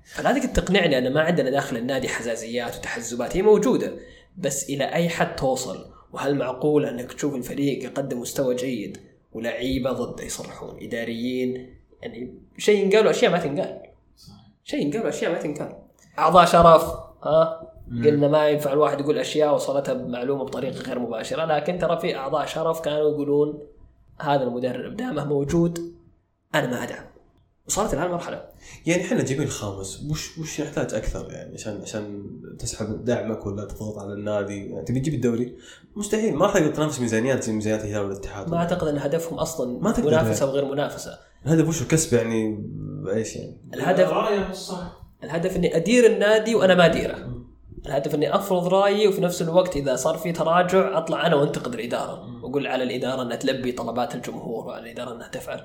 فلا 0.05 0.39
تقدر 0.39 0.49
تقنعني 0.49 0.99
ان 0.99 1.13
ما 1.13 1.21
عندنا 1.21 1.51
داخل 1.51 1.77
النادي 1.77 2.09
حزازيات 2.09 2.77
وتحزبات 2.77 3.37
هي 3.37 3.43
موجودة 3.43 3.93
بس 4.39 4.71
إلى 4.71 4.85
أي 4.85 5.09
حد 5.09 5.37
توصل؟ 5.37 5.93
وهل 6.13 6.37
معقول 6.37 6.85
أنك 6.85 7.13
تشوف 7.13 7.35
الفريق 7.35 7.85
يقدم 7.85 8.21
مستوى 8.21 8.55
جيد؟ 8.55 8.99
ولعيبه 9.33 9.93
ضده 9.93 10.25
يصرحون. 10.25 10.83
إداريين 10.83 11.80
يعني 12.03 12.35
شيء 12.59 12.85
ينقال 12.85 13.07
وأشياء 13.07 13.33
ما 13.33 13.39
تنقال. 13.39 13.81
شيء 14.65 14.81
ينقال 14.81 15.05
وأشياء 15.05 15.33
ما 15.33 15.39
تنقال. 15.39 15.77
أعضاء 16.19 16.45
شرف 16.45 16.83
ها؟ 17.23 17.71
قلنا 17.91 18.29
ما 18.29 18.49
ينفع 18.49 18.73
الواحد 18.73 19.01
يقول 19.01 19.19
أشياء 19.19 19.55
وصلتها 19.55 19.95
بمعلومة 19.95 20.45
بطريقة 20.45 20.83
غير 20.83 20.99
مباشرة 20.99 21.45
لكن 21.45 21.79
ترى 21.79 22.01
في 22.01 22.17
أعضاء 22.17 22.47
شرف 22.47 22.81
كانوا 22.81 23.11
يقولون 23.11 23.59
هذا 24.21 24.43
المدرب 24.43 24.97
دامه 24.97 25.25
موجود 25.25 25.95
أنا 26.55 26.67
ما 26.67 26.83
أدعم. 26.83 27.05
وصلت 27.67 27.95
لهالمرحله 27.95 28.45
يعني 28.87 29.05
إحنا 29.05 29.23
جميل 29.23 29.51
خامس 29.51 30.07
وش 30.11 30.39
وش 30.39 30.61
نحتاج 30.61 30.95
أكثر 30.95 31.33
يعني 31.33 31.55
عشان 31.55 31.81
عشان 31.83 32.27
تسحب 32.59 33.05
دعمك 33.05 33.47
ولا 33.47 33.65
تضغط 33.65 33.99
على 33.99 34.13
النادي؟ 34.13 34.67
يعني 34.71 34.85
تبي 34.85 35.01
تجيب 35.01 35.15
الدوري؟ 35.15 35.57
مستحيل 35.97 36.35
ما 36.37 36.47
راح 36.47 36.55
تقدر 36.55 36.75
تنافس 36.75 37.01
ميزانيات 37.01 37.43
زي 37.43 37.53
ميزانيات 37.53 37.85
الهلال 37.85 38.05
والاتحاد. 38.05 38.51
ما 38.51 38.57
أعتقد 38.57 38.89
إن 38.89 38.99
هدفهم 38.99 39.39
أصلا 39.39 39.79
ما 39.81 39.93
تقدر 39.93 40.07
منافسة 40.07 40.47
وغير 40.47 40.65
منافسة. 40.65 41.19
الهدف 41.47 41.69
وش 41.69 41.83
كسب 41.83 42.17
يعني؟ 42.17 42.65
إيش 43.15 43.37
يعني؟ 43.37 43.57
الهدف 43.75 44.13
الهدف 45.25 45.57
إني 45.57 45.77
أدير 45.77 46.07
النادي 46.07 46.55
وأنا 46.55 46.75
ما 46.75 46.87
أديره. 46.87 47.45
الهدف 47.87 48.15
إني 48.15 48.35
أفرض 48.35 48.75
رأيي 48.75 49.09
وفي 49.09 49.21
نفس 49.21 49.43
الوقت 49.43 49.77
إذا 49.77 49.97
صار 49.97 50.19
في 50.19 50.33
تراجع 50.33 50.99
أطلع 50.99 51.27
أنا 51.27 51.37
وأنتقد 51.37 51.75
الإدارة. 51.75 52.45
وأقول 52.45 52.67
على 52.67 52.85
الإدارة 52.85 53.23
إنها 53.23 53.37
تلبي 53.37 53.73
طلبات 53.73 54.15
الجمهور 54.15 54.67
وعلى 54.67 54.83
الإدارة 54.83 55.15
إنها 55.15 55.29
تفعل. 55.29 55.63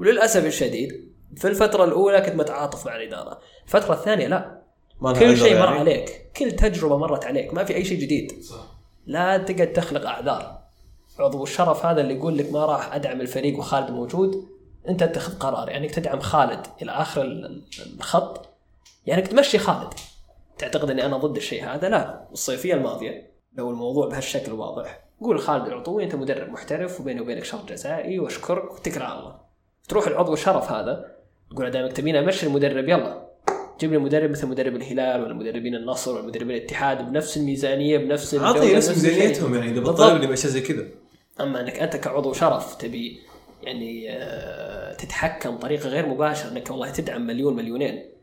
وللأسف 0.00 0.46
الشديد 0.46 1.12
في 1.36 1.48
الفترة 1.48 1.84
الأولى 1.84 2.20
كنت 2.20 2.34
متعاطف 2.34 2.86
مع 2.86 2.96
الإدارة. 2.96 3.38
الفترة 3.64 3.94
الثانية 3.94 4.26
لا. 4.26 4.62
كل 5.00 5.36
شيء 5.36 5.58
مر 5.58 5.64
يعني. 5.64 5.78
عليك. 5.78 6.30
كل 6.36 6.52
تجربة 6.52 6.98
مرت 6.98 7.24
عليك. 7.24 7.54
ما 7.54 7.64
في 7.64 7.74
أي 7.74 7.84
شيء 7.84 7.98
جديد. 7.98 8.42
صح. 8.42 8.74
لا 9.06 9.38
تقعد 9.38 9.72
تخلق 9.72 10.06
أعذار. 10.06 10.58
عضو 11.18 11.42
الشرف 11.42 11.86
هذا 11.86 12.00
اللي 12.00 12.14
يقول 12.14 12.38
لك 12.38 12.52
ما 12.52 12.66
راح 12.66 12.94
أدعم 12.94 13.20
الفريق 13.20 13.58
وخالد 13.58 13.90
موجود. 13.90 14.53
انت 14.88 15.02
اتخذ 15.02 15.38
قرار 15.38 15.68
يعني 15.68 15.86
انك 15.86 15.94
تدعم 15.94 16.20
خالد 16.20 16.66
إلى 16.82 16.92
اخر 16.92 17.22
ال- 17.22 17.46
ال- 17.46 17.62
الخط 17.98 18.48
يعني 19.06 19.22
انك 19.22 19.30
تمشي 19.30 19.58
خالد. 19.58 19.94
تعتقد 20.58 20.90
اني 20.90 21.06
أنا 21.06 21.16
ضد 21.16 21.36
الشيء 21.36 21.64
هذا؟ 21.64 21.88
لا 21.88 22.28
الصيفية 22.32 22.74
الماضية. 22.74 23.30
لو 23.56 23.70
الموضوع 23.70 24.08
بهالشكل 24.08 24.52
واضح 24.52 25.00
قول 25.20 25.40
خالد 25.40 25.66
العطوي 25.66 26.04
انت 26.04 26.14
مدرب 26.14 26.48
محترف 26.48 27.00
وبيني 27.00 27.20
وبينك 27.20 27.44
شرط 27.44 27.68
جزائي 27.68 28.18
واشكرك 28.18 29.02
على 29.02 29.18
الله. 29.18 29.36
تروح 29.88 30.06
العضو 30.06 30.32
الشرف 30.32 30.72
هذا 30.72 31.04
تقول 31.50 31.70
دائما 31.70 31.88
تبيني 31.88 32.18
امشي 32.18 32.46
المدرب 32.46 32.88
يلا. 32.88 33.24
جيب 33.80 33.92
لي 33.92 33.98
مدرب 33.98 34.30
مثل 34.30 34.46
مدرب 34.46 34.76
الهلال 34.76 35.22
ولا 35.22 35.34
مدربين 35.34 35.74
النصر 35.74 36.14
ولا 36.14 36.22
مدربين 36.22 36.56
الاتحاد 36.56 37.10
بنفس 37.10 37.36
الميزانية 37.36 37.98
بنفس 37.98 38.34
عطني 38.34 38.74
نفس. 38.74 38.88
ميزانيتهم 38.88 39.54
يعني 39.54 39.70
إذا. 39.70 39.80
بتطالبني 39.80 40.26
باشياء 40.26 40.52
زي 40.52 40.60
كذا. 40.60 40.84
أما 41.40 41.60
أنك 41.60 41.78
أنت 41.78 41.96
كعضو 41.96 42.32
شرف 42.32 42.74
تبي 42.74 43.20
يعني 43.66 44.06
آه، 44.10 44.94
تتحكم 44.94 45.56
بطريقة 45.56 45.88
غير 45.88 46.08
مباشرة 46.08 46.50
إنك 46.50 46.70
والله 46.70 46.90
تدعم 46.90 47.26
مليون 47.26 47.56
مليونين. 47.56 48.14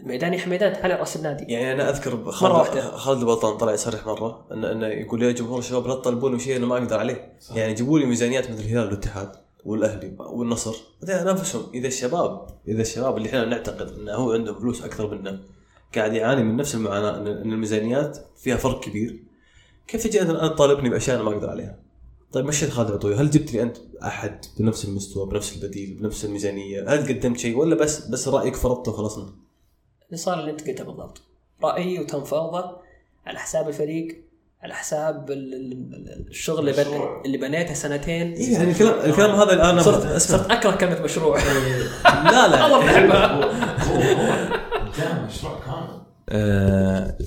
الميدان 0.00 0.34
يا 0.34 0.38
حميدان 0.38 0.72
تعال 0.72 1.00
رأس 1.00 1.16
النادي. 1.16 1.44
يعني 1.52 1.72
أنا 1.72 1.90
أذكر 1.90 2.30
خالد 2.30 2.54
واحدة. 2.54 2.96
خالد 2.96 3.20
البطان 3.20 3.56
طلع 3.56 3.72
يصرح 3.72 4.06
مرة 4.06 4.46
انه 4.52 4.72
انه 4.72 4.86
يقول 4.86 5.22
يا 5.22 5.32
جمهور 5.32 5.58
الشباب 5.58 5.86
لا 5.86 5.94
تطالبوني 5.94 6.36
بشيء 6.36 6.56
أنا 6.56 6.66
ما 6.66 6.78
أقدر 6.78 6.98
عليه. 6.98 7.32
يعني 7.54 7.74
جيبوا 7.74 7.98
لي 7.98 8.06
ميزانيات 8.06 8.50
مثل 8.50 8.60
الهلال 8.60 8.84
والاتحاد 8.86 9.32
والأهلي 9.64 10.16
والنصر. 10.18 10.76
بعدين 11.02 11.16
انافسهم 11.16 11.62
إذا 11.74 11.88
الشباب 11.88 12.46
إذا 12.68 12.82
الشباب 12.82 13.16
اللي 13.16 13.28
إحنا 13.28 13.44
نعتقد 13.44 13.92
إنه 13.98 14.12
هو 14.12 14.32
عندهم 14.32 14.54
فلوس 14.60 14.84
أكثر 14.84 15.14
منا 15.14 15.40
قاعد 15.94 16.12
يعاني 16.12 16.42
من 16.42 16.56
نفس 16.56 16.74
المعاناة 16.74 17.16
ان 17.16 17.52
الميزانيات 17.52 18.18
فيها 18.36 18.56
فرق 18.56 18.80
كبير. 18.80 19.22
كيف 19.86 20.04
تجي 20.04 20.22
انت 20.22 20.30
الان 20.30 20.50
تطالبني 20.50 20.90
بأشياء 20.90 21.16
أنا 21.16 21.24
ما 21.24 21.30
أقدر 21.30 21.50
عليها؟ 21.50 21.78
طيب 22.36 22.44
مشيت 22.46 22.70
خالد 22.70 22.90
عطوي 22.90 23.14
هل 23.14 23.30
جبت 23.30 23.52
لي 23.52 23.62
انت 23.62 23.76
احد 24.02 24.44
بنفس 24.58 24.84
المستوى 24.84 25.26
بنفس 25.26 25.56
البديل 25.56 25.94
بنفس 26.00 26.24
الميزانيه؟ 26.24 26.82
هل 26.94 27.08
قدمت 27.08 27.38
شيء 27.38 27.56
ولا 27.58 27.74
بس 27.74 28.06
بس 28.06 28.28
رايك 28.28 28.56
فرضته 28.56 28.92
وخلصنا؟ 28.92 29.24
اللي 30.06 30.16
صار 30.16 30.40
اللي 30.40 30.50
انت 30.50 30.68
قلته 30.68 30.84
بالضبط 30.84 31.22
رايي 31.64 31.98
وتنفاضه 32.00 32.76
على 33.26 33.38
حساب 33.38 33.68
الفريق 33.68 34.24
على 34.62 34.74
حساب 34.74 35.30
ال- 35.30 35.54
ال- 35.54 36.26
الشغل 36.28 36.68
اللي, 36.68 36.84
بن... 36.84 37.00
اللي 37.24 37.38
بنيته 37.38 37.74
سنتين 37.74 38.32
إيه 38.32 38.52
يعني 38.52 38.70
الكلام 38.70 39.10
الكلام 39.10 39.30
هذا 39.30 39.52
الان 39.52 39.82
صرت 39.82 40.16
صرت 40.16 40.50
اكره 40.50 40.76
كلمه 40.76 41.00
مشروع 41.02 41.38
لا 42.04 42.48
لا 42.48 42.62
والله 42.64 42.78
بحبها 42.86 43.50
مشروع 45.26 45.60
كامل 45.66 45.95
آه 46.28 47.18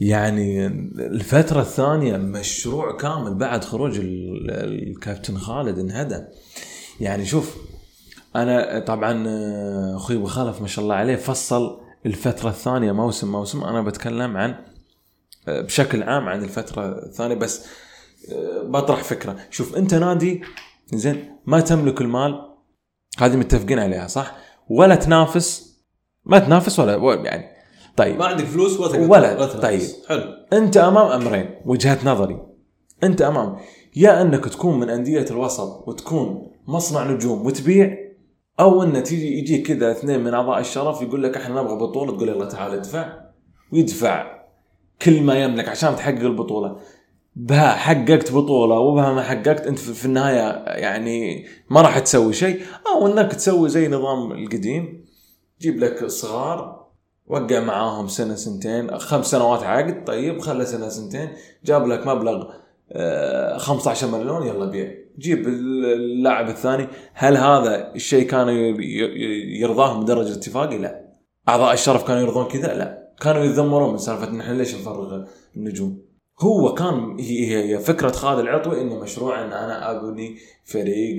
يعني 0.00 0.66
الفترة 0.96 1.60
الثانية 1.60 2.16
مشروع 2.16 2.96
كامل 2.96 3.34
بعد 3.34 3.64
خروج 3.64 3.98
ال- 3.98 4.50
الكابتن 4.50 5.38
خالد 5.38 5.78
انهدى. 5.78 6.24
يعني 7.00 7.26
شوف 7.26 7.56
أنا 8.36 8.78
طبعا 8.78 9.24
آه، 9.28 9.96
أخوي 9.96 10.16
أبو 10.16 10.26
خالف 10.26 10.60
ما 10.60 10.66
شاء 10.66 10.82
الله 10.82 10.94
عليه 10.94 11.16
فصل 11.16 11.80
الفترة 12.06 12.48
الثانية 12.50 12.92
موسم 12.92 13.32
موسم. 13.32 13.64
أنا 13.64 13.82
بتكلم 13.82 14.36
عن 14.36 14.54
آه، 15.48 15.60
بشكل 15.60 16.02
عام 16.02 16.28
عن 16.28 16.44
الفترة 16.44 17.04
الثانية 17.06 17.34
بس 17.34 17.66
بطرح 18.64 19.04
فكرة. 19.04 19.36
شوف 19.50 19.76
أنت 19.76 19.94
نادي 19.94 20.42
زين 20.94 21.36
ما 21.46 21.60
تملك 21.60 22.00
المال. 22.00 22.48
هذه 23.18 23.36
متفقين 23.36 23.78
عليها 23.78 24.06
صح؟ 24.06 24.36
ولا 24.68 24.94
تنافس. 24.94 25.78
ما 26.24 26.38
تنافس 26.38 26.78
ولا- 26.78 27.14
يعني 27.24 27.57
طيب. 27.98 28.18
ما 28.18 28.26
عندك 28.26 28.44
فلوس 28.44 28.80
ولا. 28.80 28.92
تقدر- 28.92 29.10
ولا- 29.10 29.34
تنافس. 29.46 29.92
طيب. 29.92 30.18
حلو. 30.20 30.32
أنت 30.52 30.76
أمام 30.76 31.22
أمرين 31.22 31.50
وجهه 31.66 31.98
نظري. 32.04 32.40
أنت 33.04 33.22
أمام. 33.22 33.56
يا 33.96 34.22
أنك 34.22 34.44
تكون 34.48 34.80
من 34.80 34.90
أندية 34.90 35.26
الوسط 35.30 35.88
وتكون 35.88 36.50
مصنع 36.66 37.10
نجوم 37.10 37.46
وتبيع 37.46 37.98
أو 38.60 38.82
أن 38.82 39.02
تيجي 39.02 39.38
يجيك 39.38 39.66
كذا 39.66 39.90
اثنين 39.90 40.24
من 40.24 40.34
أعضاء 40.34 40.60
الشرف 40.60 41.02
يقول 41.02 41.22
لك 41.22 41.36
إحنا 41.36 41.62
نبغى 41.62 41.74
بطولة 41.76 42.16
تقول 42.16 42.28
يلا 42.28 42.44
تعال 42.44 42.72
ادفع. 42.72 43.12
ويدفع 43.72 44.38
كل 45.02 45.22
ما 45.22 45.34
يملك 45.42 45.68
عشان 45.68 45.96
تحقق 45.96 46.20
البطولة. 46.20 46.76
بها 47.36 47.68
حققت 47.74 48.32
بطولة 48.32 48.78
وبها 48.78 49.12
ما 49.12 49.22
حققت 49.22 49.66
أنت 49.66 49.78
في 49.78 49.92
في 49.94 50.04
النهاية 50.04 50.64
يعني 50.80 51.46
ما 51.70 51.80
راح 51.80 51.98
تسوي 51.98 52.32
شيء. 52.32 52.60
أو 52.94 53.06
أنك 53.06 53.32
تسوي 53.34 53.68
زي 53.68 53.88
نظام 53.88 54.32
القديم 54.32 55.04
جيب 55.60 55.78
لك 55.78 56.06
صغار 56.06 56.87
وقع 57.28 57.60
معاهم 57.60 58.08
سنة 58.08 58.34
سنتين 58.34 58.98
خمس 58.98 59.26
سنوات 59.30 59.62
عقد 59.62 60.04
طيب 60.04 60.40
خلى 60.40 60.64
سنة 60.66 60.88
سنتين 60.88 61.28
جاب 61.64 61.86
لك 61.86 62.06
مبلغ 62.06 62.44
آه، 62.92 63.58
15 63.58 64.06
مليون 64.06 64.46
يلا 64.46 64.64
بيع. 64.66 64.94
جيب 65.18 65.48
اللاعب 65.48 66.48
الثاني. 66.48 66.88
هل 67.14 67.36
هذا 67.36 67.92
الشيء 67.94 68.26
كان 68.26 68.48
ي- 68.48 68.70
ي- 68.70 69.60
يرضاهم 69.60 70.04
بدرجة 70.04 70.32
اتفاقي؟ 70.32 70.78
لا. 70.78 71.04
أعضاء 71.48 71.72
الشرف 71.72 72.06
كانوا 72.08 72.22
يرضون 72.22 72.44
كذا؟ 72.44 72.74
لا. 72.74 73.08
كانوا 73.20 73.44
يتذمرون 73.44 73.92
من 73.92 73.98
سالفة 73.98 74.30
نحن 74.30 74.52
ليش 74.58 74.74
نفرغ 74.74 75.24
النجوم؟ 75.56 75.98
هو 76.40 76.74
كان 76.74 77.16
هي 77.20 77.78
فكرة 77.78 78.10
خالد 78.12 78.38
العطوي 78.38 78.80
إنه 78.80 78.94
مشروع 79.00 79.44
إن 79.44 79.52
أنا 79.52 79.90
أبني 79.90 80.36
فريق 80.64 81.16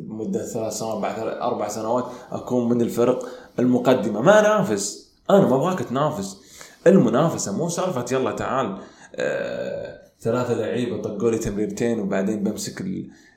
لمدة 0.00 0.44
ثلاث 0.46 0.72
سنوات 0.72 1.18
أربع 1.42 1.68
سنوات 1.68 2.04
أكون 2.30 2.68
من 2.68 2.80
الفرق 2.80 3.26
المقدمة. 3.58 4.20
ما 4.22 4.40
انافس 4.40 5.09
أنا 5.30 5.46
ما 5.48 5.56
أبغاك 5.56 5.78
تنافس. 5.78 6.36
المنافسة 6.86 7.56
مو 7.56 7.68
سالفة 7.68 8.04
يلا 8.12 8.32
تعال 8.32 8.78
آه 9.14 10.00
ثلاثة 10.20 10.54
لعيبة 10.54 11.02
طقوا 11.02 11.30
لي 11.30 11.38
تمريرتين 11.38 12.00
وبعدين 12.00 12.42
بمسك 12.42 12.84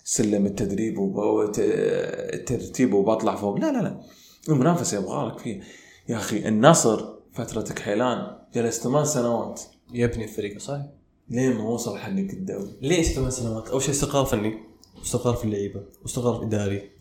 سلم 0.04 0.46
التدريب 0.46 0.98
والترتيب 0.98 2.94
وبطلع 2.94 3.36
فوق. 3.36 3.60
لا 3.60 3.72
لا 3.72 3.82
لا. 3.82 4.02
المنافسة 4.50 4.98
يبغى 4.98 5.28
لك 5.28 5.40
فيه 5.40 5.62
يا 6.10 6.18
أخي 6.18 6.48
النصر 6.48 7.06
فتره 7.34 7.62
كحيلان 7.62 8.38
جلس 8.54 8.80
ثمان 8.80 9.06
سنوات. 9.06 9.62
يبني 9.94 10.24
الفريق 10.24 10.60
صحيح؟ 10.60 10.86
لين 11.30 11.58
ما 11.58 11.64
وصل 11.64 11.98
حق 11.98 12.10
الدوري؟ 12.10 12.78
ليش 12.82 13.08
ثمان 13.08 13.32
سنوات؟ 13.32 13.70
أول 13.70 13.82
شيء 13.82 13.92
استقرار 13.92 14.26
فني. 14.26 14.58
واستقرار 15.00 15.36
في 15.36 15.44
اللعيبة. 15.44 15.84
واستقرار 16.02 16.44
إداري. 16.44 16.92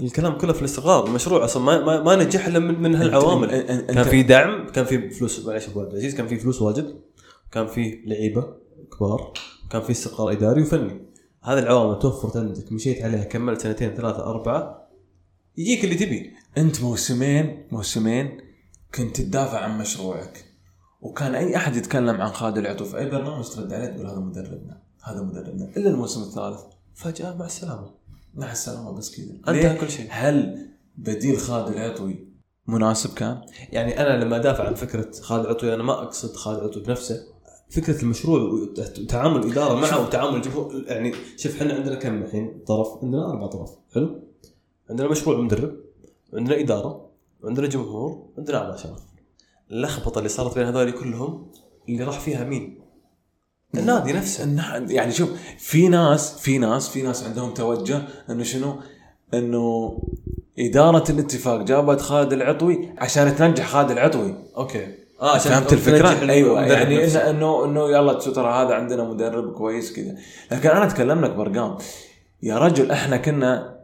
الكلام 0.00 0.38
كله 0.38 0.52
في 0.52 0.60
الاستقرار 0.60 1.06
المشروع 1.06 1.44
أصلا 1.44 1.62
ما 1.62 1.84
ما, 1.84 2.02
ما 2.02 2.24
نجح 2.24 2.46
إلا 2.46 2.58
من, 2.58 2.82
من 2.82 2.94
هالعوامل. 2.94 3.48
كان 3.86 4.04
في 4.04 4.22
دعم 4.22 4.68
كان 4.68 4.84
في 4.84 5.10
فلوس 5.10 5.46
معلش 5.46 5.68
أبو 5.68 5.80
عبد 5.80 5.90
العزيز 5.90 6.14
كان 6.14 6.26
في 6.26 6.38
فلوس 6.38 6.62
واجد 6.62 7.00
كان 7.52 7.66
في 7.66 8.02
لعيبة 8.06 8.54
كبار 8.98 9.32
كان 9.70 9.82
في 9.82 9.90
استقرار 9.90 10.32
إداري 10.32 10.62
وفني. 10.62 11.06
هذه 11.42 11.58
العوامل 11.58 11.98
توفرت 11.98 12.36
عندك 12.36 12.72
مشيت 12.72 13.02
عليها 13.02 13.24
كملت 13.24 13.60
سنتين 13.60 13.94
ثلاثة 13.94 14.26
أربعة 14.26 14.88
يجيك 15.56 15.84
اللي 15.84 15.94
تبي. 15.94 16.32
أنت 16.58 16.82
موسمين 16.82 17.68
موسمين 17.72 18.40
كنت 18.94 19.20
تدافع 19.20 19.58
عن 19.58 19.78
مشروعك 19.78 20.44
وكان 21.00 21.34
أي 21.34 21.56
أحد 21.56 21.76
يتكلم 21.76 22.20
عن 22.20 22.28
خالد 22.28 22.58
العطوف 22.58 22.90
في 22.90 22.98
أي 22.98 23.10
برنامج 23.10 23.48
ترد 23.48 23.72
عليه 23.72 23.86
تقول 23.86 24.06
هذا 24.06 24.18
مدربنا 24.18 24.82
هذا 25.02 25.22
مدربنا. 25.22 25.70
إلا 25.76 25.90
الموسم 25.90 26.22
الثالث 26.22 26.60
فجأة 26.94 27.36
مع 27.36 27.46
السلامة. 27.46 27.90
مع 28.36 28.52
السلامة 28.52 28.92
بس 28.92 29.16
كذا. 29.16 29.54
انتهى؟ 29.54 29.78
كل 29.78 29.90
شيء. 29.90 30.06
هل 30.10 30.68
بديل 30.96 31.38
خالد 31.38 31.68
العطوي 31.68 32.28
مناسب 32.66 33.14
كان؟ 33.14 33.40
يعني 33.72 34.00
أنا 34.00 34.24
لما 34.24 34.36
أدافع 34.36 34.66
عن 34.66 34.74
فكرة 34.74 35.10
خالد 35.20 35.46
عطوي 35.46 35.74
أنا 35.74 35.82
ما 35.82 36.02
أقصد 36.02 36.36
خالد 36.36 36.60
عطوي 36.60 36.82
بنفسه. 36.82 37.22
فكرة 37.70 38.02
المشروع 38.02 38.40
وتعامل 38.40 39.40
الاداره 39.42 39.74
معه 39.80 40.06
وتعامل 40.06 40.36
الجمهور 40.36 40.84
يعني 40.86 41.12
شوف 41.36 41.62
إحنا 41.62 41.74
عندنا 41.74 41.94
كم 41.94 42.22
الحين؟ 42.22 42.62
طرف. 42.66 42.88
عندنا 43.02 43.30
أربع 43.30 43.46
طرف. 43.46 43.70
حلو؟ 43.94 44.22
عندنا 44.90 45.08
مشروع 45.08 45.40
مدرب 45.40 45.76
عندنا 46.34 46.60
إدارة 46.60 47.10
عندنا 47.44 47.66
جمهور 47.66 48.28
عندنا 48.38 48.58
أعضاء 48.58 48.76
شرف 48.76 49.02
اللخبطة 49.70 50.18
اللي 50.18 50.28
صارت 50.28 50.54
بين 50.54 50.66
هذول 50.66 50.90
كلهم 50.90 51.52
اللي 51.88 52.04
راح 52.04 52.20
فيها 52.20 52.44
مين؟ 52.44 52.80
النادي 53.78 54.12
نفسه. 54.12 54.44
النح- 54.44 54.90
يعني 54.90 55.12
شوف 55.12 55.30
في 55.58 55.88
ناس 55.88 56.38
في 56.38 56.58
ناس 56.58 56.88
في 56.88 57.02
ناس 57.02 57.24
عندهم 57.24 57.54
توجه 57.54 58.02
إنه 58.30 58.42
شنو؟ 58.44 58.76
إنه 59.34 59.98
إدارة 60.58 61.10
الاتفاق 61.10 61.62
جابت 61.62 62.00
خالد 62.00 62.32
العطوي 62.32 62.88
عشان 62.98 63.36
تنجح 63.36 63.68
خالد 63.68 63.90
العطوي. 63.90 64.34
أوكي. 64.56 64.86
آه 65.22 65.34
عشان 65.34 65.52
فهمت 65.52 65.72
الفكرة؟ 65.72 66.30
أيوه 66.30 66.66
يعني 66.66 67.02
نفسه. 67.04 67.30
إنه 67.30 67.64
إنه 67.64 67.64
إنه 67.64 67.90
يلا 67.90 68.12
ترى 68.12 68.52
هذا 68.52 68.74
عندنا 68.74 69.04
مدرب 69.04 69.52
كويس 69.52 69.92
كذا. 69.92 70.14
لكن 70.52 70.68
أنا 70.68 70.84
أتكلم 70.86 71.24
لك 71.24 71.30
بأرقام. 71.30 71.76
يا 72.42 72.58
رجل 72.58 72.90
إحنا 72.90 73.16
كنا 73.16 73.76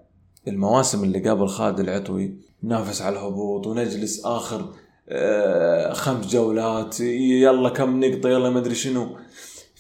المواسم 0.49 1.05
اللي 1.05 1.31
قبل 1.31 1.49
خالد 1.49 1.81
العطوي 1.81 2.35
ننافس 2.63 3.03
على 3.03 3.19
الهبوط 3.19 3.67
ونجلس 3.67 4.25
آخر 4.25 4.65
آه، 5.09 5.93
خمس 5.93 6.27
جولات 6.27 7.01
يلا 7.01 7.69
كم 7.69 8.05
نقطة 8.05 8.29
يلا 8.29 8.51
ما 8.51 8.59
أدري 8.59 8.75
شنو. 8.75 9.17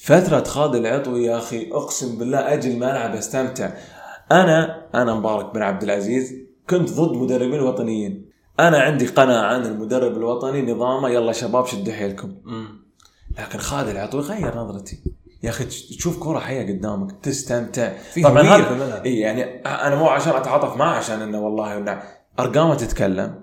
فترة 0.02 0.44
خالد 0.44 0.74
العطوي 0.74 1.24
يا 1.24 1.38
أخي 1.38 1.72
أقسم 1.72 2.18
بالله 2.18 2.54
أجي 2.54 2.72
الملعب 2.72 3.14
أستمتع. 3.14 3.70
أنا 4.32 4.86
أنا 4.94 5.14
مبارك 5.14 5.54
بن 5.54 5.62
عبد 5.62 5.82
العزيز 5.82 6.34
كنت 6.70 6.90
ضد 6.90 7.16
مدربين 7.16 7.60
وطنيين. 7.60 8.30
أنا 8.60 8.80
عندي 8.80 9.06
قناعة 9.06 9.54
عن 9.54 9.66
المدرب 9.66 10.16
الوطني 10.16 10.72
نظامه 10.72 11.08
يلا 11.08 11.32
شباب 11.32 11.66
شدوا 11.66 11.92
حيلكم. 11.92 12.34
لكن 13.38 13.58
خالد 13.58 13.88
العطوي 13.88 14.20
غير 14.20 14.56
نظرتي. 14.56 15.02
يا 15.42 15.50
أخي 15.50 15.64
تشوف 15.64 16.18
كوره 16.18 16.38
حية 16.38 16.72
قدامك 16.72 17.12
تستمتع. 17.22 17.92
في 17.98 18.28
الملعب. 18.28 19.06
إي 19.06 19.18
يعني 19.18 19.44
أنا 19.66 19.96
مو 19.96 20.08
عشان 20.08 20.32
أتعاطف 20.32 20.76
معه 20.76 20.94
عشان 20.96 21.22
إنه 21.22 21.40
والله 21.40 21.98
أرقامه 22.40 22.74
تتكلم. 22.74 23.41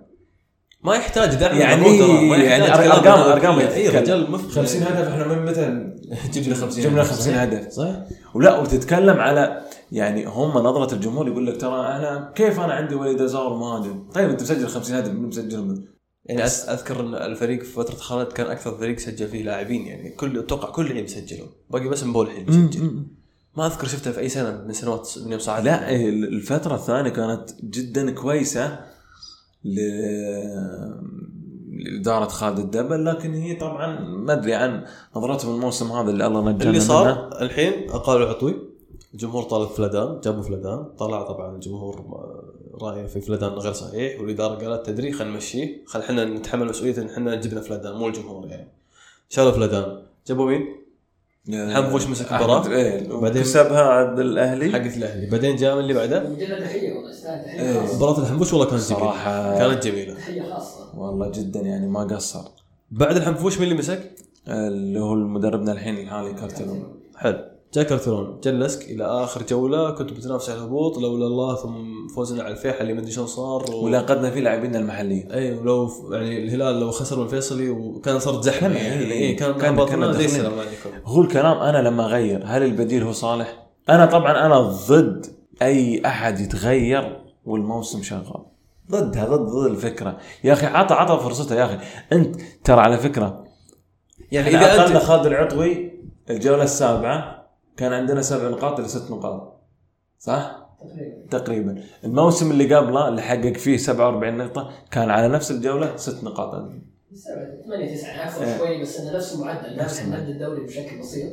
ما 0.84 0.95
يحتاج 0.95 1.36
دعم 1.36 1.57
يعني 1.57 2.01
ما 2.30 2.38
يعني 2.38 2.65
يحتاج 2.65 2.88
أرقام 2.88 3.59
أبوه. 3.59 3.73
أي. 3.73 3.89
رجال 3.89 4.32
مف 4.32 4.55
50 4.55 4.84
هدف 4.84 5.07
إحنا 5.07 5.27
من 5.27 5.45
متى 5.45 5.93
جبنا 6.34 6.55
50 6.55 6.84
جبنا 6.84 7.03
50 7.03 7.34
هدف. 7.34 7.71
صح 7.71 7.95
ولا 8.34 8.59
وتتكلم 8.59 9.19
على 9.19 9.61
يعني 9.91 10.25
هم 10.25 10.51
نظرة 10.51 10.93
الجمهور 10.93 11.27
يقول 11.27 11.47
لك 11.47 11.61
ترى 11.61 11.80
أنا 11.80 12.32
كيف 12.36 12.59
أنا 12.59 12.73
عندي 12.73 12.95
وليد 12.95 13.21
أزار 13.21 13.57
مهاجم 13.57 14.09
طيب 14.13 14.30
أنت 14.30 14.41
مسجل 14.41 14.67
50 14.67 14.95
هدف 14.95 15.11
من 15.11 15.27
مسجلهم 15.27 15.86
يعني 16.25 16.43
أذكر 16.43 16.99
إن 16.99 17.15
الفريق 17.15 17.63
في 17.63 17.71
فترة 17.71 17.95
خالد 17.95 18.27
كان 18.27 18.47
أكثر 18.47 18.77
فريق 18.77 18.99
سجل 18.99 19.27
فيه 19.27 19.43
لاعبين 19.43 19.88
يعني 19.88 20.09
كل 20.09 20.39
أتوقع 20.39 20.69
كل 20.69 20.89
لعيب 20.89 21.07
سجلوا 21.07 21.47
باقي 21.69 21.88
بس 21.88 22.03
مبول 22.03 22.27
الحين 22.27 22.45
مسجل. 22.49 23.05
ما 23.57 23.65
أذكر 23.67 23.88
شفته 23.88 24.11
في 24.11 24.19
أي 24.19 24.30
سنة 24.30 24.63
من 24.67 24.73
سنوات 24.73 25.09
من 25.25 25.32
يوم 25.32 25.39
صعد. 25.39 25.65
لا 25.65 25.95
الفترة 25.95 26.75
الثانية 26.75 27.09
كانت 27.09 27.49
جدا 27.63 28.11
كويسة. 28.11 28.80
ل 29.64 29.80
لإدارة 31.70 32.26
خالد 32.28 32.60
الدبل 32.60 33.05
لكن 33.05 33.34
هي 33.34 33.55
طبعا 33.55 33.99
ما 33.99 34.34
أدري 34.34 34.53
عن 34.53 34.86
نظرتهم 35.16 35.55
الموسم 35.55 35.91
هذا 35.91 36.12
اللي 36.12 36.28
الله 36.28 36.41
نجانا 36.51 36.70
اللي. 36.70 36.80
صار 36.80 37.30
الحين 37.41 37.89
اقالوا 37.89 38.30
عطوي. 38.30 38.55
الجمهور 39.14 39.43
طالب 39.43 39.68
فلدان 39.70 40.20
جابوا 40.24 40.41
فلدان 40.43 40.86
طلع 40.97 41.24
طبعا 41.24 41.55
الجمهور 41.55 41.95
آه، 41.99 42.43
رايه 42.86 43.05
في 43.05 43.22
فلدان 43.22 43.49
غير 43.49 43.74
صحيح. 43.74 44.22
والإدارة 44.22 44.55
قالت 44.55 44.86
تدري 44.86 45.12
خلينا 45.12 45.34
نمشيه. 45.34 45.86
خل 45.86 45.99
إحنا 45.99 46.26
نتحمل 46.26 46.66
مسؤولية 46.68 46.97
إن 46.97 47.10
إحنا 47.10 47.36
جبنا 47.36 47.62
فلدان 47.62 47.95
مو 47.95 48.07
الجمهور 48.07 48.47
يعني. 48.47 48.72
شالوا 49.30 49.51
فلدان 49.51 50.01
جابوا 50.28 50.45
مين؟ 50.45 50.66
حنفوش 51.53 52.07
مسك 52.07 52.31
المباراة. 52.31 52.67
إيه 52.67 53.11
وبعدين- 53.13 53.41
كسبها 53.41 53.81
عند 53.83 54.19
الأهلي. 54.19 54.71
حقت 54.71 54.97
الأهلي. 54.97 55.25
بعدين 55.25 55.55
جاء 55.55 55.75
من 55.75 55.81
اللي 55.81 55.93
بعده؟ 55.93 56.29
مجرد 56.29 56.59
تحيه 56.63 56.93
والله 56.93 57.11
تحيه 57.11 57.59
إيه. 57.59 57.79
خاصه 57.79 57.95
مباراه 57.95 58.19
الحنفوش 58.21 58.53
والله 58.53 58.65
كانت 58.69 58.81
جميلة؟ 58.83 58.99
صراحة 58.99 59.57
كانت 59.57 59.87
جميلة. 59.87 60.13
تحيه 60.13 60.41
خاصة. 60.53 60.99
والله 60.99 61.31
جدا 61.31 61.59
يعني 61.59 61.87
ما 61.87 61.99
قصر. 62.03 62.41
بعد 62.91 63.15
الحنفوش 63.15 63.55
مين 63.59 63.63
اللي 63.63 63.79
مسك؟ 63.79 64.11
اللي 64.47 64.99
هو 64.99 65.13
المدربنا 65.13 65.71
الحين 65.71 65.97
الحالي 65.97 66.33
كارتيرون 66.33 66.83
حلو. 67.15 67.39
جاء 67.74 67.84
كارترون 67.84 68.39
جلسك 68.43 68.89
إلى 68.89 69.03
آخر 69.05 69.43
جولة 69.43 69.91
كنت 69.91 70.13
بتنافس 70.13 70.49
على 70.49 70.59
الهبوط 70.59 70.97
لولا 70.97 71.26
الله 71.26 71.55
ثم 71.55 72.07
فوزنا 72.15 72.43
على 72.43 72.51
الفيحة 72.53 72.82
اللي 72.82 72.93
ما 72.93 72.99
أدري 72.99 73.11
شلون 73.11 73.28
صار 73.28 73.65
و... 73.72 73.86
ولاقدنا 73.86 74.30
فيه 74.32 74.39
لاعبينا 74.39 74.80
المحليين. 74.80 75.32
أي 75.32 75.51
ولو 75.51 75.89
يعني 76.11 76.43
الهلال 76.43 76.80
لو 76.80 76.91
خسر 76.91 77.17
من 77.20 77.24
الفيصلي 77.24 77.70
وكان 77.70 78.20
صارت 78.20 78.43
زحمة. 78.43 78.67
يعني 78.78 79.01
إيه، 79.05 79.11
إيه 79.11 79.38
كان 79.38 79.53
كان- 79.53 79.76
كان 79.86 79.99
زي 80.01 80.07
داخلين. 80.07 80.26
السلام 80.26 80.53
عليكم 80.59 80.89
هو 81.05 81.22
الكلام 81.22 81.57
أنا 81.57 81.88
لما 81.88 82.05
أغير 82.05 82.41
هل 82.45 82.63
البديل 82.63 83.03
هو 83.03 83.11
صالح؟ 83.11 83.67
أنا 83.89 84.05
طبعا 84.05 84.45
أنا 84.45 84.59
ضد 84.59 85.26
أي 85.61 86.01
أحد 86.05 86.39
يتغير 86.39 87.22
والموسم 87.45 88.03
شغال. 88.03 88.45
ضدها 88.91 89.26
ضد 89.26 89.49
ضد 89.49 89.65
الفكرة. 89.72 90.17
يا 90.43 90.53
أخي 90.53 90.65
عطى 90.65 90.93
عطى 90.93 91.24
فرصته 91.24 91.55
يا 91.55 91.65
أخي. 91.65 91.78
أنت 92.11 92.36
ترى 92.63 92.82
على 92.82 92.97
فكرة 92.97 93.43
يعني 94.32 94.49
إذا 94.49 94.88
انت 94.88 94.97
خالد 94.97 95.26
العطوي 95.26 95.91
الجولة 96.30 96.63
السابعة 96.63 97.38
كان 97.80 97.93
عندنا 97.93 98.21
سبع 98.21 98.49
نقاط 98.49 98.80
إلى 98.80 98.88
ست 98.88 99.11
نقاط 99.11 99.61
صح؟ 100.19 100.69
تقريبا 100.80 101.27
تقريبا 101.32 101.84
الموسم 102.03 102.51
اللي 102.51 102.75
قبله 102.75 103.07
اللي 103.07 103.21
حقق 103.21 103.57
فيه 103.57 103.77
47 103.77 104.38
نقطة 104.38 104.71
كان 104.91 105.09
على 105.09 105.27
نفس 105.27 105.51
الجولة 105.51 105.95
ست 105.95 106.23
نقاط 106.23 106.51
8 107.65 107.95
9 107.95 108.09
أكثر 108.23 108.43
إيه. 108.43 108.57
شوي 108.57 108.82
بس 108.82 108.99
إنه 108.99 109.15
نفس 109.15 109.36
المعدل 109.36 109.77
نفس 109.77 110.01
المعدل. 110.01 110.23
نعدل 110.23 110.32
الدوري 110.32 110.65
بشكل 110.65 110.99
بسيط 110.99 111.32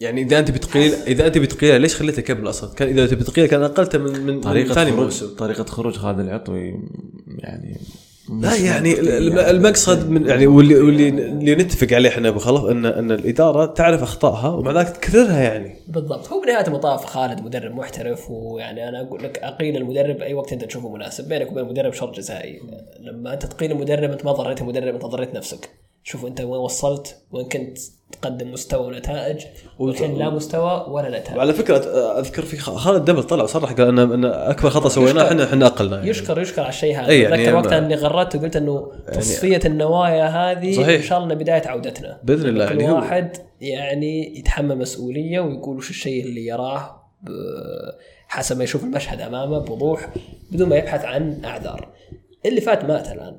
يعني 0.00 0.22
إذا 0.22 0.38
أنت 0.38 0.50
بتقيل 0.50 0.94
إذا 0.94 1.26
أنت 1.26 1.38
بتقيل 1.38 1.80
ليش 1.80 1.96
خليته 1.96 2.34
قبل 2.34 2.48
أصلا؟ 2.48 2.74
كان 2.74 2.88
إذا 2.88 3.06
تبي 3.06 3.24
تقيل 3.24 3.46
كان 3.46 3.62
أقلته 3.62 3.98
من 3.98 4.12
من, 4.12 4.26
من 4.26 4.40
طريقة 4.40 4.74
ثاني 4.74 4.90
خروج 4.90 5.04
موسم 5.04 5.36
طريقة 5.36 5.64
خروج 5.64 5.96
خالد 5.96 6.20
العطوي 6.20 6.74
يعني 7.38 7.80
لا 8.30 8.56
يعني. 8.56 9.00
الم- 9.00 9.38
المقصد 9.38 10.10
من 10.10 10.26
يعني 10.26 10.46
واللي 10.46 10.74
واللي 10.74 11.08
اللي 11.08 11.54
نتفق 11.54 11.92
عليه 11.92 12.08
إحنا 12.08 12.28
أبو 12.28 12.38
خلف 12.38 12.64
ان 12.64 12.86
إن 12.86 13.10
الإدارة 13.12 13.66
تعرف 13.66 14.02
أخطائها 14.02 14.48
ومع 14.48 14.72
ذلك 14.72 14.88
تكررها 14.88 15.40
يعني. 15.40 15.76
بالضبط. 15.88 16.28
هو 16.32 16.40
بنهاية 16.40 16.66
المطاف 16.66 17.04
خالد 17.04 17.40
مدرب 17.40 17.74
محترف 17.74 18.30
ويعني 18.30 18.88
أنا 18.88 19.00
أقول 19.00 19.22
لك 19.24 19.38
أقيل 19.38 19.76
المدرب 19.76 20.20
أي 20.20 20.34
وقت 20.34 20.52
أنت 20.52 20.64
تشوفه 20.64 20.88
مناسب 20.88 21.28
بينك 21.28 21.50
وبين 21.52 21.64
المدرب 21.64 21.92
شرط 21.92 22.16
جزائي. 22.16 22.60
لما 23.00 23.34
أنت 23.34 23.46
تقيل 23.46 23.72
المدرب 23.72 24.10
أنت 24.10 24.24
ما 24.24 24.32
ضريت 24.32 24.60
المدرب 24.60 24.94
أنت 24.94 25.04
ضريت 25.06 25.34
نفسك. 25.34 25.70
شوف 26.02 26.26
أنت 26.26 26.40
وين 26.40 26.60
وصلت 26.60 27.16
وين 27.30 27.48
كنت 27.48 27.78
تقدم 28.12 28.52
مستوى 28.52 28.86
ونتائج 28.86 29.44
والحين 29.78 30.18
لا 30.18 30.30
مستوى 30.30 30.86
ولا 30.88 31.20
نتائج 31.20 31.36
وعلى 31.38 31.52
فكرة 31.52 31.76
أذكر 32.18 32.42
في 32.42 32.56
خالد 32.56 33.04
دبل 33.04 33.22
طلع 33.22 33.44
وصرح 33.44 33.72
قال 33.72 33.88
ان 33.88 33.98
إن 33.98 34.24
أكبر 34.24 34.70
خطأ 34.70 34.88
سويناه. 34.88 35.28
إحنا 35.28 35.44
إحنا 35.44 35.66
أقلنا 35.66 35.96
يعني. 35.96 36.08
يشكر 36.08 36.40
يشكر 36.40 36.60
على 36.60 36.68
الشيء 36.68 36.96
هذا 37.00 37.12
يعني 37.12 37.34
أتذكر 37.34 37.56
وقتها 37.56 37.78
إني 37.78 37.94
غردت 37.94 38.36
وقلت 38.36 38.56
إنه 38.56 38.92
تصفية 39.12 39.60
النوايا 39.64 40.26
هذه 40.26 40.76
صحيح. 40.76 41.00
إن 41.00 41.02
شاء 41.02 41.18
الله 41.18 41.34
بداية 41.34 41.68
عودتنا 41.68 42.20
بإذن 42.24 42.48
الله 42.48 42.68
كل 42.68 42.80
يعني 42.80 42.92
واحد 42.92 43.36
يعني 43.60 44.38
يتحمل 44.38 44.78
مسؤولية 44.78 45.40
ويقول 45.40 45.76
وش 45.76 45.90
الشيء 45.90 46.24
اللي 46.24 46.46
يراه 46.46 47.02
حسب 48.28 48.58
ما 48.58 48.64
يشوف 48.64 48.84
المشهد 48.84 49.20
أمامه 49.20 49.58
بوضوح 49.58 50.08
بدون 50.52 50.68
ما 50.68 50.76
يبحث 50.76 51.04
عن 51.04 51.44
أعذار. 51.44 51.88
اللي 52.46 52.60
فات 52.60 52.84
مات 52.84 53.08
الآن. 53.08 53.36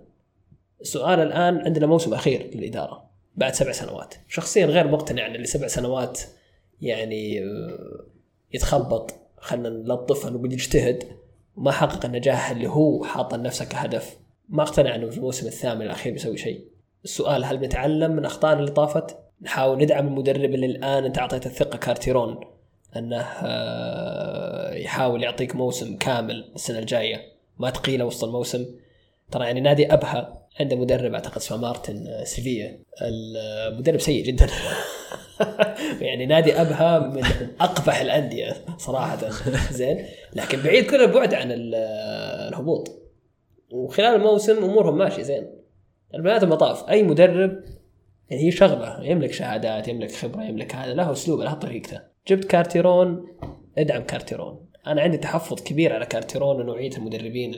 السؤال 0.82 1.20
الآن 1.20 1.57
عندنا 1.57 1.88
موسم 1.88 2.13
أخير 2.13 2.49
للإدارة 2.55 3.09
بعد 3.40 3.54
سبع 3.54 3.72
سنوات، 3.72 4.14
شخصيا 4.28 4.66
غير 4.66 4.88
مقتنع 4.88 5.28
إن 5.28 5.36
اللي 5.36 5.48
سبع 5.48 5.68
سنوات 5.68 6.22
يعني 6.82 7.44
آه، 7.44 8.06
يتخبط. 8.54 9.16
خلينا 9.38 9.70
نلطفها 9.70 10.32
نقول 10.32 10.54
يجتهد. 10.54 11.04
وما 11.56 11.72
حقق 11.72 12.06
النجاح 12.06 12.52
اللي 12.52 12.68
هو 12.68 13.04
حاط 13.04 13.36
لنفسه 13.36 13.66
كهدف. 13.66 14.18
ما 14.50 14.64
اقتنع 14.64 14.96
إنه 14.96 15.10
في 15.10 15.18
الموسم 15.18 15.48
الثامن 15.48 15.82
الأخير 15.82 16.14
بيسوي 16.14 16.38
شيء. 16.38 16.66
السؤال 17.04 17.46
هل 17.46 17.58
بنتعلم 17.58 18.12
من 18.12 18.26
اخطائنا 18.26 18.60
اللي 18.60 18.72
طافت؟ 18.72 19.18
نحاول 19.42 19.78
ندعم 19.78 20.08
المدرب 20.08 20.54
اللي 20.54 20.66
الآن 20.66 21.06
أنت 21.06 21.20
أعطيته 21.20 21.48
الثقة 21.48 21.78
كارتيرون 21.78 22.40
أنه 22.96 23.22
آه، 23.22 24.74
يحاول 24.74 25.24
يعطيك 25.24 25.56
موسم 25.56 25.98
كامل 25.98 26.52
السنة 26.56 26.80
الجاية. 26.80 27.22
ما 27.60 27.70
تقيله 27.70 28.06
وسط 28.06 28.24
الموسم. 28.24 28.66
ترى 29.32 29.46
يعني 29.46 29.62
نادي 29.62 29.94
ابها 29.94 30.39
عنده 30.60 30.76
مدرب 30.76 31.14
أعتقد 31.14 31.36
اسمه 31.38 31.57
مارتن 31.57 32.24
سيفيا. 32.24 32.84
المدرب 33.01 33.99
سيء 33.99 34.24
جدا. 34.24 34.47
يعني 36.01 36.26
نادي 36.26 36.53
أبها 36.62 36.99
من 36.99 37.24
أقبح 37.62 38.01
الأندية 38.01 38.53
صراحة. 38.78 39.18
زين. 39.72 40.05
لكن 40.36 40.62
بعيد 40.62 40.86
كل 40.91 41.01
البعد 41.01 41.34
عن 41.34 41.51
ال- 41.51 41.76
الهبوط. 42.49 42.88
وخلال 43.72 44.16
الموسم 44.16 44.64
أمورهم 44.64 44.97
ماشية. 44.97 45.22
زين. 45.24 45.47
بنهايه 46.14 46.43
المطاف. 46.43 46.89
أي 46.89 47.03
مدرب 47.03 47.51
يعني 48.30 48.43
هي 48.43 48.51
شغلة. 48.51 49.03
يملك 49.03 49.32
شهادات 49.34 49.88
يملك 49.88 50.12
خبرة 50.12 50.43
يملك 50.43 50.76
هذا. 50.76 50.93
له 50.93 51.12
أسلوبه 51.12 51.43
له 51.43 51.53
طريقته. 51.53 51.99
جبت 52.28 52.45
كارتيرون. 52.45 53.26
ادعم 53.78 54.03
كارتيرون. 54.03 54.66
أنا 54.88 55.01
عندي 55.01 55.18
تحفظ 55.18 55.62
كبير 55.64 55.93
على 55.93 56.05
كارتيرون 56.05 56.62
ونوعية 56.62 56.91
المدربين 56.97 57.53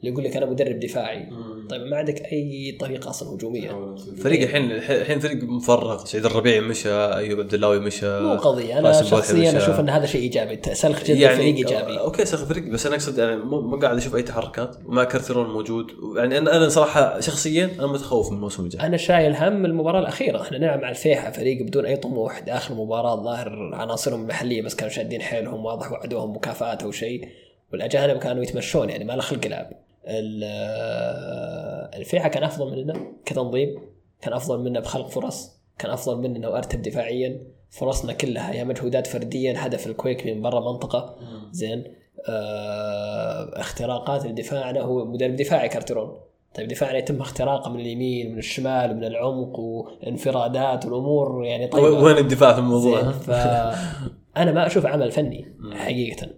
اللي 0.00 0.12
يقول 0.12 0.24
لك 0.24 0.36
أنا 0.36 0.46
مدرب 0.46 0.80
دفاعي. 0.80 1.28
طيب 1.70 1.82
ما 1.82 1.96
عندك 1.96 2.22
أي 2.32 2.76
طريقة 2.80 3.10
أصلا 3.10 3.34
هجومية؟ 3.34 3.96
فريق 4.22 4.42
الحين 4.42 4.72
الحين 4.72 5.18
فريق 5.18 5.44
مفرغ. 5.44 6.04
سعيد 6.04 6.26
الربيعي 6.26 6.60
مشى 6.60 6.90
أيوب 6.90 7.40
عبداللاوي 7.40 7.80
مشى. 7.80 8.20
مو 8.20 8.34
قضية. 8.34 8.78
أنا 8.78 9.02
شخصيا 9.02 9.48
مشى. 9.48 9.56
أشوف 9.56 9.80
إن 9.80 9.88
هذا 9.88 10.06
شيء 10.06 10.20
إيجابي. 10.20 10.74
سلخ 10.74 11.04
جدا 11.04 11.18
يعني 11.18 11.36
فريق 11.36 11.56
إيجابي. 11.56 11.98
okay 11.98 12.24
سلخ 12.24 12.44
فريق 12.44 12.64
بس 12.64 12.86
أنا 12.86 12.94
أقصد 12.94 13.18
يعني 13.18 13.36
مو 13.36 13.76
قاعد 13.76 13.96
أشوف 13.96 14.16
أي 14.16 14.22
تحركات. 14.22 14.76
ومع 14.86 15.04
كارتيرون 15.04 15.50
موجود. 15.50 15.86
يعني 16.16 16.38
أنا 16.38 16.56
أنا 16.56 16.68
صراحة 16.68 17.20
شخصيا 17.20 17.70
أنا 17.78 17.86
متخوف 17.86 18.30
من 18.30 18.36
الموسم 18.36 18.64
الجاي. 18.64 18.86
أنا 18.86 18.96
شايل 18.96 19.36
هم 19.36 19.64
المباراة 19.64 20.00
الأخيرة. 20.00 20.42
إحنا 20.42 20.58
نلعب 20.58 20.82
مع 20.82 20.90
الفيحاء 20.90 21.30
فريق 21.30 21.62
بدون 21.62 21.86
أي 21.86 21.96
طموح. 21.96 22.40
داخل 22.40 22.74
المباراه 22.74 23.14
الظاهر 23.14 23.70
عناصرهم 23.74 24.22
المحلية 24.22 24.62
بس 24.62 24.74
كانوا 24.74 24.92
شادين 24.92 25.22
حيلهم 25.22 25.64
واضح 25.64 25.92
وعدوهم 25.92 26.36
مكافآت 26.36 26.82
أو 26.82 26.90
شيء. 26.90 27.28
والأجانب 27.72 28.18
كانوا 28.18 28.42
يتمشون 28.42 28.90
يعني 28.90 29.04
ما 29.04 29.12
له 29.12 29.20
خلق 29.20 29.46
لعب 29.46 29.87
ال- 30.06 31.94
الفيحاء 31.98 32.28
كان 32.28 32.42
أفضل 32.42 32.70
مننا 32.76 33.12
كتنظيم 33.24 33.74
كان 34.22 34.32
أفضل 34.32 34.60
منا 34.60 34.80
بخلق 34.80 35.08
فرص 35.08 35.58
كان 35.78 35.90
أفضل 35.90 36.18
مننا 36.18 36.48
وأرتب 36.48 36.82
دفاعيا 36.82 37.40
فرصنا 37.70 38.12
كلها 38.12 38.52
يا 38.54 38.64
مجهودات 38.64 39.06
فردية 39.06 39.54
هدف 39.66 39.86
الكويك 39.86 40.26
من 40.26 40.42
برا 40.42 40.72
منطقة. 40.72 41.16
زين. 41.52 41.84
آه 42.28 43.60
اختراقات 43.60 44.26
لدفاعنا 44.26 44.80
هو 44.80 45.04
مدرب 45.04 45.36
دفاعي 45.36 45.68
كارتيرون 45.68 46.20
طيب 46.54 46.68
دفاعنا 46.68 46.98
يتم 46.98 47.20
اختراقه 47.20 47.70
من 47.70 47.80
اليمين 47.80 48.26
ومن 48.28 48.38
الشمال 48.38 48.90
ومن 48.90 49.04
العمق 49.04 49.58
وانفرادات 49.58 50.84
والأمور 50.86 51.44
يعني 51.44 51.66
طيبة. 51.66 51.88
وين 52.02 52.18
الدفاع 52.18 52.52
في 52.52 52.58
الموضوع؟ 52.58 53.02
فانا 53.12 54.52
ما 54.52 54.66
أشوف 54.66 54.86
عمل 54.86 55.10
فني 55.10 55.54
حقيقة. 55.72 56.28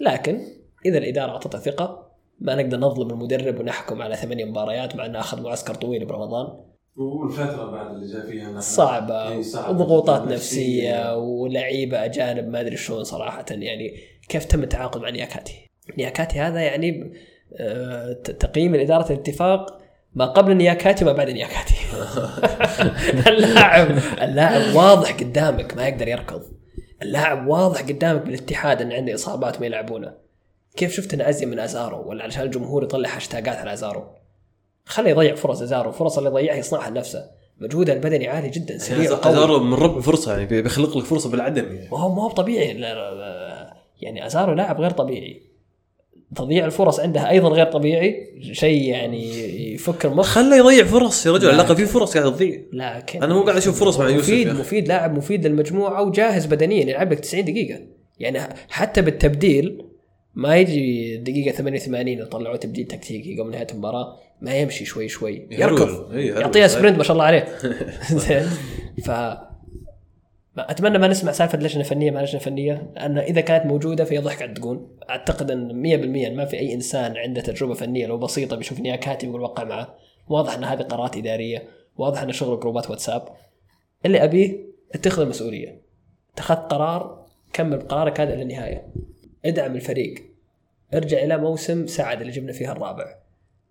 لكن 0.00 0.40
إذا 0.86 0.98
الإدارة 0.98 1.30
اعطتها 1.30 1.58
ثقة 1.58 2.07
ما 2.40 2.54
نقدر 2.54 2.78
نظلم 2.78 3.10
المدرب 3.10 3.60
ونحكم 3.60 4.02
على 4.02 4.16
ثمانية 4.16 4.44
مباريات 4.44 4.96
مع 4.96 5.06
إنه 5.06 5.20
أخذ 5.20 5.42
معسكر 5.42 5.74
طويل 5.74 6.04
برمضان 6.04 6.46
والفترة 6.96 7.70
بعد 7.70 7.94
اللي 7.94 8.06
جاء 8.06 8.26
فيها 8.26 8.60
صعبة 8.60 9.42
صعبة. 9.42 9.70
وضغوطات 9.70 10.22
نفسية. 10.22 10.34
نفسية 10.34 11.16
ولعيبة 11.16 12.04
أجانب 12.04 12.48
ما 12.48 12.60
أدري 12.60 12.76
شلون 12.76 13.04
صراحة 13.04 13.44
يعني 13.50 13.96
كيف 14.28 14.44
تم 14.44 14.62
التعاقد 14.62 15.00
مع 15.00 15.10
نياكاتي؟ 15.10 15.70
نياكاتي 15.98 16.40
هذا 16.40 16.60
يعني 16.60 17.12
آه، 17.56 18.12
تقييم 18.12 18.74
الاداره 18.74 19.12
الاتفاق 19.12 19.78
ما 20.14 20.26
قبل 20.26 20.56
نياكاتي 20.56 21.04
وما 21.04 21.12
بعد 21.12 21.30
نياكاتي 21.30 21.74
اللاعب 23.30 23.98
اللاعب 24.22 24.74
واضح 24.74 25.12
قدامك 25.12 25.76
ما 25.76 25.88
يقدر 25.88 26.08
يركض 26.08 26.42
اللاعب 27.02 27.46
واضح 27.46 27.82
قدامك 27.82 28.22
بالاتحاد 28.22 28.82
إن 28.82 28.92
عنده 28.92 29.14
إصابات 29.14 29.60
ما 29.60 29.66
يلعبونه 29.66 30.27
كيف 30.76 30.92
شفت 30.96 31.14
انه 31.14 31.28
ازين 31.28 31.48
من 31.48 31.58
أزارو؟ 31.58 32.08
ولا 32.08 32.22
علشان 32.24 32.42
الجمهور 32.42 32.82
يطلع 32.84 33.16
هاشتاجات 33.16 33.56
على 33.56 33.72
أزارو؟ 33.72 34.04
خليه 34.84 35.10
يضيع 35.10 35.34
فرص 35.34 35.62
أزارو 35.62 35.88
الفرص 35.90 36.18
اللي 36.18 36.30
يضيعها 36.30 36.56
يصنعها 36.56 36.90
لنفسه. 36.90 37.24
مجهوده 37.60 37.92
البدني 37.92 38.28
عالي 38.28 38.48
جدا 38.50 38.78
سريع 38.78 39.12
وقوي 39.12 39.32
أزارو 39.32 39.58
من 39.58 39.74
ربع 39.74 40.00
فرصة 40.00 40.32
يعني 40.32 40.46
بي- 40.46 40.62
بيخلق 40.62 40.98
لك 40.98 41.04
فرصة 41.04 41.30
بالعدم 41.30 41.64
يعني. 41.74 41.88
ما 41.92 41.98
هو 41.98 42.14
ما 42.14 42.22
هو 42.22 42.28
طبيعي 42.28 42.72
لا- 42.72 42.94
لا- 42.94 43.14
لا- 43.14 43.74
يعني 44.00 44.26
أزارو 44.26 44.52
لاعب 44.52 44.80
غير 44.80 44.90
طبيعي. 44.90 45.42
تضييع 46.36 46.64
الفرص 46.64 47.00
عنده 47.00 47.28
أيضا 47.30 47.48
غير 47.48 47.66
طبيعي. 47.66 48.26
شيء 48.52 48.82
يعني 48.90 49.28
يفك 49.74 50.06
المخ. 50.06 50.26
خله 50.26 50.56
يضيع 50.56 50.84
فرص 50.84 51.26
يا 51.26 51.32
رجل. 51.32 51.46
على 51.48 51.54
الاقل 51.54 51.76
في 51.76 51.86
فرص 51.86 52.16
قاعد 52.18 52.32
تضيع. 52.32 52.60
لكن 52.72 53.22
أنا 53.22 53.34
مو 53.34 53.42
قاعد 53.42 53.56
أشوف 53.56 53.80
فرص 53.80 53.98
مع 53.98 54.08
يوسف 54.08 54.28
مفيد. 54.30 54.48
مفيد 54.48 54.88
لاعب 54.88 55.16
مفيد 55.16 55.46
للمجموعة 55.46 56.02
وجاهز 56.02 56.46
بدنيا 56.46 56.80
يلعب 56.80 57.12
لك 57.12 57.20
90 57.20 57.44
دقيقة. 57.44 57.80
يعني 58.18 58.40
حتى 58.68 59.02
بالتبديل 59.02 59.87
ما 60.38 60.56
يجي 60.56 61.16
دقيقة 61.16 61.52
88 61.56 62.08
يطلعوا 62.08 62.56
تبديل 62.56 62.86
تكتيكي 62.86 63.40
قبل 63.40 63.50
نهاية 63.50 63.66
المباراة 63.70 64.18
ما 64.40 64.54
يمشي 64.54 64.84
شوي 64.84 65.08
شوي. 65.08 65.48
يركض. 65.50 66.12
إيه،. 66.12 66.34
يعطيها 66.34 66.66
سبرنت 66.66 66.96
ما 66.98 67.02
شاء 67.04 67.12
الله 67.12 67.24
عليه. 67.24 67.44
زين. 68.26 68.46
ف 69.04 69.10
ما- 69.10 70.70
أتمنى 70.70 70.98
ما 70.98 71.08
نسمع 71.08 71.32
سالفة 71.32 71.58
لجنة 71.58 71.82
فنية 71.82 72.10
ما 72.10 72.18
لجنة 72.20 72.40
فنية 72.40 72.92
لأن 72.96 73.18
إذا 73.18 73.40
كانت 73.40 73.66
موجودة 73.66 74.04
فهي 74.04 74.18
ضحك 74.18 74.42
على 74.42 74.48
الدقون. 74.48 74.96
أعتقد 75.10 75.50
إن 75.50 75.82
100% 75.82 76.30
ما 76.36 76.44
في 76.44 76.58
أي 76.58 76.74
إنسان 76.74 77.16
عنده 77.16 77.40
تجربة 77.40 77.74
فنية 77.74 78.06
لو 78.06 78.18
بسيطة 78.18 78.56
بيشوف 78.56 78.78
اني 78.78 78.96
كاتب 78.96 79.28
يقول 79.28 79.40
وقع 79.40 79.64
معه. 79.64 79.94
واضح 80.28 80.54
إن 80.54 80.64
هذه 80.64 80.82
قرارات 80.82 81.16
إدارية 81.16 81.68
واضح 81.96 82.22
إن 82.22 82.32
شغل 82.32 82.60
جروبات 82.60 82.90
واتساب. 82.90 83.28
اللي 84.06 84.24
أبيه 84.24 84.56
اتخذ 84.94 85.22
المسؤولية. 85.22 85.82
اتخذت 86.34 86.72
قرار 86.72 87.26
كمل 87.52 87.80
قرارك 87.80 88.20
هذا 88.20 88.34
إلى 88.34 88.42
النهاية. 88.42 88.86
ادعم 89.44 89.76
الفريق. 89.76 90.27
ارجع 90.94 91.22
إلى 91.22 91.38
موسم 91.38 91.86
سعد 91.86 92.20
اللي 92.20 92.32
جبنا 92.32 92.52
فيها 92.52 92.72
الرابع. 92.72 93.16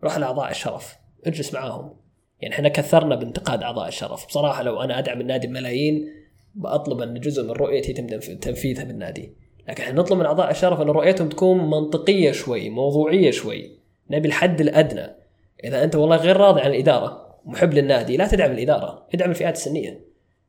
روح 0.04 0.18
لأعضاء 0.18 0.52
الشرف. 0.52 0.96
اجلس 1.26 1.54
معاهم. 1.54 1.94
يعني 2.42 2.56
إحنا 2.56 2.70
كثرنا 2.70 3.16
بانتقاد 3.16 3.64
أعضاء 3.64 3.88
الشرف. 3.88 4.28
بصراحة 4.28 4.64
لو 4.64 4.82
أنا 4.82 5.00
أدعم 5.00 5.22
النادي 5.22 5.48
بملايين 5.48 6.10
بطلب 6.56 7.02
أن 7.02 7.20
جزء 7.20 7.44
من 7.44 7.52
رؤيتي 7.52 7.92
يتم 7.92 8.08
تنف- 8.08 8.40
تنفيذها 8.42 8.84
بالنادي. 8.84 9.34
لكن 9.70 9.84
إحنا 9.84 9.96
نطلب 9.96 10.20
من 10.20 10.26
أعضاء 10.26 10.52
الشرف 10.52 10.82
أن 10.82 10.88
رؤيتهم 10.88 11.30
تكون 11.30 11.70
منطقية 11.70 12.32
شوي 12.32 12.70
موضوعية 12.70 13.32
شوي. 13.32 13.78
نبي 14.10 14.28
الحد 14.28 14.62
الأدنى. 14.62 15.16
إذا 15.64 15.84
أنت 15.84 15.96
والله 15.96 16.16
غير 16.16 16.38
راضي 16.38 16.62
عن 16.62 16.72
الإدارة 16.72 17.28
محب 17.46 17.74
للنادي 17.74 18.18
لا 18.18 18.28
تدعم 18.28 18.52
الإدارة. 18.52 19.08
ادعم 19.14 19.30
الفئات 19.30 19.56
السنية. 19.56 20.02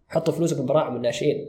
حطوا 0.08 0.34
فلوسك 0.34 0.56
بالبراعم 0.56 0.94
والناشئين 0.94 1.48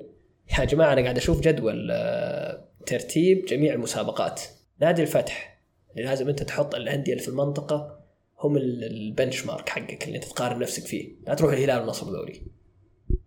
يا 0.59 0.65
جماعة 0.65 0.93
أنا 0.93 1.01
قاعد 1.01 1.17
أشوف 1.17 1.41
جدول 1.41 1.89
آه، 1.91 2.65
ترتيب 2.85 3.45
جميع 3.45 3.73
المسابقات. 3.73 4.41
نادي 4.81 5.01
الفتح. 5.01 5.59
اللي 5.97 6.03
لازم 6.07 6.29
انت 6.29 6.43
تحط 6.43 6.75
الأندية 6.75 7.11
اللي 7.13 7.23
في 7.23 7.29
المنطقة 7.29 7.99
هم 8.39 8.57
ال- 8.57 8.83
البنش 8.83 9.45
مارك 9.45 9.69
حقك 9.69 10.03
اللي 10.07 10.15
انت 10.15 10.25
تقارن 10.25 10.59
نفسك 10.59 10.83
فيه. 10.83 11.11
لا 11.27 11.33
تروح 11.33 11.53
الهلال 11.53 11.79
والنصر 11.79 12.05
دوري. 12.11 12.41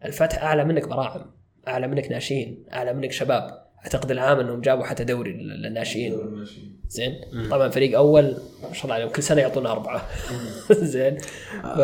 الفتح 0.04 0.42
أعلى 0.42 0.64
منك 0.64 0.88
براعم 0.88 1.30
أعلى 1.68 1.88
منك 1.88 2.10
ناشئين 2.10 2.64
أعلى 2.72 2.92
منك 2.94 3.12
شباب. 3.12 3.62
أعتقد 3.84 4.10
العام 4.10 4.40
إنهم 4.40 4.60
جابوا 4.60 4.84
حتى 4.84 5.04
دوري 5.04 5.32
للناشئين. 5.32 6.12
زين؟ 6.88 7.20
طبعا 7.50 7.68
فريق 7.68 7.96
أول 7.98 8.36
ما 8.62 8.72
شاء 8.72 8.84
الله 8.84 8.94
عليهم 8.94 9.08
كل 9.08 9.22
سنة 9.22 9.40
يعطونا 9.40 9.72
أربعة. 9.72 10.06
زين؟ 10.72 11.18
ف 11.62 11.78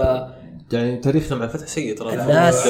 يعني 0.72 0.96
تاريخنا 0.96 1.38
مع 1.38 1.44
الفتح 1.44 1.66
سيء 1.66 1.96
ترى. 1.96 2.12
الناس- 2.12 2.68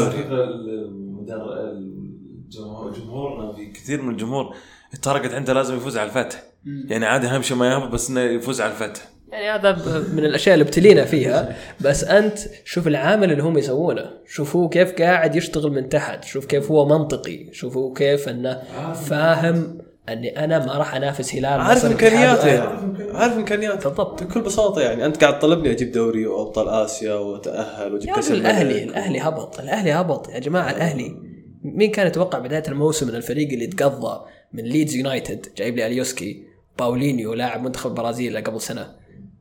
جمهورنا 2.96 3.52
في 3.52 3.66
كثير 3.72 4.02
من 4.02 4.10
الجمهور 4.12 4.56
التارجت 4.94 5.32
عنده 5.32 5.52
لازم 5.52 5.76
يفوز 5.76 5.96
على 5.96 6.08
الفتح. 6.08 6.42
يعني 6.64 7.06
عادي 7.06 7.26
اهم 7.26 7.42
شيء 7.42 7.56
ما 7.56 7.72
يهبط 7.72 7.88
بس 7.88 8.10
إنه 8.10 8.20
يفوز 8.20 8.60
على 8.60 8.72
الفتح. 8.72 9.08
يعني 9.32 9.50
هذا 9.50 9.72
من 10.12 10.24
الأشياء 10.24 10.54
اللي 10.54 10.62
ابتلينا 10.62 11.04
فيها. 11.04 11.56
بس 11.80 12.04
أنت 12.04 12.38
شوف 12.64 12.86
العامل 12.86 13.32
اللي 13.32 13.42
هم 13.42 13.58
يسوونه. 13.58 14.10
شوفوا 14.26 14.68
كيف 14.68 14.92
قاعد 14.92 15.36
يشتغل 15.36 15.72
من 15.72 15.88
تحت. 15.88 16.24
شوف 16.24 16.46
كيف 16.46 16.70
هو 16.70 16.84
منطقي. 16.86 17.52
شوفوا 17.52 17.94
كيف 17.94 18.28
إنه 18.28 18.62
فاهم 18.94 19.78
إني 20.08 20.44
أنا 20.44 20.66
ما 20.66 20.72
راح 20.72 20.94
أنافس 20.94 21.34
هلال 21.34 21.60
عارف 21.60 21.84
إمكانياته 21.84 22.46
يعني. 22.48 23.08
عارف 23.12 23.36
إمكانياته. 23.36 23.88
بالضبط. 23.88 24.22
بكل 24.22 24.40
بساطة 24.40 24.80
يعني. 24.80 25.06
أنت 25.06 25.24
قاعد 25.24 25.38
تطلبني 25.38 25.70
أجيب 25.70 25.92
دوري 25.92 26.26
وابطال 26.26 26.68
آسيا 26.68 27.14
وأتأهل 27.14 27.92
وأجيب 27.92 28.08
يا 28.08 28.14
كأس 28.14 28.30
الأهلي. 28.30 28.84
الأهلي 28.84 29.20
هبط. 29.20 29.60
الأهلي 29.60 29.92
هبط 29.92 30.28
يا 30.28 30.38
جماعة 30.38 30.70
الأهلي. 30.70 31.16
مين 31.62 31.90
كان 31.90 32.06
يتوقع 32.06 32.38
بداية 32.38 32.62
الموسم 32.68 33.08
إن 33.08 33.14
الفريق 33.14 33.48
اللي 33.52 33.66
تقضى 33.66 34.20
من 34.52 34.64
ليدز 34.64 34.94
يونايتد 34.94 35.46
جايب 35.56 35.76
لي 35.76 35.86
أليوسكي؟ 35.86 36.47
باولينيو 36.78 37.34
لاعب 37.34 37.62
منتخب 37.62 37.90
البرازيل 37.90 38.44
قبل 38.44 38.60
سنة 38.60 38.96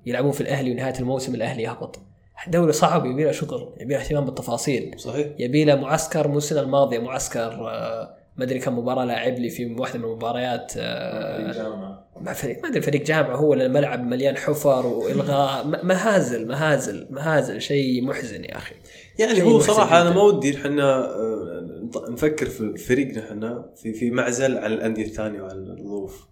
يلعبون 0.05 0.31
في 0.31 0.41
الأهلي 0.41 0.71
ونهاية 0.71 0.99
الموسم 0.99 1.35
الأهلي 1.35 1.63
يهبط. 1.63 1.99
دوري 2.47 2.71
صعب 2.71 3.05
يبي 3.05 3.23
له 3.23 3.31
شغل 3.31 3.73
يبي 3.79 3.93
له 3.93 3.99
اهتمام 3.99 4.25
بالتفاصيل. 4.25 4.93
صحيح. 4.97 5.27
يبي 5.39 5.65
له 5.65 5.75
معسكر 5.75 6.27
مو 6.27 6.37
السنة 6.37 6.59
الماضية 6.59 6.99
معسكر 6.99 7.69
آه، 7.69 8.17
ما 8.37 8.43
أدري 8.43 8.59
كم 8.59 8.79
مباراة 8.79 9.05
لاعب 9.05 9.33
لي 9.39 9.49
في 9.49 9.65
واحدة 9.65 9.99
من 9.99 10.05
المباريات 10.05 10.73
آه، 10.77 12.03
مع 12.21 12.33
فريق 12.33 12.63
ما 12.63 12.69
أدري 12.69 12.81
فريق 12.81 13.03
جامعة 13.03 13.35
هو 13.35 13.49
ولا 13.49 13.65
الملعب 13.65 14.03
مليان 14.03 14.37
حفر 14.37 14.85
وإلغاء. 14.85 15.67
مهازل 15.85 16.47
مهازل 16.47 17.07
مهازل 17.09 17.61
شيء 17.61 18.03
محزن 18.05 18.43
يا 18.43 18.57
أخي. 18.57 18.75
يعني 19.19 19.41
هو 19.41 19.59
صراحة 19.59 20.01
أنا. 20.01 20.09
ما 20.09 20.21
ودي 20.21 20.55
إحنا 20.55 21.05
آه، 21.05 21.67
نفكر 22.09 22.45
في 22.45 22.77
فريقنا 22.77 23.27
إحنا 23.27 23.65
في 23.75 23.93
في 23.93 24.11
معزل 24.11 24.57
عن 24.57 24.73
الأندية 24.73 25.05
الثانية 25.05 25.41
وعن 25.41 25.51
الظروف. 25.51 26.27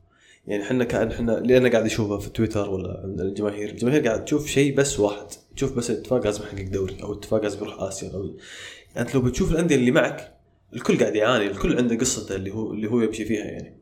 يعني 0.48 0.64
إحنا 0.64 0.84
كأن 0.84 1.12
إحنا 1.12 1.38
اللي 1.38 1.58
أنا 1.58 1.70
قاعد 1.70 1.86
اشوفه 1.86 2.18
في 2.18 2.30
تويتر 2.30 2.70
ولا 2.70 3.02
عند 3.04 3.22
الجماهير. 3.22 3.70
الجماهير 3.70 4.08
قاعد 4.08 4.26
تشوف 4.26 4.48
شيء 4.48 4.76
بس 4.76 5.00
واحد. 5.00 5.26
تشوف 5.56 5.74
بس 5.78 5.91
اتفاق 5.91 6.26
لازم 6.26 6.43
يحقق 6.43 6.72
دوري 6.72 7.04
أو 7.04 7.14
اتفاق 7.14 7.41
لازم 7.43 7.58
يروح 7.58 7.82
آسيا 7.82 8.12
أو 8.14 8.24
يعني 8.24 8.38
أنت 9.08 9.16
لو 9.16 9.22
بتشوف 9.22 9.52
الأندية 9.52 9.76
اللي 9.76 9.91
معك 9.91 10.36
الكل 10.74 10.98
قاعد 11.00 11.16
يعاني 11.16 11.48
الكل 11.48 11.78
عنده 11.78 11.96
قصته 11.98 12.36
اللي 12.36 12.52
هو 12.52 12.74
اللي 12.74 12.89
هو 12.89 13.02
يمشي 13.02 13.26
فيها 13.26 13.46
يعني. 13.46 13.78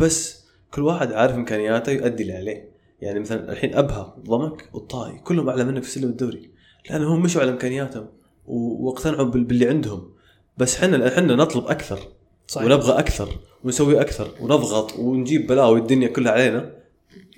بس 0.00 0.44
كل 0.74 0.82
واحد 0.82 1.12
عارف 1.12 1.34
إمكانياته 1.34 1.92
يؤدي 1.92 2.22
اللي 2.22 2.34
عليه. 2.34 2.68
يعني 3.00 3.20
مثلا 3.20 3.52
الحين 3.52 3.74
أبها 3.74 4.16
ضمك 4.28 4.68
والطائي 4.72 5.18
كلهم 5.18 5.48
أعلى 5.48 5.64
منك 5.64 5.82
في 5.82 5.90
سلم 5.90 6.08
الدوري. 6.10 6.50
لانهم 6.90 7.22
مشوا 7.22 7.40
على 7.42 7.50
إمكانياتهم 7.50 8.06
واقتنعوا 8.46 9.24
بال- 9.24 9.44
باللي 9.44 9.68
عندهم. 9.68 10.12
بس 10.58 10.76
إحنا 10.76 11.08
إحنا 11.08 11.34
نطلب 11.34 11.66
أكثر. 11.66 11.98
صحيح. 12.48 12.66
ونبغى 12.66 12.98
أكثر 12.98 13.28
ونسوي 13.64 14.00
أكثر 14.00 14.28
ونضغط 14.40 14.96
ونجيب 14.98 15.46
بلاوي 15.46 15.78
الدنيا 15.80 16.08
كلها 16.08 16.32
علينا 16.32 16.70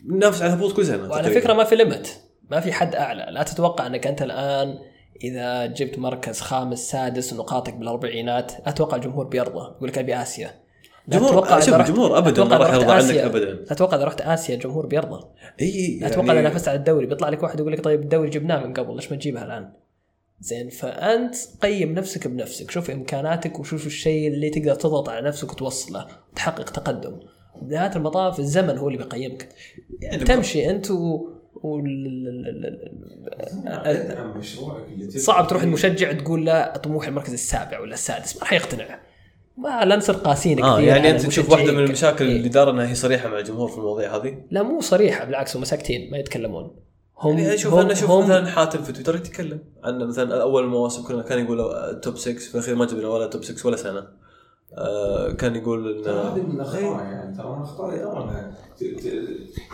ننافس 0.06 0.42
على 0.42 0.52
الهبوط 0.52 0.72
كل 0.72 0.86
سنه 0.86 1.08
وعلى 1.10 1.22
تقريباً. 1.22 1.40
فكرة 1.40 1.52
ما 1.52 1.64
في 1.64 1.76
ليمت 1.76 2.20
ما 2.50 2.60
في 2.60 2.72
حد 2.72 2.94
أعلى 2.94 3.26
لا 3.30 3.42
تتوقع 3.42 3.86
أنك 3.86 4.06
أنت 4.06 4.22
الآن 4.22 4.78
إذا 5.24 5.66
جبت 5.66 5.98
مركز 5.98 6.40
خامس 6.40 6.90
سادس 6.90 7.32
ونقاطك 7.32 7.74
بالأربعينات 7.74 8.52
لا 8.52 8.68
أتوقع 8.68 8.96
الجمهور 8.96 9.26
بيرضى 9.26 9.74
يقول 9.76 9.88
لك 9.88 9.98
أبي 9.98 10.22
آسيا 10.22 10.50
جمهور- 11.08 11.32
شوف، 11.60 11.74
الجمهور 11.80 12.20
تتوقع 12.30 12.58
ما 12.58 12.64
راح 12.64 12.74
يرضى 12.74 12.92
عنك. 12.92 13.04
لا 13.66 13.72
أتوقع 13.72 13.96
إذا 13.96 14.04
رحت 14.04 14.20
آسيا 14.20 14.54
الجمهور 14.54 14.86
بيرضى 14.86 15.24
إي 15.60 16.00
أتوقع 16.06 16.32
إذا 16.32 16.40
نافست 16.40 16.68
على 16.68 16.78
الدوري 16.78 17.06
بيطلع 17.06 17.28
لك 17.28 17.42
واحد 17.42 17.60
يقول 17.60 17.72
لك 17.72 17.84
طيب 17.84 18.00
الدوري 18.02 18.30
جبناه 18.30 18.66
من 18.66 18.72
قبل 18.72 18.94
ليش 18.96 19.10
ما 19.12 19.16
تجيبها 19.16 19.44
الآن؟ 19.44 19.72
زين 20.40 20.68
فأنت 20.68 21.34
قيم 21.62 21.94
نفسك 21.94 22.28
بنفسك 22.28 22.70
شوف 22.70 22.90
إمكاناتك 22.90 23.60
وشوف 23.60 23.86
الشيء 23.86 24.28
اللي 24.28 24.50
تقدر 24.50 24.74
تضغط 24.74 25.08
على 25.08 25.28
نفسك 25.28 25.52
وتوصله 25.52 26.06
وتحقق 26.32 26.70
تقدم. 26.70 27.20
بنهايه 27.62 27.96
المطاف 27.96 28.38
الزمن 28.38 28.78
هو 28.78 28.88
اللي 28.88 28.98
بيقيمك. 28.98 29.48
يعني 30.02 30.24
تمشي 30.24 30.70
أنت 30.70 30.90
و... 30.90 31.28
وال... 31.54 31.90
اللي 34.92 35.10
صعب 35.10 35.48
تروح 35.48 35.62
المشجع 35.62 36.12
تقول 36.12 36.46
له 36.46 36.66
طموح 36.66 37.06
المركز 37.06 37.32
السابع 37.32 37.80
ولا 37.80 37.94
السادس 37.94 38.36
ما 38.36 38.42
راح 38.42 38.52
يقتنع. 38.52 39.00
ما 39.56 39.84
لا 39.84 39.96
نصير 39.96 40.14
قاسيين 40.14 40.62
آه 40.62 40.76
كثير 40.76 40.88
يعني 40.88 41.00
على 41.00 41.10
أنت 41.10 41.26
تشوف 41.26 41.50
واحدة 41.50 41.72
من. 41.72 41.84
المشاكل 41.84 42.26
إيه. 42.26 42.36
الاداره 42.36 42.70
إنها 42.70 42.88
هي 42.88 42.94
صريحة 42.94 43.28
مع 43.28 43.38
الجمهور 43.38 43.68
في 43.68 43.78
المواضيع 43.78 44.16
هذه؟ 44.16 44.36
لا 44.50 44.62
مو 44.62 44.80
صريحة 44.80 45.24
بالعكس 45.24 45.56
هم 45.56 45.64
ساكتين 45.64 46.10
ما 46.10 46.18
يتكلمون. 46.18 46.76
هم 47.20 47.38
يعني 47.38 47.58
شوف 47.58 47.74
هم 47.74 47.78
أنا 47.80 47.92
أشوف 47.92 48.10
مثلا 48.10 48.46
حاتم 48.46 48.82
في 48.82 48.92
تويتر 48.92 49.16
يتكلم 49.16 49.60
عن 49.84 49.98
مثلا 50.08 50.42
أول 50.42 50.64
المواسم 50.64 51.02
كنا 51.02 51.22
كان 51.22 51.44
يقول 51.44 52.00
top 52.00 52.16
6 52.16 52.32
في 52.38 52.54
الأخير 52.54 52.74
ما 52.74 52.84
جبنا 52.84 53.08
ولا 53.08 53.26
top 53.26 53.44
6 53.44 53.66
ولا 53.66 53.76
سنة. 53.76 54.06
آه 54.78 55.30
كان 55.32 55.56
يقول 55.56 56.02
ترى 56.04 56.14
هذه 56.14 56.36
ان 56.36 56.48
من 56.48 56.54
الأخطاء 56.54 56.82
يعني 56.82 57.36
ترى 57.36 57.50
من 57.50 57.58
الأخطاء 57.58 58.52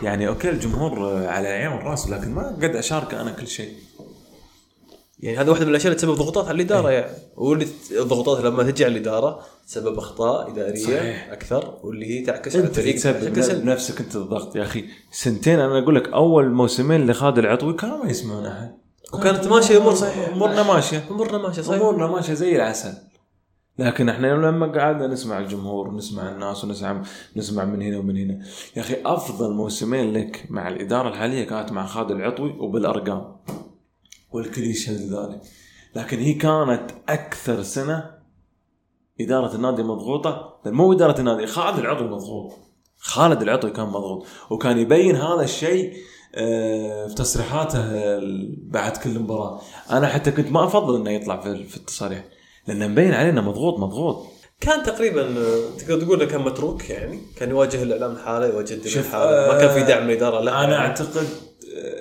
يعني 0.03 0.27
okay 0.27 0.49
الجمهور 0.49 1.25
على 1.25 1.47
العين 1.47 1.67
والراس 1.67 2.09
لكن 2.09 2.31
ما 2.31 2.47
قد 2.47 2.75
أشارك 2.75 3.13
أنا 3.13 3.31
كل 3.31 3.47
شيء. 3.47 3.73
يعني 5.19 5.37
هذا 5.37 5.49
واحدة 5.49 5.65
من 5.65 5.71
الأشياء 5.71 5.87
اللي 5.87 5.99
تسبب 5.99 6.15
ضغوطات 6.15 6.47
على 6.47 6.55
الإدارة 6.55 6.89
يعني. 6.89 7.11
واللي 7.35 7.67
الضغوطات 7.91 8.45
لما 8.45 8.63
تجي 8.63 8.85
على 8.85 8.93
الإدارة 8.93 9.39
تسبب 9.67 9.97
أخطاء 9.97 10.51
إدارية 10.51 10.83
صحيح. 10.83 11.31
أكثر 11.31 11.79
واللي 11.83 12.05
هي 12.05 12.25
تعكس 12.25 12.55
على 12.55 12.65
الفريق 12.65 12.95
تسبب 12.95 13.41
سلبي 13.41 13.61
بنفسك 13.61 14.01
أنت 14.01 14.15
الضغط 14.15 14.55
يا 14.55 14.63
أخي. 14.63 14.85
سنتين 15.11 15.59
أنا 15.59 15.79
أقول 15.79 15.95
لك 15.95 16.07
أول 16.07 16.51
موسمين 16.51 17.07
لخالد 17.07 17.37
العطوي 17.37 17.73
كانوا 17.73 18.03
ما 18.03 18.09
يسمعون 18.09 18.45
أحد. 18.45 18.77
وكانت 19.13 19.47
ماشية 19.47 19.77
أمور 19.77 19.95
صحيح 19.95 20.29
أمورنا 20.29 20.63
ماشية. 20.63 21.05
أمورنا 21.11 21.37
ماشية 21.37 21.61
صحيح. 21.61 21.81
أمورنا 21.81 22.07
ماشية 22.07 22.33
زي 22.33 22.55
العسل. 22.55 22.93
لكن 23.79 24.09
إحنا 24.09 24.27
لما 24.27 24.79
قعدنا 24.79 25.07
نسمع 25.07 25.39
الجمهور 25.39 25.87
ونسمع 25.87 26.31
الناس 26.31 26.63
ونسمع 26.63 27.03
نسمع 27.35 27.65
من 27.65 27.81
هنا 27.81 27.97
ومن 27.97 28.17
هنا. 28.17 28.39
يا 28.75 28.81
أخي 28.81 28.95
أفضل 29.05 29.53
موسمين 29.53 30.13
لك 30.13 30.45
مع 30.49 30.67
الإدارة 30.67 31.09
الحالية 31.09 31.43
كانت 31.43 31.71
مع 31.71 31.85
خالد 31.85 32.11
العطوي 32.11 32.55
وبالأرقام. 32.59 33.35
والكل 34.31 34.63
يشهد 34.63 35.13
ذلك. 35.13 35.41
لكن 35.95 36.19
هي 36.19 36.33
كانت 36.33 36.91
أكثر 37.09 37.63
سنة 37.63 38.11
إدارة 39.21 39.55
النادي 39.55 39.83
مضغوطة. 39.83 40.59
بل 40.65 40.71
مو 40.71 40.93
إدارة 40.93 41.19
النادي 41.19 41.47
خالد 41.47 41.79
العطوي 41.79 42.07
مضغوط. 42.07 42.53
خالد 42.97 43.41
العطوي 43.41 43.71
كان 43.71 43.85
مضغوط. 43.85 44.25
وكان 44.49 44.77
يبين 44.77 45.15
هذا 45.15 45.43
الشيء 45.43 45.93
آه، 46.35 47.07
في 47.07 47.15
تصريحاته 47.15 47.81
بعد 48.57 48.97
كل 48.97 49.19
مباراة. 49.19 49.61
أنا 49.91 50.07
حتى 50.07 50.31
كنت 50.31 50.51
ما 50.51 50.63
أفضل 50.65 50.95
إنه 50.95 51.11
يطلع 51.11 51.41
في 51.41 51.77
التصاريح 51.77 52.23
لأنه 52.67 52.87
مبين 52.87 53.13
علينا 53.13 53.41
مضغوط 53.41 53.79
مضغوط. 53.79 54.25
كان 54.61 54.83
تقريبا 54.83 55.21
آه، 55.21 55.77
تقدر 55.79 56.01
تقول 56.01 56.25
كان 56.25 56.41
متروك 56.41 56.89
يعني؟ 56.89 57.19
كان 57.37 57.49
يواجه 57.49 57.83
الإعلام 57.83 58.11
الحالة 58.11 58.47
يواجه 58.47 58.73
الدوري 58.73 58.89
شوف، 58.89 59.05
الحالة. 59.05 59.47
ما 59.53 59.59
كان 59.59 59.69
في 59.69 59.79
آه، 59.79 59.87
دعم 59.87 60.03
من 60.03 60.09
الإدارة 60.09 60.39
لا 60.39 60.63
أنا 60.63 60.77
أعتقد 60.79 61.17
آه، 61.17 61.46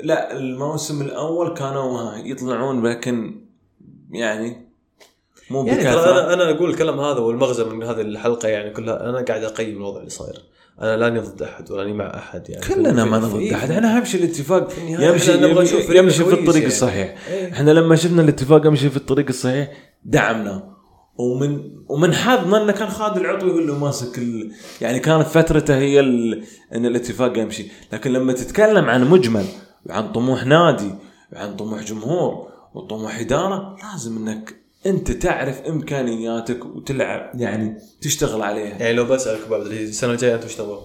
لا 0.03 0.37
الموسم 0.37 1.03
الأول 1.03 1.55
كانوا 1.55 2.15
يطلعون 2.17 2.87
لكن 2.87 3.41
يعني 4.11 4.67
مو 5.51 5.67
يعني 5.67 5.81
بكثرة. 5.81 6.11
أنا 6.11 6.35
أنا 6.35 6.51
أقول 6.51 6.71
الكلام 6.71 7.01
هذا 7.01 7.19
والمغزى 7.19 7.65
من 7.65 7.83
هذه 7.83 8.01
الحلقة 8.01 8.49
يعني 8.49 8.71
كلها 8.71 9.09
أنا 9.11 9.25
قاعد 9.25 9.45
أقيم 9.45 9.77
الوضع 9.77 9.99
اللي 9.99 10.11
صاير. 10.11 10.43
أنا 10.83 10.97
لاني 10.97 11.19
ضد 11.21 11.43
أحد 11.43 11.71
ولا 11.71 11.93
مع 11.93 12.19
أحد 12.19 12.51
يعني. 12.51 12.67
كلنا 12.67 13.05
ما 13.05 13.21
في- 13.29 13.55
أحد. 13.55 13.71
إحنا 13.71 13.97
اهم 13.97 14.05
شيء 14.05 14.21
الاتفاق 14.21 14.69
يمشي 14.89 15.33
فريق 15.83 16.03
يمشي 16.03 16.25
في 16.25 16.33
الطريق 16.33 16.55
يعني. 16.55 16.67
الصحيح. 16.67 17.15
إيه. 17.29 17.53
إحنا 17.53 17.71
لما 17.71 17.97
شفنا 17.97 18.23
الاتفاق 18.23 18.67
يمشي 18.67 18.91
في 18.91 18.97
الطريق 18.97 19.27
الصحيح 19.29 19.69
دعمنا. 20.05 20.77
ومن 21.19 21.61
ومن 21.89 22.15
حظنا 22.15 22.63
إنه 22.63 22.73
كان 22.73 22.89
خالد 22.89 23.17
العطوي 23.17 23.51
هو 23.51 23.59
اللي 23.59 23.73
ماسك 23.73 24.19
ال... 24.19 24.53
يعني 24.81 24.99
كانت 24.99 25.27
فترته 25.27 25.77
هي 25.77 26.01
ال... 26.01 26.45
إن 26.75 26.87
الاتفاق 26.87 27.39
يمشي. 27.39 27.67
لكن 27.93 28.13
لما 28.13 28.33
تتكلم 28.33 28.85
عن 28.85 29.11
مجمل 29.11 29.45
وعن 29.89 30.13
طموح 30.13 30.45
نادي 30.45 30.95
وعن 31.33 31.57
طموح 31.57 31.83
جمهور 31.83 32.49
وطموح 32.75 33.19
إدارة 33.19 33.77
لازم 33.93 34.17
إنك 34.17 34.57
أنت 34.87 35.11
تعرف 35.11 35.61
إمكانياتك 35.61 36.67
وتلعب 36.67 37.31
يعني 37.35 37.79
تشتغل 38.01 38.43
عليها 38.43 38.79
يعني 38.79 38.93
لو 38.93 39.05
بسالك 39.05 39.49
بعد 39.49 39.61
السنة 39.61 40.13
الجاية 40.13 40.35
انت 40.35 40.45
وش 40.45 40.55
تبغى؟ 40.55 40.79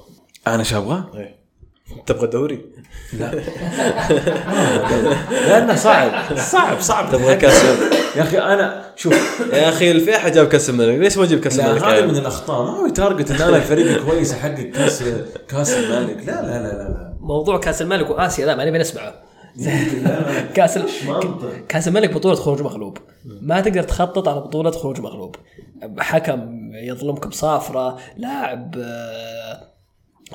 أنا 0.48 0.60
إيش 0.60 0.74
أبغى؟ 0.74 1.06
إيه. 1.16 1.42
تبغى 2.06 2.28
دوري؟ 2.28 2.66
لأنه 5.32 5.76
صعب 5.76 6.38
صعب 6.38 6.82
صعب 6.82 7.12
تبغى 7.12 7.36
كأس 7.36 7.64
يا 8.16 8.22
أخي 8.22 8.38
أنا 8.38 8.86
شوف 8.96 9.42
يا 9.54 9.70
أخي 9.70 9.92
الفيحة 9.92 10.30
جاب 10.30 10.48
كأس 10.48 10.70
الملك 10.70 11.00
ليش 11.00 11.18
ما 11.18 11.26
جيب 11.26 11.40
كأس 11.40 11.58
لا 11.58 11.72
الملك؟ 11.72 11.84
هذا؟ 11.84 12.06
من 12.06 12.18
الأخطاء 12.18 12.64
ما 12.64 12.70
هو 12.70 12.88
target 12.88 13.32
إن 13.32 13.42
أنا 13.42 13.58
الفريق 13.58 14.06
كويس 14.06 14.34
أحقق 14.34 14.64
كاس 14.64 15.04
كأس 15.48 15.74
الملك 15.74 16.18
لا 16.18 16.32
لا 16.32 16.48
لا 16.48 16.68
لا, 16.68 16.90
لا. 16.90 17.11
موضوع 17.22 17.60
كاس 17.60 17.82
الملك 17.82 18.10
وآسيا 18.10 18.46
لا 18.46 18.56
ما 18.56 18.66
نبي 18.66 18.78
نسمعه. 18.78 19.14
كاس 20.56 20.78
ال... 20.78 20.84
كاس 21.68 21.88
الملك 21.88 22.14
بطولة 22.14 22.36
خروج 22.36 22.62
مغلوب. 22.62 22.98
ما 23.26 23.62
تقدر 23.62 23.84
تخطط 23.84 24.28
على 24.28 24.40
بطولة 24.40 24.72
خروج 24.72 25.00
مغلوب. 25.00 25.36
حكم 26.00 26.72
يظلمك 26.74 27.28
بصافرة 27.28 27.98
لاعب 28.18 28.76
آه، 28.78 29.72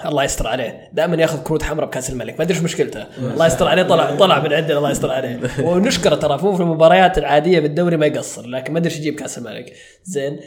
الله 0.07 0.24
يستر 0.24 0.47
عليه. 0.47 0.91
دائما 0.93 1.16
ياخذ 1.16 1.43
كروت 1.43 1.62
حمراء 1.62 1.87
بكاس 1.89 2.11
الملك. 2.11 2.34
ما 2.39 2.43
أدري 2.43 2.55
إيش 2.55 2.64
مشكلته. 2.64 3.07
الله 3.18 3.47
يستر 3.47 3.68
عليه 3.68 3.82
طلع 3.82 4.14
طلع 4.20 4.43
من 4.43 4.53
عندنا 4.53 4.78
الله 4.78 4.91
يستر 4.91 5.11
عليه. 5.11 5.41
ونشكره 5.62 6.14
ترى 6.14 6.39
في 6.39 6.45
المباريات 6.45 7.18
العادية 7.18 7.61
بالدوري 7.61 7.97
ما 7.97 8.07
يقصر 8.07 8.47
لكن 8.47 8.72
ما 8.72 8.78
أدري 8.78 8.91
إيش 8.91 9.01
يجيب 9.01 9.14
كاس 9.14 9.39
الملك. 9.39 9.72
زين 10.05 10.41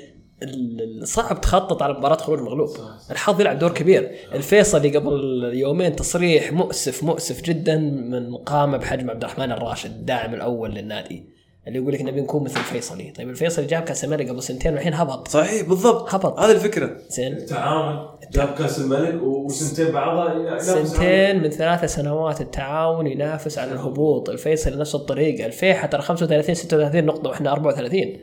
صعب 1.03 1.41
تخطط 1.41 1.83
على 1.83 1.93
مباراة 1.93 2.17
خروج 2.17 2.39
مغلوب 2.39 2.69
الحظ 3.11 3.41
يلعب 3.41 3.59
دور 3.59 3.71
كبير. 3.71 4.11
الفيصلي 4.33 4.97
قبل 4.97 5.51
يومين 5.53 5.95
تصريح 5.95 6.53
مؤسف 6.53 7.03
مؤسف 7.03 7.41
جدا 7.41 7.77
من 7.77 8.35
قامة 8.35 8.77
بحجم 8.77 9.09
عبد 9.09 9.23
الرحمن 9.23 9.51
الراشد 9.51 9.91
الداعم 9.91 10.33
الأول 10.33 10.71
للنادي. 10.71 11.39
اللي 11.67 11.79
يقول 11.79 11.93
لك 11.93 12.01
نبي 12.01 12.21
نكون 12.21 12.43
مثل 12.43 12.59
الفيصلي. 12.59 13.11
طيب 13.11 13.29
الفيصلي 13.29 13.65
جاب 13.65 13.83
كاس 13.83 14.03
الملك 14.03 14.29
قبل 14.29 14.43
سنتين 14.43 14.73
والحين 14.73 14.93
هبط. 14.93 15.27
صحيح 15.27 15.69
بالضبط. 15.69 16.15
هبط. 16.15 16.39
هذه 16.39 16.51
الفكرة. 16.51 16.97
زين. 17.09 17.45
تعاون 17.45 18.07
جاب 18.31 18.55
كاس 18.57 18.79
الملك 18.79 19.23
وسنتين 19.23 19.91
بعضها 19.93 20.59
سنتين 20.59 21.43
من 21.43 21.49
ثلاثة 21.49 21.87
سنوات 21.87 22.41
التعاون 22.41 23.07
ينافس 23.07 23.57
على 23.57 23.71
الهبوط. 23.71 24.29
الفيصل 24.29 24.77
نفس 24.77 24.95
الطريقة. 24.95 25.45
الفيحة 25.45 25.87
ترى 25.87 26.01
35 26.01 26.55
36 26.55 27.05
نقطة 27.05 27.29
وإحنا 27.29 27.51
34 27.51 28.17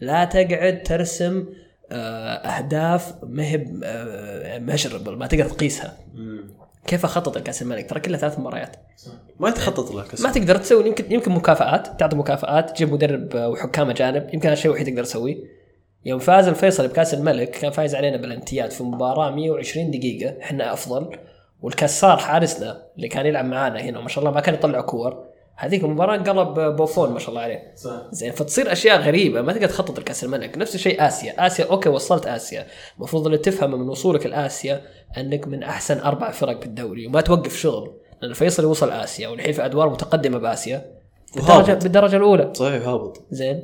لا 0.00 0.24
تقعد 0.24 0.82
ترسم 0.82 1.46
آه، 1.90 2.34
أهداف 2.34 3.14
مهب 3.22 3.84
measurable 4.62 5.16
ما 5.16 5.26
تقدر 5.26 5.44
تقيسها. 5.44 5.96
كيف 6.86 7.04
أخطط 7.04 7.38
لكأس 7.38 7.62
الملك؟ 7.62 7.90
ترى 7.90 8.00
كلها 8.00 8.18
ثلاث 8.18 8.38
مباريات. 8.38 8.76
ما 9.40 9.48
يتخطط 9.48 9.90
له 9.94 10.02
كأس 10.02 10.20
ما 10.20 10.32
تقدر 10.32 10.56
تسوي 10.56 10.86
يمكن 10.86 11.12
يمكن 11.12 11.32
مكافآت 11.32 12.00
تعطي 12.00 12.16
مكافآت 12.16 12.70
تجيب 12.70 12.92
مدرب 12.92 13.36
آه، 13.36 13.48
وحكام 13.48 13.90
أجانب 13.90 14.34
يمكن 14.34 14.48
هذا 14.48 14.52
الشيء 14.52 14.70
الوحيد 14.70 14.86
تقدر 14.86 15.04
تسويه. 15.04 15.36
يوم 16.04 16.18
فاز 16.18 16.48
الفيصلي 16.48 16.88
بكأس 16.88 17.14
الملك 17.14 17.50
كان 17.50 17.70
فايز 17.70 17.94
علينا 17.94 18.16
بالإنتياد 18.16 18.70
في 18.70 18.82
مباراة 18.84 19.30
120 19.30 19.90
دقيقة 19.90 20.34
إحنا 20.42 20.72
أفضل. 20.72 21.16
والكسار 21.62 22.16
حارسنا 22.16 22.82
اللي 22.96 23.08
كان 23.08 23.26
يلعب 23.26 23.44
معانا 23.44 23.80
هنا 23.80 23.98
وما 23.98 24.08
شاء 24.08 24.24
الله 24.24 24.34
ما 24.34 24.40
كان 24.40 24.54
يطلع 24.54 24.80
كور. 24.80 25.31
هذيك 25.62 25.84
المباراة 25.84 26.16
قلب 26.16 26.76
بوفون 26.76 27.12
ما 27.12 27.18
شاء 27.18 27.30
الله 27.30 27.40
عليه. 27.40 27.72
صح. 27.76 28.02
زين 28.12 28.32
فتصير 28.32 28.72
أشياء 28.72 29.00
غريبة 29.00 29.42
ما 29.42 29.52
تقدر 29.52 29.66
تخطط 29.66 29.98
لكأس 29.98 30.24
الملك 30.24 30.58
نفس 30.58 30.74
الشيء 30.74 31.06
آسيا. 31.06 31.46
آسيا 31.46 31.64
okay 31.64 31.88
وصلت 31.88 32.26
آسيا. 32.26 32.66
المفروض 32.98 33.26
اللي 33.26 33.38
تفهمه 33.38 33.76
من 33.76 33.88
وصولك 33.88 34.26
لآسيا 34.26 34.82
أنك 35.18 35.48
من 35.48 35.62
أحسن 35.62 35.98
أربع 35.98 36.30
فرق 36.30 36.60
بالدوري 36.60 37.06
وما 37.06 37.20
توقف 37.20 37.56
شغل 37.56 37.90
لأن 38.22 38.30
الفيصلي 38.30 38.64
وصل 38.64 38.90
آسيا 38.90 39.28
والحين 39.28 39.52
في 39.52 39.64
أدوار 39.64 39.88
متقدمة 39.90 40.38
بآسيا 40.38 40.84
بالدرجه. 41.34 41.72
بالدرجة 41.72 42.16
الأولى. 42.16 42.52
صحيح 42.54 42.88
هابط. 42.88 43.22
زين. 43.30 43.62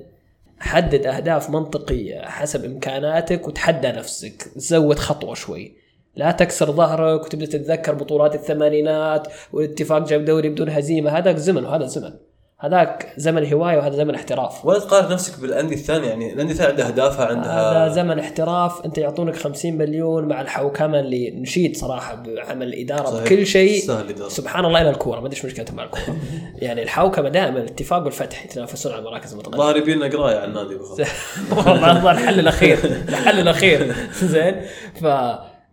حدد 0.60 1.06
أهداف 1.06 1.50
منطقية 1.50 2.20
حسب 2.20 2.64
إمكاناتك 2.64 3.48
وتحدى 3.48 3.88
نفسك 3.88 4.48
زود 4.56 4.98
خطوة 4.98 5.34
شوي. 5.34 5.87
لا 6.16 6.30
تكسر 6.30 6.72
ظهرك 6.72 7.24
وتبدأ 7.24 7.46
تتذكر 7.46 7.94
بطولات 7.94 8.34
الثمانينات 8.34 9.28
والاتفاق 9.52 10.08
جاب 10.08 10.24
دوري 10.24 10.48
بدون 10.48 10.68
هزيمة. 10.68 11.10
هذاك 11.10 11.36
زمن 11.36 11.64
وهذا 11.64 11.86
زمن. 11.86 12.12
هذاك 12.60 13.12
زمن 13.16 13.52
هواية 13.52 13.76
وهذا 13.76 13.96
زمن 13.96 14.14
احتراف. 14.14 14.66
ولا 14.66 14.78
تقارن 14.78 15.12
نفسك 15.12 15.40
بالأندية 15.40 15.76
الثانية 15.76 16.08
يعني 16.08 16.32
الأندية 16.32 16.52
الثانية 16.52 16.70
عندها 16.70 16.88
أهدافها 16.88 17.24
هذا 17.24 17.34
عندها 17.34 17.88
زمن 17.88 18.18
احتراف. 18.18 18.84
أنت 18.84 18.98
يعطونك 18.98 19.36
50 19.36 19.78
مليون 19.78 20.28
مع 20.28 20.40
الحوكمة 20.40 21.00
اللي 21.00 21.30
نشيد 21.30 21.76
صراحة 21.76 22.14
بعمل 22.14 22.68
الإدارة 22.68 23.10
صحيح. 23.10 23.24
بكل 23.24 23.46
شيء. 23.46 23.90
سبحان 24.28 24.64
الله 24.64 24.80
إلى 24.80 24.90
الكورة. 24.90 25.20
ما 25.20 25.26
أدري 25.26 25.36
إيش 25.36 25.44
مشكلتهم 25.44 25.76
مع 25.76 25.84
الكورة. 25.84 26.16
يعني 26.66 26.82
الحوكمة 26.82 27.28
دائما 27.28 27.58
الاتفاق 27.58 28.04
والفتح 28.04 28.44
يتنافسون 28.44 28.92
على 28.92 29.00
المراكز 29.00 29.32
المتقدمة. 29.32 29.58
ظاهر 29.58 29.76
يبي 29.76 29.94
لنا 29.94 30.06
قراية 30.06 30.36
على 30.36 30.44
النادي. 30.44 30.74
والله 31.56 32.10
الحل 32.10 32.40
الأخير. 32.40 32.78
الحل 33.08 33.40
الأخير. 33.40 33.94
زين. 34.12 34.54
ف 35.00 35.06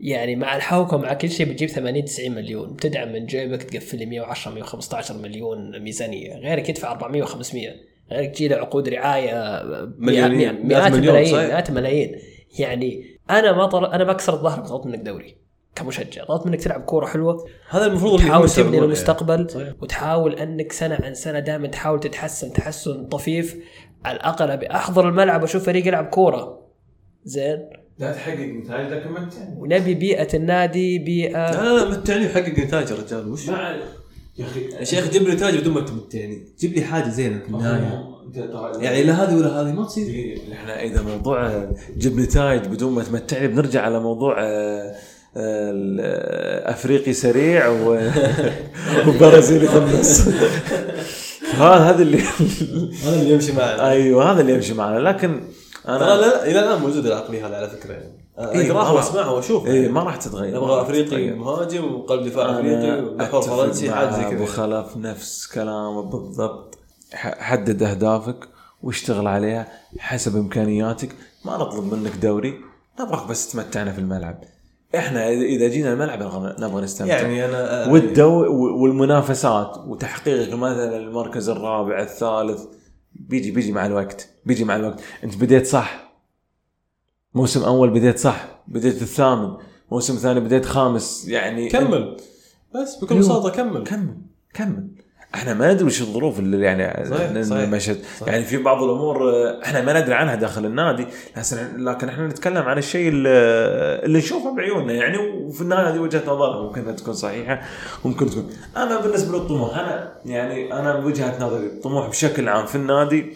يعني 0.05 0.35
مع 0.35 0.55
الحوكه 0.55 0.97
مع 0.97 1.13
كل 1.13 1.29
شيء 1.29 1.49
بتجيب 1.49 1.69
80 1.69 2.05
90 2.05 2.31
مليون 2.31 2.73
بتدعم 2.73 3.13
من 3.13 3.25
جيبك 3.25 3.63
تقفل 3.63 3.97
لي 3.97 4.05
110 4.05 4.51
115 4.51 5.17
مليون 5.17 5.79
ميزانية 5.79 6.37
غيرك 6.37 6.69
يدفع 6.69 6.91
400 6.91 7.23
و500 7.23 7.55
غيرك 8.11 8.31
تجي 8.35 8.47
له 8.47 8.55
عقود 8.55 8.89
رعاية 8.89 9.61
مليونين. 9.97 10.39
مئات 10.39 10.63
مئات 10.63 10.65
مئات 10.65 10.91
مليون، 10.91 11.13
ملايين 11.13 11.35
صحيح. 11.35 11.47
مئات 11.47 11.71
ملايين. 11.71 12.15
يعني 12.59 13.19
أنا 13.29 13.51
ما 13.51 13.65
طل... 13.65 13.85
أنا 13.85 14.03
بكسر 14.03 14.33
الظهر 14.33 14.61
بطلب 14.61 14.87
منك 14.87 14.99
دوري 14.99 15.37
كمشجع. 15.75 16.23
طلبت 16.23 16.47
منك 16.47 16.61
تلعب 16.61 16.81
كورة 16.81 17.05
حلوة. 17.05 17.47
هذا 17.69 17.85
المفروض 17.85 18.13
اللي 18.13 18.27
تحاول 18.27 18.49
تبني 18.49 18.79
المستقبل 18.79 19.49
صحيح. 19.49 19.73
وتحاول 19.81 20.33
أنك 20.33 20.71
سنة 20.71 20.97
عن 21.03 21.13
سنة 21.13 21.39
دائما 21.39 21.67
تحاول 21.67 21.99
تتحسن 21.99 22.53
تحسن 22.53 23.05
طفيف. 23.05 23.57
على 24.05 24.17
الأقل 24.17 24.51
أبي 24.51 24.71
أحضر 24.71 25.09
الملعب 25.09 25.41
وأشوف 25.41 25.65
فريق 25.65 25.87
يلعب 25.87 26.05
كورة. 26.05 26.69
زين؟ 27.23 27.69
لا 27.99 28.11
تحقق 28.11 28.39
نتائج 28.39 28.91
لكن 28.93 29.09
ما 29.09 29.19
تعني 29.19 29.55
ونبي 29.59 29.93
بيئة 29.93 30.27
النادي 30.37 30.97
لا 30.97 31.03
بيئة 31.03 31.51
لا 31.63 31.73
لا 31.77 31.89
متعني 31.89 32.25
وحقق 32.25 32.59
نتائج 32.59 32.89
يا 32.91 32.95
رجال 32.95 33.31
وش؟ 33.31 33.49
مع 33.49 33.75
يا 34.37 34.45
أخي 34.45 34.59
يا 34.79 34.83
شيخ 34.83 35.11
جيب 35.11 35.21
لي 35.23 35.33
نتائج 35.35 35.55
بدون 35.59 35.73
ما 35.73 35.81
تمتعني 35.81 36.41
جيب 36.59 36.73
لي 36.73 36.81
حاجة 36.81 37.09
زينة 37.09 37.39
في 37.39 37.47
النهاية. 37.49 38.03
يعني 38.79 39.03
لا 39.03 39.13
هذه 39.23 39.35
ولا 39.35 39.61
هذه 39.61 39.73
ما 39.73 39.85
تصير. 39.85 40.37
إحنا 40.51 40.81
إذا 40.83 41.01
موضوع 41.01 41.69
جيب 41.97 42.19
نتائج 42.19 42.61
بدون 42.67 42.93
ما 42.93 43.03
تمتعني 43.03 43.47
بنرجع 43.47 43.81
على 43.81 43.99
موضوع 43.99 44.35
آه، 44.43 44.43
آه، 44.43 44.95
آه، 45.99 46.71
أفريقي 46.71 47.13
سريع 47.13 47.67
و- 47.69 48.09
وبرازيلي 49.07 49.67
في 49.67 49.77
النص 49.77 50.21
هذا 51.59 51.75
هذا 51.75 52.01
اللي 52.01 52.17
هذا 53.03 53.21
اللي 53.21 53.33
يمشي 53.33 53.51
معنا. 53.51 53.89
أيوه 53.89 54.31
هذا 54.31 54.41
اللي 54.41 54.53
يمشي 54.53 54.73
معنا. 54.73 54.99
لكن 54.99 55.41
أنا 55.87 55.97
لا 55.97 56.21
لا 56.21 56.45
إلى 56.45 56.59
الآن 56.59 56.81
موجوده 56.81 57.09
العقلية 57.09 57.47
هذه 57.47 57.55
على 57.55 57.69
فكرة 57.69 57.93
يعني. 57.93 58.25
إيه، 58.39 58.71
أقرأها 58.71 58.91
وأسمعها 58.91 59.29
وأشوفها 59.29 59.71
اي 59.71 59.75
يعني. 59.75 59.93
ما 59.93 60.03
راح 60.03 60.15
تتغير 60.15 60.55
نبغى 60.55 60.81
أفريقي. 60.81 61.31
مهاجم 61.31 61.93
وقلب 61.93 62.23
دفاع 62.23 62.51
أفريقي 62.51 62.99
اتفق 62.99 63.39
فرنسي 63.39 63.91
حاجة 63.91 64.11
زي 64.11 64.25
ابو 64.25 64.45
كذا. 64.45 64.53
خلف 64.53 64.97
نفس 64.97 65.47
كلامه 65.47 66.01
بالضبط. 66.01 66.77
حدد 67.13 67.83
أهدافك 67.83 68.49
واشتغل 68.83 69.27
عليها 69.27 69.67
حسب 69.99 70.35
إمكانياتك. 70.35 71.15
ما 71.45 71.57
نطلب 71.57 71.93
منك 71.93 72.15
دوري 72.21 72.53
نبغاك 72.99 73.27
بس 73.27 73.51
تمتعنا 73.51 73.91
في 73.91 73.99
الملعب. 73.99 74.43
إحنا 74.95 75.29
اذا 75.29 75.67
جينا 75.67 75.93
الملعب 75.93 76.23
نبغى 76.23 76.55
نبغى 76.59 76.83
نستمتع. 76.83 77.13
يعني 77.13 77.45
أنا 77.45 77.91
والدو 77.91 78.45
والمنافسات 78.83 79.77
وتحقيقك 79.87 80.53
مثلا 80.53 80.97
المركز 80.97 81.49
الرابع 81.49 82.01
الثالث 82.01 82.63
بيجي 83.13 83.51
بيجي 83.51 83.71
مع 83.71 83.85
الوقت. 83.85 84.29
بيجي 84.45 84.63
مع 84.63 84.75
الوقت. 84.75 85.01
انت 85.23 85.37
بديت 85.37 85.67
صح. 85.67 86.11
موسم 87.33 87.63
أول 87.63 87.89
بديت 87.89 88.19
صح. 88.19 88.45
بديت 88.67 89.01
الثامن. 89.01 89.57
موسم 89.91 90.15
ثاني 90.15 90.39
بديت 90.39 90.65
خامس. 90.65 91.27
يعني 91.27 91.69
كمل. 91.69 92.17
بس 92.75 92.95
بكل 92.95 93.15
أيوه. 93.15 93.27
بساطة 93.27 93.49
كمل. 93.49 93.83
كمل. 93.83 94.17
كمل. 94.53 94.87
إحنا 95.35 95.53
ما 95.53 95.73
ندري 95.73 95.85
وش 95.85 96.01
الظروف 96.01 96.39
اللي 96.39 96.65
يعني 96.65 97.09
صحيح، 97.09 97.41
صحيح، 97.41 97.69
مشت. 97.69 98.01
صحيح. 98.19 98.33
يعني 98.33 98.45
في 98.45 98.57
بعض 98.57 98.83
الأمور 98.83 99.29
آه، 99.29 99.63
إحنا 99.63 99.81
ما 99.81 100.01
ندري 100.01 100.13
عنها 100.13 100.35
داخل 100.35 100.65
النادي. 100.65 101.07
لكن 101.77 102.09
إحنا 102.09 102.27
نتكلم 102.27 102.63
عن 102.63 102.77
الشيء 102.77 103.09
اللي, 103.09 103.29
اللي 104.05 104.17
نشوفه 104.17 104.55
بعيوننا 104.55 104.93
يعني. 104.93 105.17
وفي 105.17 105.61
النهاية 105.61 105.89
هذه 105.89 105.99
وجهة 105.99 106.23
نظر 106.27 106.63
ممكن 106.63 106.95
تكون 106.95 107.13
صحيحة 107.13 107.61
ممكن 108.05 108.29
تكون. 108.29 108.49
أنا 108.77 109.01
بالنسبة 109.01 109.37
للطموح 109.37 109.77
أنا 109.77 110.13
يعني 110.25 110.73
أنا 110.73 110.99
بوجهة 110.99 111.45
نظري 111.45 111.65
الطموح 111.65 112.09
بشكل 112.09 112.49
عام 112.49 112.65
في 112.65 112.75
النادي 112.75 113.33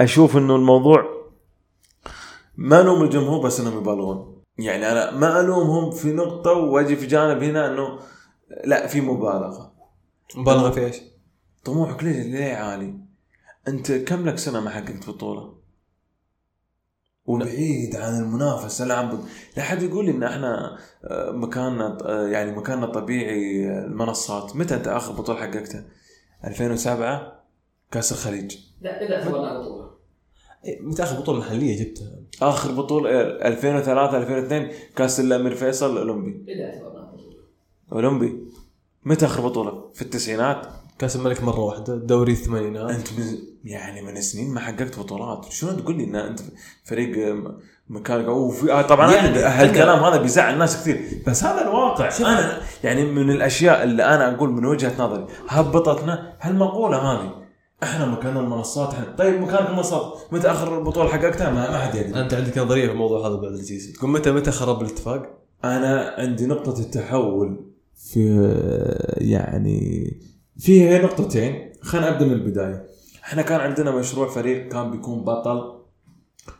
أشوف 0.00 0.36
إنه 0.36 0.56
الموضوع 0.56 1.16
ما 2.56 2.80
ألوم 2.80 3.02
الجمهور 3.02 3.46
بس 3.46 3.60
إنهم 3.60 3.78
يبالغون 3.78 4.42
يعني 4.58 4.92
أنا 4.92 5.10
ما 5.10 5.40
ألومهم 5.40 5.90
في 5.90 6.12
نقطة 6.12 6.52
وأجي 6.52 6.96
في 6.96 7.06
جانب 7.06 7.42
هنا 7.42 7.72
إنه 7.72 7.98
لا 8.64 8.86
في 8.86 9.00
مبالغة 9.00 9.72
مبالغة 10.36 10.70
في 10.70 10.86
إيش؟ 10.86 10.96
طموحك 11.64 12.04
ليه 12.04 12.22
ليه 12.22 12.54
عالي؟ 12.54 12.94
أنت 13.68 13.92
كم 13.92 14.28
لك 14.28 14.38
سنة 14.38 14.60
ما 14.60 14.70
حققت 14.70 15.08
بطولة؟ 15.08 15.56
وبعيد 17.26 17.96
عن 17.96 18.20
المنافسة 18.20 18.84
لا 18.84 18.94
عم 18.94 19.18
لا 19.56 19.62
حد 19.62 19.82
يقول 19.82 20.04
لي 20.04 20.10
إن 20.10 20.22
إحنا 20.22 20.78
آه، 21.04 21.30
مكاننا 21.30 21.98
آه، 22.04 22.26
يعني 22.26 22.52
مكاننا 22.52 22.84
الطبيعي 22.84 23.70
آه، 23.70 23.84
المنصات 23.84 24.56
متى 24.56 24.74
أنت 24.74 24.88
آخر 24.88 25.12
بطولة 25.12 25.38
حققتها؟ 25.38 25.84
2007 26.44 27.44
كأس 27.90 28.12
الخليج 28.12 28.58
لا 28.80 29.16
اعتبرناها 29.16 29.58
بطولة 29.58 29.85
متى 30.80 31.02
اخر 31.02 31.20
بطولة 31.20 31.38
محلية 31.38 31.78
جبتها؟ 31.84 32.06
آخر 32.42 32.72
بطولة 32.72 33.10
آه، 33.10 33.48
2003 33.48 34.16
2002 34.18 34.68
كأس 34.96 35.20
الامير 35.20 35.54
فيصل 35.54 35.92
الاولمبي 35.92 36.44
أولمبي؟ 37.92 38.36
متى 39.04 39.24
آخر 39.26 39.42
بطولة؟ 39.48 39.90
في 39.94 40.02
التسعينات؟ 40.02 40.66
كأس 40.98 41.16
الملك 41.16 41.42
مرة 41.44 41.60
واحدة 41.60 41.96
دوري 41.96 42.32
الثمانينات. 42.32 42.90
أنت 42.90 43.08
من 43.18 43.24
يعني 43.64 44.02
من 44.02 44.20
سنين 44.20 44.50
ما 44.54 44.60
حققت 44.60 44.98
بطولات. 44.98 45.46
شلون 45.52 45.76
تقول 45.76 45.96
لي 45.98 46.04
إن 46.04 46.16
أنت 46.16 46.40
فريق 46.84 47.32
م- 47.34 47.52
مكان 47.88 48.28
وفي 48.28 48.72
آه 48.72 48.82
طبعا 48.82 49.12
يعني 49.14 49.38
هالكلام 49.38 49.98
هذا 49.98 50.16
بيزعل 50.22 50.58
ناس 50.58 50.76
كثير. 50.76 51.00
بس 51.26 51.44
هذا 51.44 51.62
الواقع. 51.62 52.10
أنا 52.20 52.60
يعني 52.84 53.04
من 53.04 53.30
الأشياء 53.30 53.82
اللي 53.84 54.02
أنا 54.04 54.34
أقول 54.34 54.50
من 54.50 54.64
وجهة 54.64 54.92
نظري 55.04 55.26
هبطتنا 55.48 56.32
هالمقولة 56.40 56.96
هذه. 56.98 57.45
إحنا 57.82 58.06
مكان 58.06 58.36
المنصات 58.36 58.94
إحنا. 58.94 59.16
طيب 59.16 59.40
مكانك 59.40 59.70
المنصات. 59.70 60.18
متى 60.32 60.50
آخر 60.50 60.82
بطولة 60.82 61.08
حققتها؟ 61.08 61.50
ما, 61.50 61.70
ما 61.70 61.78
حد 61.78 61.94
يدري. 61.94 62.20
أنت 62.20 62.34
عندك 62.34 62.58
نظرية 62.58 62.86
في 62.86 62.92
الموضوع 62.92 63.28
هذا 63.28 63.34
بعد 63.34 63.52
العزيز 63.52 63.92
تقول 63.92 64.10
متى 64.10 64.32
متى 64.32 64.50
خرب 64.50 64.82
الاتفاق؟ 64.82 65.38
أنا 65.64 66.14
عندي 66.18 66.46
نقطة 66.46 66.80
التحول 66.80 67.64
في 67.94 68.52
يعني 69.18 70.10
فيها 70.58 71.02
نقطتين. 71.02 71.72
خلينا 71.82 72.08
ابدا 72.08 72.26
من 72.26 72.32
البداية. 72.32 72.86
إحنا 73.24 73.42
كان 73.42 73.60
عندنا 73.60 73.90
مشروع 73.90 74.28
فريق 74.28 74.68
كان 74.68 74.90
بيكون 74.90 75.24
بطل. 75.24 75.76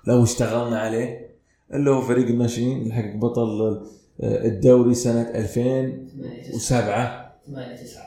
لو 0.06 0.22
اشتغلنا 0.22 0.80
عليه 0.80 1.36
اللي 1.74 1.90
هو 1.90 2.02
فريق 2.02 2.26
الناشئين 2.26 2.82
اللي 2.82 2.94
حقق 2.94 3.16
بطل 3.16 3.82
الدوري 4.20 4.94
سنة 4.94 5.22
2007 5.22 7.36
8 7.46 7.76
9 7.76 8.02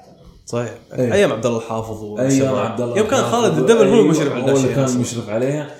صحيح 0.49 0.73
إيه. 0.93 1.13
أيام 1.13 1.31
عبد 1.31 1.45
الله 1.45 1.57
الحافظ 1.57 2.19
أيام. 2.19 2.55
عبد 2.55 2.81
الله 2.81 2.97
يوم 2.97 3.07
كان. 3.07 3.21
خالد 3.23 3.57
الدبل 3.57 3.87
هو 3.87 3.93
أيوة، 3.93 3.99
المشرف 4.05 4.33
على 4.33 4.51
هو 4.51 4.57
اللي 4.57 4.73
كان 4.75 4.83
أصلاً. 4.83 5.01
مشرف 5.01 5.29
عليها 5.29 5.75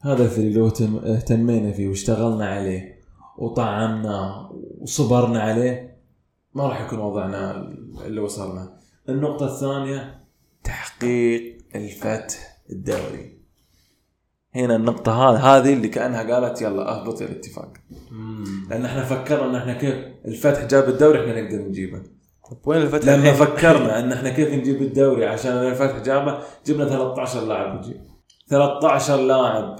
هذا 0.00 0.24
الفريق 0.24 0.56
لو 0.56 0.66
اهتم- 0.68 0.96
اهتمينا 1.04 1.72
فيه 1.72 1.88
واشتغلنا 1.88 2.46
عليه 2.48 3.00
وطعناه 3.38 4.52
وصبرنا 4.80 5.40
عليه 5.42 5.96
ما 6.54 6.66
راح 6.68 6.80
يكون 6.86 6.98
وضعنا 6.98 7.72
اللي 8.06 8.20
وصلنا 8.20 8.76
النقطة 9.08 9.46
الثانية 9.46 10.20
تحقيق 10.64 11.58
الفتح 11.74 12.58
الدوري 12.70 13.38
هنا 14.54 14.76
النقطة 14.76 15.12
هذه 15.12 15.38
هذه 15.56 15.72
اللي 15.72 15.88
كأنها 15.88 16.34
قالت 16.34 16.62
يلا 16.62 16.88
أهبط 16.94 17.22
الاتفاق 17.22 17.72
مم. 18.10 18.66
لأن 18.70 18.84
إحنا 18.84 19.04
فكرنا 19.04 19.50
إن 19.50 19.54
إحنا 19.56 19.72
كيف 19.74 19.94
الفتح 20.24 20.64
جاب 20.64 20.88
الدوري 20.88 21.20
إحنا 21.20 21.42
نقدر 21.42 21.58
نجيبه 21.68 22.02
وين 22.66 22.82
الفتح 22.82 23.08
لما 23.08 23.16
الحين؟ 23.16 23.34
فكرنا 23.34 23.98
أن 23.98 24.12
إحنا 24.12 24.30
كيف 24.30 24.52
نجيب 24.54 24.82
الدوري 24.82 25.26
عشان 25.26 25.52
الفتح 25.52 25.98
جابه 25.98 26.38
جبنا 26.66 26.88
13 26.88 27.44
لاعب 27.44 27.78
نجيب. 27.78 28.00
13 28.48 29.16
لاعب. 29.16 29.76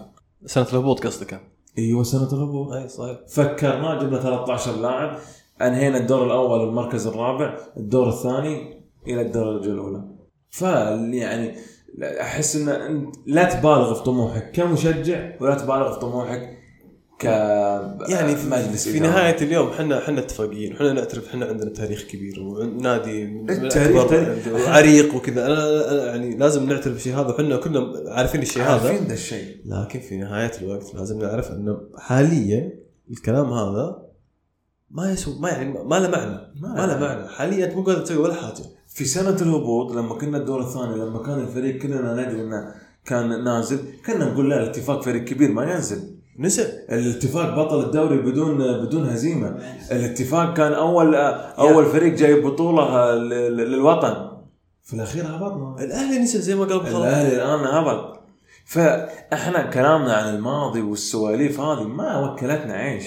سنة 0.46 0.66
الهبوط 0.72 1.06
قصدك 1.06 1.40
أيوه 1.78 2.02
سنة 2.02 2.28
الهبوط. 2.32 2.72
أي 2.72 2.88
صحيح. 2.88 3.18
فكرنا 3.28 4.02
جبنا 4.02 4.20
13 4.20 4.76
لاعب. 4.80 5.18
أنهينا 5.62 5.98
الدور 5.98 6.26
الأول 6.26 6.68
المركز 6.68 7.06
الرابع 7.06 7.56
الدور 7.76 8.08
الثاني 8.08 8.84
إلى 9.06 9.20
الدرجه 9.20 9.70
الأولى. 9.70 10.04
ف 10.50 10.62
يعني 11.12 11.56
أحس 12.20 12.56
إن 12.56 12.68
أنت 12.68 13.14
لا 13.26 13.44
تبالغ 13.44 13.94
في 13.94 14.02
طموحك. 14.02 14.50
كمشجع 14.52 15.30
ولا 15.40 15.54
تبالغ 15.54 15.92
في 15.92 16.00
طموحك 16.00 16.63
ك 17.24 18.10
يعني 18.10 18.36
في, 18.36 18.48
مجلس 18.48 18.88
في. 18.88 19.00
نهاية 19.00 19.36
اليوم 19.42 19.68
إحنا 19.68 19.98
إحنا 19.98 20.20
اتفاقيين. 20.20 20.72
إحنا 20.72 20.92
نعترف 20.92 21.28
إحنا 21.28 21.46
عندنا 21.46 21.70
تاريخ 21.70 22.02
كبير 22.02 22.40
ونادي 22.40 23.24
التاريخ. 23.50 24.12
عريق 24.68 25.14
وكذا. 25.14 25.46
أنا 25.46 26.06
يعني 26.06 26.36
لازم 26.36 26.68
نعترف 26.68 26.92
بالشيء 26.92 27.14
هذا. 27.14 27.28
وحنا 27.28 27.56
كلنا 27.56 27.92
عارفين 28.06 28.42
الشيء 28.42 28.62
هذا. 28.62 28.70
عارفين 28.70 29.06
ذا 29.06 29.14
الشيء. 29.14 29.56
لكن 29.64 30.00
في 30.00 30.16
نهاية 30.16 30.52
الوقت 30.62 30.94
لازم 30.94 31.18
نعرف 31.18 31.50
إنه 31.50 31.80
حاليا 31.98 32.72
الكلام 33.10 33.52
هذا 33.52 34.04
ما 34.90 35.12
يسوي 35.12 35.34
ما 35.40 35.48
يعني 35.48 35.72
ما 35.72 35.98
له 35.98 36.08
معنى. 36.08 36.52
ما 36.60 36.86
له 36.86 36.98
معنى. 36.98 37.28
حاليا 37.28 37.66
انت 37.66 37.74
مو 37.74 37.82
قادر 37.82 38.00
تسوي 38.00 38.16
ولا 38.16 38.34
حاجة. 38.34 38.64
في 38.88 39.04
سنة 39.04 39.36
الهبوط 39.42 39.92
لما 39.92 40.14
كنا 40.14 40.38
الدور 40.38 40.60
الثاني 40.60 40.94
لما 40.94 41.22
كان 41.22 41.40
الفريق 41.40 41.82
كلنا 41.82 42.12
ندري 42.12 42.40
إنه 42.40 42.74
كان 43.04 43.44
نازل 43.44 43.78
كنا 44.06 44.24
نقول 44.32 44.50
لا 44.50 44.62
الاتفاق 44.62 45.02
فريق 45.02 45.24
كبير 45.24 45.52
ما 45.52 45.72
ينزل. 45.72 46.13
نزل 46.38 46.64
الاتفاق 46.92 47.58
بطل 47.58 47.84
الدوري 47.84 48.18
بدون 48.18 48.58
بدون 48.58 49.08
هزيمة. 49.08 49.58
الاتفاق 49.92 50.54
كان 50.54 50.72
اول 50.72 51.14
أول 51.14 51.86
فريق 51.86 52.14
جايب 52.14 52.46
بطولة 52.46 53.14
للوطن. 53.14 54.30
في 54.82 54.94
الأخير 54.94 55.26
هبطنا 55.26 55.84
الأهلي 55.84 56.18
نزل 56.18 56.40
زي 56.40 56.54
ما 56.54 56.64
قال. 56.64 56.86
الأهلي 56.86 57.36
الآن 57.36 57.60
هبط. 57.60 58.20
فإحنا 58.66 59.62
كلامنا 59.62 60.12
عن 60.12 60.34
الماضي 60.34 60.80
والسواليف 60.80 61.60
هذه 61.60 61.82
ما 61.82 62.18
وكلتنا 62.18 62.74
عيش. 62.74 63.04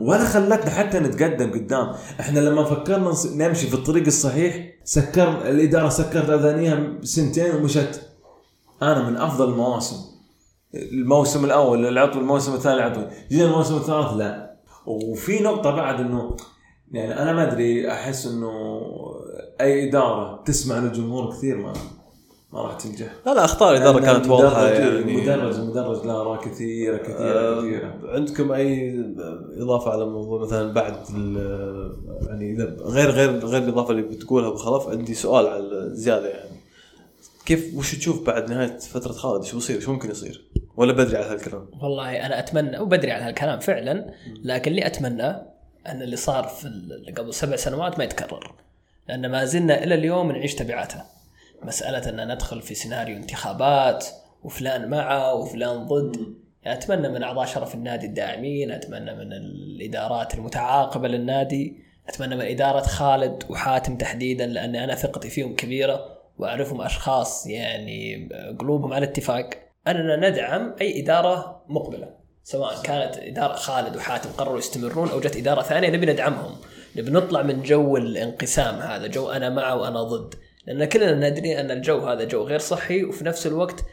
ولا 0.00 0.24
خلتنا 0.24 0.70
حتى 0.70 0.98
نتقدم 0.98 1.50
قدام. 1.50 1.92
إحنا 2.20 2.40
لما 2.40 2.64
فكرنا 2.64 3.12
نمشي 3.34 3.66
في 3.66 3.74
الطريق 3.74 4.06
الصحيح 4.06 4.66
سكر 4.84 5.48
الإدارة 5.48 5.88
سكرت 5.88 6.30
أذانيها 6.30 6.88
سنتين 7.02 7.54
ومشت. 7.54 8.00
أنا 8.82 9.10
من 9.10 9.16
أفضل 9.16 9.48
المواسم. 9.48 9.96
الموسم 10.74 11.44
الأول 11.44 11.86
العطوي 11.86 12.22
الموسم 12.22 12.54
الثاني 12.54 12.76
العطوي 12.76 13.06
جينا 13.30 13.44
الموسم 13.44 13.76
الثالث؟ 13.76 14.12
لا. 14.12 14.56
وفي 14.86 15.42
نقطة 15.42 15.70
بعد 15.70 16.00
إنه 16.00 16.36
يعني 16.92 17.22
أنا 17.22 17.32
ما 17.32 17.52
أدري 17.52 17.90
أحس 17.90 18.26
إنه 18.26 18.80
أي 19.60 19.88
إدارة 19.88 20.42
تسمع 20.44 20.78
للجمهور 20.78 21.30
كثير 21.32 21.56
ما 21.56 21.72
ما 22.52 22.60
راح 22.62 22.74
تنجح. 22.74 23.12
لا 23.26 23.34
لا 23.34 23.44
أخطاء 23.44 23.72
الاداره 23.72 24.00
كانت 24.00 24.28
واضحة 24.28 24.68
يعني. 24.68 24.88
المدرج 24.88 25.54
المدرج 25.54 26.06
له 26.06 26.20
أراء 26.20 26.40
كثيرة 26.40 26.96
كثيرة 26.96 27.40
آه، 27.40 27.60
كثيرة. 27.60 27.94
عندكم 28.04 28.52
أي 28.52 29.00
إضافة 29.58 29.90
على 29.90 30.04
موضوع 30.06 30.42
مثلا 30.42 30.72
بعد 30.72 30.96
يعني 32.26 32.52
إذا 32.52 32.76
غير 32.80 33.10
غير 33.10 33.46
غير 33.46 33.62
الإضافة 33.62 33.90
اللي 33.90 34.02
بتقولها 34.02 34.48
أبو 34.48 34.56
خلف؟ 34.56 34.88
عندي 34.88 35.14
سؤال 35.14 35.46
على 35.46 35.90
زيادة 35.92 36.28
يعني. 36.28 36.45
كيف 37.46 37.74
وش 37.74 37.94
تشوف 37.94 38.26
بعد 38.26 38.50
نهاية 38.50 38.78
فترة 38.78 39.12
خالد؟ 39.12 39.44
شو 39.44 39.56
يصير؟ 39.56 39.80
شو 39.80 39.92
ممكن 39.92 40.10
يصير؟ 40.10 40.44
ولا 40.76 40.92
بدري 40.92 41.16
على 41.16 41.26
هالكلام؟ 41.26 41.68
والله 41.82 42.26
أنا 42.26 42.38
أتمنى 42.38 42.78
وبدري 42.78 43.12
على 43.12 43.24
هالكلام 43.24 43.60
فعلا 43.60 44.14
لكن 44.44 44.70
اللي 44.70 44.86
أتمنى 44.86 45.26
أن 45.86 46.02
اللي 46.02 46.16
صار 46.16 46.44
في 46.44 46.68
قبل 47.16 47.34
سبع 47.34 47.56
سنوات 47.56 47.98
ما 47.98 48.04
يتكرر 48.04 48.54
لأن 49.08 49.30
ما 49.30 49.44
زلنا 49.44 49.84
إلى 49.84 49.94
اليوم 49.94 50.32
نعيش 50.32 50.54
تبعاته. 50.54 51.02
مسألة 51.62 52.08
أن 52.08 52.32
ندخل 52.32 52.62
في 52.62 52.74
سيناريو 52.74 53.16
انتخابات 53.16 54.06
وفلان 54.44 54.88
معه 54.90 55.34
وفلان 55.34 55.86
ضد. 55.86 56.16
يعني 56.62 56.78
أتمنى 56.78 57.08
من 57.08 57.22
أعضاء 57.22 57.46
شرف 57.46 57.74
النادي 57.74 58.06
الداعمين 58.06 58.70
أتمنى 58.70 59.14
من 59.14 59.32
الإدارات 59.32 60.34
المتعاقبة 60.34 61.08
للنادي 61.08 61.76
أتمنى 62.08 62.36
من 62.36 62.42
إدارة 62.42 62.82
خالد 62.82 63.44
وحاتم 63.48 63.96
تحديدا 63.96 64.46
لأن 64.46 64.76
أنا 64.76 64.94
ثقتي 64.94 65.30
فيهم 65.30 65.56
كبيرة. 65.56 66.15
وأعرفهم 66.38 66.80
أشخاص 66.80 67.46
يعني 67.46 68.28
قلوبهم 68.58 68.92
على 68.92 69.04
اتفاق 69.04 69.50
أننا 69.88 70.30
ندعم 70.30 70.74
أي 70.80 71.02
إدارة 71.02 71.62
مقبلة 71.68 72.08
سواء 72.42 72.82
كانت 72.82 73.16
إدارة 73.18 73.52
خالد 73.52 73.96
وحاتم 73.96 74.30
قرروا 74.30 74.58
يستمرون 74.58 75.08
أو 75.08 75.20
جت 75.20 75.36
إدارة 75.36 75.62
ثانية 75.62 75.90
نبي 75.90 76.06
ندعمهم. 76.06 76.56
نبي 76.96 77.10
نطلع 77.10 77.42
من 77.42 77.62
جو 77.62 77.96
الانقسام 77.96 78.74
هذا 78.74 79.06
جو 79.06 79.30
أنا 79.30 79.50
مع 79.50 79.72
وأنا 79.72 80.02
ضد 80.02 80.34
لأن 80.66 80.84
كلنا 80.84 81.30
ندري 81.30 81.60
أن 81.60 81.70
الجو 81.70 81.98
هذا 81.98 82.24
جو 82.24 82.42
غير 82.42 82.58
صحي 82.58 83.04
وفي 83.04 83.24
نفس 83.24 83.46
الوقت 83.46 83.84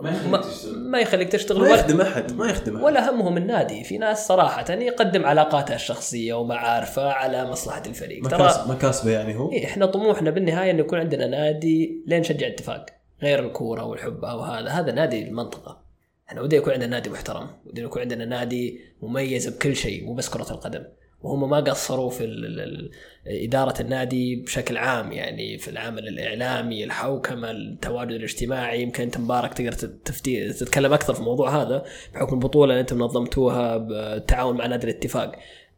ما, 0.00 0.42
ما 0.76 0.98
يخليك 0.98 1.28
تشتغل 1.28 1.60
ما 1.60 1.68
يخدم 1.68 2.00
أحد 2.00 2.32
ما 2.32 2.50
يخدم 2.50 2.76
أحد. 2.76 2.84
ولا 2.84 3.10
همهم 3.10 3.36
النادي 3.36 3.84
في 3.84 3.98
ناس 3.98 4.26
صراحة 4.26 4.72
يقدم 4.72 5.26
علاقاته 5.26 5.74
الشخصية 5.74 6.34
ومعارفه 6.34 7.10
على 7.12 7.44
مصلحة 7.50 7.82
الفريق. 7.86 8.28
ترى 8.28 8.38
مكاس- 8.38 8.68
مكاسبة 8.68 9.10
يعني 9.10 9.36
هو؟ 9.36 9.52
إيه 9.52 9.64
إحنا 9.66 9.86
طموحنا 9.86 10.30
بالنهاية 10.30 10.70
إنه 10.70 10.80
يكون 10.80 10.98
عندنا 10.98 11.26
نادي 11.26 12.04
لين 12.06 12.20
نشجع 12.20 12.46
اتفاق. 12.46 12.86
غير 13.22 13.46
الكورة 13.46 13.84
والحبة 13.84 14.34
وهذا. 14.34 14.68
هذا 14.68 14.92
نادي 14.92 15.22
المنطقة. 15.28 15.82
إحنا 16.28 16.40
ودنا 16.40 16.58
يكون 16.58 16.72
عندنا 16.72 16.90
نادي 16.90 17.10
محترم. 17.10 17.48
ودنا 17.66 17.84
يكون 17.84 18.02
عندنا 18.02 18.24
نادي 18.24 18.80
مميز 19.02 19.48
بكل 19.48 19.76
شيء 19.76 20.04
مو 20.04 20.14
بس 20.14 20.28
كرة 20.28 20.50
القدم. 20.50 20.84
وهم 21.26 21.50
ما 21.50 21.56
قصروا 21.56 22.10
في 22.10 22.90
إدارة 23.26 23.80
النادي 23.80 24.36
بشكل 24.36 24.76
عام 24.76 25.12
يعني 25.12 25.58
في 25.58 25.70
العمل 25.70 26.08
الإعلامي 26.08 26.84
الحوكمة 26.84 27.50
التواجد 27.50 28.10
الاجتماعي. 28.10 28.82
يمكن 28.82 29.02
أنت 29.02 29.18
مبارك 29.18 29.54
تقدر 29.54 29.72
تفتي 30.04 30.52
تتكلم 30.52 30.92
أكثر 30.92 31.14
في 31.14 31.20
الموضوع 31.20 31.62
هذا 31.62 31.84
بحكم 32.14 32.34
البطولة 32.34 32.70
اللي 32.70 32.80
أنتم 32.80 32.98
نظمتوها 32.98 33.76
بالتعاون 33.76 34.56
مع 34.56 34.66
نادي 34.66 34.90
الاتفاق. 34.90 35.32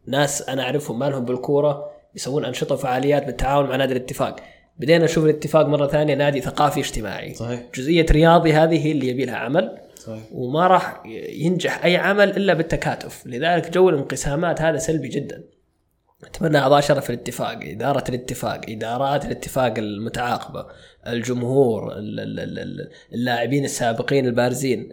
ناس 0.06 0.48
أنا 0.48 0.62
أعرفهم 0.62 0.98
ما 0.98 1.10
لهم 1.10 1.24
بالكورة 1.24 1.90
يسوون 2.14 2.44
أنشطة 2.44 2.74
وفعاليات 2.74 3.26
بالتعاون 3.26 3.68
مع 3.68 3.76
نادي 3.76 3.92
الاتفاق. 3.92 4.36
بدينا 4.78 5.04
نشوف 5.04 5.24
الاتفاق 5.24 5.66
مرة 5.66 5.86
ثانية 5.86 6.14
نادي 6.14 6.40
ثقافي 6.40 6.80
اجتماعي. 6.80 7.34
صحيح. 7.34 7.62
جزئية 7.74 8.06
رياضي 8.10 8.52
هذه 8.52 8.86
هي 8.86 8.92
اللي 8.92 9.08
يبي 9.08 9.24
لها 9.24 9.36
عمل. 9.36 9.78
صحيح. 10.08 10.28
وما 10.32 10.66
راح 10.66 11.02
ينجح 11.30 11.84
أي 11.84 11.96
عمل 11.96 12.36
إلا 12.36 12.54
بالتكاتف. 12.54 13.26
لذلك 13.26 13.70
جو 13.70 13.88
الانقسامات 13.88 14.62
هذا 14.62 14.78
سلبي 14.78 15.08
جدا. 15.08 15.44
أتمنى 16.24 16.58
اعضاء 16.58 16.80
شرف 16.80 17.10
الاتفاق 17.10 17.58
إدارة 17.62 18.04
الاتفاق 18.08 18.60
إدارات 18.68 19.24
الاتفاق 19.24 19.78
المتعاقبة 19.78 20.66
الجمهور 21.06 21.92
ال- 21.92 22.20
ال- 22.20 22.40
ال- 22.40 22.58
ال- 22.58 22.90
اللاعبين 23.14 23.64
السابقين 23.64 24.26
البارزين. 24.26 24.88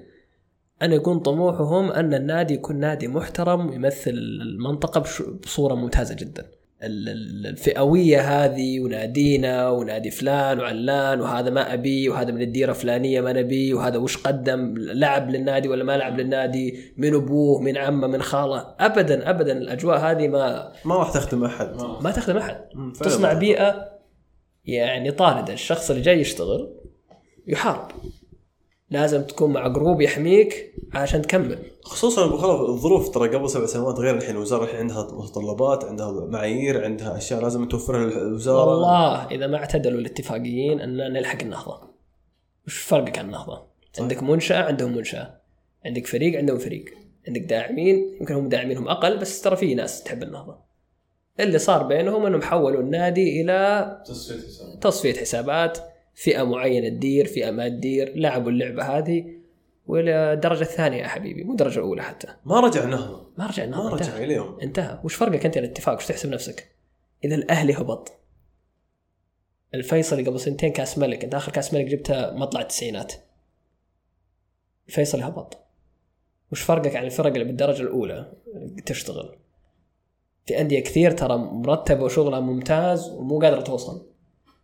أن 0.82 0.92
يكون 0.92 1.20
طموحهم 1.20 1.92
أن 1.92 2.14
النادي 2.14 2.54
يكون 2.54 2.76
نادي 2.80 3.08
محترم 3.08 3.70
ويمثل 3.70 4.12
المنطقة 4.12 5.00
بش- 5.00 5.22
بصورة 5.22 5.76
ممتازة 5.76 6.16
جدا. 6.16 6.46
الفئوية 6.86 8.20
هذه 8.20 8.80
ونادينا 8.80 9.70
ونادي 9.70 10.12
فلان 10.12 10.60
وعلان 10.60 11.22
وهذا 11.22 11.50
ما 11.50 11.74
أبي 11.74 12.10
وهذا 12.10 12.32
من 12.32 12.42
الديرة 12.42 12.74
فلانيه 12.74 13.22
ما 13.22 13.34
نبي 13.34 13.74
وهذا 13.74 13.98
وش 13.98 14.18
قدم 14.18 14.74
لعب 14.78 15.30
للنادي 15.30 15.68
ولا 15.68 15.84
ما 15.84 15.98
لعب 15.98 16.20
للنادي 16.20 16.94
من 16.98 17.16
أبوه 17.16 17.62
من 17.62 17.78
عمه 17.78 18.08
من 18.08 18.22
خاله. 18.22 18.76
ابدا 18.80 19.30
ابدا 19.30 19.58
الأجواء 19.58 19.98
هذه 19.98 20.28
ما 20.28 20.72
ما 20.86 20.96
راح 20.96 21.14
تخدم 21.14 21.44
أحد. 21.44 21.76
ما 22.02 22.12
تخدم 22.12 22.38
أحد. 22.38 22.62
تصنع 23.02 23.34
بيئة 23.34 23.92
يعني 24.66 25.12
طاردة. 25.12 25.54
الشخص 25.54 25.90
اللي 25.90 26.02
جاي 26.02 26.20
يشتغل 26.20 26.76
يحارب. 27.48 27.92
لازم 28.90 29.24
تكون 29.24 29.54
مع 29.54 29.68
جروب 29.68 30.02
يحميك 30.02 30.74
عشان 30.94 31.22
تكمل. 31.22 31.60
خصوصا 31.84 32.26
ابو 32.26 32.38
خلف 32.38 32.70
الظروف 32.70 33.10
ترى 33.10 33.36
قبل 33.36 33.50
سبع 33.50 33.66
سنوات 33.66 34.00
غير 34.00 34.16
الحين 34.16 34.36
الوزارة 34.36 34.64
الحين 34.64 34.80
عندها 34.80 35.08
متطلبات 35.12 35.86
عندها 35.86 36.12
معايير 36.12 36.86
عندها 36.86 37.18
أشياء 37.18 37.42
لازم 37.42 37.68
توفرها 37.68 38.04
الوزاره 38.04 38.66
والله 38.66 39.28
إذا 39.32 39.48
ما 39.48 39.58
اعتدلوا 39.58 40.00
الاتفاقيين 40.00 40.82
إن 40.82 40.98
نلحق 40.98 41.42
النهضة. 41.42 41.82
وش 42.68 42.78
فرقك 42.78 43.20
عن 43.20 43.26
النهضة؟ 43.26 43.68
عندك 44.00 44.24
منشاه 44.24 44.64
عندهم 44.64 44.96
منشاه 44.96 45.42
عندك 45.86 46.08
فريق 46.08 46.38
عندهم 46.38 46.58
فريق. 46.58 46.86
عندك 47.28 47.42
داعمين 47.42 48.18
يمكن 48.20 48.34
هم 48.34 48.50
داعمينهم 48.50 48.88
أقل 48.88 49.18
بس 49.18 49.42
ترى 49.42 49.56
في 49.56 49.76
ناس 49.76 50.04
تحب 50.04 50.24
النهضة. 50.24 50.58
اللي 51.40 51.60
صار 51.60 51.84
بينهم 51.84 52.26
إنهم 52.26 52.42
حولوا 52.42 52.82
النادي 52.82 53.42
إلى 53.42 53.98
تصفية 54.82 55.14
حسابات. 55.14 55.78
فئة 56.16 56.44
معينة 56.44 56.90
تدير 56.90 57.26
فئة 57.26 57.52
ما 57.52 57.70
تدير 57.70 58.18
لعبوا 58.18 58.52
اللعبه 58.52 58.84
هذه 58.84 59.36
وإلى 59.88 60.34
الدرجه 60.34 60.62
الثانية 60.62 60.98
يا 60.98 61.08
حبيبي 61.08 61.44
مو 61.44 61.52
الدرجه 61.52 61.80
الاولى 61.80 62.04
حتى. 62.04 62.28
ما 62.46 62.60
رجع 62.60 62.86
نهضه 62.86 63.32
ما 63.38 63.46
رجع 63.48 63.64
ما 63.64 63.70
النهضه 63.70 63.96
رجع 63.96 64.06
انتهى. 64.06 64.24
اليوم 64.24 64.60
انتهى. 64.60 65.00
وش 65.04 65.16
فرقك 65.16 65.46
أنت 65.46 65.58
الاتفاق؟ 65.58 65.96
وش 65.96 66.06
تحسب 66.06 66.30
نفسك؟ 66.30 66.72
إذا 67.24 67.36
الأهلي 67.36 67.74
هبط. 67.74 68.14
الفيصلي 69.74 70.24
قبل 70.24 70.40
سنتين 70.40 70.72
كاس 70.72 70.98
ملك. 70.98 71.24
أنت 71.24 71.36
آخر 71.36 71.52
كاس 71.52 71.74
ملك 71.74 71.86
جبتها 71.86 72.32
مطلع 72.32 72.62
التسعينات. 72.62 73.14
الفيصلي 74.88 75.24
هبط. 75.24 75.58
وش 76.52 76.62
فرقك 76.62 76.96
عن 76.96 77.06
الفرق 77.06 77.32
اللي 77.32 77.44
بالدرجة 77.44 77.82
الأولى؟ 77.82 78.34
تشتغل. 78.86 79.38
في 80.46 80.62
أندية 80.62 80.80
كثير 80.80 81.12
ترى 81.12 81.38
مرتبة 81.38 82.04
وشغلها 82.04 82.40
ممتاز 82.40 83.10
ومو 83.10 83.40
قادرة 83.40 83.62
توصل. 83.62 84.15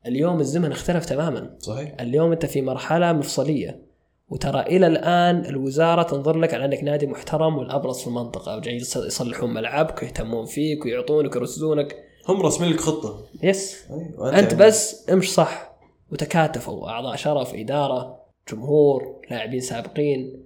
اليوم 0.05 0.39
الزمن 0.39 0.71
اختلف 0.71 1.05
تماما. 1.05 1.55
صحيح. 1.59 1.95
اليوم 1.99 2.31
أنت 2.31 2.45
في 2.45 2.61
مرحلة 2.61 3.13
مفصلية. 3.13 3.91
وترى 4.29 4.61
إلى 4.61 4.87
الآن 4.87 5.45
الوزارة 5.45 6.03
تنظر 6.03 6.37
لك 6.37 6.53
على 6.53 6.65
أنك 6.65 6.83
نادي 6.83 7.07
محترم 7.07 7.57
والأبرز 7.57 7.99
في 7.99 8.07
المنطقة 8.07 8.57
وجاي 8.57 8.75
يص- 8.75 8.97
يصلحون 8.97 9.53
ملعبك 9.53 10.01
ويهتمون 10.03 10.45
فيك 10.45 10.85
ويعطونك 10.85 11.35
ويرسلونك. 11.35 11.95
هم 12.29 12.41
راسمين 12.41 12.71
لك 12.71 12.79
خطة. 12.79 13.23
يس. 13.43 13.85
أيوة. 13.91 14.39
أنت 14.39 14.51
يعني- 14.51 14.63
بس 14.67 15.09
امش 15.09 15.33
صح. 15.33 15.71
وتكاتفوا 16.11 16.89
اعضاء 16.89 17.15
شرف 17.15 17.53
إدارة 17.55 18.19
جمهور 18.51 19.21
لاعبين 19.31 19.59
سابقين. 19.59 20.43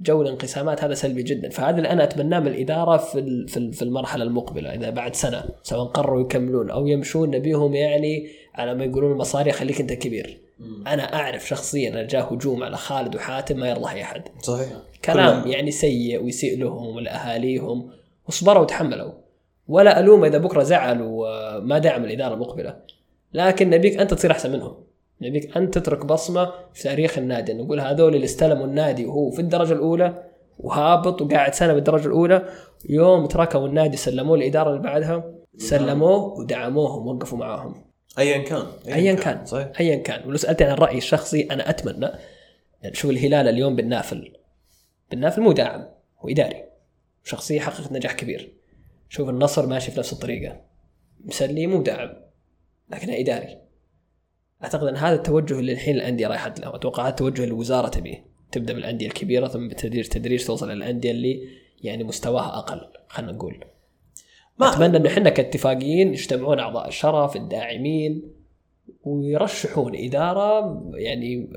جو 0.00 0.22
الانقسامات 0.22 0.84
هذا 0.84 0.94
سلبي 0.94 1.22
جدا. 1.22 1.48
فهذا 1.48 1.76
اللي 1.76 1.90
أنا 1.90 2.04
أتمناه 2.04 2.40
من 2.40 2.46
الإدارة 2.46 2.96
في 2.96 3.46
في 3.46 3.56
ال- 3.56 3.72
في 3.72 3.82
المرحلة 3.82 4.24
المقبلة. 4.24 4.74
إذا 4.74 4.90
بعد 4.90 5.14
سنة 5.14 5.44
سواء 5.62 5.84
قرروا 5.86 6.20
يكملون 6.20 6.70
أو 6.70 6.86
يمشون 6.86 7.30
نبيهم 7.30 7.74
يعني 7.74 8.28
على 8.54 8.74
ما 8.74 8.84
يقولون 8.84 9.12
المصاري 9.12 9.52
خليك 9.52 9.80
أنت 9.80 9.92
كبير. 9.92 10.40
أنا 10.86 11.14
أعرف 11.14 11.48
شخصيا 11.48 12.00
ان 12.00 12.06
جاء 12.06 12.34
هجوم 12.34 12.62
على 12.62 12.76
خالد 12.76 13.14
وحاتم 13.16 13.60
ما 13.60 13.68
يرضى 13.68 13.90
أي 13.90 14.02
أحد. 14.02 14.22
صحيح. 14.42 14.68
كلام 15.04 15.42
كلهم. 15.42 15.52
يعني 15.52 15.70
سيء 15.70 16.22
ويسيء 16.24 16.58
لهم 16.58 16.96
ولأهاليهم. 16.96 17.90
وصبروا 18.28 18.62
وتحملوا. 18.62 19.12
ولا 19.68 20.00
ألوم 20.00 20.24
إذا 20.24 20.38
بكرة 20.38 20.62
زعلوا 20.62 21.26
وما 21.58 21.78
دعم 21.78 22.04
الإدارة 22.04 22.34
المقبلة. 22.34 22.76
لكن 23.34 23.70
نبيك 23.70 24.00
أنت 24.00 24.14
تصير 24.14 24.30
أحسن 24.30 24.52
منهم. 24.52 24.74
نبيك 25.24 25.56
انت 25.56 25.78
تترك 25.78 26.06
بصمة 26.06 26.52
في 26.74 26.82
تاريخ 26.82 27.18
النادي. 27.18 27.52
نقول 27.52 27.80
هذول 27.80 28.14
اللي 28.14 28.24
استلموا 28.24 28.66
النادي 28.66 29.06
وهو 29.06 29.30
في 29.30 29.40
الدرجة 29.40 29.72
الأولى 29.72 30.24
وهابط 30.58 31.22
وقاعد 31.22 31.54
سنة 31.54 31.72
بالدرجه 31.72 32.06
الأولى 32.06 32.48
يوم 32.88 33.26
تركوا 33.26 33.66
النادي 33.66 33.96
سلموه 33.96 34.36
الإدارة 34.36 34.70
اللي 34.70 34.82
بعدها 34.82 35.34
سلموه 35.56 36.38
ودعموهم 36.38 37.06
ووقفوا 37.06 37.38
معاهم. 37.38 37.84
ايا 38.18 38.38
كان. 38.38 38.66
ايا 38.88 39.14
كان. 39.14 39.46
صحيح. 39.46 39.70
ايا 39.80 39.96
كان. 39.96 40.28
ولو 40.28 40.36
سألتني 40.36 40.68
عن 40.68 40.74
الراي 40.74 40.98
الشخصي 40.98 41.48
أنا 41.50 41.70
أتمنى 41.70 42.08
شوف 42.92 43.10
الهلال 43.10 43.48
اليوم 43.48 43.76
بالنافل. 43.76 44.32
بالنافل 45.10 45.42
مو 45.42 45.52
داعم 45.52 45.86
هو 46.18 46.28
إداري. 46.28 46.64
شخصية 47.24 47.60
حققت 47.60 47.92
نجاح 47.92 48.12
كبير. 48.12 48.52
شوف 49.08 49.28
النصر 49.28 49.66
ماشي 49.66 49.90
في 49.90 49.98
نفس 49.98 50.12
الطريقة. 50.12 50.60
مسلي 51.24 51.66
مو 51.66 51.82
داعم 51.82 52.10
لكنه 52.90 53.18
إداري. 53.18 53.63
أعتقد 54.64 54.86
أن 54.86 54.96
هذا 54.96 55.14
التوجه 55.14 55.58
اللي 55.58 55.72
الحين 55.72 55.96
الأندية 55.96 56.26
رايحة 56.26 56.54
له. 56.58 56.74
أتوقع 56.74 57.02
هذا 57.02 57.10
التوجه 57.10 57.42
اللي 57.42 57.54
الوزارة 57.54 57.88
تبيه 57.88 58.24
تبدأ 58.52 58.72
بالأندية 58.74 59.06
الكبيرة 59.06 59.48
ثم 59.48 59.68
بالتدريج 59.68 60.08
تدريج 60.08 60.44
توصل 60.44 60.70
للانديه 60.70 61.10
اللي 61.10 61.40
يعني 61.82 62.04
مستواها 62.04 62.58
أقل 62.58 62.80
خلينا 63.08 63.32
نقول. 63.32 63.64
ما- 64.58 64.74
أتمنى 64.74 64.96
أن 64.96 65.06
إحنا 65.06 65.30
كاتفاقيين 65.30 66.12
يجتمعون 66.12 66.58
أعضاء 66.58 66.88
الشرف 66.88 67.36
الداعمين 67.36 68.22
ويرشحون 69.04 69.92
إدارة 69.96 70.82
يعني 70.94 71.50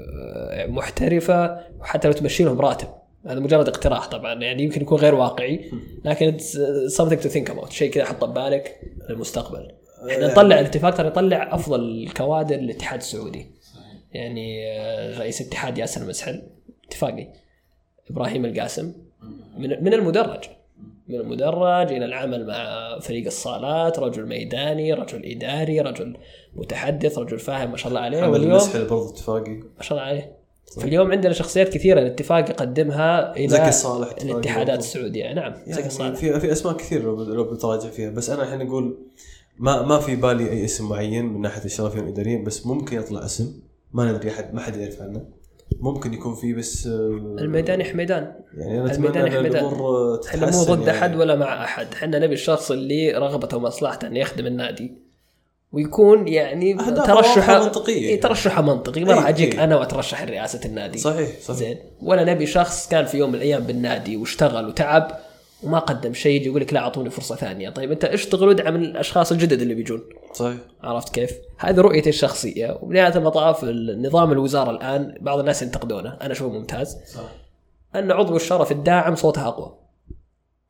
آه، 0.52 0.66
محترفة 0.68 1.60
وحتى 1.80 2.08
لو 2.08 2.14
تمشي 2.14 2.44
لهم 2.44 2.62
راتب. 2.62 2.88
هذا 3.26 3.40
مجرد 3.40 3.68
اقتراح 3.68 4.08
طبعا 4.08 4.34
يعني 4.34 4.64
يمكن 4.64 4.82
يكون 4.82 4.98
غير 4.98 5.16
واقعي 5.16 5.72
لكن 6.06 6.38
it's 6.38 6.58
something 6.98 7.24
to 7.24 7.30
think 7.34 7.54
about. 7.56 7.70
شيء 7.70 7.92
كذا 7.92 8.06
حطه 8.06 8.28
ببالك 8.28 8.80
للمستقبل. 9.10 9.72
إحنا 10.10 10.32
نطلع 10.32 10.60
الاتفاق 10.60 10.96
ترى 10.96 11.08
يطلع 11.08 11.56
أفضل 11.56 11.80
الكوادر 11.80 12.56
للاتحاد 12.56 13.00
السعودي. 13.00 13.46
يعني 14.14 14.72
آه، 14.72 15.20
رئيس 15.20 15.42
الاتحاد 15.42 15.78
ياسر 15.78 16.02
المسحل 16.02 16.44
اتفاقي. 16.88 17.28
إبراهيم 18.10 18.46
القاسم 18.46 18.94
من 19.58 19.84
من 19.84 19.94
المدرج. 19.94 20.44
من 21.08 21.16
المدرج 21.16 21.92
إلى 21.92 22.06
العمل 22.06 22.48
مع 22.48 23.00
فريق 23.00 23.26
الصالات 23.26 24.00
رجل 24.00 24.26
ميداني 24.26 24.94
رجل 24.94 25.26
إداري 25.26 25.82
رجل 25.82 26.18
متحدث 26.56 27.18
رجل 27.18 27.40
فاهم 27.40 27.72
ما 27.72 27.78
شاء 27.78 27.88
الله 27.88 28.00
عليه. 28.00 28.28
واليوم 28.28 28.52
المسحل 28.52 28.86
برضه 28.86 29.10
اتفاقي. 29.10 29.52
ما 29.52 29.82
شاء 29.82 29.98
الله 29.98 30.10
عليه. 30.10 30.38
فاليوم 30.82 31.12
عندنا 31.12 31.34
شخصيات 31.34 31.70
كثيرة 31.74 32.00
الاتفاق 32.00 32.50
يقدمها 32.50 33.36
إلى 33.36 33.48
زكي 33.48 33.72
صالح 33.72 34.16
الاتحادات. 34.22 34.80
السعودية. 34.80 35.34
نعم 35.34 35.54
زكي 35.54 35.80
يعني 35.80 35.90
صالح. 35.90 36.16
في 36.16 36.40
في 36.40 36.52
أسماء 36.52 36.78
كثير 36.78 37.04
لو 37.04 37.44
بتراجع 37.44 37.90
فيها. 37.90 38.10
بس 38.10 38.30
أنا 38.30 38.44
الحين 38.44 38.68
أقول 38.68 38.98
ما 39.60 39.82
ما 39.82 40.00
في 40.00 40.16
بالي 40.16 40.50
أي 40.50 40.66
اسم 40.66 40.90
معين 40.90 41.26
من 41.26 41.42
ناحية 41.42 41.66
الشرفيين 41.66 42.04
والاداريين 42.04 42.44
بس 42.44 42.66
ممكن 42.66 42.98
يطلع 42.98 43.26
اسم. 43.26 43.60
ما 43.94 44.12
ندري 44.12 44.30
احد 44.30 44.54
ما 44.54 44.62
حد 44.62 44.76
يعرف 44.76 45.02
عنه. 45.02 45.26
ممكن 45.80 46.14
يكون 46.14 46.36
في 46.36 46.54
بس 46.54 46.88
آه، 46.88 46.92
الميداني 47.40 47.84
حميدان. 47.84 48.34
يعني 48.58 48.82
أنا 48.82 48.92
أتمنى 48.92 49.08
الميداني 49.08 49.28
ان 49.28 49.40
حميدان. 49.40 49.66
الأمور 49.66 50.22
إحنا 50.28 50.52
مو 50.52 50.64
ضد 50.64 50.88
يعني. 50.88 51.00
أحد 51.00 51.16
ولا 51.16 51.36
مع 51.36 51.64
أحد. 51.64 51.88
إحنا 51.94 52.20
نبي 52.20 52.34
الشخص 52.34 52.72
اللي 52.72 53.12
رغبته 53.12 53.58
ومصلحته 53.58 54.08
ان 54.08 54.16
يخدم 54.16 54.46
النادي. 54.46 54.92
ويكون 55.72 56.28
يعني 56.28 56.74
ترشحه 57.08 57.64
منطقية. 57.64 58.10
إيه 58.10 58.22
ترشحه 58.22 58.62
منطقي. 58.62 59.04
ما 59.04 59.14
راح 59.14 59.28
أجيك. 59.28 59.60
أنا 59.60 59.76
وأترشح 59.76 60.24
لرئاسه 60.24 60.62
النادي. 60.66 60.98
صحيح 60.98 61.30
صحيح. 61.42 61.58
زين. 61.58 61.78
ولا 62.02 62.34
نبي 62.34 62.46
شخص 62.46 62.90
كان 62.90 63.06
في 63.06 63.18
يوم 63.18 63.30
من 63.30 63.36
الأيام 63.36 63.64
بالنادي 63.64 64.18
واشتغل 64.18 64.68
وتعب 64.68 65.27
وما 65.64 65.80
قدم 65.80 66.14
شيء 66.14 66.36
يجي 66.36 66.46
يقول 66.46 66.62
لك 66.62 66.74
لا 66.74 66.80
أعطوني 66.80 67.10
فرصة 67.10 67.36
ثانية. 67.36 67.70
طيب 67.70 67.92
أنت 67.92 68.06
اشتغل 68.06 68.48
وادعم 68.48 68.76
الأشخاص 68.76 69.32
الجدد 69.32 69.62
اللي 69.62 69.74
بيجون؟ 69.74 70.04
صحيح. 70.34 70.58
عرفت 70.84 71.16
كيف؟ 71.16 71.32
هذه 71.58 71.82
رؤيتي 71.82 72.10
الشخصية. 72.10 72.80
وبنهايه 72.82 73.16
المطاف 73.16 73.64
النظام 73.64 74.32
الوزارة 74.32 74.72
الآن 74.72 75.18
بعض 75.22 75.40
الناس 75.40 75.62
ينتقدونه. 75.62 76.18
أنا 76.22 76.32
أشوفه 76.32 76.54
ممتاز. 76.58 76.98
صح 77.06 77.32
أن 77.96 78.12
عضو 78.12 78.36
الشرف 78.36 78.72
الداعم 78.72 79.16
صوته 79.16 79.48
أقوى. 79.48 79.78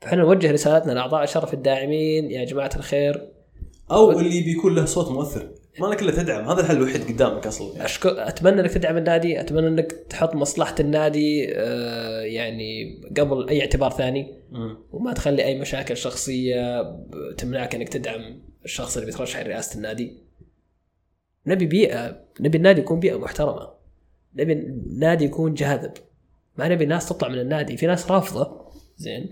فإحنا 0.01 0.22
نوجه 0.22 0.51
رسالتنا 0.51 0.91
لأعضاء 0.91 1.23
الشرف 1.23 1.53
الداعمين. 1.53 2.31
يا 2.31 2.45
جماعة 2.45 2.72
الخير. 2.76 3.31
أو 3.91 4.11
اللي 4.11 4.41
بيكون 4.41 4.76
له 4.76 4.85
صوت 4.85 5.11
مؤثر. 5.11 5.49
ما 5.79 5.87
لك 5.87 6.01
إلا 6.01 6.11
تدعم. 6.11 6.49
هذا 6.49 6.61
الحل 6.61 6.77
الوحيد 6.77 7.03
قدامك 7.03 7.47
أصلا. 7.47 7.85
أشكر 7.85 8.27
أتمنى 8.27 8.61
إنك 8.61 8.71
تدعم 8.71 8.97
النادي 8.97 9.39
أتمنى 9.39 9.67
إنك 9.67 9.91
تحط 9.91 10.35
مصلحة 10.35 10.75
النادي 10.79 11.55
آه، 11.55 12.21
يعني 12.21 13.01
قبل 13.17 13.49
أي 13.49 13.61
اعتبار 13.61 13.91
ثاني. 13.91 14.37
وما 14.91 15.13
تخلي 15.13 15.45
أي 15.45 15.59
مشاكل 15.59 15.97
شخصية 15.97 16.83
تمنعك 17.37 17.75
إنك 17.75 17.89
تدعم 17.89 18.41
الشخص 18.65 18.97
اللي 18.97 19.11
بيترشح 19.11 19.39
لرئاسة 19.39 19.77
النادي. 19.77 20.17
نبي 21.47 21.65
بيئة 21.65 22.21
نبي 22.39 22.57
النادي 22.57 22.81
يكون 22.81 22.99
بيئة 22.99 23.15
محترمة. 23.15 23.69
نبي 24.35 24.53
النادي 24.53 25.25
يكون 25.25 25.53
جاذب. 25.53 25.93
ما 26.57 26.67
نبي 26.67 26.85
ناس 26.85 27.09
تطلع 27.09 27.29
من 27.29 27.39
النادي. 27.39 27.77
في 27.77 27.87
ناس 27.87 28.11
رافضة. 28.11 28.71
زين 28.97 29.31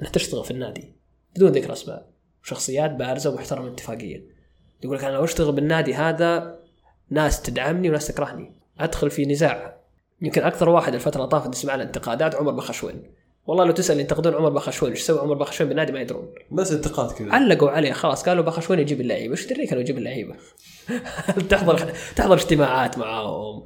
إنها 0.00 0.10
تشتغل 0.10 0.44
في 0.44 0.50
النادي 0.50 0.92
بدون 1.36 1.52
ذكر 1.52 1.72
أسماء. 1.72 2.10
شخصيات 2.42 2.90
بارزة 2.90 3.30
ومحترمة 3.30 3.72
اتفاقيه 3.72 4.33
يقول 4.84 4.96
لك 4.96 5.04
أنا 5.04 5.12
لو 5.12 5.24
أشتغل 5.24 5.52
بالنادي 5.52 5.94
هذا 5.94 6.58
ناس 7.10 7.42
تدعمني 7.42 7.90
وناس 7.90 8.08
تكرهني. 8.08 8.52
أدخل 8.80 9.10
في 9.10 9.26
نزاع. 9.26 9.76
يمكن 10.22 10.42
أكثر 10.42 10.68
واحد 10.68 10.94
الفترة 10.94 11.24
طافت 11.24 11.48
نسمع 11.48 11.74
له 11.74 11.82
انتقادات 11.82 12.34
عمر 12.34 12.52
بخشوين. 12.52 13.02
والله 13.46 13.64
لو 13.64 13.72
تسأل 13.72 14.00
ينتقدون 14.00 14.34
عمر 14.34 14.48
بخشوين 14.48 14.92
إيش 14.92 15.02
سوى 15.02 15.20
عمر 15.20 15.34
بخشوين 15.34 15.68
بالنادي 15.68 15.92
ما 15.92 16.00
يدرون. 16.00 16.34
بس 16.50 16.72
انتقاد 16.72 17.12
كذا. 17.12 17.32
علقوا 17.32 17.70
عليه 17.70 17.92
خلاص 17.92 18.28
قالوا 18.28 18.44
بخشوين 18.44 18.78
يجيب 18.78 19.00
اللعيبة. 19.00 19.32
إيش 19.32 19.46
تدريك 19.46 19.72
انه 19.72 19.80
يجيب 19.80 19.98
اللعيبة؟ 19.98 20.34
تحضر 21.50 21.92
تحضر 22.16 22.34
اجتماعات 22.34 22.98
معاهم. 22.98 23.64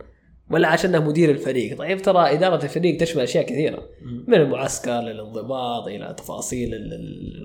ولا 0.50 0.68
عشانه 0.68 0.98
مدير 0.98 1.30
الفريق. 1.30 1.78
طيب 1.78 2.02
ترى 2.02 2.32
إدارة 2.32 2.64
الفريق 2.64 3.00
تشمل 3.00 3.22
أشياء 3.22 3.44
كثيرة. 3.44 3.82
من 4.26 4.34
المعسكر 4.34 5.00
للانضباط 5.00 5.86
إلى 5.86 6.14
تفاصيل 6.18 6.74
ال- 6.74 6.92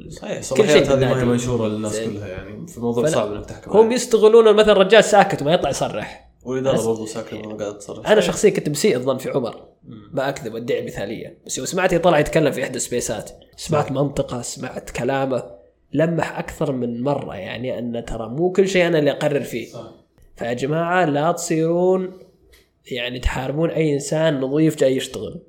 ال- 0.07 0.13
صحيح 0.13 0.41
صلاحيات 0.41 0.89
هذه 0.89 0.99
ما 1.13 1.21
هي. 1.21 1.25
منشوره 1.25 1.67
للناس. 1.67 1.99
كلها 1.99 2.27
يعني 2.27 2.67
في 2.67 2.77
الموضوع 2.77 3.03
فلا- 3.03 3.11
صعب 3.11 3.33
إنك 3.33 3.45
تحكم 3.45 3.71
هم 3.71 3.85
عليه. 3.85 3.95
يستغلون 3.95 4.55
مثلا 4.55 4.71
الرجال 4.71 5.03
ساكت 5.03 5.41
وما 5.41 5.53
يطلع 5.53 5.69
يصرح. 5.69 6.29
والإدارة 6.45 6.85
برضو 6.85 7.05
ساكنه 7.05 7.39
ما 7.49 7.55
قاعدة 7.57 7.77
تصرف 7.77 8.07
أنا 8.07 8.21
شخصيا 8.21 8.49
كنت 8.49 8.69
مسيء 8.69 8.95
الظن 8.97 9.17
في 9.17 9.29
عمر. 9.29 9.55
ما 10.13 10.29
أكذب 10.29 10.55
أدعي 10.55 10.85
مثالية. 10.85 11.37
بس 11.45 11.57
يوم 11.57 11.67
سمعته 11.67 11.95
يطلع 11.95 12.19
يتكلم 12.19 12.51
في 12.51 12.63
إحدى 12.63 12.75
السبيسات 12.75 13.31
سمعت 13.57 13.91
منطقة 13.91 14.41
سمعت 14.41 14.89
كلامه. 14.89 15.43
لمح 15.93 16.39
أكثر 16.39 16.71
من 16.71 17.01
مرة 17.03 17.35
يعني 17.35 17.79
أن 17.79 18.05
ترى 18.05 18.29
مو 18.29 18.51
كل 18.51 18.67
شيء 18.67 18.87
أنا 18.87 18.99
اللي 18.99 19.11
أقرر 19.11 19.41
فيه. 19.41 19.65
صح. 19.67 19.91
فيا 20.35 20.53
جماعة 20.53 21.05
لا 21.05 21.31
تصيرون 21.31 22.11
يعني 22.91 23.19
تحاربون 23.19 23.69
أي 23.69 23.93
إنسان 23.93 24.39
نظيف 24.39 24.79
جاي 24.79 24.95
يشتغل. 24.95 25.41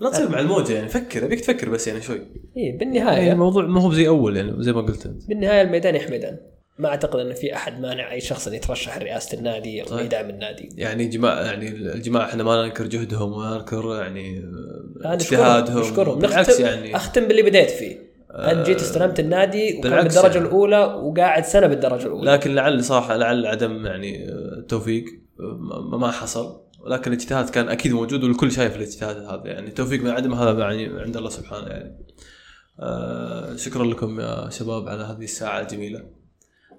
لا 0.00 0.10
تصير 0.10 0.28
مع 0.28 0.40
الموجة 0.40 0.72
يعني 0.72 0.88
فكر 0.88 1.24
أبيك 1.24 1.40
تفكر 1.40 1.68
بس 1.68 1.88
يعني 1.88 2.00
شوي. 2.00 2.16
اي 2.16 2.62
يعني 2.62 2.78
بالنهايه 2.78 3.32
الموضوع 3.32 3.66
ما 3.66 3.80
هو 3.80 3.92
زي 3.92 4.08
أول 4.08 4.36
يعني 4.36 4.62
زي 4.62 4.72
ما 4.72 4.80
قلت 4.80 5.06
أنت. 5.06 5.28
بالنهاية 5.28 5.62
الميدان 5.62 5.94
يحمدن 5.94 6.36
ما 6.78 6.88
أعتقد 6.88 7.20
أن 7.20 7.34
في 7.34 7.54
أحد 7.54 7.80
مانع 7.80 8.12
أي 8.12 8.20
شخص 8.20 8.48
أن 8.48 8.54
يترشح 8.54 8.98
لرئاسة 8.98 9.38
النادي 9.38 9.82
أو 9.82 9.86
صحيح. 9.86 10.04
يدعم 10.04 10.30
النادي. 10.30 10.68
يعني 10.76 11.06
جماعة 11.06 11.40
يعني 11.40 11.68
الجماعة 11.68 12.24
إحنا 12.24 12.42
ما 12.42 12.62
ننكر 12.66 12.86
جهدهم 12.86 13.32
وما 13.32 13.56
ننكر 13.56 14.00
يعني 14.00 14.44
اجتهادهم. 15.04 15.80
نشكرهم. 15.80 16.18
بالعكس 16.18 16.50
نختم 16.50 16.64
يعني. 16.64 16.96
أختم 16.96 17.28
باللي 17.28 17.42
بديت 17.42 17.70
فيه. 17.70 18.10
أنت 18.30 18.66
جيت 18.66 18.80
استلمت 18.80 19.20
النادي 19.20 19.78
وكان 19.78 20.02
بالدرجة 20.02 20.34
يعني. 20.34 20.48
الأولى 20.48 20.84
وقاعد 20.84 21.44
سنة 21.44 21.66
بالدرجة 21.66 22.06
الأولى. 22.06 22.32
لكن 22.32 22.54
لعل 22.54 22.84
صراحة 22.84 23.16
لعل 23.16 23.46
عدم 23.46 23.86
يعني 23.86 24.28
التوفيق 24.58 25.04
ما 25.90 25.98
ما 25.98 26.10
حصل. 26.10 26.60
ولكن 26.80 27.12
الاجتهاد 27.12 27.50
كان 27.50 27.68
أكيد 27.68 27.92
موجود 27.92 28.24
والكل 28.24 28.52
شايف 28.52 28.76
الاجتهاد 28.76 29.16
هذا 29.16 29.42
يعني 29.44 29.68
التوفيق 29.68 30.02
من 30.02 30.10
عدم 30.10 30.34
هذا 30.34 30.60
يعني 30.60 31.00
عند 31.00 31.16
الله 31.16 31.30
سبحانه 31.30 31.66
يعني. 31.66 32.06
آه 32.80 33.56
شكرا 33.56 33.84
لكم 33.84 34.20
يا 34.20 34.50
شباب 34.50 34.88
على 34.88 35.04
هذه 35.04 35.24
الساعة 35.24 35.60
الجميلة. 35.60 36.02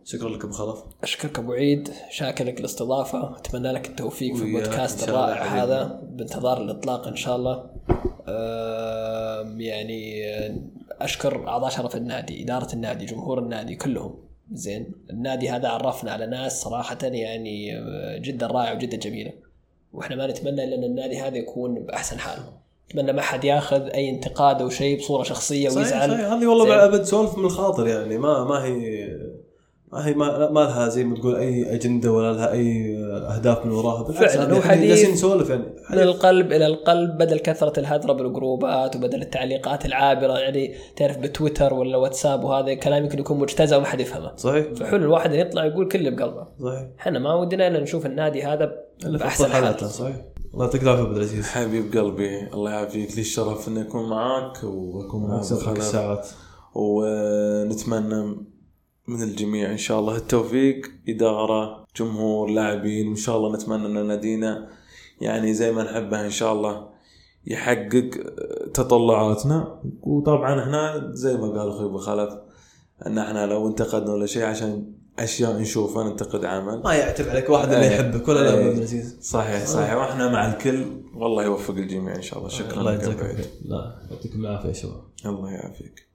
شكرا 0.04 0.30
لكم 0.30 0.52
خلف 0.52 0.80
أشكرك 1.04 1.40
أبو 1.40 1.54
عيد 1.54 1.90
شاكر 2.12 2.46
لك 2.46 2.60
الاستضافه 2.60 3.38
أتمنى 3.38 3.72
لك 3.72 3.90
التوفيق 3.90 4.36
في 4.36 4.44
البودكاست 4.44 5.10
الرائع. 5.10 5.44
هذا 5.44 6.02
بانتظار 6.04 6.62
الإطلاق 6.62 7.08
إن 7.08 7.16
شاء 7.16 7.36
الله. 7.36 7.72
آم، 8.28 9.62
يعني 9.62 10.30
آه، 10.30 10.56
أشكر 11.02 11.48
أعضاء 11.48 11.70
شرف 11.70 11.96
النادي 11.96 12.44
إدارة 12.44 12.74
النادي 12.74 13.06
جمهور 13.06 13.40
النادي 13.40 13.76
كلهم. 13.76 14.24
زين 14.52 14.92
النادي 15.10 15.50
هذا 15.50 15.68
عرفنا 15.68 16.12
على 16.12 16.28
ناس 16.28 16.62
صراحة 16.62 16.98
يعني 17.04 17.78
آه، 17.78 18.18
جدا 18.18 18.48
رائعة 18.48 18.76
وجدا 18.76 18.98
جميلة. 18.98 19.51
وإحنا 19.94 20.16
ما 20.16 20.28
نتمنى 20.28 20.64
الا 20.64 20.76
إن 20.76 20.84
النادي 20.84 21.18
هذا 21.18 21.38
يكون 21.38 21.76
بأحسن 21.76 22.20
حال 22.20 22.40
اتمنى 22.90 23.14
ما 23.14 23.22
حد 23.22 23.44
ياخذ 23.44 23.82
أي 23.82 24.10
انتقاد 24.10 24.62
أو 24.62 24.70
شيء 24.70 24.98
بصورة 24.98 25.24
شخصية 25.24 25.70
صحيح 25.70 25.84
ويزعل. 25.86 26.10
صحيح. 26.10 26.32
هذه 26.32 26.48
والله 26.48 26.66
زين. 26.66 26.74
أبد 26.74 27.04
سولف 27.04 27.38
من 27.38 27.46
الخاطر 27.46 27.88
يعني. 27.88 28.18
ما 28.18 28.44
ما 28.44 28.66
هي 28.66 29.08
ما 29.92 30.08
هي 30.08 30.14
ما, 30.14 30.50
ما 30.50 30.60
لها 30.60 30.88
زي 30.88 31.04
ما 31.04 31.16
تقول 31.16 31.36
أي 31.36 31.76
أجندة 31.76 32.12
ولا 32.12 32.34
لها 32.34 32.52
أي 32.52 32.98
أهداف 33.06 33.66
من 33.66 33.72
وراها. 33.72 34.04
بالعكس 34.04 34.36
فعلاً، 34.36 34.48
هذه 34.48 34.56
هو 34.56 34.60
إحنا 34.60 34.72
حديث 34.72 34.88
جالسين 34.88 35.12
نسولف 35.12 35.50
يعني. 35.50 35.64
من 35.92 36.00
القلب 36.00 36.52
إلى 36.52 36.66
القلب 36.66 37.18
بدل 37.18 37.40
كثرة 37.40 37.80
الهذره 37.80 38.14
بالجروبات 38.14 38.96
وبدل 38.96 39.22
التعليقات 39.22 39.86
العابرة 39.86 40.40
يعني 40.40 40.76
تعرف 40.96 41.18
بتويتر 41.18 41.74
ولا 41.74 41.98
واتساب 41.98 42.44
وهذا 42.44 42.74
كلام 42.74 43.04
يمكن 43.04 43.20
يكون 43.20 43.40
مجتزأ 43.40 43.78
وما 43.78 43.86
حد 43.86 44.00
يفهمه. 44.00 44.32
صحيح. 44.36 44.66
فحلو 44.76 45.06
الواحد 45.06 45.34
يطلع 45.34 45.66
يقول 45.66 45.88
كل 45.88 46.00
اللي 46.00 46.12
بقلبه. 46.12 46.48
صحيح. 46.64 46.88
إحنا 47.00 47.20
ما 47.20 47.34
ودنا 47.34 47.68
إلا 47.68 47.80
نشوف 47.80 48.06
النادي 48.06 48.44
هذا 48.44 48.72
الا 49.06 49.18
في 49.18 49.26
احسن 49.26 49.44
حال 49.44 49.54
حالاته 49.54 49.88
صحيح. 49.88 50.16
الله 50.54 50.66
يعطيك 50.66 50.84
العافية 50.84 51.04
عبد 51.04 51.16
العزيز. 51.16 51.46
حبيب 51.46 51.98
قلبي 51.98 52.48
الله 52.54 52.72
يعافيك. 52.72 53.16
لي 53.16 53.22
الشرف 53.22 53.68
إني 53.68 53.82
أكون 53.82 54.10
معاك 54.10 54.64
وأكون 54.64 55.28
بخلف. 55.28 55.78
الساعات 55.78 56.28
ونتمنى 56.76 58.36
من 59.08 59.24
الجميع 59.24 59.72
إن 59.72 59.78
شاء 59.78 60.00
الله 60.00 60.16
التوفيق. 60.16 60.92
إدارة 61.10 61.86
جمهور 61.96 62.50
لاعبين 62.50 63.08
وإن 63.08 63.16
شاء 63.16 63.38
الله 63.38 63.56
نتمنى 63.56 63.86
أن 63.86 64.08
نادينا. 64.08 64.70
يعني 65.22 65.54
زي 65.54 65.72
ما 65.72 65.84
نحبه 65.84 66.26
إن 66.26 66.30
شاء 66.30 66.54
الله 66.54 66.90
يحقق 67.48 68.10
تطلعاتنا. 68.74 69.82
وطبعا 70.02 70.64
هنا 70.64 71.12
زي 71.14 71.38
ما 71.38 71.48
قال 71.48 71.70
أخوي 71.70 71.86
أبو 71.86 71.98
خلف 71.98 72.34
أن 73.08 73.18
إحنا 73.18 73.46
لو 73.46 73.68
انتقدنا 73.68 74.14
ولا 74.14 74.26
شيء 74.26 74.44
عشان 74.44 74.94
أشياء 75.20 75.58
نشوفها 75.60 76.04
ننتقد 76.04 76.46
عمل. 76.46 76.82
ما 76.84 76.94
يعتب 76.94 77.30
عليك 77.30 77.50
واحد 77.50 77.72
اللي 77.72 77.86
إيه. 77.86 77.92
يحبك 77.92 78.28
ولا 78.28 78.40
لا 78.40 78.58
إيه. 78.58 78.66
عبد 78.66 78.78
العزيز 78.78 79.18
صحيح 79.22 79.66
صحيح. 79.66 79.94
وإحنا 79.94 80.30
مع 80.30 80.48
الكل 80.54 80.86
والله 81.16 81.44
يوفق 81.44 81.74
الجميع 81.74 82.16
إن 82.16 82.22
شاء 82.22 82.40
الله. 82.40 82.50
شكرا 82.50 82.80
الله 82.80 82.94
يجزاك 82.94 83.50
لا 83.66 83.96
يعطيكم 84.12 84.40
العافية 84.40 84.68
يا 84.68 84.74
شباب. 84.74 85.02
الله 85.26 85.52
يعافيك. 85.52 86.11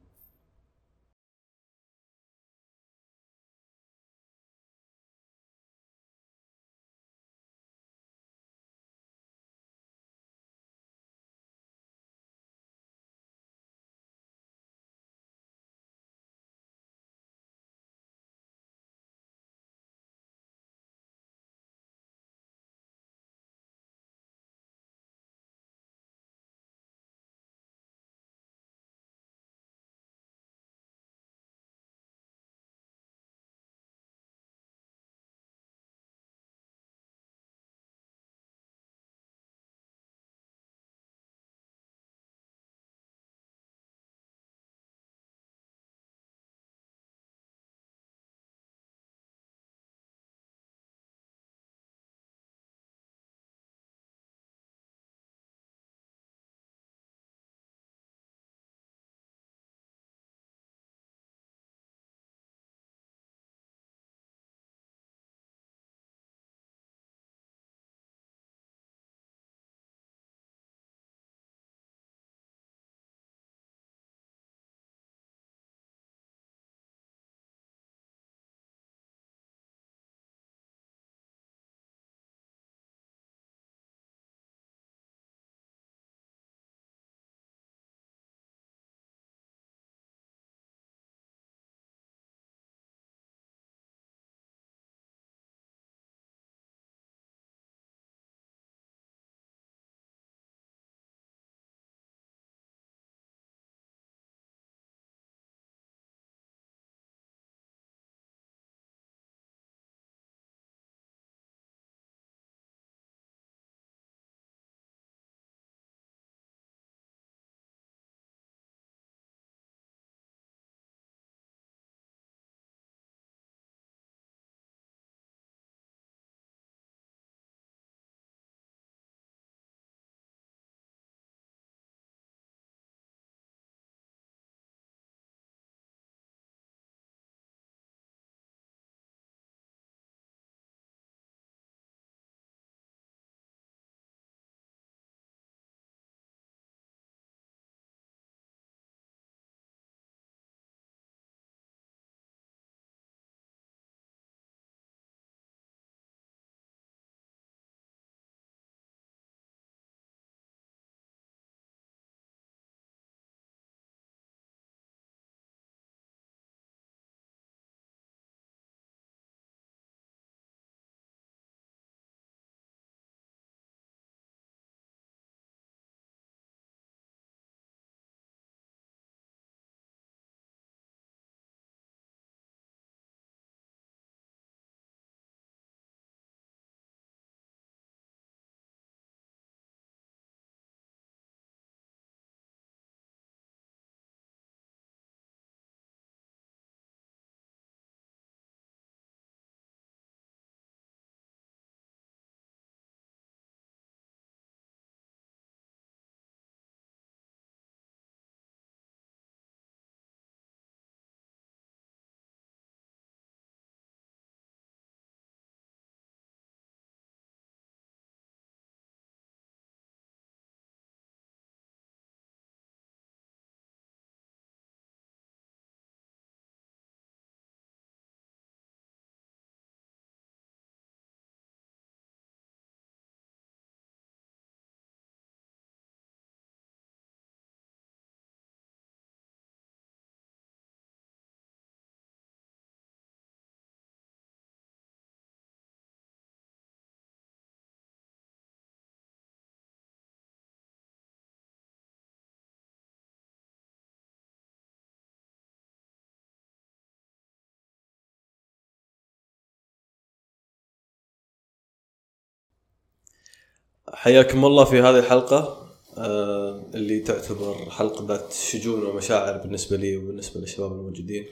حياكم 263.95 264.45
الله 264.45 264.65
في 264.65 264.81
هذه 264.81 264.99
الحلقة. 264.99 265.67
آه، 265.99 266.63
اللي 266.75 267.01
تعتبر 267.01 267.55
حلقة 267.71 268.07
ذات 268.07 268.33
شجون 268.33 268.87
ومشاعر 268.87 269.39
بالنسبة 269.39 269.77
لي 269.77 269.97
وبالنسبة 269.97 270.41
للشباب 270.41 270.73
الموجودين. 270.73 271.27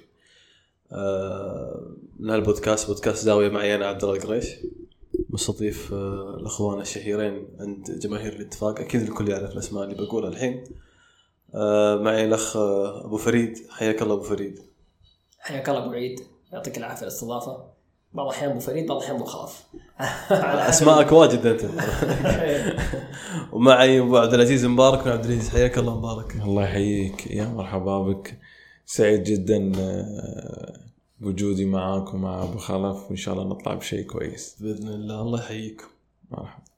آه، 0.92 1.86
من 2.18 2.30
هالبودكاست 2.30 2.86
بودكاست 2.86 3.24
زاوية 3.24 3.48
معي 3.48 3.74
أنا 3.74 3.86
عبد 3.86 4.04
الله 4.04 4.16
القريش 4.16 4.46
مستضيف 5.30 5.92
آه، 5.92 6.36
الأخوان 6.40 6.80
الشهيرين 6.80 7.48
عند 7.60 7.98
جماهير 7.98 8.32
الاتفاق. 8.32 8.80
أكيد 8.80 9.02
الكل 9.02 9.28
يعرف 9.28 9.52
الأسماء 9.52 9.84
اللي 9.84 9.94
بقولها 9.94 10.28
الحين. 10.30 10.64
معي 12.04 12.24
الأخ 12.24 12.56
أبو 12.56 13.16
فريد. 13.16 13.58
حياك 13.70 14.02
الله 14.02 14.14
أبو 14.14 14.22
فريد. 14.22 14.60
حياك 15.38 15.68
الله 15.68 15.84
أبو 15.84 15.92
عيد. 15.92 16.20
يعطيك 16.52 16.78
العافية 16.78 16.96
على 16.96 17.06
الاستضافة. 17.06 17.73
بعض 18.14 18.26
الأحيان 18.26 18.50
أبو 18.50 18.60
فريد 18.60 18.86
بعض 18.86 18.96
الأحيان 18.96 19.16
أبو 19.16 19.24
خلف 19.24 19.64
أسماءك 20.68 21.12
واجد 21.12 21.46
أنت. 21.46 21.64
ومعي 23.52 24.00
أبو 24.00 24.16
عبد 24.16 24.34
العزيز 24.34 24.66
مبارك. 24.66 25.04
بن 25.04 25.10
عبد 25.10 25.24
العزيز 25.24 25.48
حياك 25.50 25.78
الله 25.78 25.98
مبارك. 25.98 26.36
الله 26.36 26.62
يحييك. 26.64 27.26
يا 27.26 27.44
مرحبا 27.48 28.02
بك. 28.02 28.38
سعيد 28.86 29.22
جدا 29.22 29.72
آه، 29.78 30.80
بوجودي 31.20 31.64
معاك 31.64 32.14
ومع 32.14 32.42
أبو 32.42 32.58
خلف. 32.58 33.06
وإن 33.08 33.16
شاء 33.16 33.34
الله 33.34 33.48
نطلع 33.48 33.74
بشيء 33.74 34.06
كويس. 34.06 34.56
بإذن 34.60 34.88
الله 34.88 35.20
الله 35.20 35.38
يحييكم. 35.40 35.86
مرحبا. 36.30 36.73